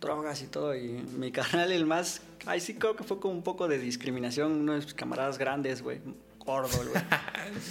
drogas 0.00 0.42
y 0.42 0.46
todo. 0.46 0.74
Y 0.74 1.04
mi 1.16 1.30
canal, 1.32 1.70
el 1.70 1.86
más, 1.86 2.22
ahí 2.46 2.60
sí 2.60 2.74
creo 2.74 2.96
que 2.96 3.04
fue 3.04 3.20
como 3.20 3.34
un 3.34 3.42
poco 3.42 3.68
de 3.68 3.78
discriminación, 3.78 4.52
unos 4.52 4.94
camaradas 4.94 5.38
grandes, 5.38 5.82
güey, 5.82 6.00
gordo, 6.48 6.78
güey. 6.78 7.02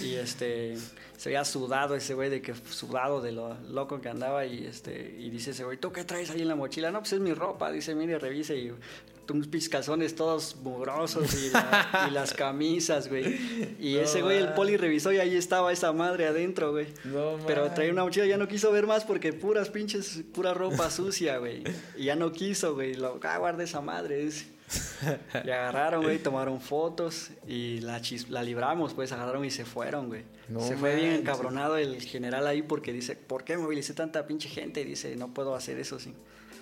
y 0.00 0.14
este, 0.14 0.76
se 1.16 1.28
veía 1.28 1.44
sudado 1.44 1.96
ese 1.96 2.14
güey, 2.14 2.30
de 2.30 2.40
que 2.40 2.54
sudado 2.54 3.20
de 3.20 3.32
lo 3.32 3.54
loco 3.68 4.00
que 4.00 4.08
andaba. 4.08 4.46
Y 4.46 4.64
este, 4.64 5.16
y 5.18 5.30
dice 5.30 5.50
ese 5.50 5.64
güey, 5.64 5.78
¿tú 5.78 5.92
qué 5.92 6.04
traes 6.04 6.30
ahí 6.30 6.42
en 6.42 6.48
la 6.48 6.54
mochila? 6.54 6.90
No, 6.90 7.00
pues 7.00 7.12
es 7.12 7.20
mi 7.20 7.34
ropa. 7.34 7.72
Dice, 7.72 7.94
mire, 7.94 8.18
revise. 8.18 8.56
Y 8.56 8.72
unos 9.30 9.48
piscazones 9.48 10.14
todos 10.14 10.56
mugrosos 10.62 11.34
y, 11.34 11.48
y, 12.08 12.10
las 12.12 12.32
camisas, 12.32 13.08
güey. 13.08 13.76
Y 13.78 13.96
ese 13.96 14.22
güey, 14.22 14.38
el 14.38 14.54
poli 14.54 14.76
revisó 14.76 15.12
y 15.12 15.18
ahí 15.18 15.36
estaba 15.36 15.72
esa 15.72 15.92
madre 15.92 16.26
adentro, 16.26 16.72
güey. 16.72 16.86
No, 17.04 17.36
Pero 17.46 17.70
traía 17.72 17.92
una 17.92 18.04
mochila, 18.04 18.26
ya 18.26 18.38
no 18.38 18.48
quiso 18.48 18.72
ver 18.72 18.86
más 18.86 19.04
porque 19.04 19.32
puras 19.32 19.68
pinches, 19.70 20.22
pura 20.32 20.54
ropa 20.54 20.90
sucia, 20.90 21.38
güey. 21.38 21.62
Y 21.96 22.04
ya 22.04 22.16
no 22.16 22.32
quiso, 22.32 22.74
güey. 22.74 22.94
Lo, 22.94 23.18
ah, 23.22 23.38
guarda 23.38 23.64
esa 23.64 23.80
madre. 23.80 24.24
Dice. 24.24 24.57
Y 25.44 25.50
agarraron, 25.50 26.02
güey, 26.02 26.18
tomaron 26.18 26.60
fotos 26.60 27.30
y 27.46 27.80
la, 27.80 28.00
la 28.28 28.42
libramos, 28.42 28.94
pues 28.94 29.12
agarraron 29.12 29.44
y 29.44 29.50
se 29.50 29.64
fueron, 29.64 30.08
güey. 30.08 30.22
se 30.60 30.76
fue 30.76 30.94
bien 30.96 31.12
encabronado 31.12 31.76
el 31.76 32.00
general 32.02 32.46
ahí 32.46 32.62
porque 32.62 32.92
dice, 32.92 33.16
¿por 33.16 33.44
qué 33.44 33.56
movilicé 33.56 33.94
tanta 33.94 34.26
pinche 34.26 34.48
gente? 34.48 34.80
Y 34.80 34.84
dice, 34.84 35.16
no 35.16 35.28
puedo 35.28 35.54
hacer 35.54 35.78
eso 35.78 35.98
sin, 35.98 36.14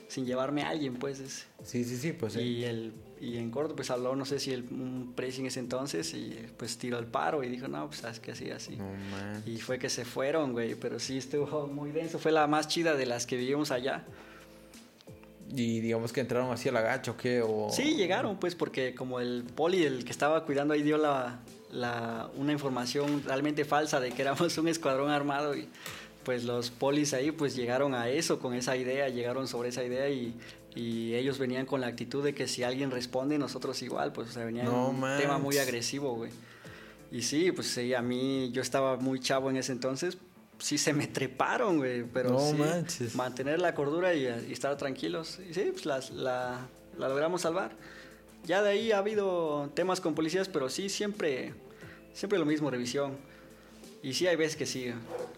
sin 0.08 0.26
llevarme 0.26 0.62
a 0.62 0.70
alguien, 0.70 0.94
pues. 0.94 1.46
Sí, 1.64 1.84
sí, 1.84 1.96
sí, 1.96 2.12
pues. 2.12 2.36
Y, 2.36 2.64
el, 2.64 2.92
y 3.20 3.38
en 3.38 3.50
corto, 3.50 3.74
pues 3.74 3.90
habló, 3.90 4.14
no 4.14 4.24
sé 4.24 4.38
si 4.38 4.52
el, 4.52 4.62
un 4.70 5.12
precio 5.14 5.40
en 5.40 5.46
ese 5.46 5.60
entonces 5.60 6.12
y 6.14 6.38
pues 6.56 6.78
tiró 6.78 6.98
el 6.98 7.06
paro 7.06 7.42
y 7.42 7.48
dijo, 7.48 7.68
no, 7.68 7.86
pues 7.86 8.00
sabes 8.00 8.20
que 8.20 8.32
así, 8.32 8.50
así. 8.50 8.78
y 9.46 9.58
fue 9.58 9.78
que 9.78 9.88
se 9.88 10.04
fueron, 10.04 10.52
güey, 10.52 10.74
pero 10.74 10.98
sí 10.98 11.18
estuvo 11.18 11.66
muy 11.66 11.90
denso. 11.90 12.18
Fue 12.18 12.32
la 12.32 12.46
más 12.46 12.68
chida 12.68 12.94
de 12.94 13.06
las 13.06 13.26
que 13.26 13.36
vivimos 13.36 13.70
allá. 13.70 14.04
Y 15.54 15.80
digamos 15.80 16.12
que 16.12 16.20
entraron 16.20 16.52
así 16.52 16.68
al 16.68 16.76
agacho, 16.76 17.12
¿o 17.12 17.16
¿qué? 17.16 17.42
O... 17.42 17.68
Sí, 17.70 17.94
llegaron, 17.94 18.38
pues, 18.38 18.54
porque 18.54 18.94
como 18.94 19.20
el 19.20 19.44
poli, 19.54 19.84
el 19.84 20.04
que 20.04 20.10
estaba 20.10 20.44
cuidando 20.44 20.74
ahí, 20.74 20.82
dio 20.82 20.98
la, 20.98 21.40
la, 21.70 22.28
una 22.36 22.52
información 22.52 23.22
realmente 23.24 23.64
falsa 23.64 24.00
de 24.00 24.10
que 24.10 24.22
éramos 24.22 24.58
un 24.58 24.68
escuadrón 24.68 25.10
armado 25.10 25.56
y 25.56 25.68
pues 26.24 26.42
los 26.42 26.70
polis 26.72 27.14
ahí 27.14 27.30
pues 27.30 27.54
llegaron 27.54 27.94
a 27.94 28.08
eso, 28.08 28.40
con 28.40 28.52
esa 28.54 28.76
idea, 28.76 29.08
llegaron 29.08 29.46
sobre 29.46 29.68
esa 29.68 29.84
idea 29.84 30.08
y, 30.10 30.34
y 30.74 31.14
ellos 31.14 31.38
venían 31.38 31.66
con 31.66 31.80
la 31.80 31.86
actitud 31.86 32.24
de 32.24 32.34
que 32.34 32.48
si 32.48 32.64
alguien 32.64 32.90
responde, 32.90 33.38
nosotros 33.38 33.80
igual, 33.82 34.12
pues 34.12 34.30
o 34.30 34.32
sea, 34.32 34.44
venía 34.44 34.68
un 34.68 35.00
tema 35.18 35.38
muy 35.38 35.58
agresivo, 35.58 36.14
güey. 36.14 36.32
Y 37.12 37.22
sí, 37.22 37.52
pues 37.52 37.68
sí, 37.68 37.94
a 37.94 38.02
mí 38.02 38.50
yo 38.50 38.60
estaba 38.60 38.96
muy 38.96 39.20
chavo 39.20 39.50
en 39.50 39.56
ese 39.56 39.70
entonces, 39.70 40.18
sí 40.58 40.78
se 40.78 40.92
me 40.92 41.06
treparon, 41.06 41.78
güey, 41.78 42.04
pero 42.04 42.30
no 42.30 42.38
sí, 42.88 43.08
mantener 43.14 43.60
la 43.60 43.74
cordura 43.74 44.14
y, 44.14 44.26
estar 44.26 44.76
tranquilos. 44.76 45.38
Y 45.48 45.54
sí, 45.54 45.68
pues 45.72 45.86
la, 45.86 46.00
la, 46.12 47.08
logramos 47.08 47.42
salvar. 47.42 47.72
Ya 48.44 48.62
de 48.62 48.70
ahí 48.70 48.92
ha 48.92 48.98
habido 48.98 49.70
temas 49.74 50.00
con 50.00 50.14
policías, 50.14 50.48
pero 50.48 50.68
sí, 50.68 50.88
siempre, 50.88 51.54
siempre 52.12 52.38
lo 52.38 52.44
mismo, 52.44 52.70
revisión. 52.70 53.16
Y 54.02 54.14
sí, 54.14 54.26
hay 54.26 54.36
veces 54.36 54.56
que 54.56 54.66
sí, 54.66 54.92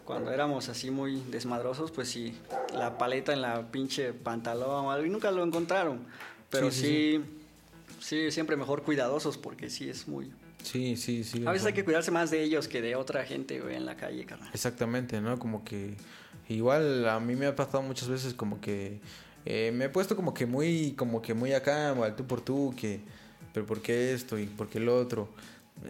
cuando 0.05 0.31
éramos 0.31 0.69
así 0.69 0.91
muy 0.91 1.23
desmadrosos, 1.31 1.91
pues 1.91 2.09
sí, 2.09 2.35
la 2.75 2.99
paleta 2.99 3.33
en 3.33 3.41
la 3.41 3.71
pinche 3.71 4.13
pantalón 4.13 4.87
o 4.87 4.91
algo, 4.91 5.07
y 5.07 5.11
nunca 5.11 5.31
lo 5.31 5.43
encontraron. 5.43 6.01
Pero 6.51 6.71
sí, 6.71 7.23
sí, 8.01 8.31
siempre 8.31 8.57
mejor 8.57 8.83
cuidadosos 8.83 9.39
porque 9.39 9.71
sí 9.71 9.89
es 9.89 10.07
muy, 10.07 10.31
Sí, 10.63 10.97
sí, 10.97 11.25
sí. 11.25 11.45
A 11.47 11.53
veces 11.53 11.67
hay 11.67 11.73
que 11.73 11.85
cuidarse 11.85 12.11
más 12.11 12.31
de 12.31 12.43
ellos 12.43 12.69
que 12.69 12.83
de 12.83 12.97
otra 12.97 13.25
gente, 13.25 13.61
güey, 13.61 13.77
en 13.77 13.87
la 13.87 13.97
calle, 13.97 14.25
carnal. 14.25 14.51
Exactamente, 14.53 15.21
¿no? 15.21 15.39
Como 15.39 15.65
que 15.65 15.95
igual 16.49 17.09
a 17.09 17.21
mí 17.21 17.37
me 17.37 17.47
ha 17.47 17.57
pasado 17.57 17.83
muchas 17.83 18.09
veces 18.09 18.35
como 18.35 18.61
que 18.61 19.01
eh, 19.45 19.73
me 19.75 19.87
he 19.87 19.89
puesto 19.89 20.17
como 20.17 20.35
que 20.35 20.47
muy, 20.47 20.93
como 20.93 21.23
que 21.23 21.35
muy 21.35 21.53
acá, 21.53 21.91
al 21.91 22.17
tú 22.17 22.27
por 22.27 22.41
tú, 22.41 22.75
que, 22.77 23.01
pero 23.55 23.67
¿por 23.67 23.81
qué 23.81 24.13
esto 24.13 24.39
y 24.39 24.47
por 24.47 24.69
qué 24.69 24.79
el 24.79 24.89
otro? 24.89 25.29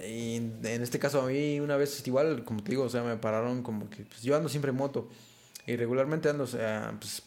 Y 0.07 0.37
en 0.37 0.83
este 0.83 0.99
caso 0.99 1.23
a 1.23 1.27
mí 1.27 1.61
una 1.61 1.77
vez 1.77 2.07
igual, 2.07 2.45
como 2.45 2.63
te 2.63 2.71
digo, 2.71 2.85
o 2.85 2.89
sea, 2.91 3.03
me 3.03 3.17
pararon 3.17 3.63
como 3.63 3.89
que, 3.89 4.05
pues 4.05 4.23
yo 4.23 4.37
ando 4.37 4.49
siempre 4.49 4.71
en 4.71 4.77
moto 4.77 5.09
y 5.67 5.77
regularmente 5.77 6.29
ando, 6.29 6.45
o 6.45 6.47
sea, 6.47 6.95
pues 7.01 7.23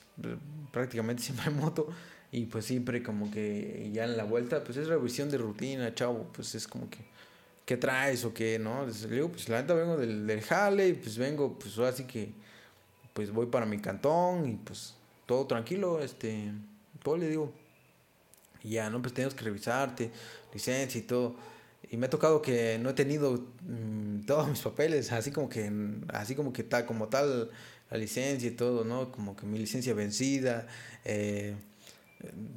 prácticamente 0.72 1.24
siempre 1.24 1.48
en 1.48 1.58
moto 1.58 1.90
y 2.32 2.46
pues 2.46 2.66
siempre 2.66 3.04
como 3.04 3.30
que 3.32 3.90
ya 3.92 4.06
en 4.06 4.16
la 4.16 4.24
vuelta, 4.24 4.64
pues 4.64 4.78
es 4.78 4.88
revisión 4.88 5.30
de 5.30 5.38
rutina, 5.38 5.94
chavo, 5.94 6.32
pues 6.34 6.56
es 6.56 6.68
como 6.68 6.90
que 6.90 7.00
¿qué 7.66 7.78
traes 7.78 8.26
o 8.26 8.34
qué, 8.34 8.60
no? 8.60 8.86
Le 8.86 9.16
digo, 9.16 9.30
pues 9.30 9.50
la 9.50 9.62
neta 9.62 9.74
vengo 9.74 9.98
del, 9.98 10.28
del 10.28 10.40
y 10.40 10.94
pues 10.94 11.18
vengo, 11.18 11.58
pues 11.58 11.78
ahora 11.78 11.94
sí 11.94 12.06
que, 12.06 12.32
pues 13.14 13.32
voy 13.32 13.48
para 13.48 13.66
mi 13.66 13.80
cantón 13.80 14.48
y 14.50 14.56
pues 14.56 14.96
todo 15.26 15.46
tranquilo, 15.48 16.02
este, 16.02 16.52
todo 17.04 17.18
le 17.18 17.30
digo, 17.30 17.54
y 18.64 18.72
ya, 18.72 18.90
¿no? 18.90 19.02
Pues 19.02 19.14
tenemos 19.14 19.34
que 19.34 19.44
revisarte, 19.44 20.12
licencia 20.54 21.00
y 21.00 21.04
todo. 21.04 21.36
Y 21.90 21.98
me 21.98 22.06
ha 22.06 22.10
tocado 22.10 22.42
que 22.42 22.78
no 22.80 22.92
he 22.92 22.94
tenido 22.94 23.48
mm, 23.62 24.22
todos 24.26 24.48
mis 24.48 24.60
papeles, 24.60 25.12
así 25.12 25.32
como 25.32 25.50
que, 25.50 25.72
así 26.10 26.36
como 26.36 26.54
que 26.54 26.64
tal, 26.64 26.86
como 26.86 27.08
tal, 27.08 27.50
la 27.90 27.98
licencia 27.98 28.48
y 28.50 28.52
todo, 28.52 28.84
¿no? 28.86 29.12
Como 29.12 29.36
que 29.36 29.46
mi 29.46 29.58
licencia 29.60 29.94
vencida, 29.94 30.68
eh, 31.04 31.56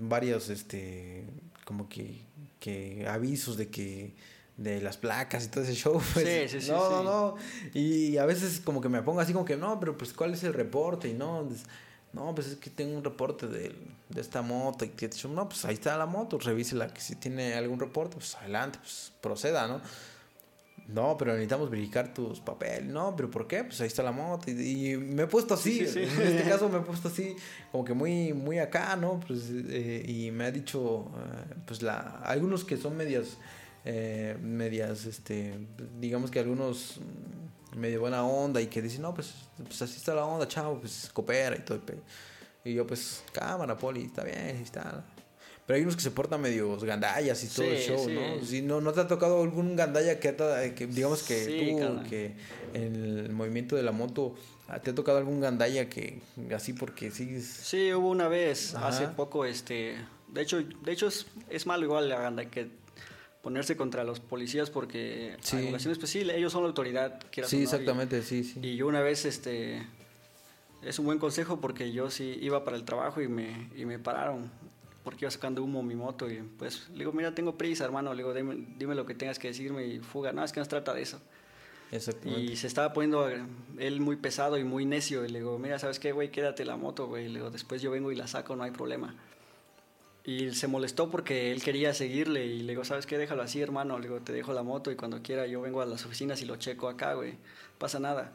varios, 0.00 0.50
este, 0.50 1.24
como 1.64 1.88
que, 1.88 2.20
que 2.60 3.06
avisos 3.08 3.56
de 3.56 3.68
que 3.70 4.14
de 4.56 4.80
las 4.80 4.96
placas 4.96 5.46
y 5.46 5.48
todo 5.48 5.64
ese 5.64 5.74
show. 5.74 6.00
Pues, 6.12 6.26
sí, 6.26 6.58
sí, 6.60 6.66
sí. 6.66 6.70
No, 6.70 6.90
no, 6.90 7.02
no. 7.02 7.36
Y 7.72 8.16
a 8.18 8.26
veces 8.26 8.60
como 8.60 8.80
que 8.80 8.88
me 8.88 9.02
pongo 9.02 9.20
así 9.20 9.32
como 9.32 9.44
que, 9.44 9.56
no, 9.56 9.80
pero 9.80 9.96
pues 9.96 10.12
¿cuál 10.12 10.34
es 10.34 10.44
el 10.44 10.54
reporte? 10.54 11.08
Y 11.08 11.14
no, 11.14 11.48
no, 12.12 12.34
pues 12.34 12.48
es 12.48 12.56
que 12.56 12.70
tengo 12.70 12.96
un 12.96 13.04
reporte 13.04 13.48
de, 13.48 13.74
de 14.08 14.20
esta 14.20 14.42
moto. 14.42 14.84
Y 14.84 14.88
te 14.88 15.10
no, 15.28 15.48
pues 15.48 15.64
ahí 15.64 15.74
está 15.74 15.96
la 15.96 16.06
moto, 16.06 16.38
revísela, 16.38 16.88
que 16.88 17.00
si 17.00 17.16
tiene 17.16 17.54
algún 17.54 17.80
reporte, 17.80 18.16
pues 18.16 18.34
adelante, 18.36 18.78
pues 18.80 19.12
proceda, 19.20 19.66
¿no? 19.66 19.80
No, 20.86 21.16
pero 21.16 21.32
necesitamos 21.32 21.70
verificar 21.70 22.12
tus 22.12 22.40
papeles. 22.40 22.84
No, 22.84 23.16
pero 23.16 23.30
¿por 23.30 23.46
qué? 23.46 23.64
Pues 23.64 23.80
ahí 23.80 23.86
está 23.86 24.02
la 24.02 24.12
moto. 24.12 24.50
Y, 24.50 24.96
me 24.96 25.22
he 25.22 25.26
puesto 25.26 25.54
así. 25.54 25.80
En 25.80 25.86
este 25.86 26.44
caso 26.46 26.68
me 26.68 26.78
he 26.78 26.82
puesto 26.82 27.08
así, 27.08 27.34
como 27.72 27.84
que 27.84 27.94
muy, 27.94 28.34
muy 28.34 28.58
acá, 28.58 28.94
¿no? 28.94 29.18
Pues, 29.26 29.50
eh, 29.50 30.04
y 30.06 30.30
me 30.30 30.44
ha 30.44 30.50
dicho, 30.50 31.10
eh, 31.16 31.54
pues 31.66 31.80
la, 31.80 32.20
algunos 32.22 32.64
que 32.64 32.76
son 32.76 32.96
medias 32.96 33.38
eh, 33.84 34.36
medias, 34.40 35.04
este, 35.04 35.54
digamos 36.00 36.30
que 36.30 36.38
algunos 36.38 37.00
medio 37.76 38.00
buena 38.00 38.24
onda 38.24 38.60
y 38.60 38.66
que 38.66 38.80
dicen, 38.80 39.02
no, 39.02 39.12
pues, 39.12 39.34
pues 39.56 39.82
así 39.82 39.96
está 39.96 40.14
la 40.14 40.24
onda, 40.24 40.48
chavo, 40.48 40.80
pues 40.80 41.10
coopera 41.12 41.56
y 41.56 41.60
todo. 41.60 41.80
Y 42.64 42.74
yo, 42.74 42.86
pues, 42.86 43.22
cámara, 43.32 43.76
poli, 43.76 44.04
está 44.04 44.24
bien, 44.24 44.56
está. 44.62 45.04
Pero 45.66 45.76
hay 45.76 45.82
unos 45.82 45.96
que 45.96 46.02
se 46.02 46.10
portan 46.10 46.40
medio 46.40 46.78
gandallas 46.78 47.42
y 47.42 47.48
todo 47.48 47.66
el 47.66 47.78
show, 47.78 48.08
¿no? 48.08 48.44
Si 48.44 48.60
no, 48.62 48.80
¿No 48.80 48.92
te 48.92 49.00
ha 49.00 49.06
tocado 49.06 49.42
algún 49.42 49.76
gandalla 49.76 50.20
que, 50.20 50.34
que 50.74 50.86
digamos 50.86 51.22
que 51.22 51.78
tú, 51.78 52.08
que 52.08 52.34
en 52.74 52.94
el 52.94 53.32
movimiento 53.32 53.74
de 53.74 53.82
la 53.82 53.92
moto, 53.92 54.34
¿te 54.82 54.90
ha 54.90 54.94
tocado 54.94 55.18
algún 55.18 55.40
gandalla 55.40 55.88
que 55.88 56.20
así 56.54 56.74
porque 56.74 57.10
sigues? 57.10 57.46
Sí, 57.46 57.92
hubo 57.92 58.10
una 58.10 58.28
vez, 58.28 58.74
hace 58.74 59.08
poco, 59.08 59.44
este... 59.44 59.96
De 60.28 60.42
hecho, 60.42 60.60
de 60.60 60.92
hecho 60.92 61.06
es, 61.06 61.26
es 61.48 61.64
malo 61.64 61.84
igual 61.84 62.08
la 62.08 62.20
gandalla 62.20 62.50
que 62.50 62.68
ponerse 63.44 63.76
contra 63.76 64.02
los 64.02 64.18
policías 64.18 64.70
porque 64.70 65.36
sí. 65.40 65.58
en 65.58 65.68
ocasiones 65.68 65.98
pues 65.98 66.10
sí, 66.10 66.28
ellos 66.28 66.50
son 66.50 66.62
la 66.62 66.68
autoridad. 66.68 67.20
Sí, 67.46 67.62
exactamente, 67.62 68.22
sí, 68.22 68.42
sí. 68.42 68.58
Y 68.62 68.76
yo 68.76 68.88
una 68.88 69.02
vez, 69.02 69.24
este, 69.26 69.86
es 70.82 70.98
un 70.98 71.04
buen 71.04 71.18
consejo 71.20 71.60
porque 71.60 71.92
yo 71.92 72.10
sí 72.10 72.38
iba 72.40 72.64
para 72.64 72.76
el 72.76 72.84
trabajo 72.84 73.20
y 73.20 73.28
me, 73.28 73.70
y 73.76 73.84
me 73.84 74.00
pararon 74.00 74.50
porque 75.04 75.26
iba 75.26 75.30
sacando 75.30 75.62
humo 75.62 75.82
mi 75.82 75.94
moto 75.94 76.30
y 76.30 76.38
pues 76.58 76.88
le 76.88 77.00
digo, 77.00 77.12
mira, 77.12 77.34
tengo 77.34 77.56
prisa, 77.58 77.84
hermano, 77.84 78.14
le 78.14 78.22
digo, 78.22 78.32
dime, 78.32 78.66
dime 78.78 78.94
lo 78.94 79.04
que 79.04 79.14
tengas 79.14 79.38
que 79.38 79.48
decirme 79.48 79.86
y 79.86 80.00
fuga. 80.00 80.32
No, 80.32 80.42
es 80.42 80.50
que 80.50 80.60
no 80.60 80.64
se 80.64 80.70
trata 80.70 80.94
de 80.94 81.02
eso. 81.02 81.20
Y 82.24 82.56
se 82.56 82.66
estaba 82.66 82.92
poniendo 82.92 83.28
él 83.78 84.00
muy 84.00 84.16
pesado 84.16 84.58
y 84.58 84.64
muy 84.64 84.84
necio. 84.84 85.24
Y 85.24 85.28
le 85.28 85.40
digo, 85.40 85.58
mira, 85.58 85.78
¿sabes 85.78 86.00
qué, 86.00 86.10
güey? 86.10 86.30
Quédate 86.30 86.64
la 86.64 86.76
moto, 86.76 87.06
güey. 87.06 87.28
Le 87.28 87.34
digo, 87.34 87.50
después 87.50 87.82
yo 87.82 87.90
vengo 87.90 88.10
y 88.10 88.16
la 88.16 88.26
saco, 88.26 88.56
no 88.56 88.64
hay 88.64 88.72
problema. 88.72 89.14
Y 90.26 90.52
se 90.52 90.68
molestó 90.68 91.10
porque 91.10 91.52
él 91.52 91.62
quería 91.62 91.92
seguirle 91.92 92.46
y 92.46 92.62
le 92.62 92.72
digo, 92.72 92.84
¿sabes 92.84 93.04
qué? 93.04 93.18
Déjalo 93.18 93.42
así, 93.42 93.60
hermano. 93.60 93.98
Le 93.98 94.08
digo, 94.08 94.20
te 94.20 94.32
dejo 94.32 94.54
la 94.54 94.62
moto 94.62 94.90
y 94.90 94.96
cuando 94.96 95.22
quiera 95.22 95.46
yo 95.46 95.60
vengo 95.60 95.82
a 95.82 95.86
las 95.86 96.06
oficinas 96.06 96.40
y 96.40 96.46
lo 96.46 96.56
checo 96.56 96.88
acá, 96.88 97.12
güey. 97.12 97.34
Pasa 97.78 98.00
nada. 98.00 98.32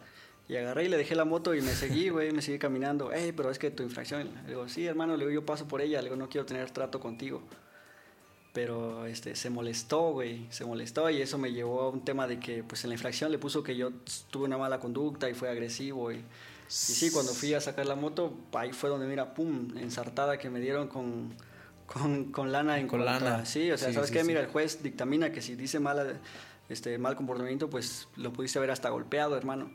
Y 0.48 0.56
agarré 0.56 0.86
y 0.86 0.90
le 0.90 0.98
dejé 0.98 1.16
la 1.16 1.26
moto 1.26 1.56
y 1.56 1.62
me 1.62 1.72
seguí, 1.72 2.10
güey, 2.10 2.32
me 2.32 2.44
seguí 2.44 2.60
caminando. 2.60 3.12
Ey, 3.12 3.32
pero 3.32 3.50
es 3.50 3.58
que 3.58 3.72
tu 3.72 3.82
infracción. 3.82 4.30
Le 4.44 4.50
digo, 4.50 4.70
sí, 4.70 4.86
hermano, 4.86 5.14
le 5.18 5.26
digo, 5.26 5.32
yo 5.32 5.46
paso 5.46 5.68
por 5.68 5.82
ella. 5.82 6.00
Le 6.02 6.10
digo, 6.10 6.16
no 6.16 6.30
quiero 6.30 6.46
tener 6.46 6.70
trato 6.70 7.00
contigo. 7.00 7.42
Pero 8.54 9.08
este, 9.08 9.36
se 9.36 9.50
molestó, 9.50 10.12
güey, 10.12 10.46
se 10.52 10.66
molestó 10.66 11.10
y 11.10 11.22
eso 11.22 11.40
me 11.40 11.52
llevó 11.52 11.82
a 11.82 11.90
un 11.90 12.06
tema 12.06 12.28
de 12.28 12.40
que, 12.40 12.64
pues 12.64 12.84
en 12.84 12.90
la 12.90 12.96
infracción 12.96 13.32
le 13.32 13.40
puso 13.40 13.64
que 13.64 13.76
yo 13.76 13.92
tuve 14.30 14.46
una 14.46 14.58
mala 14.58 14.80
conducta 14.80 15.28
y 15.28 15.34
fue 15.34 15.50
agresivo. 15.50 16.12
Y, 16.12 16.18
y 16.18 16.24
sí, 16.68 17.10
cuando 17.10 17.34
fui 17.34 17.54
a 17.56 17.62
sacar 17.62 17.88
la 17.88 17.96
moto, 17.96 18.34
ahí 18.54 18.74
fue 18.74 18.90
donde, 18.92 19.08
mira, 19.08 19.34
pum, 19.34 19.76
ensartada 19.78 20.38
que 20.38 20.52
me 20.52 20.60
dieron 20.60 20.88
con 20.88 21.34
con, 21.92 22.26
con 22.26 22.52
lana 22.52 22.80
en 22.80 22.88
con 22.88 23.04
lana. 23.04 23.46
Sí, 23.46 23.72
o 23.72 23.78
sea, 23.78 23.92
¿sabes 23.92 24.12
qué? 24.12 24.24
Mira, 24.24 24.42
el 24.42 24.48
juez 24.48 24.84
dictamina 24.84 25.32
que 25.32 25.42
si 25.42 25.56
dice 25.56 25.80
mala, 25.80 26.06
este, 26.70 26.98
mal 26.98 27.16
comportamiento, 27.16 27.70
pues 27.70 28.08
lo 28.16 28.32
pudiste 28.32 28.60
haber 28.60 28.72
hasta 28.72 28.90
golpeado, 28.90 29.36
hermano. 29.36 29.72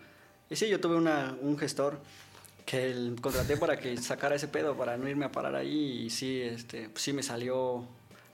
Y 0.48 0.56
sí, 0.56 0.68
yo 0.68 0.80
tuve 0.80 0.96
una, 0.96 1.36
un 1.40 1.58
gestor 1.58 1.98
que 2.64 2.90
el, 2.90 3.16
contraté 3.20 3.56
para 3.56 3.78
que 3.78 3.96
sacara 4.00 4.36
ese 4.36 4.48
pedo, 4.48 4.76
para 4.76 4.96
no 4.96 5.08
irme 5.08 5.24
a 5.24 5.32
parar 5.32 5.56
ahí. 5.56 6.04
Y 6.04 6.10
sí, 6.10 6.40
este, 6.40 6.88
pues 6.88 7.02
sí 7.02 7.12
me 7.12 7.22
salió 7.22 7.84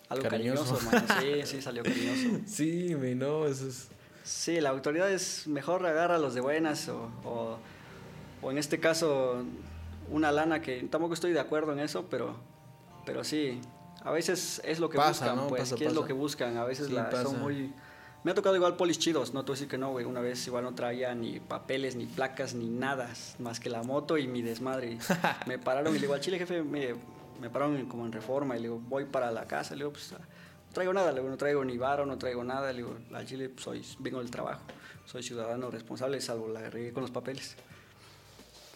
algo 0.08 0.28
cariñoso, 0.28 0.76
hermano. 0.76 1.06
Sí, 1.20 1.40
sí, 1.44 1.62
salió 1.62 1.82
cariñoso. 1.82 2.40
Sí, 2.46 2.94
me 2.96 3.14
no, 3.14 3.46
eso 3.46 3.66
es... 3.66 3.88
Sí, 4.22 4.60
la 4.60 4.68
autoridad 4.68 5.10
es 5.10 5.46
mejor 5.48 5.84
agarra 5.86 6.16
a 6.16 6.18
los 6.18 6.34
de 6.34 6.42
buenas 6.42 6.88
o, 6.88 7.10
o, 7.24 7.58
o 8.42 8.50
en 8.50 8.58
este 8.58 8.78
caso 8.78 9.44
una 10.10 10.30
lana 10.30 10.60
que 10.60 10.82
tampoco 10.82 11.14
estoy 11.14 11.32
de 11.32 11.40
acuerdo 11.40 11.72
en 11.72 11.80
eso, 11.80 12.06
pero, 12.10 12.36
pero 13.04 13.24
sí, 13.24 13.60
a 14.02 14.10
veces 14.10 14.60
es 14.64 14.78
lo 14.80 14.88
que 14.88 14.96
Pasa, 14.96 15.10
buscan, 15.26 15.36
¿no? 15.36 15.46
pues, 15.48 15.62
Pasa, 15.62 15.76
¿qué 15.76 15.86
es 15.86 15.94
lo 15.94 16.04
que 16.04 16.12
buscan? 16.12 16.56
A 16.56 16.64
veces 16.64 16.86
Sí, 16.88 16.92
la- 16.92 17.10
son 17.22 17.40
muy... 17.40 17.72
Me 18.22 18.32
ha 18.32 18.34
tocado 18.34 18.54
igual 18.54 18.76
polis 18.76 18.98
chidos, 18.98 19.32
no 19.32 19.44
te 19.44 19.46
voy 19.46 19.54
a 19.54 19.56
decir 19.56 19.68
que 19.68 19.78
no, 19.78 19.92
güey. 19.92 20.04
Una 20.04 20.20
vez 20.20 20.46
igual 20.46 20.62
no 20.64 20.74
traía 20.74 21.14
ni 21.14 21.40
papeles, 21.40 21.96
ni 21.96 22.04
placas, 22.04 22.52
ni 22.54 22.68
nada, 22.68 23.08
más 23.38 23.60
que 23.60 23.70
la 23.70 23.82
moto 23.82 24.18
y 24.18 24.28
mi 24.28 24.42
desmadre. 24.42 24.98
me 25.46 25.58
pararon 25.58 25.92
y 25.92 25.98
le 25.98 26.02
digo, 26.02 26.12
al 26.12 26.20
chile, 26.20 26.38
jefe, 26.38 26.62
me, 26.62 26.94
me 27.40 27.48
pararon 27.48 27.86
como 27.86 28.04
en 28.04 28.12
reforma. 28.12 28.56
Y 28.56 28.58
le 28.58 28.68
digo, 28.68 28.78
voy 28.78 29.06
para 29.06 29.30
la 29.30 29.46
casa. 29.46 29.74
Le 29.74 29.84
digo, 29.84 29.92
pues, 29.92 30.12
no 30.12 30.18
traigo 30.74 30.92
nada. 30.92 31.12
Le 31.12 31.20
digo, 31.20 31.30
no 31.30 31.38
traigo 31.38 31.64
ni 31.64 31.78
varo, 31.78 32.04
no 32.04 32.18
traigo 32.18 32.44
nada. 32.44 32.70
Le 32.72 32.82
digo, 32.82 32.94
al 33.14 33.24
chile, 33.24 33.48
pues, 33.48 33.64
soy, 33.64 33.82
vengo 34.00 34.18
del 34.18 34.30
trabajo. 34.30 34.60
Soy 35.06 35.22
ciudadano 35.22 35.70
responsable, 35.70 36.20
salvo 36.20 36.46
la 36.48 36.68
regué 36.68 36.92
con 36.92 37.00
los 37.02 37.10
papeles. 37.10 37.56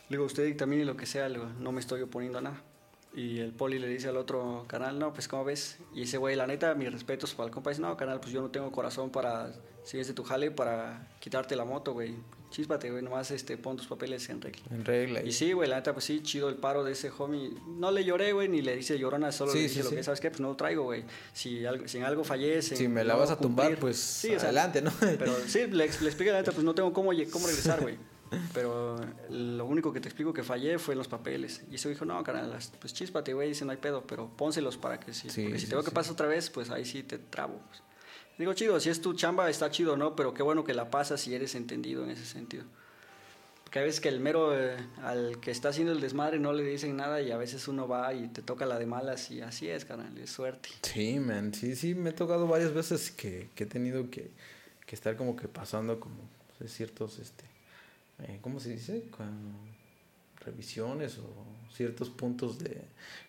Le 0.09 0.17
digo, 0.17 0.25
usted 0.25 0.47
dictamine 0.47 0.87
lo 0.87 0.97
que 0.97 1.05
sea, 1.05 1.29
le 1.29 1.35
digo, 1.39 1.51
no 1.61 1.71
me 1.71 1.81
estoy 1.81 2.01
oponiendo 2.01 2.39
a 2.39 2.41
nada. 2.41 2.63
Y 3.15 3.39
el 3.39 3.53
poli 3.53 3.79
le 3.79 3.87
dice 3.87 4.09
al 4.09 4.17
otro 4.17 4.65
canal, 4.67 4.99
no, 4.99 5.13
pues 5.13 5.29
¿cómo 5.29 5.45
ves? 5.45 5.79
Y 5.95 6.03
ese 6.03 6.19
güey, 6.19 6.35
la 6.35 6.47
neta, 6.49 6.75
mis 6.75 6.93
respetos 6.93 7.33
para 7.35 7.47
el 7.47 7.53
compa, 7.53 7.71
dice, 7.71 7.81
no, 7.81 7.97
canal, 7.97 8.19
pues 8.19 8.33
yo 8.33 8.41
no 8.41 8.51
tengo 8.51 8.73
corazón 8.73 9.11
para, 9.11 9.53
si 9.85 9.99
es 9.99 10.09
de 10.09 10.15
tu 10.15 10.25
jale, 10.25 10.51
para 10.51 11.09
quitarte 11.21 11.55
la 11.55 11.65
moto, 11.65 11.93
güey. 11.93 12.15
Chíspate, 12.51 12.91
güey, 12.91 13.03
nomás 13.03 13.31
este, 13.33 13.57
pon 13.57 13.77
tus 13.77 13.87
papeles 13.87 14.29
en 14.29 14.41
regla. 14.41 14.63
En 14.71 14.85
regla. 14.85 15.23
Y 15.23 15.33
sí, 15.33 15.53
güey, 15.53 15.69
la 15.69 15.77
neta, 15.77 15.93
pues 15.93 16.05
sí, 16.05 16.23
chido 16.23 16.49
el 16.49 16.55
paro 16.57 16.85
de 16.85 16.93
ese 16.93 17.11
homie. 17.19 17.51
No 17.67 17.91
le 17.91 18.05
lloré, 18.05 18.33
güey, 18.33 18.49
ni 18.49 18.63
le 18.63 18.77
dice 18.77 18.97
llorona, 18.97 19.33
solo 19.33 19.51
Sí, 19.53 19.59
le 19.59 19.63
dije 19.65 19.75
sí, 19.75 19.83
lo 19.83 19.91
sí. 19.91 19.97
que, 19.97 20.03
¿sabes 20.05 20.21
qué? 20.21 20.31
Pues 20.31 20.41
no 20.41 20.49
lo 20.49 20.57
traigo, 20.57 20.85
güey. 20.85 21.05
Si, 21.33 21.67
algo, 21.67 21.89
si 21.89 21.99
en 21.99 22.05
algo 22.05 22.23
fallece. 22.23 22.77
Si 22.77 22.87
me 22.87 23.03
la 23.03 23.17
vas 23.17 23.31
a 23.31 23.39
tumbar, 23.39 23.77
pues 23.79 24.25
adelante, 24.41 24.83
¿no? 24.83 24.93
pero 25.19 25.35
sí, 25.47 25.67
le, 25.67 25.69
le 25.77 25.85
expliqué 25.85 26.31
la 26.31 26.39
neta, 26.39 26.53
pues 26.53 26.65
no 26.65 26.75
tengo 26.75 26.93
cómo, 26.93 27.11
cómo 27.33 27.47
regresar, 27.47 27.81
güey. 27.81 27.97
Pero 28.53 28.97
lo 29.31 29.67
único 29.67 29.93
que 29.93 30.01
te 30.01 30.09
explico 30.09 30.33
que 30.33 30.43
fallé 30.43 30.79
fue 30.79 30.95
los 30.95 31.09
papeles. 31.09 31.63
Y 31.71 31.77
ese 31.77 31.89
dijo, 31.89 32.05
no, 32.05 32.23
carnal, 32.23 32.57
pues 32.81 32.95
chíspate, 32.95 33.35
güey, 33.35 33.49
dice, 33.49 33.65
no 33.65 33.73
hay 33.73 33.79
pedo, 33.79 34.03
pero 34.07 34.29
pónselos 34.29 34.77
para 34.77 34.99
que 35.01 35.13
sí. 35.13 35.29
Sí, 35.31 35.43
porque 35.45 35.59
si 35.59 35.67
sí, 35.67 35.71
tengo 35.71 35.83
que 35.83 35.91
sí. 35.91 35.95
pasar 35.95 36.13
otra 36.13 36.27
vez, 36.27 36.51
pues 36.51 36.71
ahí 36.71 36.85
sí 36.85 37.03
te 37.03 37.19
trabo. 37.19 37.61
pues. 37.69 37.83
Digo, 38.39 38.53
chido, 38.55 38.81
si 38.81 38.91
es 38.91 39.01
tu 39.01 39.15
chamba, 39.15 39.49
está 39.49 39.71
chido, 39.71 39.97
¿no? 39.97 40.17
Pero 40.17 40.35
qué 40.35 40.43
bueno 40.43 40.65
que 40.65 40.75
la 40.75 40.91
pasas 40.91 41.27
y 41.29 41.35
eres 41.35 41.55
entendido 41.55 42.03
en 42.05 42.11
ese 42.11 42.25
sentido. 42.27 42.65
Porque 43.63 43.79
a 43.79 43.83
veces 43.83 44.01
que 44.01 44.09
el 44.09 44.21
mero, 44.21 44.59
eh, 44.59 44.77
al 45.03 45.41
que 45.41 45.51
está 45.51 45.69
haciendo 45.71 45.93
el 45.93 46.01
desmadre, 46.01 46.39
no 46.39 46.53
le 46.53 46.63
dicen 46.65 46.97
nada 46.97 47.21
y 47.23 47.31
a 47.31 47.37
veces 47.37 47.67
uno 47.69 47.89
va 47.89 48.13
y 48.13 48.29
te 48.29 48.43
toca 48.43 48.67
la 48.67 48.79
de 48.79 48.87
malas 48.87 49.31
y 49.31 49.41
así 49.41 49.69
es, 49.69 49.85
carnal, 49.85 50.17
es 50.19 50.31
suerte. 50.31 50.69
Sí, 50.83 51.19
man, 51.19 51.55
sí, 51.55 51.75
sí, 51.77 51.95
me 51.95 52.11
ha 52.11 52.15
tocado 52.15 52.47
varias 52.47 52.73
veces 52.73 53.11
que, 53.11 53.51
que 53.55 53.65
he 53.65 53.67
tenido 53.67 54.11
que, 54.11 54.31
que 54.87 54.95
estar 54.95 55.17
como 55.17 55.35
que 55.37 55.49
pasando 55.49 55.99
como 55.99 56.17
sé, 56.59 56.69
ciertos, 56.69 57.19
este, 57.19 57.45
eh, 58.25 58.39
¿cómo 58.41 58.61
se 58.61 58.71
dice? 58.71 59.05
Con 59.11 59.55
revisiones 60.45 61.19
o 61.19 61.25
ciertos 61.75 62.11
puntos 62.11 62.59
de, 62.59 62.83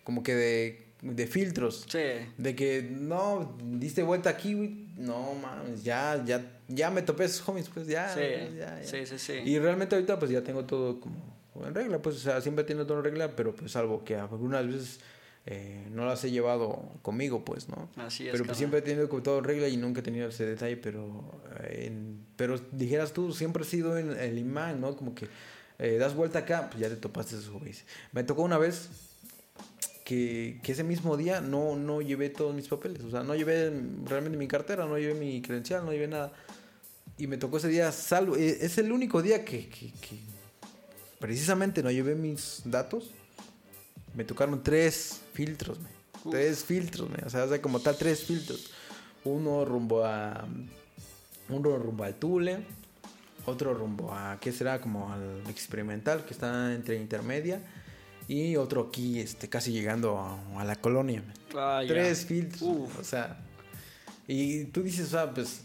como 0.04 0.22
que 0.22 0.34
de, 0.34 0.86
de 1.02 1.26
filtros. 1.26 1.86
Sí, 1.88 1.98
De 2.36 2.54
que 2.54 2.82
no, 2.82 3.56
diste 3.64 4.02
vuelta 4.02 4.30
aquí, 4.30 4.54
güey. 4.54 4.86
No, 4.96 5.34
mames, 5.34 5.84
ya, 5.84 6.22
ya, 6.24 6.44
ya 6.68 6.90
me 6.90 7.02
topé 7.02 7.24
esos 7.24 7.46
homies, 7.48 7.68
pues 7.68 7.86
ya. 7.86 8.12
sí, 8.14 8.20
ya, 8.56 8.80
ya. 8.80 8.84
sí, 8.84 9.04
sí, 9.06 9.18
sí. 9.18 9.32
Y 9.44 9.58
realmente 9.58 9.94
ahorita 9.94 10.18
pues 10.18 10.30
ya 10.30 10.42
tengo 10.42 10.64
todo 10.64 11.00
como 11.00 11.36
en 11.66 11.74
regla, 11.74 12.00
pues 12.00 12.16
o 12.16 12.18
sea, 12.18 12.40
siempre 12.40 12.64
tenido 12.64 12.86
todo 12.86 12.98
en 12.98 13.04
regla, 13.04 13.34
pero 13.34 13.54
pues 13.54 13.72
salvo 13.72 14.04
que 14.04 14.16
algunas 14.16 14.66
veces 14.66 15.00
eh, 15.46 15.86
no 15.92 16.04
las 16.06 16.24
he 16.24 16.30
llevado 16.30 16.82
conmigo, 17.02 17.44
pues, 17.44 17.68
¿no? 17.68 17.88
Así 17.96 18.26
es, 18.26 18.32
Pero 18.32 18.44
pues 18.44 18.58
siempre 18.58 18.80
he 18.80 18.82
tenido 18.82 19.08
como 19.08 19.22
todo 19.22 19.38
en 19.38 19.44
regla 19.44 19.68
y 19.68 19.76
nunca 19.76 20.00
he 20.00 20.02
tenido 20.02 20.28
ese 20.28 20.44
detalle, 20.44 20.76
pero 20.76 21.40
eh, 21.60 21.84
en- 21.86 22.26
pero 22.36 22.58
dijeras 22.72 23.12
tú, 23.12 23.32
siempre 23.32 23.62
he 23.62 23.66
sido 23.66 23.96
en, 23.96 24.10
el 24.12 24.38
imán, 24.38 24.80
¿no? 24.80 24.96
Como 24.96 25.14
que 25.14 25.28
eh, 25.78 25.98
das 25.98 26.14
vuelta 26.14 26.40
acá, 26.40 26.68
pues 26.70 26.80
ya 26.80 26.88
te 26.88 26.96
topaste 26.96 27.36
esos 27.36 27.50
güeyes. 27.50 27.84
Me 28.12 28.24
tocó 28.24 28.42
una 28.42 28.58
vez 28.58 28.88
que, 30.04 30.58
que 30.62 30.72
ese 30.72 30.84
mismo 30.84 31.16
día 31.16 31.40
no, 31.40 31.76
no 31.76 32.00
llevé 32.02 32.28
todos 32.30 32.54
mis 32.54 32.68
papeles, 32.68 33.02
o 33.02 33.10
sea, 33.10 33.22
no 33.22 33.34
llevé 33.34 33.72
realmente 34.04 34.38
mi 34.38 34.48
cartera, 34.48 34.86
no 34.86 34.98
llevé 34.98 35.14
mi 35.14 35.42
credencial, 35.42 35.84
no 35.84 35.92
llevé 35.92 36.08
nada. 36.08 36.32
Y 37.18 37.26
me 37.28 37.36
tocó 37.38 37.56
ese 37.58 37.68
día, 37.68 37.90
salvo, 37.92 38.36
es 38.36 38.76
el 38.78 38.90
único 38.92 39.22
día 39.22 39.44
que, 39.44 39.68
que- 39.68 39.92
que 39.92 40.18
precisamente 41.18 41.82
no 41.82 41.90
llevé 41.90 42.14
mis 42.14 42.62
datos. 42.64 43.10
Me 44.16 44.24
tocaron 44.24 44.62
tres 44.62 45.20
filtros, 45.34 45.78
me. 45.78 45.88
Uf. 46.24 46.32
Tres 46.32 46.64
filtros, 46.64 47.08
me. 47.10 47.18
O 47.24 47.30
sea, 47.30 47.44
o 47.44 47.48
sea, 47.48 47.60
como 47.60 47.80
tal, 47.80 47.96
tres 47.96 48.24
filtros. 48.24 48.70
Uno 49.24 49.64
rumbo 49.64 50.04
a. 50.04 50.46
Uno 51.48 51.76
rumbo 51.76 52.04
al 52.04 52.14
Tule. 52.14 52.64
Otro 53.44 53.74
rumbo 53.74 54.12
a. 54.12 54.38
¿Qué 54.40 54.52
será? 54.52 54.80
Como 54.80 55.12
al 55.12 55.42
experimental, 55.48 56.24
que 56.24 56.32
está 56.32 56.74
entre 56.74 56.96
intermedia. 56.96 57.60
Y 58.26 58.56
otro 58.56 58.88
aquí, 58.88 59.20
este, 59.20 59.48
casi 59.48 59.70
llegando 59.70 60.18
a, 60.18 60.60
a 60.60 60.64
la 60.64 60.76
colonia. 60.76 61.22
Ah. 61.54 61.82
Tres 61.86 62.24
filtros. 62.24 62.62
Uf. 62.62 62.98
O 62.98 63.04
sea. 63.04 63.38
Y 64.26 64.64
tú 64.64 64.82
dices, 64.82 65.08
o 65.08 65.10
sea, 65.10 65.32
pues. 65.32 65.60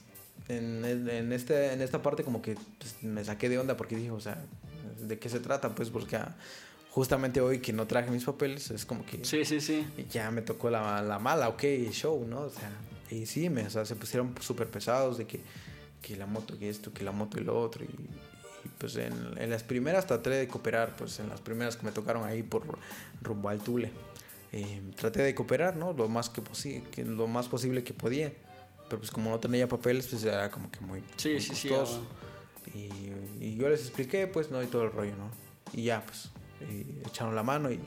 En, 0.49 0.83
en, 0.83 1.09
en 1.09 1.31
este, 1.31 1.71
en 1.71 1.81
esta 1.81 2.01
parte, 2.01 2.23
como 2.23 2.41
que 2.41 2.57
pues, 2.77 3.01
me 3.03 3.23
saqué 3.23 3.47
de 3.47 3.57
onda 3.57 3.77
porque 3.77 3.95
dije, 3.95 4.11
o 4.11 4.19
sea, 4.19 4.43
¿de 4.99 5.17
qué 5.17 5.29
se 5.29 5.39
trata? 5.39 5.73
Pues 5.73 5.89
porque 5.89 6.17
ah, 6.17 6.35
justamente 6.91 7.41
hoy 7.41 7.59
que 7.59 7.73
no 7.73 7.87
traje 7.87 8.11
mis 8.11 8.23
papeles, 8.23 8.69
es 8.71 8.85
como 8.85 9.05
que 9.05 9.23
Sí, 9.25 9.43
sí, 9.45 9.59
sí. 9.61 9.85
ya 10.11 10.29
me 10.31 10.41
tocó 10.41 10.69
la, 10.69 11.01
la 11.01 11.19
mala, 11.19 11.49
ok, 11.49 11.63
show, 11.91 12.25
¿no? 12.27 12.41
O 12.41 12.49
sea, 12.49 12.69
y 13.09 13.25
sí, 13.25 13.49
me, 13.49 13.65
o 13.65 13.69
sea, 13.69 13.85
se 13.85 13.95
pusieron 13.95 14.35
súper 14.39 14.67
pesados 14.67 15.17
de 15.17 15.25
que, 15.25 15.41
que 16.01 16.15
la 16.15 16.25
moto 16.25 16.55
y 16.59 16.65
esto, 16.67 16.93
que 16.93 17.03
la 17.03 17.11
moto 17.11 17.39
y 17.39 17.43
lo 17.43 17.59
otro. 17.59 17.83
Y, 17.83 17.87
y, 17.87 18.69
pues 18.77 18.95
en, 18.97 19.13
en 19.37 19.49
las 19.49 19.63
primeras 19.63 20.05
traté 20.05 20.29
de 20.29 20.47
cooperar, 20.47 20.95
pues 20.97 21.19
en 21.19 21.29
las 21.29 21.41
primeras 21.41 21.75
que 21.77 21.85
me 21.85 21.91
tocaron 21.91 22.23
ahí 22.25 22.43
por 22.43 22.63
rumbo 23.21 23.49
al 23.49 23.59
Tule. 23.59 23.91
Eh, 24.53 24.81
traté 24.95 25.21
de 25.23 25.33
cooperar, 25.33 25.77
¿no? 25.77 25.93
Lo 25.93 26.09
más 26.09 26.29
que, 26.29 26.41
que 26.91 27.03
lo 27.05 27.27
más 27.27 27.47
posible 27.47 27.83
que 27.83 27.93
podía. 27.93 28.33
Pero 28.89 28.99
pues 28.99 29.11
como 29.11 29.29
no 29.29 29.39
tenía 29.39 29.67
papeles, 29.67 30.07
pues 30.07 30.23
era 30.25 30.51
como 30.51 30.69
que 30.69 30.81
muy, 30.81 31.01
Sí, 31.15 31.29
muy 31.29 31.41
sí, 31.41 31.55
sí, 31.55 31.69
costoso. 31.69 32.05
Y, 32.73 32.89
y 33.39 33.55
yo 33.55 33.69
les 33.69 33.79
expliqué, 33.81 34.27
pues, 34.27 34.51
¿no? 34.51 34.61
Y 34.61 34.67
todo 34.67 34.83
el 34.83 34.91
rollo, 34.91 35.13
¿no? 35.15 35.29
Y 35.73 35.83
ya, 35.83 36.03
pues, 36.05 36.29
y 36.69 37.01
echaron 37.07 37.35
la 37.35 37.43
mano 37.43 37.71
y, 37.71 37.79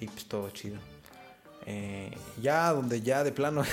y, 0.00 0.06
pues 0.06 0.26
todo 0.26 0.50
chido. 0.50 0.78
Eh, 1.68 2.16
ya 2.40 2.72
donde 2.72 3.00
ya 3.02 3.24
de 3.24 3.32
plano 3.32 3.64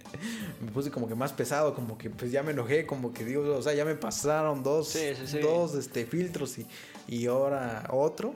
me 0.60 0.70
puse 0.70 0.90
como 0.92 1.08
que 1.08 1.16
más 1.16 1.32
pesado, 1.32 1.74
como 1.74 1.98
que 1.98 2.08
pues 2.08 2.30
ya 2.30 2.44
me 2.44 2.52
enojé, 2.52 2.86
como 2.86 3.12
que 3.12 3.24
digo, 3.24 3.56
o 3.56 3.62
sea, 3.62 3.74
ya 3.74 3.84
me 3.84 3.96
pasaron 3.96 4.62
dos, 4.62 4.88
Sí, 4.88 5.14
sí, 5.16 5.26
sí. 5.26 5.38
dos 5.40 5.74
este, 5.74 6.06
filtros 6.06 6.58
y, 6.58 6.66
y 7.08 7.26
ahora 7.26 7.88
otro, 7.90 8.34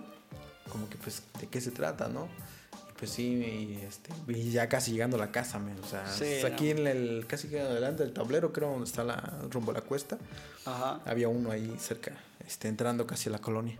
como 0.69 0.89
que 0.89 0.97
pues 0.97 1.23
de 1.41 1.47
qué 1.47 1.61
se 1.61 1.71
trata, 1.71 2.09
¿no? 2.09 2.27
Pues 2.99 3.11
sí, 3.13 3.23
y, 3.23 3.85
este, 3.87 4.11
y 4.29 4.51
ya 4.51 4.69
casi 4.69 4.93
llegando 4.93 5.17
a 5.17 5.21
la 5.21 5.31
casa, 5.31 5.59
men, 5.59 5.77
o 5.79 5.87
sea, 5.87 6.07
Sí, 6.11 6.45
aquí 6.47 6.71
en 6.71 6.87
el, 6.87 7.27
casi 7.29 7.49
que 7.49 7.61
adelante 7.61 8.03
del 8.03 8.13
tablero, 8.13 8.53
creo, 8.53 8.71
donde 8.71 8.87
está 8.87 9.05
la, 9.05 9.41
rumbo 9.51 9.73
a 9.73 9.75
la 9.75 9.81
cuesta, 9.81 10.17
Ajá. 10.65 11.01
había 11.05 11.29
uno 11.29 11.51
ahí 11.51 11.77
cerca, 11.79 12.13
este, 12.47 12.67
entrando 12.69 13.07
casi 13.07 13.29
a 13.29 13.33
la 13.33 13.41
colonia. 13.41 13.79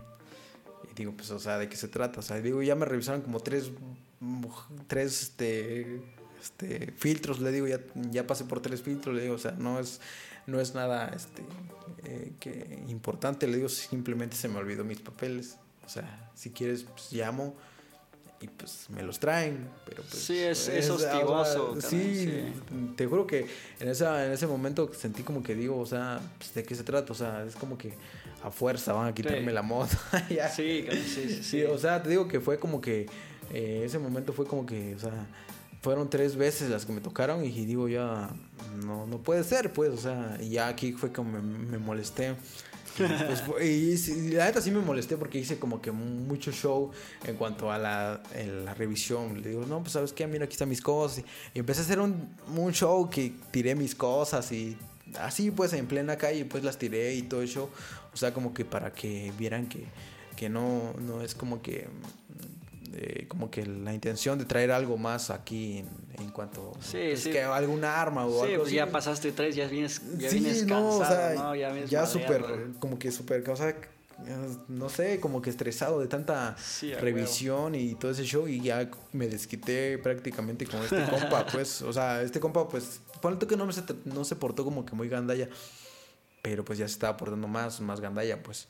Digo, 0.95 1.11
pues, 1.15 1.29
o 1.31 1.39
sea, 1.39 1.57
¿de 1.57 1.67
qué 1.69 1.75
se 1.75 1.87
trata? 1.87 2.19
O 2.19 2.23
sea, 2.23 2.39
digo, 2.41 2.61
ya 2.63 2.75
me 2.75 2.85
revisaron 2.85 3.21
como 3.21 3.39
tres, 3.41 3.71
tres, 4.87 5.21
este, 5.23 6.01
este, 6.41 6.91
filtros, 6.97 7.39
le 7.39 7.51
digo, 7.51 7.67
ya, 7.67 7.79
ya 8.11 8.25
pasé 8.27 8.45
por 8.45 8.61
tres 8.61 8.81
filtros, 8.81 9.15
le 9.15 9.23
digo, 9.23 9.35
o 9.35 9.39
sea, 9.39 9.51
no 9.51 9.79
es, 9.79 9.99
no 10.47 10.59
es 10.61 10.73
nada, 10.73 11.11
este, 11.15 11.43
eh, 12.05 12.31
que 12.39 12.83
importante, 12.87 13.47
le 13.47 13.57
digo, 13.57 13.69
simplemente 13.69 14.35
se 14.37 14.47
me 14.47 14.57
olvidó 14.57 14.83
mis 14.83 14.99
papeles. 14.99 15.57
O 15.85 15.89
sea, 15.89 16.31
si 16.33 16.49
quieres, 16.51 16.83
pues 16.83 17.11
llamo 17.11 17.55
y 18.41 18.47
pues 18.47 18.89
me 18.89 19.01
los 19.03 19.19
traen, 19.19 19.67
pero 19.85 20.03
pues... 20.03 20.21
Sí, 20.23 20.37
es- 20.37 20.67
es 20.67 20.85
sea, 20.85 20.95
hostigoso, 20.95 21.75
sí, 21.81 22.25
sí. 22.25 22.53
te 22.95 23.05
juro 23.07 23.25
que 23.27 23.47
en, 23.79 23.87
esa, 23.89 24.25
en 24.25 24.31
ese 24.31 24.45
momento 24.47 24.91
sentí 24.93 25.23
como 25.23 25.41
que 25.43 25.55
digo, 25.55 25.77
o 25.79 25.85
sea, 25.85 26.19
pues, 26.37 26.53
¿de 26.53 26.63
qué 26.63 26.75
se 26.75 26.83
trata? 26.83 27.11
O 27.11 27.15
sea, 27.15 27.43
es 27.45 27.55
como 27.55 27.77
que 27.77 27.93
a 28.45 28.51
fuerza 28.51 28.93
van 28.93 29.07
a 29.07 29.13
quitarme 29.13 29.47
Sí. 29.47 29.51
la 29.53 29.61
moto. 29.61 29.97
Ya. 30.29 30.49
Sí, 30.49 30.85
sí, 30.91 31.29
sí, 31.29 31.43
Sí, 31.43 31.63
o 31.63 31.77
sea, 31.77 32.01
te 32.03 32.09
digo 32.09 32.27
que 32.27 32.39
fue 32.39 32.59
como 32.59 32.79
que 32.81 33.07
eh, 33.53 33.83
ese 33.85 33.99
momento 33.99 34.33
fue 34.33 34.45
como 34.45 34.65
que, 34.65 34.95
o 34.95 34.99
sea, 34.99 35.27
fueron 35.81 36.09
tres 36.09 36.35
veces 36.35 36.69
las 36.69 36.85
que 36.85 36.93
me 36.93 37.01
tocaron 37.01 37.43
y 37.45 37.51
digo 37.65 37.87
ya, 37.87 38.29
no, 38.83 39.05
no 39.05 39.17
puede 39.19 39.43
ser, 39.43 39.71
pues, 39.71 39.91
o 39.91 39.97
sea, 39.97 40.37
y 40.41 40.49
ya 40.49 40.67
aquí 40.67 40.93
fue 40.93 41.11
como 41.11 41.31
me, 41.31 41.41
me 41.41 41.77
molesté. 41.77 42.35
Y, 42.97 43.03
pues, 43.45 43.65
y 43.65 43.97
sí, 43.97 44.29
la 44.31 44.45
neta 44.45 44.61
sí 44.61 44.71
me 44.71 44.79
molesté 44.79 45.17
porque 45.17 45.37
hice 45.37 45.59
como 45.59 45.81
que 45.81 45.91
mucho 45.91 46.51
show 46.53 46.91
en 47.25 47.35
cuanto 47.35 47.69
a 47.71 47.77
la, 47.77 48.23
la 48.63 48.73
revisión. 48.73 49.41
Le 49.41 49.49
digo, 49.49 49.65
no, 49.67 49.81
pues 49.81 49.91
sabes 49.91 50.13
qué, 50.13 50.25
mira, 50.27 50.45
aquí 50.45 50.53
están 50.53 50.69
mis 50.69 50.81
cosas. 50.81 51.19
Y, 51.19 51.25
y 51.55 51.59
empecé 51.59 51.81
a 51.81 51.83
hacer 51.83 51.99
un, 51.99 52.29
un 52.55 52.71
show 52.73 53.09
que 53.09 53.33
tiré 53.51 53.75
mis 53.75 53.93
cosas 53.95 54.49
y 54.53 54.77
así 55.19 55.51
pues 55.51 55.71
en 55.73 55.85
plena 55.87 56.17
calle 56.17 56.45
pues 56.45 56.63
las 56.63 56.77
tiré 56.77 57.13
y 57.15 57.23
todo 57.23 57.41
eso. 57.41 57.69
O 58.15 58.17
sea, 58.17 58.33
como 58.33 58.53
que 58.53 58.63
para 58.63 58.93
que 58.93 59.31
vieran 59.37 59.67
que, 59.67 59.85
que 60.37 60.49
no, 60.49 60.93
no 60.99 61.21
es 61.21 61.35
como 61.35 61.61
que 61.61 61.87
mm, 61.89 62.93
eh, 62.93 63.25
como 63.27 63.51
que 63.51 63.65
la 63.65 63.93
intención 63.93 64.39
de 64.39 64.45
traer 64.45 64.71
algo 64.71 64.97
más 64.97 65.29
aquí 65.29 65.79
en, 65.79 65.89
en 66.23 66.31
cuanto 66.31 66.71
Sí, 66.79 66.97
es 66.97 67.23
sí. 67.23 67.31
que 67.31 67.43
alguna 67.43 68.01
arma 68.01 68.25
o 68.25 68.45
Sí, 68.45 68.51
algo 68.53 68.63
pues 68.63 68.73
ya 68.73 68.89
pasaste 68.89 69.33
tres, 69.33 69.53
ya 69.53 69.67
vienes, 69.67 70.01
ya 70.17 70.29
Sí, 70.29 70.39
vienes 70.39 70.65
no, 70.65 70.75
cansado, 70.75 70.99
o 70.99 71.05
sea, 71.05 71.33
¿no? 71.35 71.55
Ya, 71.55 71.71
vienes 71.73 71.89
ya 71.89 72.05
súper, 72.05 72.43
como 72.79 72.97
que 72.97 73.11
súper, 73.11 73.47
o 73.49 73.55
sea, 73.57 73.75
no 74.69 74.87
sé, 74.87 75.19
como 75.19 75.41
que 75.41 75.49
estresado 75.49 75.99
de 75.99 76.07
tanta 76.07 76.55
revisión 77.01 77.75
y 77.75 77.95
todo 77.95 78.11
ese 78.11 78.23
show 78.23 78.47
y 78.47 78.61
ya 78.61 78.89
me 79.11 79.27
desquité 79.27 79.97
prácticamente 79.97 80.65
con 80.65 80.81
este 80.81 81.03
compa, 81.09 81.45
pues, 81.51 81.81
o 81.81 81.91
sea, 81.91 82.21
este 82.21 82.39
compa, 82.39 82.67
pues, 82.69 83.01
ponle 83.21 83.45
que 83.45 83.57
no, 83.57 83.65
me 83.65 83.73
se, 83.73 83.83
no 84.05 84.23
se 84.23 84.37
portó 84.37 84.63
como 84.63 84.85
que 84.85 84.95
muy 84.95 85.09
gandalla, 85.09 85.49
pero 86.45 86.63
pues 86.63 86.77
ya 86.77 86.87
se 86.87 86.93
estaba 86.93 87.17
portando 87.17 87.47
más, 87.47 87.81
más 87.81 87.99
gandalla, 87.99 88.43
pues, 88.43 88.67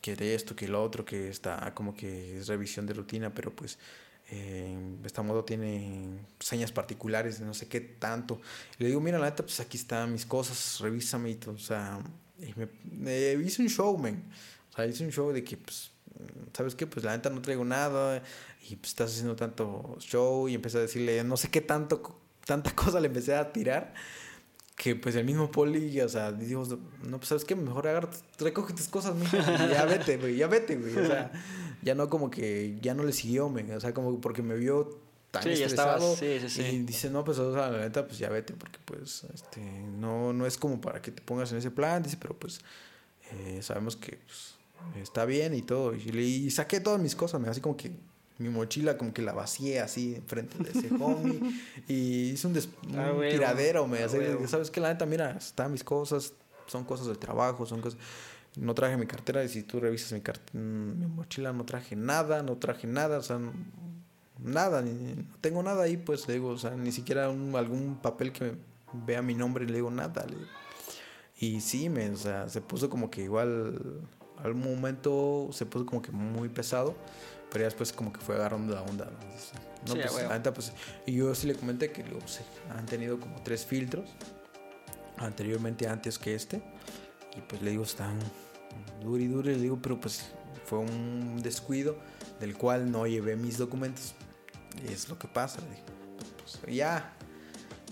que 0.00 0.16
de 0.16 0.34
esto, 0.34 0.56
que 0.56 0.66
lo 0.66 0.82
otro, 0.82 1.04
que 1.04 1.28
está 1.28 1.74
como 1.74 1.94
que 1.94 2.38
es 2.38 2.48
revisión 2.48 2.86
de 2.86 2.94
rutina, 2.94 3.32
pero 3.34 3.54
pues... 3.54 3.78
Eh, 4.32 4.78
esta 5.04 5.22
modo 5.22 5.44
tiene 5.44 6.20
señas 6.38 6.70
particulares 6.70 7.40
no 7.40 7.52
sé 7.52 7.66
qué 7.66 7.80
tanto. 7.80 8.40
Y 8.78 8.84
le 8.84 8.88
digo, 8.90 9.00
mira, 9.00 9.18
la 9.18 9.28
neta, 9.28 9.42
pues 9.42 9.58
aquí 9.58 9.76
están 9.76 10.12
mis 10.12 10.24
cosas, 10.24 10.78
revísame 10.78 11.30
y 11.30 11.34
todo. 11.34 11.56
O 11.56 11.58
sea, 11.58 11.98
y 12.38 12.54
me, 12.54 12.68
me 12.84 13.32
hice 13.44 13.60
un 13.60 13.68
show, 13.68 13.98
man. 13.98 14.22
O 14.70 14.76
sea, 14.76 14.86
hice 14.86 15.04
un 15.04 15.10
show 15.10 15.32
de 15.32 15.42
que, 15.42 15.56
pues, 15.56 15.90
¿sabes 16.52 16.76
qué? 16.76 16.86
Pues 16.86 17.04
la 17.04 17.16
neta 17.16 17.28
no 17.28 17.42
traigo 17.42 17.64
nada 17.64 18.22
y 18.68 18.76
pues 18.76 18.90
estás 18.90 19.10
haciendo 19.10 19.34
tanto 19.34 19.96
show 19.98 20.48
y 20.48 20.54
empecé 20.54 20.78
a 20.78 20.82
decirle, 20.82 21.24
no 21.24 21.36
sé 21.36 21.50
qué 21.50 21.60
tanto, 21.60 22.20
tanta 22.46 22.70
cosa 22.76 23.00
le 23.00 23.08
empecé 23.08 23.34
a 23.34 23.52
tirar 23.52 23.94
que 24.82 24.96
pues 24.96 25.14
el 25.14 25.26
mismo 25.26 25.50
poli, 25.50 26.00
o 26.00 26.08
sea, 26.08 26.32
digo, 26.32 26.66
no, 27.02 27.18
pues 27.18 27.28
sabes 27.28 27.44
qué, 27.44 27.54
mejor 27.54 27.86
agarra, 27.86 28.08
recoge 28.38 28.72
tus 28.72 28.88
cosas, 28.88 29.14
mija, 29.14 29.36
y 29.66 29.68
ya 29.74 29.84
vete, 29.84 30.16
güey, 30.16 30.36
ya 30.36 30.46
vete, 30.46 30.76
güey, 30.78 30.96
o 30.96 31.06
sea, 31.06 31.30
ya 31.82 31.94
no 31.94 32.08
como 32.08 32.30
que, 32.30 32.78
ya 32.80 32.94
no 32.94 33.02
le 33.04 33.12
siguió, 33.12 33.50
men, 33.50 33.70
o 33.72 33.78
sea, 33.80 33.92
como 33.92 34.18
porque 34.22 34.40
me 34.42 34.54
vio 34.56 34.98
tan 35.32 35.42
Sí, 35.42 35.50
ya 35.50 35.66
estresado 35.66 35.96
estabas, 36.14 36.18
sí, 36.18 36.38
sí, 36.40 36.48
sí. 36.48 36.62
y 36.76 36.78
dice, 36.84 37.10
no, 37.10 37.24
pues, 37.26 37.38
o 37.38 37.52
sea, 37.52 37.70
la 37.70 37.78
neta, 37.80 38.06
pues 38.06 38.18
ya 38.18 38.30
vete, 38.30 38.54
porque 38.54 38.78
pues, 38.86 39.24
este, 39.34 39.60
no, 39.60 40.32
no 40.32 40.46
es 40.46 40.56
como 40.56 40.80
para 40.80 41.02
que 41.02 41.10
te 41.10 41.20
pongas 41.20 41.52
en 41.52 41.58
ese 41.58 41.70
plan, 41.70 42.02
dice, 42.02 42.16
pero 42.18 42.34
pues, 42.38 42.60
eh, 43.32 43.60
sabemos 43.60 43.96
que, 43.96 44.18
pues, 44.24 44.54
está 45.02 45.26
bien 45.26 45.52
y 45.52 45.60
todo, 45.60 45.94
y, 45.94 46.04
le- 46.10 46.22
y 46.22 46.50
saqué 46.50 46.80
todas 46.80 47.02
mis 47.02 47.14
cosas, 47.14 47.38
men, 47.38 47.50
así 47.50 47.60
como 47.60 47.76
que 47.76 47.90
mi 48.40 48.48
mochila 48.48 48.96
como 48.98 49.12
que 49.12 49.22
la 49.22 49.32
vacié 49.32 49.80
así 49.80 50.14
enfrente 50.16 50.58
de 50.58 50.70
ese 50.70 50.90
homie 50.98 51.40
y 51.86 52.30
hice 52.30 52.46
un, 52.46 52.54
un 52.88 52.98
Ah, 52.98 53.12
huevo, 53.12 53.30
tiradero, 53.30 53.86
me 53.86 54.02
ah, 54.02 54.08
huevo. 54.12 54.48
sabes 54.48 54.70
que 54.70 54.80
la 54.80 54.88
neta, 54.92 55.06
mira, 55.06 55.32
están 55.32 55.70
mis 55.72 55.84
cosas, 55.84 56.32
son 56.66 56.84
cosas 56.84 57.06
del 57.06 57.18
trabajo, 57.18 57.66
son 57.66 57.80
cosas... 57.80 57.98
No 58.56 58.74
traje 58.74 58.96
mi 58.96 59.06
cartera 59.06 59.44
y 59.44 59.48
si 59.48 59.62
tú 59.62 59.78
revisas 59.78 60.12
mi, 60.12 60.18
mm, 60.20 60.98
mi 60.98 61.06
mochila 61.06 61.52
no 61.52 61.64
traje 61.64 61.94
nada, 61.94 62.42
no 62.42 62.56
traje 62.56 62.88
nada, 62.88 63.18
o 63.18 63.22
sea, 63.22 63.38
nada, 64.42 64.82
ni- 64.82 65.14
no 65.14 65.36
tengo 65.40 65.62
nada 65.62 65.84
ahí, 65.84 65.96
pues 65.96 66.26
le 66.26 66.34
digo, 66.34 66.48
o 66.48 66.58
sea, 66.58 66.70
ni 66.72 66.90
siquiera 66.92 67.28
un- 67.30 67.54
algún 67.54 67.96
papel 68.02 68.32
que 68.32 68.54
vea 68.92 69.22
mi 69.22 69.34
nombre 69.34 69.64
y 69.64 69.68
le 69.68 69.74
digo 69.74 69.90
nada. 69.90 70.24
le 70.26 70.36
digo. 70.36 70.48
Y 71.38 71.60
sí, 71.60 71.88
me, 71.88 72.10
o 72.10 72.16
sea, 72.16 72.48
se 72.48 72.60
puso 72.60 72.90
como 72.90 73.10
que 73.10 73.22
igual, 73.22 74.02
al 74.42 74.54
momento 74.54 75.48
se 75.52 75.64
puso 75.66 75.86
como 75.86 76.02
que 76.02 76.10
muy 76.10 76.48
pesado, 76.48 76.94
pero 77.50 77.60
ya 77.62 77.64
después 77.66 77.92
como 77.92 78.12
que 78.12 78.20
fue 78.20 78.36
agarrando 78.36 78.74
la 78.74 78.82
onda. 78.82 79.06
¿no? 79.06 79.18
Entonces, 79.22 79.52
no, 79.86 79.92
Sí, 79.94 79.98
a 79.98 80.02
pues, 80.02 80.14
huevo. 80.14 80.28
la 80.28 80.36
neta, 80.38 80.54
pues, 80.54 80.72
y 81.06 81.14
yo 81.14 81.34
sí 81.34 81.46
le 81.46 81.54
comenté 81.54 81.90
que 81.90 82.02
pues, 82.04 82.40
han 82.70 82.86
tenido 82.86 83.18
como 83.18 83.42
tres 83.42 83.64
filtros 83.64 84.10
anteriormente 85.16 85.86
antes 85.86 86.18
que 86.18 86.34
este 86.34 86.62
y 87.36 87.40
pues 87.42 87.60
le 87.62 87.70
digo 87.72 87.82
están 87.84 88.18
duro 89.02 89.22
y 89.22 89.26
duro 89.26 89.50
y 89.50 89.54
le 89.54 89.60
digo 89.60 89.78
pero 89.80 90.00
pues 90.00 90.30
fue 90.64 90.78
un 90.78 91.42
descuido 91.42 91.96
del 92.40 92.56
cual 92.56 92.90
no 92.90 93.06
llevé 93.06 93.36
mis 93.36 93.58
documentos 93.58 94.14
y 94.82 94.92
es 94.92 95.08
lo 95.08 95.18
que 95.18 95.28
pasa 95.28 95.60
le. 95.60 95.82
Pues, 96.62 96.74
ya 96.74 97.12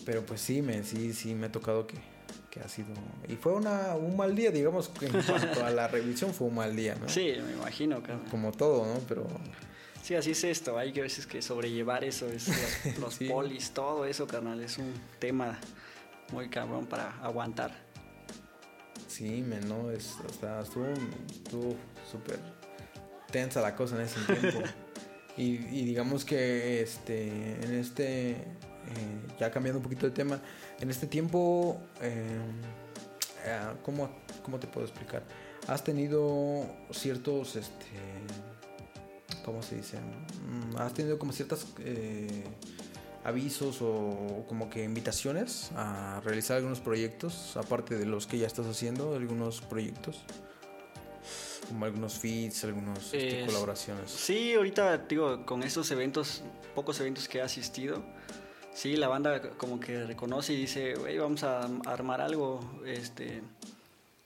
pero 0.06 0.24
pues 0.24 0.40
sí 0.40 0.62
me 0.62 0.82
sí 0.84 1.12
sí 1.12 1.34
me 1.34 1.46
ha 1.46 1.52
tocado 1.52 1.86
que, 1.86 1.96
que 2.50 2.60
ha 2.60 2.68
sido 2.68 2.88
y 3.28 3.36
fue 3.36 3.52
una, 3.54 3.94
un 3.96 4.16
mal 4.16 4.34
día 4.34 4.50
digamos 4.50 4.90
en 5.02 5.22
cuanto 5.22 5.64
a 5.64 5.70
la 5.70 5.86
revisión 5.88 6.32
fue 6.32 6.48
un 6.48 6.54
mal 6.54 6.74
día 6.74 6.94
no 6.94 7.08
Sí, 7.08 7.34
me 7.44 7.52
imagino, 7.52 8.02
cabrón. 8.02 8.24
como 8.30 8.52
todo 8.52 8.86
no 8.86 9.00
pero 9.08 9.26
Sí, 10.02 10.14
así 10.14 10.30
es 10.30 10.42
esto. 10.44 10.78
Hay 10.78 10.92
que 10.92 11.02
veces 11.02 11.26
que 11.26 11.42
sobrellevar 11.42 12.02
eso, 12.02 12.28
es 12.28 12.48
los, 12.86 12.98
los 12.98 13.14
Sí. 13.14 13.28
polis, 13.28 13.72
todo 13.72 14.06
eso, 14.06 14.26
carnal. 14.26 14.58
Es 14.62 14.78
un 14.78 14.94
tema 15.18 15.58
muy 16.32 16.48
cabrón 16.48 16.86
para 16.86 17.10
aguantar. 17.22 17.72
Sí, 19.06 19.42
men, 19.42 19.68
no, 19.68 19.90
es, 19.90 20.14
o 20.26 20.32
sea, 20.32 20.60
estuvo, 20.60 20.86
estuvo 21.30 21.74
súper 22.10 22.38
tensa 23.30 23.60
la 23.60 23.74
cosa 23.74 23.96
en 23.96 24.02
ese 24.02 24.20
tiempo. 24.20 24.60
y, 25.36 25.42
y 25.56 25.84
digamos 25.84 26.24
que 26.24 26.80
este, 26.80 27.26
en 27.62 27.74
este, 27.74 28.30
eh, 28.30 28.36
ya 29.38 29.50
cambiando 29.50 29.78
un 29.78 29.82
poquito 29.82 30.06
de 30.06 30.12
tema, 30.12 30.40
en 30.80 30.90
este 30.90 31.06
tiempo, 31.06 31.80
eh, 32.00 32.26
eh, 33.44 33.58
¿cómo, 33.84 34.10
¿cómo 34.42 34.58
te 34.58 34.66
puedo 34.66 34.86
explicar? 34.86 35.22
Has 35.66 35.84
tenido 35.84 36.64
ciertos, 36.90 37.56
este, 37.56 37.86
¿cómo 39.44 39.62
se 39.62 39.76
dice? 39.76 39.98
Mm, 40.00 40.76
Has 40.76 40.94
tenido 40.94 41.18
como 41.18 41.32
ciertas 41.32 41.66
eh, 41.80 42.44
avisos 43.24 43.78
o 43.82 44.44
como 44.48 44.70
que 44.70 44.84
invitaciones 44.84 45.70
a 45.76 46.20
realizar 46.24 46.56
algunos 46.58 46.80
proyectos, 46.80 47.56
aparte 47.56 47.96
de 47.98 48.06
los 48.06 48.26
que 48.26 48.38
ya 48.38 48.46
estás 48.46 48.66
haciendo, 48.66 49.14
algunos 49.14 49.60
proyectos, 49.60 50.22
como 51.68 51.84
algunos 51.84 52.14
feeds, 52.18 52.64
algunos 52.64 52.98
este, 53.12 53.40
Es- 53.40 53.46
colaboraciones. 53.46 54.10
Sí, 54.10 54.54
ahorita, 54.54 54.96
digo, 54.98 55.44
con 55.44 55.62
estos 55.64 55.90
eventos, 55.90 56.42
pocos 56.74 56.98
eventos 57.00 57.28
que 57.28 57.38
he 57.38 57.42
asistido, 57.42 58.02
sí, 58.78 58.96
la 58.96 59.08
banda 59.08 59.40
como 59.56 59.80
que 59.80 60.04
reconoce 60.04 60.52
y 60.52 60.56
dice, 60.56 60.94
güey, 60.94 61.18
vamos 61.18 61.42
a 61.42 61.68
armar 61.84 62.20
algo, 62.20 62.60
este, 62.86 63.42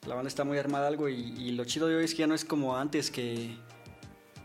la 0.07 0.15
banda 0.15 0.29
está 0.29 0.45
muy 0.45 0.59
armada 0.59 0.89
algo 0.89 1.09
y, 1.09 1.15
y 1.15 1.53
lo 1.53 1.65
chido 1.65 1.87
de 1.89 1.97
hoy 1.97 2.05
es 2.05 2.13
que 2.13 2.19
ya 2.19 2.27
no 2.27 2.35
es 2.35 2.45
como 2.45 2.77
antes 2.77 3.11
que, 3.11 3.57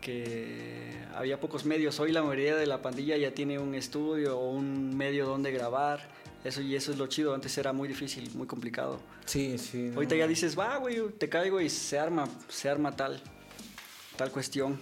que 0.00 0.94
había 1.14 1.38
pocos 1.38 1.66
medios, 1.66 2.00
hoy 2.00 2.12
la 2.12 2.22
mayoría 2.22 2.56
de 2.56 2.66
la 2.66 2.80
pandilla 2.80 3.18
ya 3.18 3.32
tiene 3.32 3.58
un 3.58 3.74
estudio 3.74 4.38
o 4.38 4.50
un 4.50 4.96
medio 4.96 5.26
donde 5.26 5.52
grabar, 5.52 6.08
eso 6.42 6.62
y 6.62 6.74
eso 6.74 6.90
es 6.90 6.96
lo 6.96 7.06
chido, 7.08 7.34
antes 7.34 7.58
era 7.58 7.74
muy 7.74 7.86
difícil, 7.86 8.30
muy 8.34 8.46
complicado. 8.46 9.00
Sí, 9.26 9.58
sí. 9.58 9.90
Ahorita 9.94 10.14
no. 10.14 10.20
ya 10.20 10.26
dices, 10.26 10.58
va, 10.58 10.78
güey, 10.78 11.06
te 11.18 11.28
caigo 11.28 11.60
y 11.60 11.68
se 11.68 11.98
arma, 11.98 12.26
se 12.48 12.70
arma 12.70 12.96
tal, 12.96 13.20
tal 14.16 14.30
cuestión. 14.30 14.80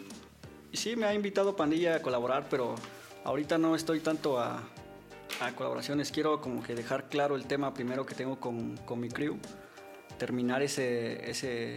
Y 0.70 0.76
sí, 0.76 0.94
me 0.94 1.06
ha 1.06 1.14
invitado 1.14 1.56
Pandilla 1.56 1.96
a 1.96 2.02
colaborar, 2.02 2.46
pero 2.48 2.76
ahorita 3.24 3.58
no 3.58 3.74
estoy 3.74 3.98
tanto 3.98 4.38
a, 4.38 4.62
a 5.40 5.52
colaboraciones. 5.52 6.10
Quiero 6.10 6.40
como 6.40 6.62
que 6.62 6.74
dejar 6.74 7.08
claro 7.08 7.36
el 7.36 7.46
tema 7.46 7.74
primero 7.74 8.06
que 8.06 8.14
tengo 8.14 8.40
con, 8.40 8.76
con 8.78 9.00
mi 9.00 9.08
crew, 9.08 9.38
terminar 10.18 10.62
ese, 10.62 11.30
ese, 11.30 11.76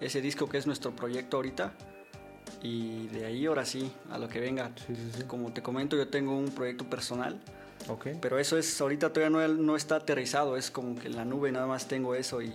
ese 0.00 0.20
disco 0.20 0.48
que 0.48 0.58
es 0.58 0.66
nuestro 0.66 0.94
proyecto 0.94 1.36
ahorita. 1.36 1.72
Y 2.62 3.08
de 3.08 3.26
ahí 3.26 3.46
ahora 3.46 3.64
sí, 3.64 3.92
a 4.10 4.18
lo 4.18 4.28
que 4.28 4.40
venga. 4.40 4.72
Sí, 4.86 4.94
sí, 4.94 5.10
sí. 5.18 5.22
Como 5.24 5.52
te 5.52 5.62
comento, 5.62 5.96
yo 5.96 6.08
tengo 6.08 6.36
un 6.36 6.50
proyecto 6.50 6.88
personal. 6.88 7.40
Pero 8.20 8.38
eso 8.38 8.58
es, 8.58 8.80
ahorita 8.80 9.12
todavía 9.12 9.30
no, 9.30 9.46
no 9.62 9.76
está 9.76 9.96
aterrizado, 9.96 10.56
es 10.56 10.70
como 10.70 10.96
que 10.96 11.06
en 11.06 11.16
la 11.16 11.24
nube 11.24 11.52
nada 11.52 11.66
más 11.66 11.86
tengo 11.86 12.14
eso 12.14 12.42
y, 12.42 12.52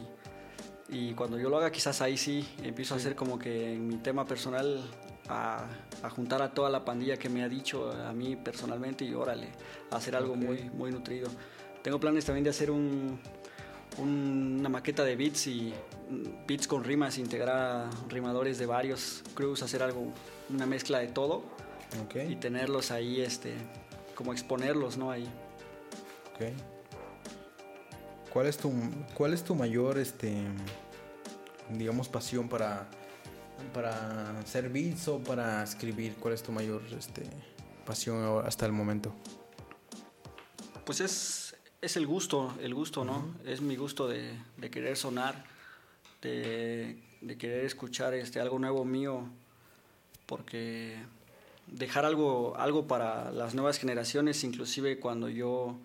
y 0.89 1.13
cuando 1.13 1.39
yo 1.39 1.49
lo 1.49 1.57
haga 1.57 1.71
quizás 1.71 2.01
ahí 2.01 2.17
sí 2.17 2.47
empiezo 2.63 2.95
a 2.95 2.97
hacer 2.97 3.15
como 3.15 3.39
que 3.39 3.73
en 3.73 3.87
mi 3.87 3.97
tema 3.97 4.25
personal 4.25 4.83
a, 5.29 5.65
a 6.03 6.09
juntar 6.09 6.41
a 6.41 6.53
toda 6.53 6.69
la 6.69 6.83
pandilla 6.85 7.17
que 7.17 7.29
me 7.29 7.43
ha 7.43 7.49
dicho 7.49 7.91
a 7.91 8.11
mí 8.13 8.35
personalmente 8.35 9.05
y 9.05 9.13
órale, 9.13 9.49
hacer 9.91 10.15
algo 10.15 10.35
muy, 10.35 10.69
muy 10.71 10.91
nutrido. 10.91 11.29
Tengo 11.83 11.99
planes 11.99 12.25
también 12.25 12.43
de 12.43 12.49
hacer 12.51 12.69
un, 12.71 13.19
un- 13.97 14.57
una 14.59 14.69
maqueta 14.69 15.03
de 15.03 15.15
beats 15.15 15.47
y 15.47 15.73
mm, 16.09 16.45
beats 16.47 16.67
con 16.67 16.83
rimas, 16.83 17.17
integrar 17.17 17.87
rimadores 18.09 18.57
de 18.57 18.65
varios 18.65 19.23
crews, 19.35 19.63
hacer 19.63 19.81
algo, 19.83 20.05
una 20.49 20.65
mezcla 20.65 20.99
de 20.99 21.07
todo 21.07 21.43
y 22.31 22.35
tenerlos 22.35 22.91
ahí, 22.91 23.21
este, 23.21 23.53
como 24.15 24.31
exponerlos, 24.33 24.97
¿no? 24.97 25.11
Ahí. 25.11 25.27
¿Cuál 28.31 28.47
es 28.47 28.57
tu, 28.57 28.71
cuál 29.13 29.33
es 29.33 29.43
tu 29.43 29.55
mayor, 29.55 29.97
este, 29.97 30.33
digamos, 31.69 32.07
pasión 32.07 32.47
para, 32.47 32.87
para 33.73 34.39
hacer 34.39 34.69
beats 34.69 35.07
o 35.07 35.19
para 35.19 35.63
escribir? 35.63 36.15
¿Cuál 36.19 36.33
es 36.33 36.43
tu 36.43 36.51
mayor, 36.51 36.81
este, 36.97 37.23
pasión 37.85 38.45
hasta 38.45 38.65
el 38.65 38.71
momento? 38.71 39.13
Pues 40.85 41.01
es, 41.01 41.55
es 41.81 41.97
el 41.97 42.07
gusto, 42.07 42.53
el 42.61 42.73
gusto, 42.73 43.05
¿no? 43.05 43.35
Es 43.45 43.61
mi 43.61 43.75
gusto 43.75 44.07
de, 44.07 44.37
de 44.57 44.69
querer 44.69 44.97
sonar, 44.97 45.45
de, 46.21 47.01
de 47.21 47.37
querer 47.37 47.65
escuchar 47.65 48.13
este, 48.13 48.39
algo 48.39 48.59
nuevo 48.59 48.83
mío, 48.85 49.27
porque 50.25 50.97
dejar 51.67 52.05
algo, 52.05 52.55
algo 52.57 52.87
para 52.87 53.31
las 53.31 53.53
nuevas 53.53 53.77
generaciones, 53.77 54.43
inclusive 54.43 54.99
cuando 54.99 55.29
yo, 55.29 55.77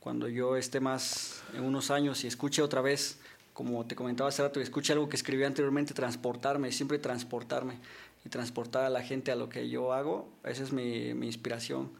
cuando 0.00 0.28
yo 0.28 0.56
esté 0.56 0.80
más 0.80 1.42
en 1.54 1.64
unos 1.64 1.90
años 1.90 2.24
y 2.24 2.26
escuche 2.26 2.62
otra 2.62 2.80
vez, 2.80 3.18
como 3.58 3.84
te 3.84 3.96
comentaba 3.96 4.28
hace 4.28 4.40
rato, 4.40 4.60
y 4.60 4.62
escuche 4.62 4.92
algo 4.92 5.08
que 5.08 5.16
escribí 5.16 5.42
anteriormente, 5.42 5.92
transportarme, 5.92 6.70
siempre 6.70 7.00
transportarme 7.00 7.80
y 8.24 8.28
transportar 8.28 8.84
a 8.84 8.88
la 8.88 9.02
gente 9.02 9.32
a 9.32 9.34
lo 9.34 9.48
que 9.48 9.68
yo 9.68 9.92
hago, 9.92 10.28
esa 10.44 10.62
es 10.62 10.72
mi, 10.72 11.12
mi 11.14 11.26
inspiración. 11.26 11.90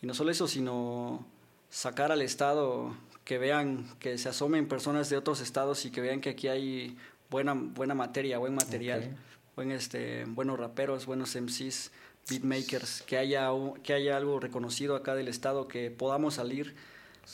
Y 0.00 0.06
no 0.06 0.14
solo 0.14 0.30
eso, 0.30 0.48
sino 0.48 1.26
sacar 1.68 2.10
al 2.10 2.22
estado, 2.22 2.96
que 3.26 3.36
vean, 3.36 3.86
que 3.98 4.16
se 4.16 4.30
asomen 4.30 4.66
personas 4.66 5.10
de 5.10 5.18
otros 5.18 5.42
estados 5.42 5.84
y 5.84 5.90
que 5.90 6.00
vean 6.00 6.22
que 6.22 6.30
aquí 6.30 6.48
hay 6.48 6.96
buena, 7.28 7.52
buena 7.52 7.92
materia, 7.92 8.38
buen 8.38 8.54
material, 8.54 9.14
buen, 9.56 9.72
este, 9.72 10.24
buenos 10.24 10.58
raperos, 10.58 11.04
buenos 11.04 11.36
MCs, 11.36 11.92
beatmakers, 12.30 13.02
que 13.02 13.18
haya, 13.18 13.50
que 13.82 13.92
haya 13.92 14.16
algo 14.16 14.40
reconocido 14.40 14.96
acá 14.96 15.14
del 15.14 15.28
estado, 15.28 15.68
que 15.68 15.90
podamos 15.90 16.36
salir 16.36 16.76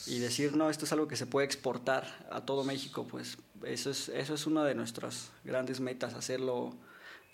y 0.09 0.19
decir, 0.19 0.57
no, 0.57 0.71
esto 0.71 0.87
es 0.87 0.93
algo 0.93 1.07
que 1.07 1.15
se 1.15 1.27
puede 1.27 1.47
exportar 1.47 2.27
a 2.33 2.41
todo 2.41 2.65
México, 2.65 3.07
pues 3.09 3.39
eso 3.67 3.91
es, 3.91 4.09
eso 4.09 4.35
es 4.35 4.47
una 4.47 4.65
de 4.65 4.75
nuestras 4.75 5.31
grandes 5.45 5.81
metas, 5.81 6.15
hacerlo, 6.15 6.75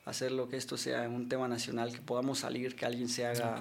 hacerlo 0.05 0.49
que 0.49 0.57
esto 0.57 0.77
sea 0.77 1.09
un 1.09 1.29
tema 1.29 1.49
nacional, 1.49 1.93
que 1.93 2.01
podamos 2.01 2.41
salir, 2.41 2.77
que 2.77 2.87
alguien 2.87 3.09
se 3.09 3.27
haga 3.27 3.59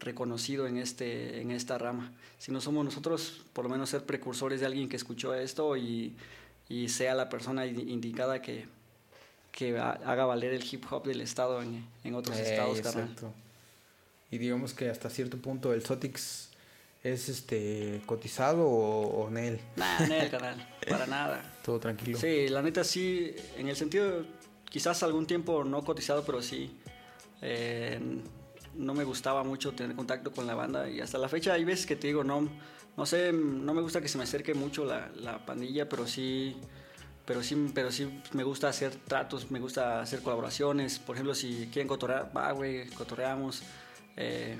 reconocido 0.00 0.66
en, 0.66 0.78
este, 0.78 1.40
en 1.40 1.50
esta 1.50 1.78
rama. 1.78 2.12
Si 2.38 2.50
no 2.50 2.60
somos 2.60 2.84
nosotros, 2.84 3.42
por 3.52 3.64
lo 3.64 3.70
menos 3.70 3.90
ser 3.90 4.04
precursores 4.04 4.60
de 4.60 4.66
alguien 4.66 4.88
que 4.88 4.96
escuchó 4.96 5.34
esto 5.34 5.76
y, 5.76 6.14
y 6.68 6.88
sea 6.88 7.14
la 7.14 7.28
persona 7.28 7.66
indicada 7.66 8.42
que, 8.42 8.66
que 9.52 9.78
haga 9.78 10.24
valer 10.24 10.54
el 10.54 10.64
hip 10.64 10.84
hop 10.90 11.04
del 11.04 11.20
estado 11.20 11.62
en, 11.62 11.86
en 12.04 12.14
otros 12.14 12.36
eh, 12.38 12.50
estados. 12.50 12.78
Exacto. 12.78 13.32
Y 14.30 14.38
digamos 14.38 14.72
que 14.72 14.88
hasta 14.88 15.10
cierto 15.10 15.36
punto 15.36 15.74
el 15.74 15.84
Sotix 15.84 16.51
es 17.02 17.28
este 17.28 18.00
cotizado 18.06 18.66
o, 18.66 19.24
o 19.24 19.30
Nel. 19.30 19.60
Nah, 19.76 20.00
Nel, 20.06 20.30
canal, 20.30 20.68
para 20.88 21.06
nada. 21.06 21.58
Todo 21.64 21.80
tranquilo. 21.80 22.18
Sí, 22.18 22.48
la 22.48 22.62
neta 22.62 22.84
sí, 22.84 23.34
en 23.56 23.68
el 23.68 23.76
sentido, 23.76 24.24
quizás 24.68 25.02
algún 25.02 25.26
tiempo 25.26 25.64
no 25.64 25.82
cotizado, 25.82 26.24
pero 26.24 26.42
sí. 26.42 26.78
Eh, 27.40 28.00
no 28.74 28.94
me 28.94 29.04
gustaba 29.04 29.42
mucho 29.42 29.72
tener 29.72 29.94
contacto 29.96 30.32
con 30.32 30.46
la 30.46 30.54
banda 30.54 30.88
y 30.88 31.00
hasta 31.00 31.18
la 31.18 31.28
fecha 31.28 31.52
hay 31.52 31.64
veces 31.64 31.84
que 31.84 31.96
te 31.96 32.06
digo, 32.06 32.24
no, 32.24 32.48
no 32.96 33.04
sé, 33.04 33.32
no 33.32 33.74
me 33.74 33.82
gusta 33.82 34.00
que 34.00 34.08
se 34.08 34.16
me 34.16 34.24
acerque 34.24 34.54
mucho 34.54 34.84
la, 34.84 35.10
la 35.16 35.44
pandilla, 35.44 35.88
pero 35.88 36.06
sí, 36.06 36.56
pero 37.26 37.42
sí, 37.42 37.70
pero 37.74 37.92
sí 37.92 38.20
me 38.32 38.44
gusta 38.44 38.68
hacer 38.68 38.94
tratos, 38.94 39.50
me 39.50 39.60
gusta 39.60 40.00
hacer 40.00 40.22
colaboraciones. 40.22 40.98
Por 40.98 41.16
ejemplo, 41.16 41.34
si 41.34 41.68
quieren 41.72 41.88
cotorrear, 41.88 42.34
va, 42.36 42.52
güey, 42.52 42.88
cotorreamos. 42.90 43.62
Eh, 44.16 44.56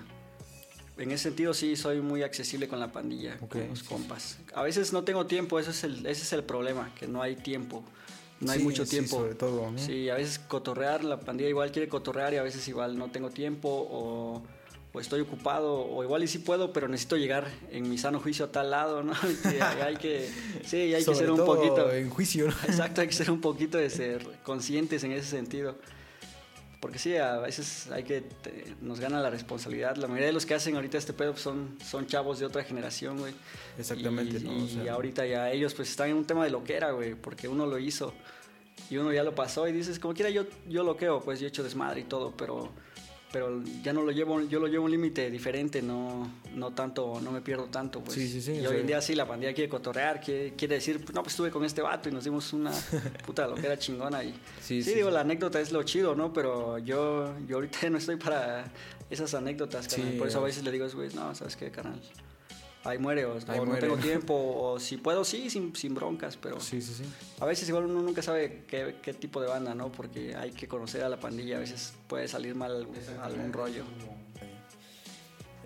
en 0.98 1.10
ese 1.10 1.24
sentido 1.24 1.54
sí 1.54 1.76
soy 1.76 2.00
muy 2.00 2.22
accesible 2.22 2.68
con 2.68 2.78
la 2.80 2.92
pandilla, 2.92 3.38
con 3.38 3.68
los 3.68 3.82
compas. 3.82 4.38
A 4.54 4.62
veces 4.62 4.92
no 4.92 5.04
tengo 5.04 5.26
tiempo, 5.26 5.58
ese 5.58 5.70
es 5.70 5.84
el, 5.84 6.06
ese 6.06 6.22
es 6.22 6.32
el 6.32 6.44
problema, 6.44 6.94
que 6.94 7.06
no 7.06 7.22
hay 7.22 7.36
tiempo. 7.36 7.82
No 8.40 8.52
hay 8.52 8.58
mucho 8.58 8.84
tiempo. 8.84 9.16
Sí, 9.16 9.22
sobre 9.22 9.34
todo. 9.34 9.72
Sí, 9.76 10.10
a 10.10 10.16
veces 10.16 10.38
cotorrear, 10.40 11.04
la 11.04 11.20
pandilla 11.20 11.48
igual 11.48 11.70
quiere 11.70 11.88
cotorrear 11.88 12.34
y 12.34 12.36
a 12.36 12.42
veces 12.42 12.66
igual 12.66 12.98
no 12.98 13.08
tengo 13.08 13.30
tiempo 13.30 13.68
o, 13.68 14.42
o 14.92 15.00
estoy 15.00 15.20
ocupado 15.20 15.80
o 15.80 16.02
igual 16.02 16.22
y 16.22 16.28
sí 16.28 16.38
puedo, 16.38 16.72
pero 16.72 16.88
necesito 16.88 17.16
llegar 17.16 17.46
en 17.70 17.88
mi 17.88 17.98
sano 17.98 18.20
juicio 18.20 18.46
a 18.46 18.52
tal 18.52 18.70
lado, 18.70 19.02
¿no? 19.02 19.12
hay 19.84 19.96
que, 19.96 20.28
sí, 20.66 20.92
hay 20.92 21.04
que 21.04 21.14
ser 21.14 21.30
un 21.30 21.44
poquito... 21.44 21.90
En 21.92 22.10
juicio, 22.10 22.48
Exacto, 22.48 23.00
hay 23.00 23.06
que 23.06 23.14
ser 23.14 23.30
un 23.30 23.40
poquito 23.40 23.78
de 23.78 23.88
ser 23.88 24.26
conscientes 24.42 25.04
en 25.04 25.12
ese 25.12 25.28
sentido. 25.28 25.76
Porque 26.82 26.98
sí, 26.98 27.16
a 27.16 27.38
veces 27.38 27.88
hay 27.92 28.02
que, 28.02 28.24
nos 28.80 28.98
gana 28.98 29.20
la 29.20 29.30
responsabilidad. 29.30 29.94
La 29.94 30.08
mayoría 30.08 30.26
de 30.26 30.32
los 30.32 30.44
que 30.44 30.54
hacen 30.54 30.74
ahorita 30.74 30.98
este 30.98 31.12
pedo 31.12 31.30
pues, 31.30 31.40
son, 31.40 31.78
son 31.80 32.08
chavos 32.08 32.40
de 32.40 32.44
otra 32.44 32.64
generación, 32.64 33.18
güey. 33.18 33.32
Exactamente, 33.78 34.38
y, 34.38 34.42
¿no? 34.42 34.84
y 34.84 34.88
ahorita 34.88 35.24
ya 35.24 35.52
ellos 35.52 35.74
pues 35.74 35.90
están 35.90 36.08
en 36.08 36.16
un 36.16 36.24
tema 36.24 36.42
de 36.42 36.50
loquera, 36.50 36.90
güey, 36.90 37.14
porque 37.14 37.46
uno 37.46 37.66
lo 37.66 37.78
hizo 37.78 38.12
y 38.90 38.96
uno 38.96 39.12
ya 39.12 39.22
lo 39.22 39.32
pasó 39.32 39.68
y 39.68 39.72
dices, 39.72 40.00
como 40.00 40.12
quiera 40.12 40.28
yo, 40.30 40.42
yo 40.68 40.82
loqueo, 40.82 41.20
pues 41.20 41.38
yo 41.38 41.46
he 41.46 41.50
hecho 41.50 41.62
desmadre 41.62 42.00
y 42.00 42.04
todo, 42.04 42.36
pero 42.36 42.72
pero 43.32 43.62
ya 43.82 43.92
no 43.92 44.02
lo 44.02 44.12
llevo, 44.12 44.42
yo 44.42 44.60
lo 44.60 44.66
llevo 44.66 44.84
un 44.84 44.90
límite 44.90 45.30
diferente, 45.30 45.80
no, 45.80 46.30
no 46.54 46.72
tanto, 46.72 47.20
no 47.20 47.30
me 47.30 47.40
pierdo 47.40 47.64
tanto, 47.64 48.00
pues. 48.00 48.14
Sí, 48.14 48.28
sí, 48.28 48.42
sí, 48.42 48.52
y 48.52 48.66
hoy 48.66 48.80
en 48.80 48.86
día 48.86 49.00
sí, 49.00 49.14
la 49.14 49.26
pandilla 49.26 49.54
quiere 49.54 49.70
cotorrear, 49.70 50.20
quiere, 50.20 50.52
quiere 50.54 50.76
decir, 50.76 51.00
no, 51.14 51.22
pues 51.22 51.32
estuve 51.32 51.50
con 51.50 51.64
este 51.64 51.80
vato 51.80 52.08
y 52.08 52.12
nos 52.12 52.24
dimos 52.24 52.52
una 52.52 52.72
puta 53.26 53.46
lo 53.46 53.54
que 53.54 53.66
era 53.66 53.78
chingona 53.78 54.22
y... 54.22 54.34
Sí, 54.60 54.82
digo, 54.82 55.10
la 55.10 55.20
anécdota 55.20 55.60
es 55.60 55.72
lo 55.72 55.82
chido, 55.82 56.14
¿no? 56.14 56.32
Pero 56.32 56.78
yo, 56.78 57.34
yo 57.46 57.56
ahorita 57.56 57.88
no 57.90 57.98
estoy 57.98 58.16
para 58.16 58.70
esas 59.08 59.32
anécdotas, 59.34 59.88
Por 60.18 60.28
eso 60.28 60.38
a 60.38 60.42
veces 60.42 60.62
le 60.64 60.70
digo 60.70 60.86
güey, 60.94 61.08
no, 61.14 61.34
¿sabes 61.34 61.56
qué, 61.56 61.70
canal? 61.70 62.00
Ahí 62.84 62.98
muere, 62.98 63.24
o, 63.24 63.34
no 63.34 63.76
tengo 63.76 63.96
tiempo, 63.98 64.34
o 64.34 64.80
si 64.80 64.96
puedo, 64.96 65.24
sí, 65.24 65.50
sin, 65.50 65.74
sin, 65.74 65.94
broncas, 65.94 66.36
pero 66.36 66.60
sí, 66.60 66.82
sí, 66.82 66.94
sí. 66.94 67.04
a 67.40 67.46
veces 67.46 67.68
igual 67.68 67.84
uno 67.84 68.02
nunca 68.02 68.22
sabe 68.22 68.64
qué, 68.66 68.96
qué, 69.02 69.14
tipo 69.14 69.40
de 69.40 69.48
banda, 69.48 69.74
¿no? 69.74 69.92
Porque 69.92 70.34
hay 70.34 70.52
que 70.52 70.68
conocer 70.68 71.02
a 71.04 71.08
la 71.08 71.20
pandilla, 71.20 71.56
a 71.56 71.60
veces 71.60 71.94
puede 72.08 72.28
salir 72.28 72.54
mal 72.54 72.88
algún 73.22 73.52
rollo. 73.52 73.84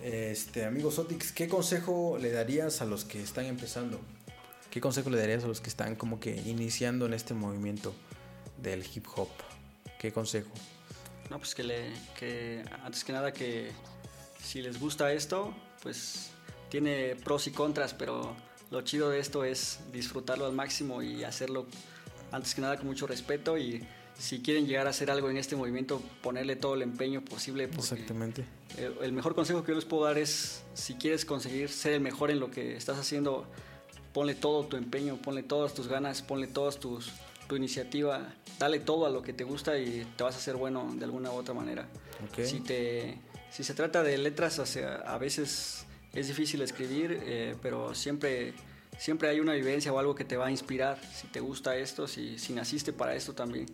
Este, 0.03 0.65
amigo 0.65 0.91
Sotix, 0.91 1.33
¿qué 1.33 1.49
consejo 1.49 2.19
le 2.21 2.31
darías 2.31 2.81
a 2.83 2.85
los 2.85 3.05
que 3.05 3.23
están 3.23 3.47
empezando? 3.47 4.01
¿Qué 4.71 4.81
consejo 4.81 5.11
le 5.11 5.19
darías 5.19 5.45
a 5.45 5.47
los 5.47 5.61
que 5.61 5.71
están 5.71 5.97
como 5.97 6.21
que 6.21 6.37
iniciando 6.37 7.07
en 7.07 7.15
este 7.15 7.35
movimiento 7.35 7.95
del 8.59 8.85
hip 8.95 9.07
hop? 9.17 9.31
¿Qué 9.99 10.13
consejo? 10.13 10.51
No, 11.31 11.39
pues 11.39 11.55
que 11.55 11.65
le, 11.65 11.93
que 12.19 12.63
antes 12.85 13.03
que 13.03 13.13
nada 13.13 13.33
que 13.33 13.73
si 14.41 14.63
les 14.63 14.79
gusta 14.79 15.13
esto, 15.13 15.55
pues 15.83 16.31
tiene 16.69 17.17
pros 17.17 17.47
y 17.47 17.53
contras, 17.53 17.95
pero 17.95 18.35
lo 18.71 18.83
chido 18.83 19.11
de 19.11 19.21
esto 19.21 19.45
es 19.45 19.81
disfrutarlo 19.93 20.47
al 20.47 20.53
máximo 20.53 21.03
y 21.03 21.25
hacerlo 21.25 21.67
antes 22.33 22.55
que 22.55 22.61
nada 22.61 22.77
con 22.77 22.87
mucho 22.87 23.07
respeto 23.07 23.57
y 23.57 23.87
si 24.19 24.41
quieren 24.41 24.67
llegar 24.67 24.87
a 24.87 24.91
hacer 24.91 25.11
algo 25.11 25.29
en 25.31 25.37
este 25.37 25.57
movimiento, 25.57 26.01
ponerle 26.23 26.57
todo 26.57 26.75
el 26.75 26.83
empeño 26.83 27.23
posible. 27.23 27.65
Exactamente. 27.65 28.45
El, 28.79 29.13
mejor 29.13 29.35
consejo 29.35 29.63
que 29.63 29.73
yo 29.73 29.77
les 29.77 29.85
puedo 29.85 30.05
dar 30.05 30.17
es, 30.17 30.65
si 30.75 30.95
quieres 30.95 31.25
conseguir 31.25 31.69
ser 31.69 31.93
el 31.93 32.01
mejor 32.01 32.31
en 32.31 32.41
lo 32.41 32.51
que 32.51 32.77
estás 32.77 32.99
haciendo, 32.99 33.47
ponle 34.13 34.35
todo 34.35 34.65
tu 34.65 34.77
empeño, 34.77 35.17
ponle 35.17 35.43
todas 35.43 35.75
tus 35.75 35.89
ganas, 35.89 36.23
ponle 36.23 36.47
todas 36.47 36.79
tus 36.79 37.13
tu 37.47 37.57
iniciativa, 37.57 38.35
dale 38.59 38.81
todo 38.81 39.07
a 39.07 39.11
lo 39.11 39.23
que 39.23 39.33
te 39.33 39.45
gusta 39.45 39.79
y 39.79 40.05
te 40.17 40.25
vas 40.25 40.35
a 40.35 40.39
hacer 40.39 40.57
bueno 40.57 40.93
de 40.97 41.05
alguna 41.05 41.31
u 41.31 41.35
otra 41.35 41.55
manera. 41.55 41.87
Si 42.43 42.61
te 42.61 43.21
si 43.51 43.65
se 43.65 43.75
trata 43.75 44.03
de 44.03 44.19
letras, 44.19 44.59
o 44.59 44.67
sea, 44.67 44.97
a 44.97 45.19
veces 45.19 45.86
es 46.17 46.29
difícil 46.29 46.63
escribir, 46.63 47.21
eh, 47.25 47.55
pero 47.61 47.95
siempre, 47.95 48.55
siempre 48.99 49.29
hay 49.29 49.39
una 49.39 49.53
vivencia 49.53 49.93
o 49.93 49.99
algo 49.99 50.15
que 50.15 50.25
te 50.25 50.37
va 50.37 50.47
a 50.47 50.51
inspirar, 50.51 50.99
si 51.15 51.27
te 51.29 51.41
gusta 51.41 51.77
esto, 51.77 52.09
si, 52.09 52.39
si 52.39 52.55
naciste 52.55 52.93
para 52.93 53.15
esto 53.15 53.35
también. 53.35 53.67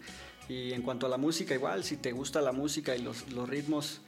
Y 0.49 0.73
en 0.73 0.83
cuanto 0.83 1.07
a 1.07 1.09
la 1.09 1.17
música, 1.17 1.55
igual, 1.55 1.85
si 1.85 1.97
te 1.97 2.11
gusta 2.11 2.41
la 2.41 2.51
música 2.51 2.97
y 2.97 3.03
los, 3.03 3.31
los 3.31 3.49
ritmos, 3.49 4.01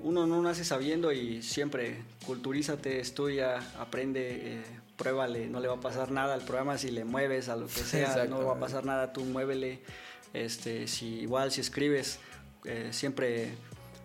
uno 0.00 0.26
no 0.28 0.40
nace 0.40 0.64
sabiendo 0.64 1.10
y 1.10 1.42
siempre 1.42 2.04
culturízate, 2.24 3.00
estudia, 3.00 3.58
aprende, 3.76 4.54
eh, 4.54 4.62
pruébale, 4.96 5.48
no 5.48 5.58
le 5.58 5.66
va 5.66 5.74
a 5.74 5.80
pasar 5.80 6.12
nada 6.12 6.34
al 6.34 6.42
programa 6.42 6.78
si 6.78 6.92
le 6.92 7.04
mueves 7.04 7.48
a 7.48 7.56
lo 7.56 7.66
que 7.66 7.72
sea, 7.82 8.24
no 8.26 8.44
va 8.44 8.54
a 8.54 8.60
pasar 8.60 8.84
nada, 8.84 9.12
tú 9.12 9.24
muévele. 9.24 9.80
Este, 10.32 10.86
si 10.86 11.20
igual 11.20 11.50
si 11.50 11.60
escribes, 11.60 12.20
eh, 12.64 12.90
siempre, 12.92 13.50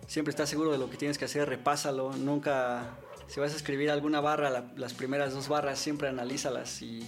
siempre 0.08 0.30
estás 0.30 0.48
seguro 0.48 0.72
de 0.72 0.78
lo 0.78 0.90
que 0.90 0.96
tienes 0.96 1.18
que 1.18 1.26
hacer, 1.26 1.48
repásalo, 1.48 2.16
nunca 2.16 2.96
si 3.28 3.40
vas 3.40 3.52
a 3.52 3.56
escribir 3.56 3.90
alguna 3.90 4.20
barra, 4.20 4.64
las 4.76 4.94
primeras 4.94 5.32
dos 5.32 5.48
barras 5.48 5.78
siempre 5.78 6.08
analízalas 6.08 6.82
y, 6.82 7.04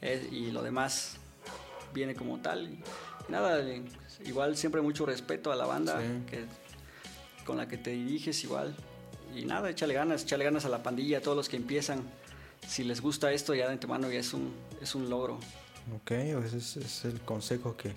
eh, 0.00 0.28
y 0.30 0.50
lo 0.50 0.62
demás 0.62 1.16
viene 1.92 2.14
como 2.14 2.38
tal. 2.40 2.78
nada, 3.28 3.62
igual 4.24 4.56
siempre 4.56 4.80
mucho 4.80 5.06
respeto 5.06 5.52
a 5.52 5.56
la 5.56 5.66
banda 5.66 6.00
que, 6.28 6.44
con 7.44 7.56
la 7.56 7.68
que 7.68 7.76
te 7.76 7.90
diriges 7.90 8.42
igual. 8.44 8.74
Y 9.34 9.44
nada, 9.44 9.70
échale 9.70 9.94
ganas, 9.94 10.22
échale 10.22 10.44
ganas 10.44 10.64
a 10.64 10.68
la 10.68 10.82
pandilla, 10.82 11.18
a 11.18 11.20
todos 11.20 11.36
los 11.36 11.48
que 11.48 11.56
empiezan. 11.56 12.02
Si 12.66 12.84
les 12.84 13.00
gusta 13.00 13.32
esto, 13.32 13.54
ya 13.54 13.66
de 13.66 13.72
antemano 13.72 14.10
ya 14.10 14.18
es 14.18 14.34
un, 14.34 14.52
es 14.80 14.94
un 14.94 15.08
logro. 15.08 15.38
Ok, 15.94 16.10
ese 16.10 16.58
es, 16.58 17.04
el 17.04 17.20
consejo 17.20 17.76
que, 17.76 17.92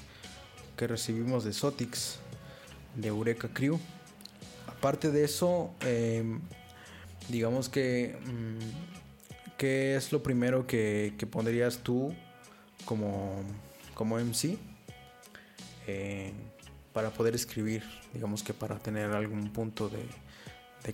que 0.77 0.87
recibimos 0.87 1.43
de 1.43 1.53
Sotix, 1.53 2.19
de 2.95 3.07
Eureka 3.07 3.49
Crew. 3.51 3.79
Aparte 4.67 5.11
de 5.11 5.23
eso, 5.23 5.71
eh, 5.81 6.23
digamos 7.29 7.69
que, 7.69 8.17
mm, 8.25 9.53
¿qué 9.57 9.95
es 9.95 10.11
lo 10.11 10.23
primero 10.23 10.67
que, 10.67 11.13
pondrías 11.31 11.79
tú 11.79 12.13
como, 12.85 13.41
como 13.93 14.19
MC 14.19 14.57
eh, 15.87 16.33
para 16.91 17.11
poder 17.11 17.35
escribir? 17.35 17.83
Digamos 18.13 18.43
que 18.43 18.53
para 18.53 18.77
tener 18.79 19.11
algún 19.11 19.51
punto 19.51 19.89
de, 19.89 20.05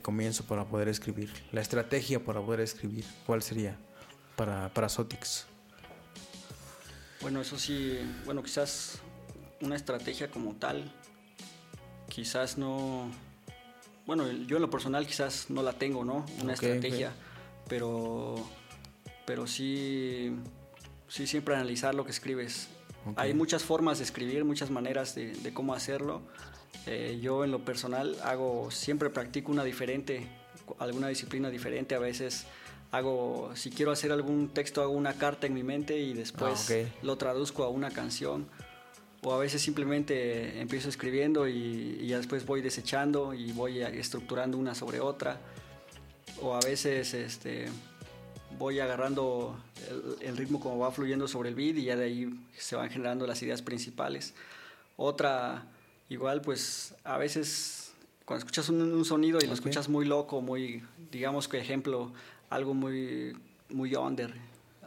comienzo 0.01 0.45
para 0.45 0.65
poder 0.65 0.87
escribir. 0.87 1.31
La 1.51 1.61
estrategia 1.61 2.23
para 2.23 2.41
poder 2.41 2.59
escribir, 2.59 3.05
¿cuál 3.25 3.41
sería 3.41 3.75
para, 4.35 4.71
para 4.71 4.87
Sotix? 4.87 5.47
Bueno, 7.21 7.41
eso 7.41 7.57
sí, 7.57 7.99
bueno, 8.23 8.43
quizás 8.43 8.99
una 9.61 9.75
estrategia 9.75 10.29
como 10.29 10.55
tal, 10.55 10.93
quizás 12.07 12.57
no, 12.57 13.11
bueno, 14.09 14.27
yo 14.31 14.55
en 14.55 14.63
lo 14.63 14.71
personal 14.71 15.05
quizás 15.05 15.51
no 15.51 15.61
la 15.61 15.73
tengo, 15.73 16.03
¿no? 16.03 16.25
Una 16.41 16.53
estrategia, 16.53 17.11
pero 17.67 18.43
pero 19.23 19.45
sí 19.45 20.35
sí 21.07 21.27
siempre 21.27 21.53
analizar 21.53 21.93
lo 21.93 22.05
que 22.05 22.09
escribes. 22.09 22.69
Hay 23.17 23.35
muchas 23.35 23.61
formas 23.61 23.99
de 23.99 24.05
escribir, 24.05 24.45
muchas 24.45 24.71
maneras 24.71 25.13
de, 25.13 25.51
cómo 25.53 25.75
hacerlo. 25.75 26.23
Eh, 26.87 27.19
yo 27.21 27.43
en 27.43 27.51
lo 27.51 27.59
personal 27.59 28.17
hago, 28.23 28.71
siempre 28.71 29.11
practico 29.11 29.51
una 29.51 29.63
diferente, 29.63 30.27
alguna 30.79 31.07
disciplina 31.09 31.51
diferente. 31.51 31.93
A 31.93 31.99
veces 31.99 32.47
hago, 32.89 33.51
si 33.53 33.69
quiero 33.69 33.91
hacer 33.91 34.11
algún 34.11 34.49
texto, 34.49 34.81
hago 34.81 34.93
una 34.93 35.13
carta 35.13 35.45
en 35.45 35.53
mi 35.53 35.61
mente 35.61 35.99
y 35.99 36.15
después 36.15 36.71
Ah, 36.71 36.89
lo 37.03 37.15
traduzco 37.19 37.63
a 37.63 37.69
una 37.69 37.91
canción. 37.91 38.47
O 39.21 39.33
a 39.33 39.37
veces 39.37 39.61
simplemente 39.61 40.61
empiezo 40.61 40.87
escribiendo 40.87 41.47
y, 41.47 41.97
y 42.01 42.07
ya 42.07 42.17
después 42.17 42.45
voy 42.45 42.61
desechando 42.61 43.33
y 43.33 43.51
voy 43.51 43.81
estructurando 43.81 44.57
una 44.57 44.73
sobre 44.75 44.99
otra. 45.01 45.39
O 46.41 46.55
a 46.55 46.59
veces 46.61 47.13
este, 47.13 47.67
voy 48.57 48.79
agarrando 48.79 49.59
el, 49.89 50.27
el 50.29 50.37
ritmo 50.37 50.59
como 50.61 50.79
va 50.79 50.91
fluyendo 50.91 51.27
sobre 51.27 51.49
el 51.49 51.55
beat 51.55 51.75
y 51.77 51.83
ya 51.85 51.97
de 51.97 52.05
ahí 52.05 52.39
se 52.57 52.77
van 52.77 52.89
generando 52.89 53.27
las 53.27 53.41
ideas 53.43 53.61
principales. 53.61 54.33
Otra, 54.95 55.65
igual, 56.07 56.41
pues 56.41 56.93
a 57.03 57.17
veces 57.17 57.93
cuando 58.23 58.39
escuchas 58.39 58.69
un, 58.69 58.81
un 58.81 59.03
sonido 59.05 59.39
y 59.39 59.47
lo 59.47 59.53
Ok. 59.53 59.55
escuchas 59.55 59.89
muy 59.89 60.05
loco, 60.05 60.39
muy, 60.39 60.81
digamos 61.11 61.47
que 61.49 61.57
ejemplo, 61.57 62.13
algo 62.49 62.73
muy, 62.73 63.35
muy 63.69 63.93
under, 63.95 64.33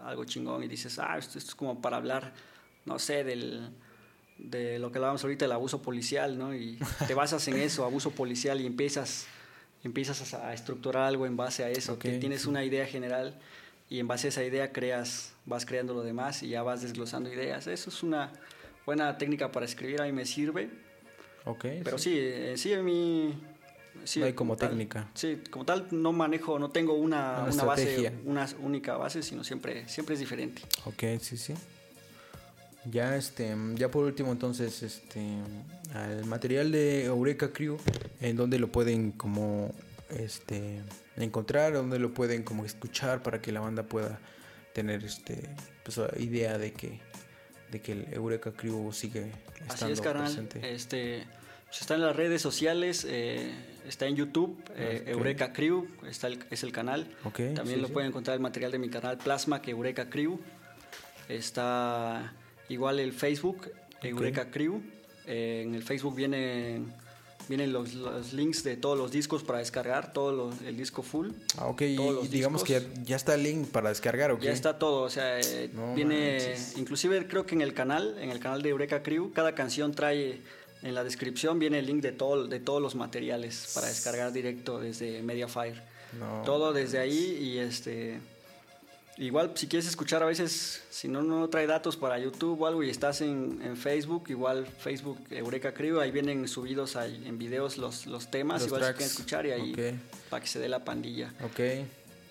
algo 0.05 0.25
chingón 0.25 0.63
y 0.63 0.69
dices, 0.69 0.99
ah, 0.99 1.19
esto, 1.19 1.39
esto 1.39 1.51
es 1.51 1.55
como 1.55 1.83
para 1.83 1.97
hablar, 1.99 2.33
no 2.87 2.99
sé, 2.99 3.25
del, 3.25 3.71
de 4.39 4.79
lo 4.79 4.91
que 4.91 4.99
hablábamos 4.99 5.23
ahorita, 5.23 5.45
el 5.45 5.53
abuso 5.53 5.83
policial, 5.83 6.39
¿no? 6.39 6.55
Y 6.55 6.79
te 7.07 7.15
basas 7.15 7.47
en 7.49 7.59
eso, 7.59 7.85
abuso 7.85 8.11
policial, 8.11 8.61
y 8.61 8.67
empiezas, 8.67 9.27
empiezas 9.85 10.35
a, 10.35 10.49
a 10.49 10.55
estructurar 10.55 11.05
algo 11.05 11.27
en 11.27 11.37
base 11.37 11.65
a 11.65 11.71
eso, 11.71 11.99
que 11.99 12.19
tienes 12.19 12.43
sí. 12.43 12.49
una 12.49 12.65
idea 12.65 12.87
general 12.87 13.39
y 13.91 13.99
en 13.99 14.09
base 14.09 14.29
a 14.29 14.31
esa 14.31 14.43
idea 14.45 14.73
creas, 14.73 15.35
vas 15.47 15.67
creando 15.67 15.93
lo 15.95 16.03
demás 16.03 16.43
y 16.43 16.49
ya 16.49 16.63
vas 16.63 16.83
desglosando 16.83 17.33
ideas. 17.33 17.67
Eso 17.67 17.91
es 17.91 18.03
una 18.03 18.33
buena 18.87 19.19
técnica 19.19 19.53
para 19.53 19.67
escribir, 19.67 20.01
a 20.01 20.05
mí 20.07 20.13
me 20.13 20.25
sirve. 20.25 20.71
Ok. 21.45 21.67
Pero 21.85 21.99
sí, 21.99 22.17
eh, 22.19 22.55
sí, 22.57 22.73
en 22.73 22.85
mi... 22.85 23.35
sí, 24.05 24.21
No 24.21 24.27
hay 24.27 24.33
como 24.33 24.57
tal- 24.57 24.71
técnica. 24.71 25.09
sí, 25.15 25.41
como 25.51 25.65
tal 25.65 25.89
no 25.91 26.13
manejo, 26.13 26.59
no 26.59 26.71
tengo 26.71 26.95
una, 26.95 27.43
Una 27.43 27.53
una 27.53 27.65
base, 27.65 28.13
una 28.25 28.49
única 28.61 28.97
base, 28.97 29.23
sino 29.23 29.45
siempre, 29.45 29.87
siempre 29.89 30.15
es 30.15 30.21
diferente. 30.21 30.63
Ok, 30.87 31.03
sí, 31.21 31.37
sí. 31.37 31.55
Ya 32.85 33.17
este, 33.17 33.55
ya 33.77 33.91
por 33.91 34.05
último 34.05 34.33
entonces, 34.33 34.83
este, 34.83 35.21
el 36.11 36.25
material 36.25 36.73
de 36.73 37.05
Eureka 37.05 37.53
Crew, 37.53 37.79
en 38.21 38.37
donde 38.37 38.59
lo 38.59 38.73
pueden 38.73 39.13
como, 39.13 39.73
este, 40.11 40.81
encontrar, 41.17 41.75
donde 41.75 41.99
lo 42.01 42.13
pueden 42.13 42.43
como 42.43 42.65
escuchar 42.65 43.23
para 43.23 43.41
que 43.41 43.53
la 43.53 43.61
banda 43.61 43.85
pueda 43.85 44.19
tener, 44.73 45.05
este, 45.05 45.49
pues 45.85 46.01
idea 46.19 46.59
de 46.59 46.73
que, 46.73 46.99
de 47.71 47.81
que 47.81 47.93
el 47.93 48.07
Eureka 48.13 48.53
Crew 48.53 48.93
sigue 48.93 49.31
Así 49.69 49.75
estando 49.75 49.95
es, 49.95 50.01
carnal. 50.01 50.25
presente. 50.25 50.75
Este, 50.75 51.25
pues 51.67 51.83
está 51.83 51.95
en 51.95 52.01
las 52.03 52.17
redes 52.17 52.43
sociales, 52.43 53.07
eh, 53.09 53.53
está 53.87 54.07
en 54.07 54.17
YouTube, 54.17 54.61
eh, 54.75 55.03
Ok. 55.03 55.09
Eureka 55.09 55.53
Crew, 55.53 55.87
está 56.09 56.27
el- 56.27 56.45
es 56.51 56.65
el 56.65 56.73
canal. 56.73 57.07
También 57.23 57.77
sí, 57.77 57.77
lo 57.77 57.87
sí. 57.87 57.93
pueden 57.93 58.09
encontrar 58.09 58.35
el 58.35 58.43
material 58.43 58.73
de 58.73 58.79
mi 58.81 58.91
canal 58.91 59.19
Plasma, 59.19 59.63
que 59.63 59.71
Eureka 59.71 60.11
Crew. 60.11 60.41
Está 61.29 62.33
igual 62.73 62.99
el 63.01 63.13
Facebook, 63.13 63.71
Eureka 64.03 64.51
Crew. 64.51 64.81
Eh, 65.27 65.63
en 65.65 65.75
el 65.75 65.83
Facebook 65.85 66.17
vienen, 66.17 66.93
vienen 67.49 67.73
los, 67.73 67.95
los 67.95 68.33
links 68.33 68.65
de 68.65 68.77
todos 68.77 68.99
los 68.99 69.13
discos 69.13 69.43
para 69.45 69.59
descargar, 69.61 70.13
todo 70.13 70.33
lo- 70.33 70.67
el 70.67 70.77
disco 70.77 71.03
full. 71.03 71.29
Ah, 71.59 71.67
ok, 71.69 71.83
y, 71.83 71.97
los 71.97 72.31
digamos 72.31 72.65
que 72.65 72.73
ya, 72.75 72.81
ya 73.05 73.17
está 73.17 73.35
el 73.35 73.45
link 73.45 73.69
para 73.69 73.91
descargar, 73.91 74.33
ok. 74.33 74.41
Ya 74.43 74.53
está 74.53 74.79
todo, 74.79 75.03
o 75.03 75.11
sea, 75.11 75.39
eh, 75.39 75.71
No 75.73 75.95
viene, 75.95 76.33
manches. 76.33 76.77
inclusive 76.77 77.27
creo 77.29 77.47
que 77.47 77.55
en 77.55 77.61
el 77.61 77.75
canal, 77.75 78.17
en 78.21 78.31
el 78.31 78.41
canal 78.41 78.63
de 78.63 78.71
Eureka 78.71 79.03
Crew, 79.03 79.33
cada 79.33 79.55
canción 79.55 79.93
trae 79.93 80.41
en 80.83 80.95
la 80.97 81.05
descripción 81.05 81.61
viene 81.61 81.79
el 81.79 81.87
link 81.87 82.03
de 82.03 82.11
todo, 82.11 82.49
de 82.49 82.59
todos 82.59 82.83
los 82.83 82.97
materiales 82.97 83.71
para 83.73 83.87
descargar 83.87 84.33
directo 84.33 84.81
desde 84.81 85.23
Mediafire. 85.23 85.77
No, 86.19 86.43
todo 86.45 86.73
desde 86.73 86.99
ahí 86.99 87.39
y 87.41 87.59
este 87.59 88.19
igual 89.19 89.53
si 89.55 89.67
quieres 89.67 89.87
escuchar 89.87 90.23
a 90.23 90.27
veces 90.27 90.83
si 90.91 91.07
no 91.07 91.23
no 91.23 91.49
trae 91.49 91.67
datos 91.67 91.97
para 91.97 92.19
YouTube 92.19 92.61
o 92.63 92.67
algo 92.67 92.83
y 92.83 92.91
estás 92.91 93.21
en, 93.21 93.61
en 93.63 93.77
Facebook 93.77 94.25
igual 94.29 94.67
Facebook 94.67 95.19
Eureka 95.31 95.75
Crew 95.75 96.01
ahí 96.01 96.11
vienen 96.11 96.49
subidos 96.49 96.97
ahí 96.97 97.23
en 97.27 97.39
videos 97.39 97.77
los, 97.77 98.07
los 98.07 98.31
temas 98.31 98.63
Los 98.63 98.69
igual 98.69 98.83
tracks. 98.83 98.97
si 98.97 98.99
quieren 98.99 99.11
escuchar 99.11 99.47
y 99.47 99.51
ahí 99.51 100.01
para 100.31 100.41
que 100.43 100.49
se 100.49 100.59
dé 100.59 100.69
la 100.69 100.85
pandilla. 100.85 101.33
Ok, 101.45 101.61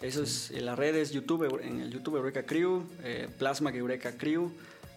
eso 0.02 0.24
es 0.24 0.50
en 0.52 0.66
las 0.66 0.78
redes 0.78 1.12
YouTube 1.12 1.62
en 1.64 1.82
el 1.82 1.92
YouTube 1.92 2.16
Eureka 2.16 2.44
Crew 2.44 2.84
eh, 3.04 3.30
Plasma 3.38 3.70
Eureka 3.72 4.18
Crew 4.18 4.52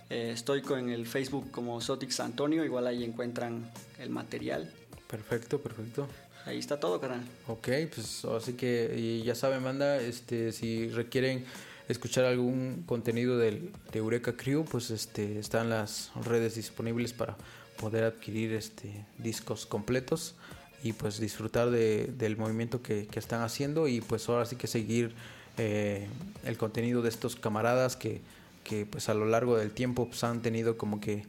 eh, 0.09 0.31
estoy 0.33 0.63
con 0.63 0.89
el 0.89 1.07
Facebook 1.07 1.51
como 1.51 1.81
Sotix 1.81 2.21
Antonio 2.21 2.65
igual 2.65 2.87
ahí 2.87 3.05
encuentran 3.05 3.71
el 3.99 4.09
material. 4.11 4.73
Perfecto, 5.07 5.61
perfecto. 5.61 6.09
ahí 6.47 6.59
está 6.59 6.81
todo 6.81 7.01
carnal. 7.01 7.23
Ok, 7.47 7.69
pues 7.95 8.25
así 8.25 8.55
que 8.55 9.23
ya 9.25 9.35
saben, 9.35 9.63
manda, 9.63 9.99
este, 10.01 10.53
si 10.53 10.89
requieren 10.89 11.45
escuchar 11.89 12.25
algún 12.25 12.83
contenido 12.87 13.39
del, 13.39 13.71
de 13.93 13.99
Eureka 13.99 14.37
Crew, 14.37 14.65
pues 14.65 14.91
este, 14.91 15.39
están 15.39 15.69
las 15.71 16.11
redes 16.25 16.55
disponibles 16.55 17.13
para 17.13 17.37
poder 17.79 18.05
adquirir 18.05 18.53
este, 18.55 19.05
discos 19.19 19.67
completos 19.67 20.35
y 20.83 20.93
pues 20.93 21.19
disfrutar 21.19 21.71
de- 21.71 22.07
del 22.19 22.37
movimiento 22.37 22.83
que, 22.83 23.07
que 23.07 23.19
están 23.19 23.43
haciendo 23.43 23.89
y 23.89 24.01
pues 24.01 24.29
ahora 24.29 24.47
sí 24.47 24.57
que 24.57 24.67
seguir 24.67 25.15
eh, 25.59 26.07
el 26.45 26.57
contenido 26.57 27.03
de 27.03 27.09
estos 27.09 27.37
camaradas 27.37 27.97
que, 27.97 28.21
que 28.65 28.87
pues 28.87 29.09
a 29.09 29.15
lo 29.15 29.27
largo 29.27 29.57
del 29.57 29.71
tiempo 29.71 30.07
pues 30.07 30.25
han 30.25 30.41
tenido 30.43 30.77
como 30.79 31.01
que 31.01 31.25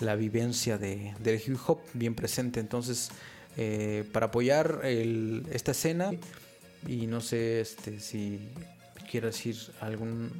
la 0.00 0.16
vivencia 0.16 0.78
de, 0.78 1.14
del 1.22 1.40
hip 1.46 1.56
hop 1.66 1.78
bien 1.94 2.14
presente. 2.14 2.58
Entonces, 2.58 3.10
eh, 3.56 4.04
para 4.12 4.26
apoyar 4.26 4.80
el- 4.84 5.46
esta 5.52 5.70
escena, 5.72 6.10
y 6.88 7.06
no 7.06 7.20
sé 7.20 7.60
este, 7.60 8.00
si 8.00 8.40
quiere 9.12 9.26
decir 9.26 9.56
algún, 9.80 10.32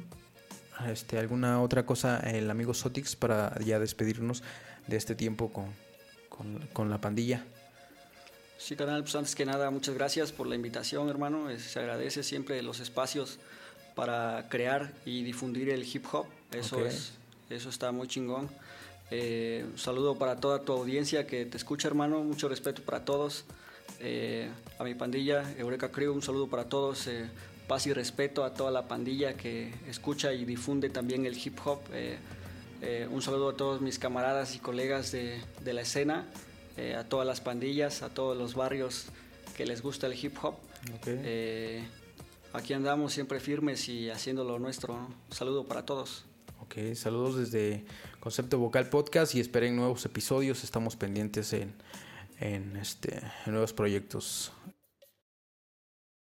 este, 0.87 1.19
alguna 1.19 1.61
otra 1.61 1.85
cosa 1.85 2.19
el 2.19 2.49
amigo 2.49 2.73
Sotix 2.73 3.15
para 3.15 3.55
ya 3.59 3.77
despedirnos 3.77 4.41
de 4.87 4.97
este 4.97 5.13
tiempo 5.13 5.53
con, 5.53 5.67
con, 6.27 6.59
con 6.73 6.89
la 6.89 6.99
pandilla. 6.99 7.45
Sí, 8.57 8.75
canal, 8.75 9.03
pues 9.03 9.13
antes 9.13 9.35
que 9.35 9.45
nada, 9.45 9.69
muchas 9.69 9.93
gracias 9.93 10.31
por 10.31 10.47
la 10.47 10.55
invitación, 10.55 11.07
hermano. 11.07 11.51
Eh, 11.51 11.59
Se 11.59 11.79
agradece 11.79 12.23
siempre 12.23 12.63
los 12.63 12.79
espacios 12.79 13.37
para 13.93 14.47
crear 14.49 14.91
y 15.05 15.21
difundir 15.23 15.69
el 15.69 15.83
hip 15.83 16.05
hop. 16.11 16.25
Eso, 16.51 16.77
Ok. 16.77 16.85
es, 16.87 17.11
eso 17.51 17.69
está 17.69 17.91
muy 17.91 18.07
chingón. 18.07 18.49
Eh, 19.11 19.65
un 19.71 19.77
saludo 19.77 20.17
para 20.17 20.37
toda 20.37 20.61
tu 20.61 20.71
audiencia 20.73 21.27
que 21.27 21.45
te 21.45 21.57
escucha, 21.57 21.87
hermano. 21.87 22.23
Mucho 22.23 22.49
respeto 22.49 22.81
para 22.81 23.05
todos. 23.05 23.45
Eh, 23.99 24.49
a 24.79 24.83
mi 24.83 24.95
pandilla, 24.95 25.43
Eureka 25.59 25.91
Crew, 25.91 26.11
un 26.11 26.23
saludo 26.23 26.47
para 26.47 26.63
todos. 26.65 27.05
Eh, 27.05 27.29
paz 27.67 27.87
y 27.87 27.93
respeto 27.93 28.43
a 28.43 28.53
toda 28.53 28.71
la 28.71 28.87
pandilla 28.87 29.35
que 29.35 29.73
escucha 29.87 30.33
y 30.33 30.45
difunde 30.45 30.89
también 30.89 31.25
el 31.25 31.35
hip 31.37 31.57
hop. 31.65 31.79
Eh, 31.91 32.17
eh, 32.81 33.07
un 33.09 33.21
saludo 33.21 33.49
a 33.49 33.57
todos 33.57 33.81
mis 33.81 33.99
camaradas 33.99 34.55
y 34.55 34.59
colegas 34.59 35.11
de, 35.11 35.41
de 35.63 35.73
la 35.73 35.81
escena, 35.81 36.25
eh, 36.77 36.95
a 36.95 37.07
todas 37.07 37.25
las 37.25 37.41
pandillas, 37.41 38.03
a 38.03 38.09
todos 38.09 38.37
los 38.37 38.55
barrios 38.55 39.05
que 39.55 39.65
les 39.65 39.81
gusta 39.81 40.07
el 40.07 40.13
hip 40.13 40.35
hop. 40.41 40.55
Aquí 42.53 42.73
andamos 42.73 43.13
siempre 43.13 43.39
firmes 43.39 43.89
y 43.89 44.11
haciendo 44.11 44.43
lo 44.43 44.59
nuestro. 44.59 44.93
¿no? 44.93 45.07
Un 45.07 45.35
saludo 45.35 45.65
para 45.65 45.85
todos. 45.85 46.25
Ok, 46.61 46.95
saludos 46.95 47.35
desde 47.37 47.83
Concepto 48.19 48.59
Vocal 48.59 48.89
Podcast 48.89 49.33
y 49.35 49.39
esperen 49.39 49.75
nuevos 49.75 50.05
episodios. 50.05 50.63
Estamos 50.63 50.95
pendientes 50.95 51.51
en, 51.53 51.73
en, 52.39 52.75
este, 52.77 53.17
en 53.45 53.53
nuevos 53.53 53.73
proyectos. 53.73 54.51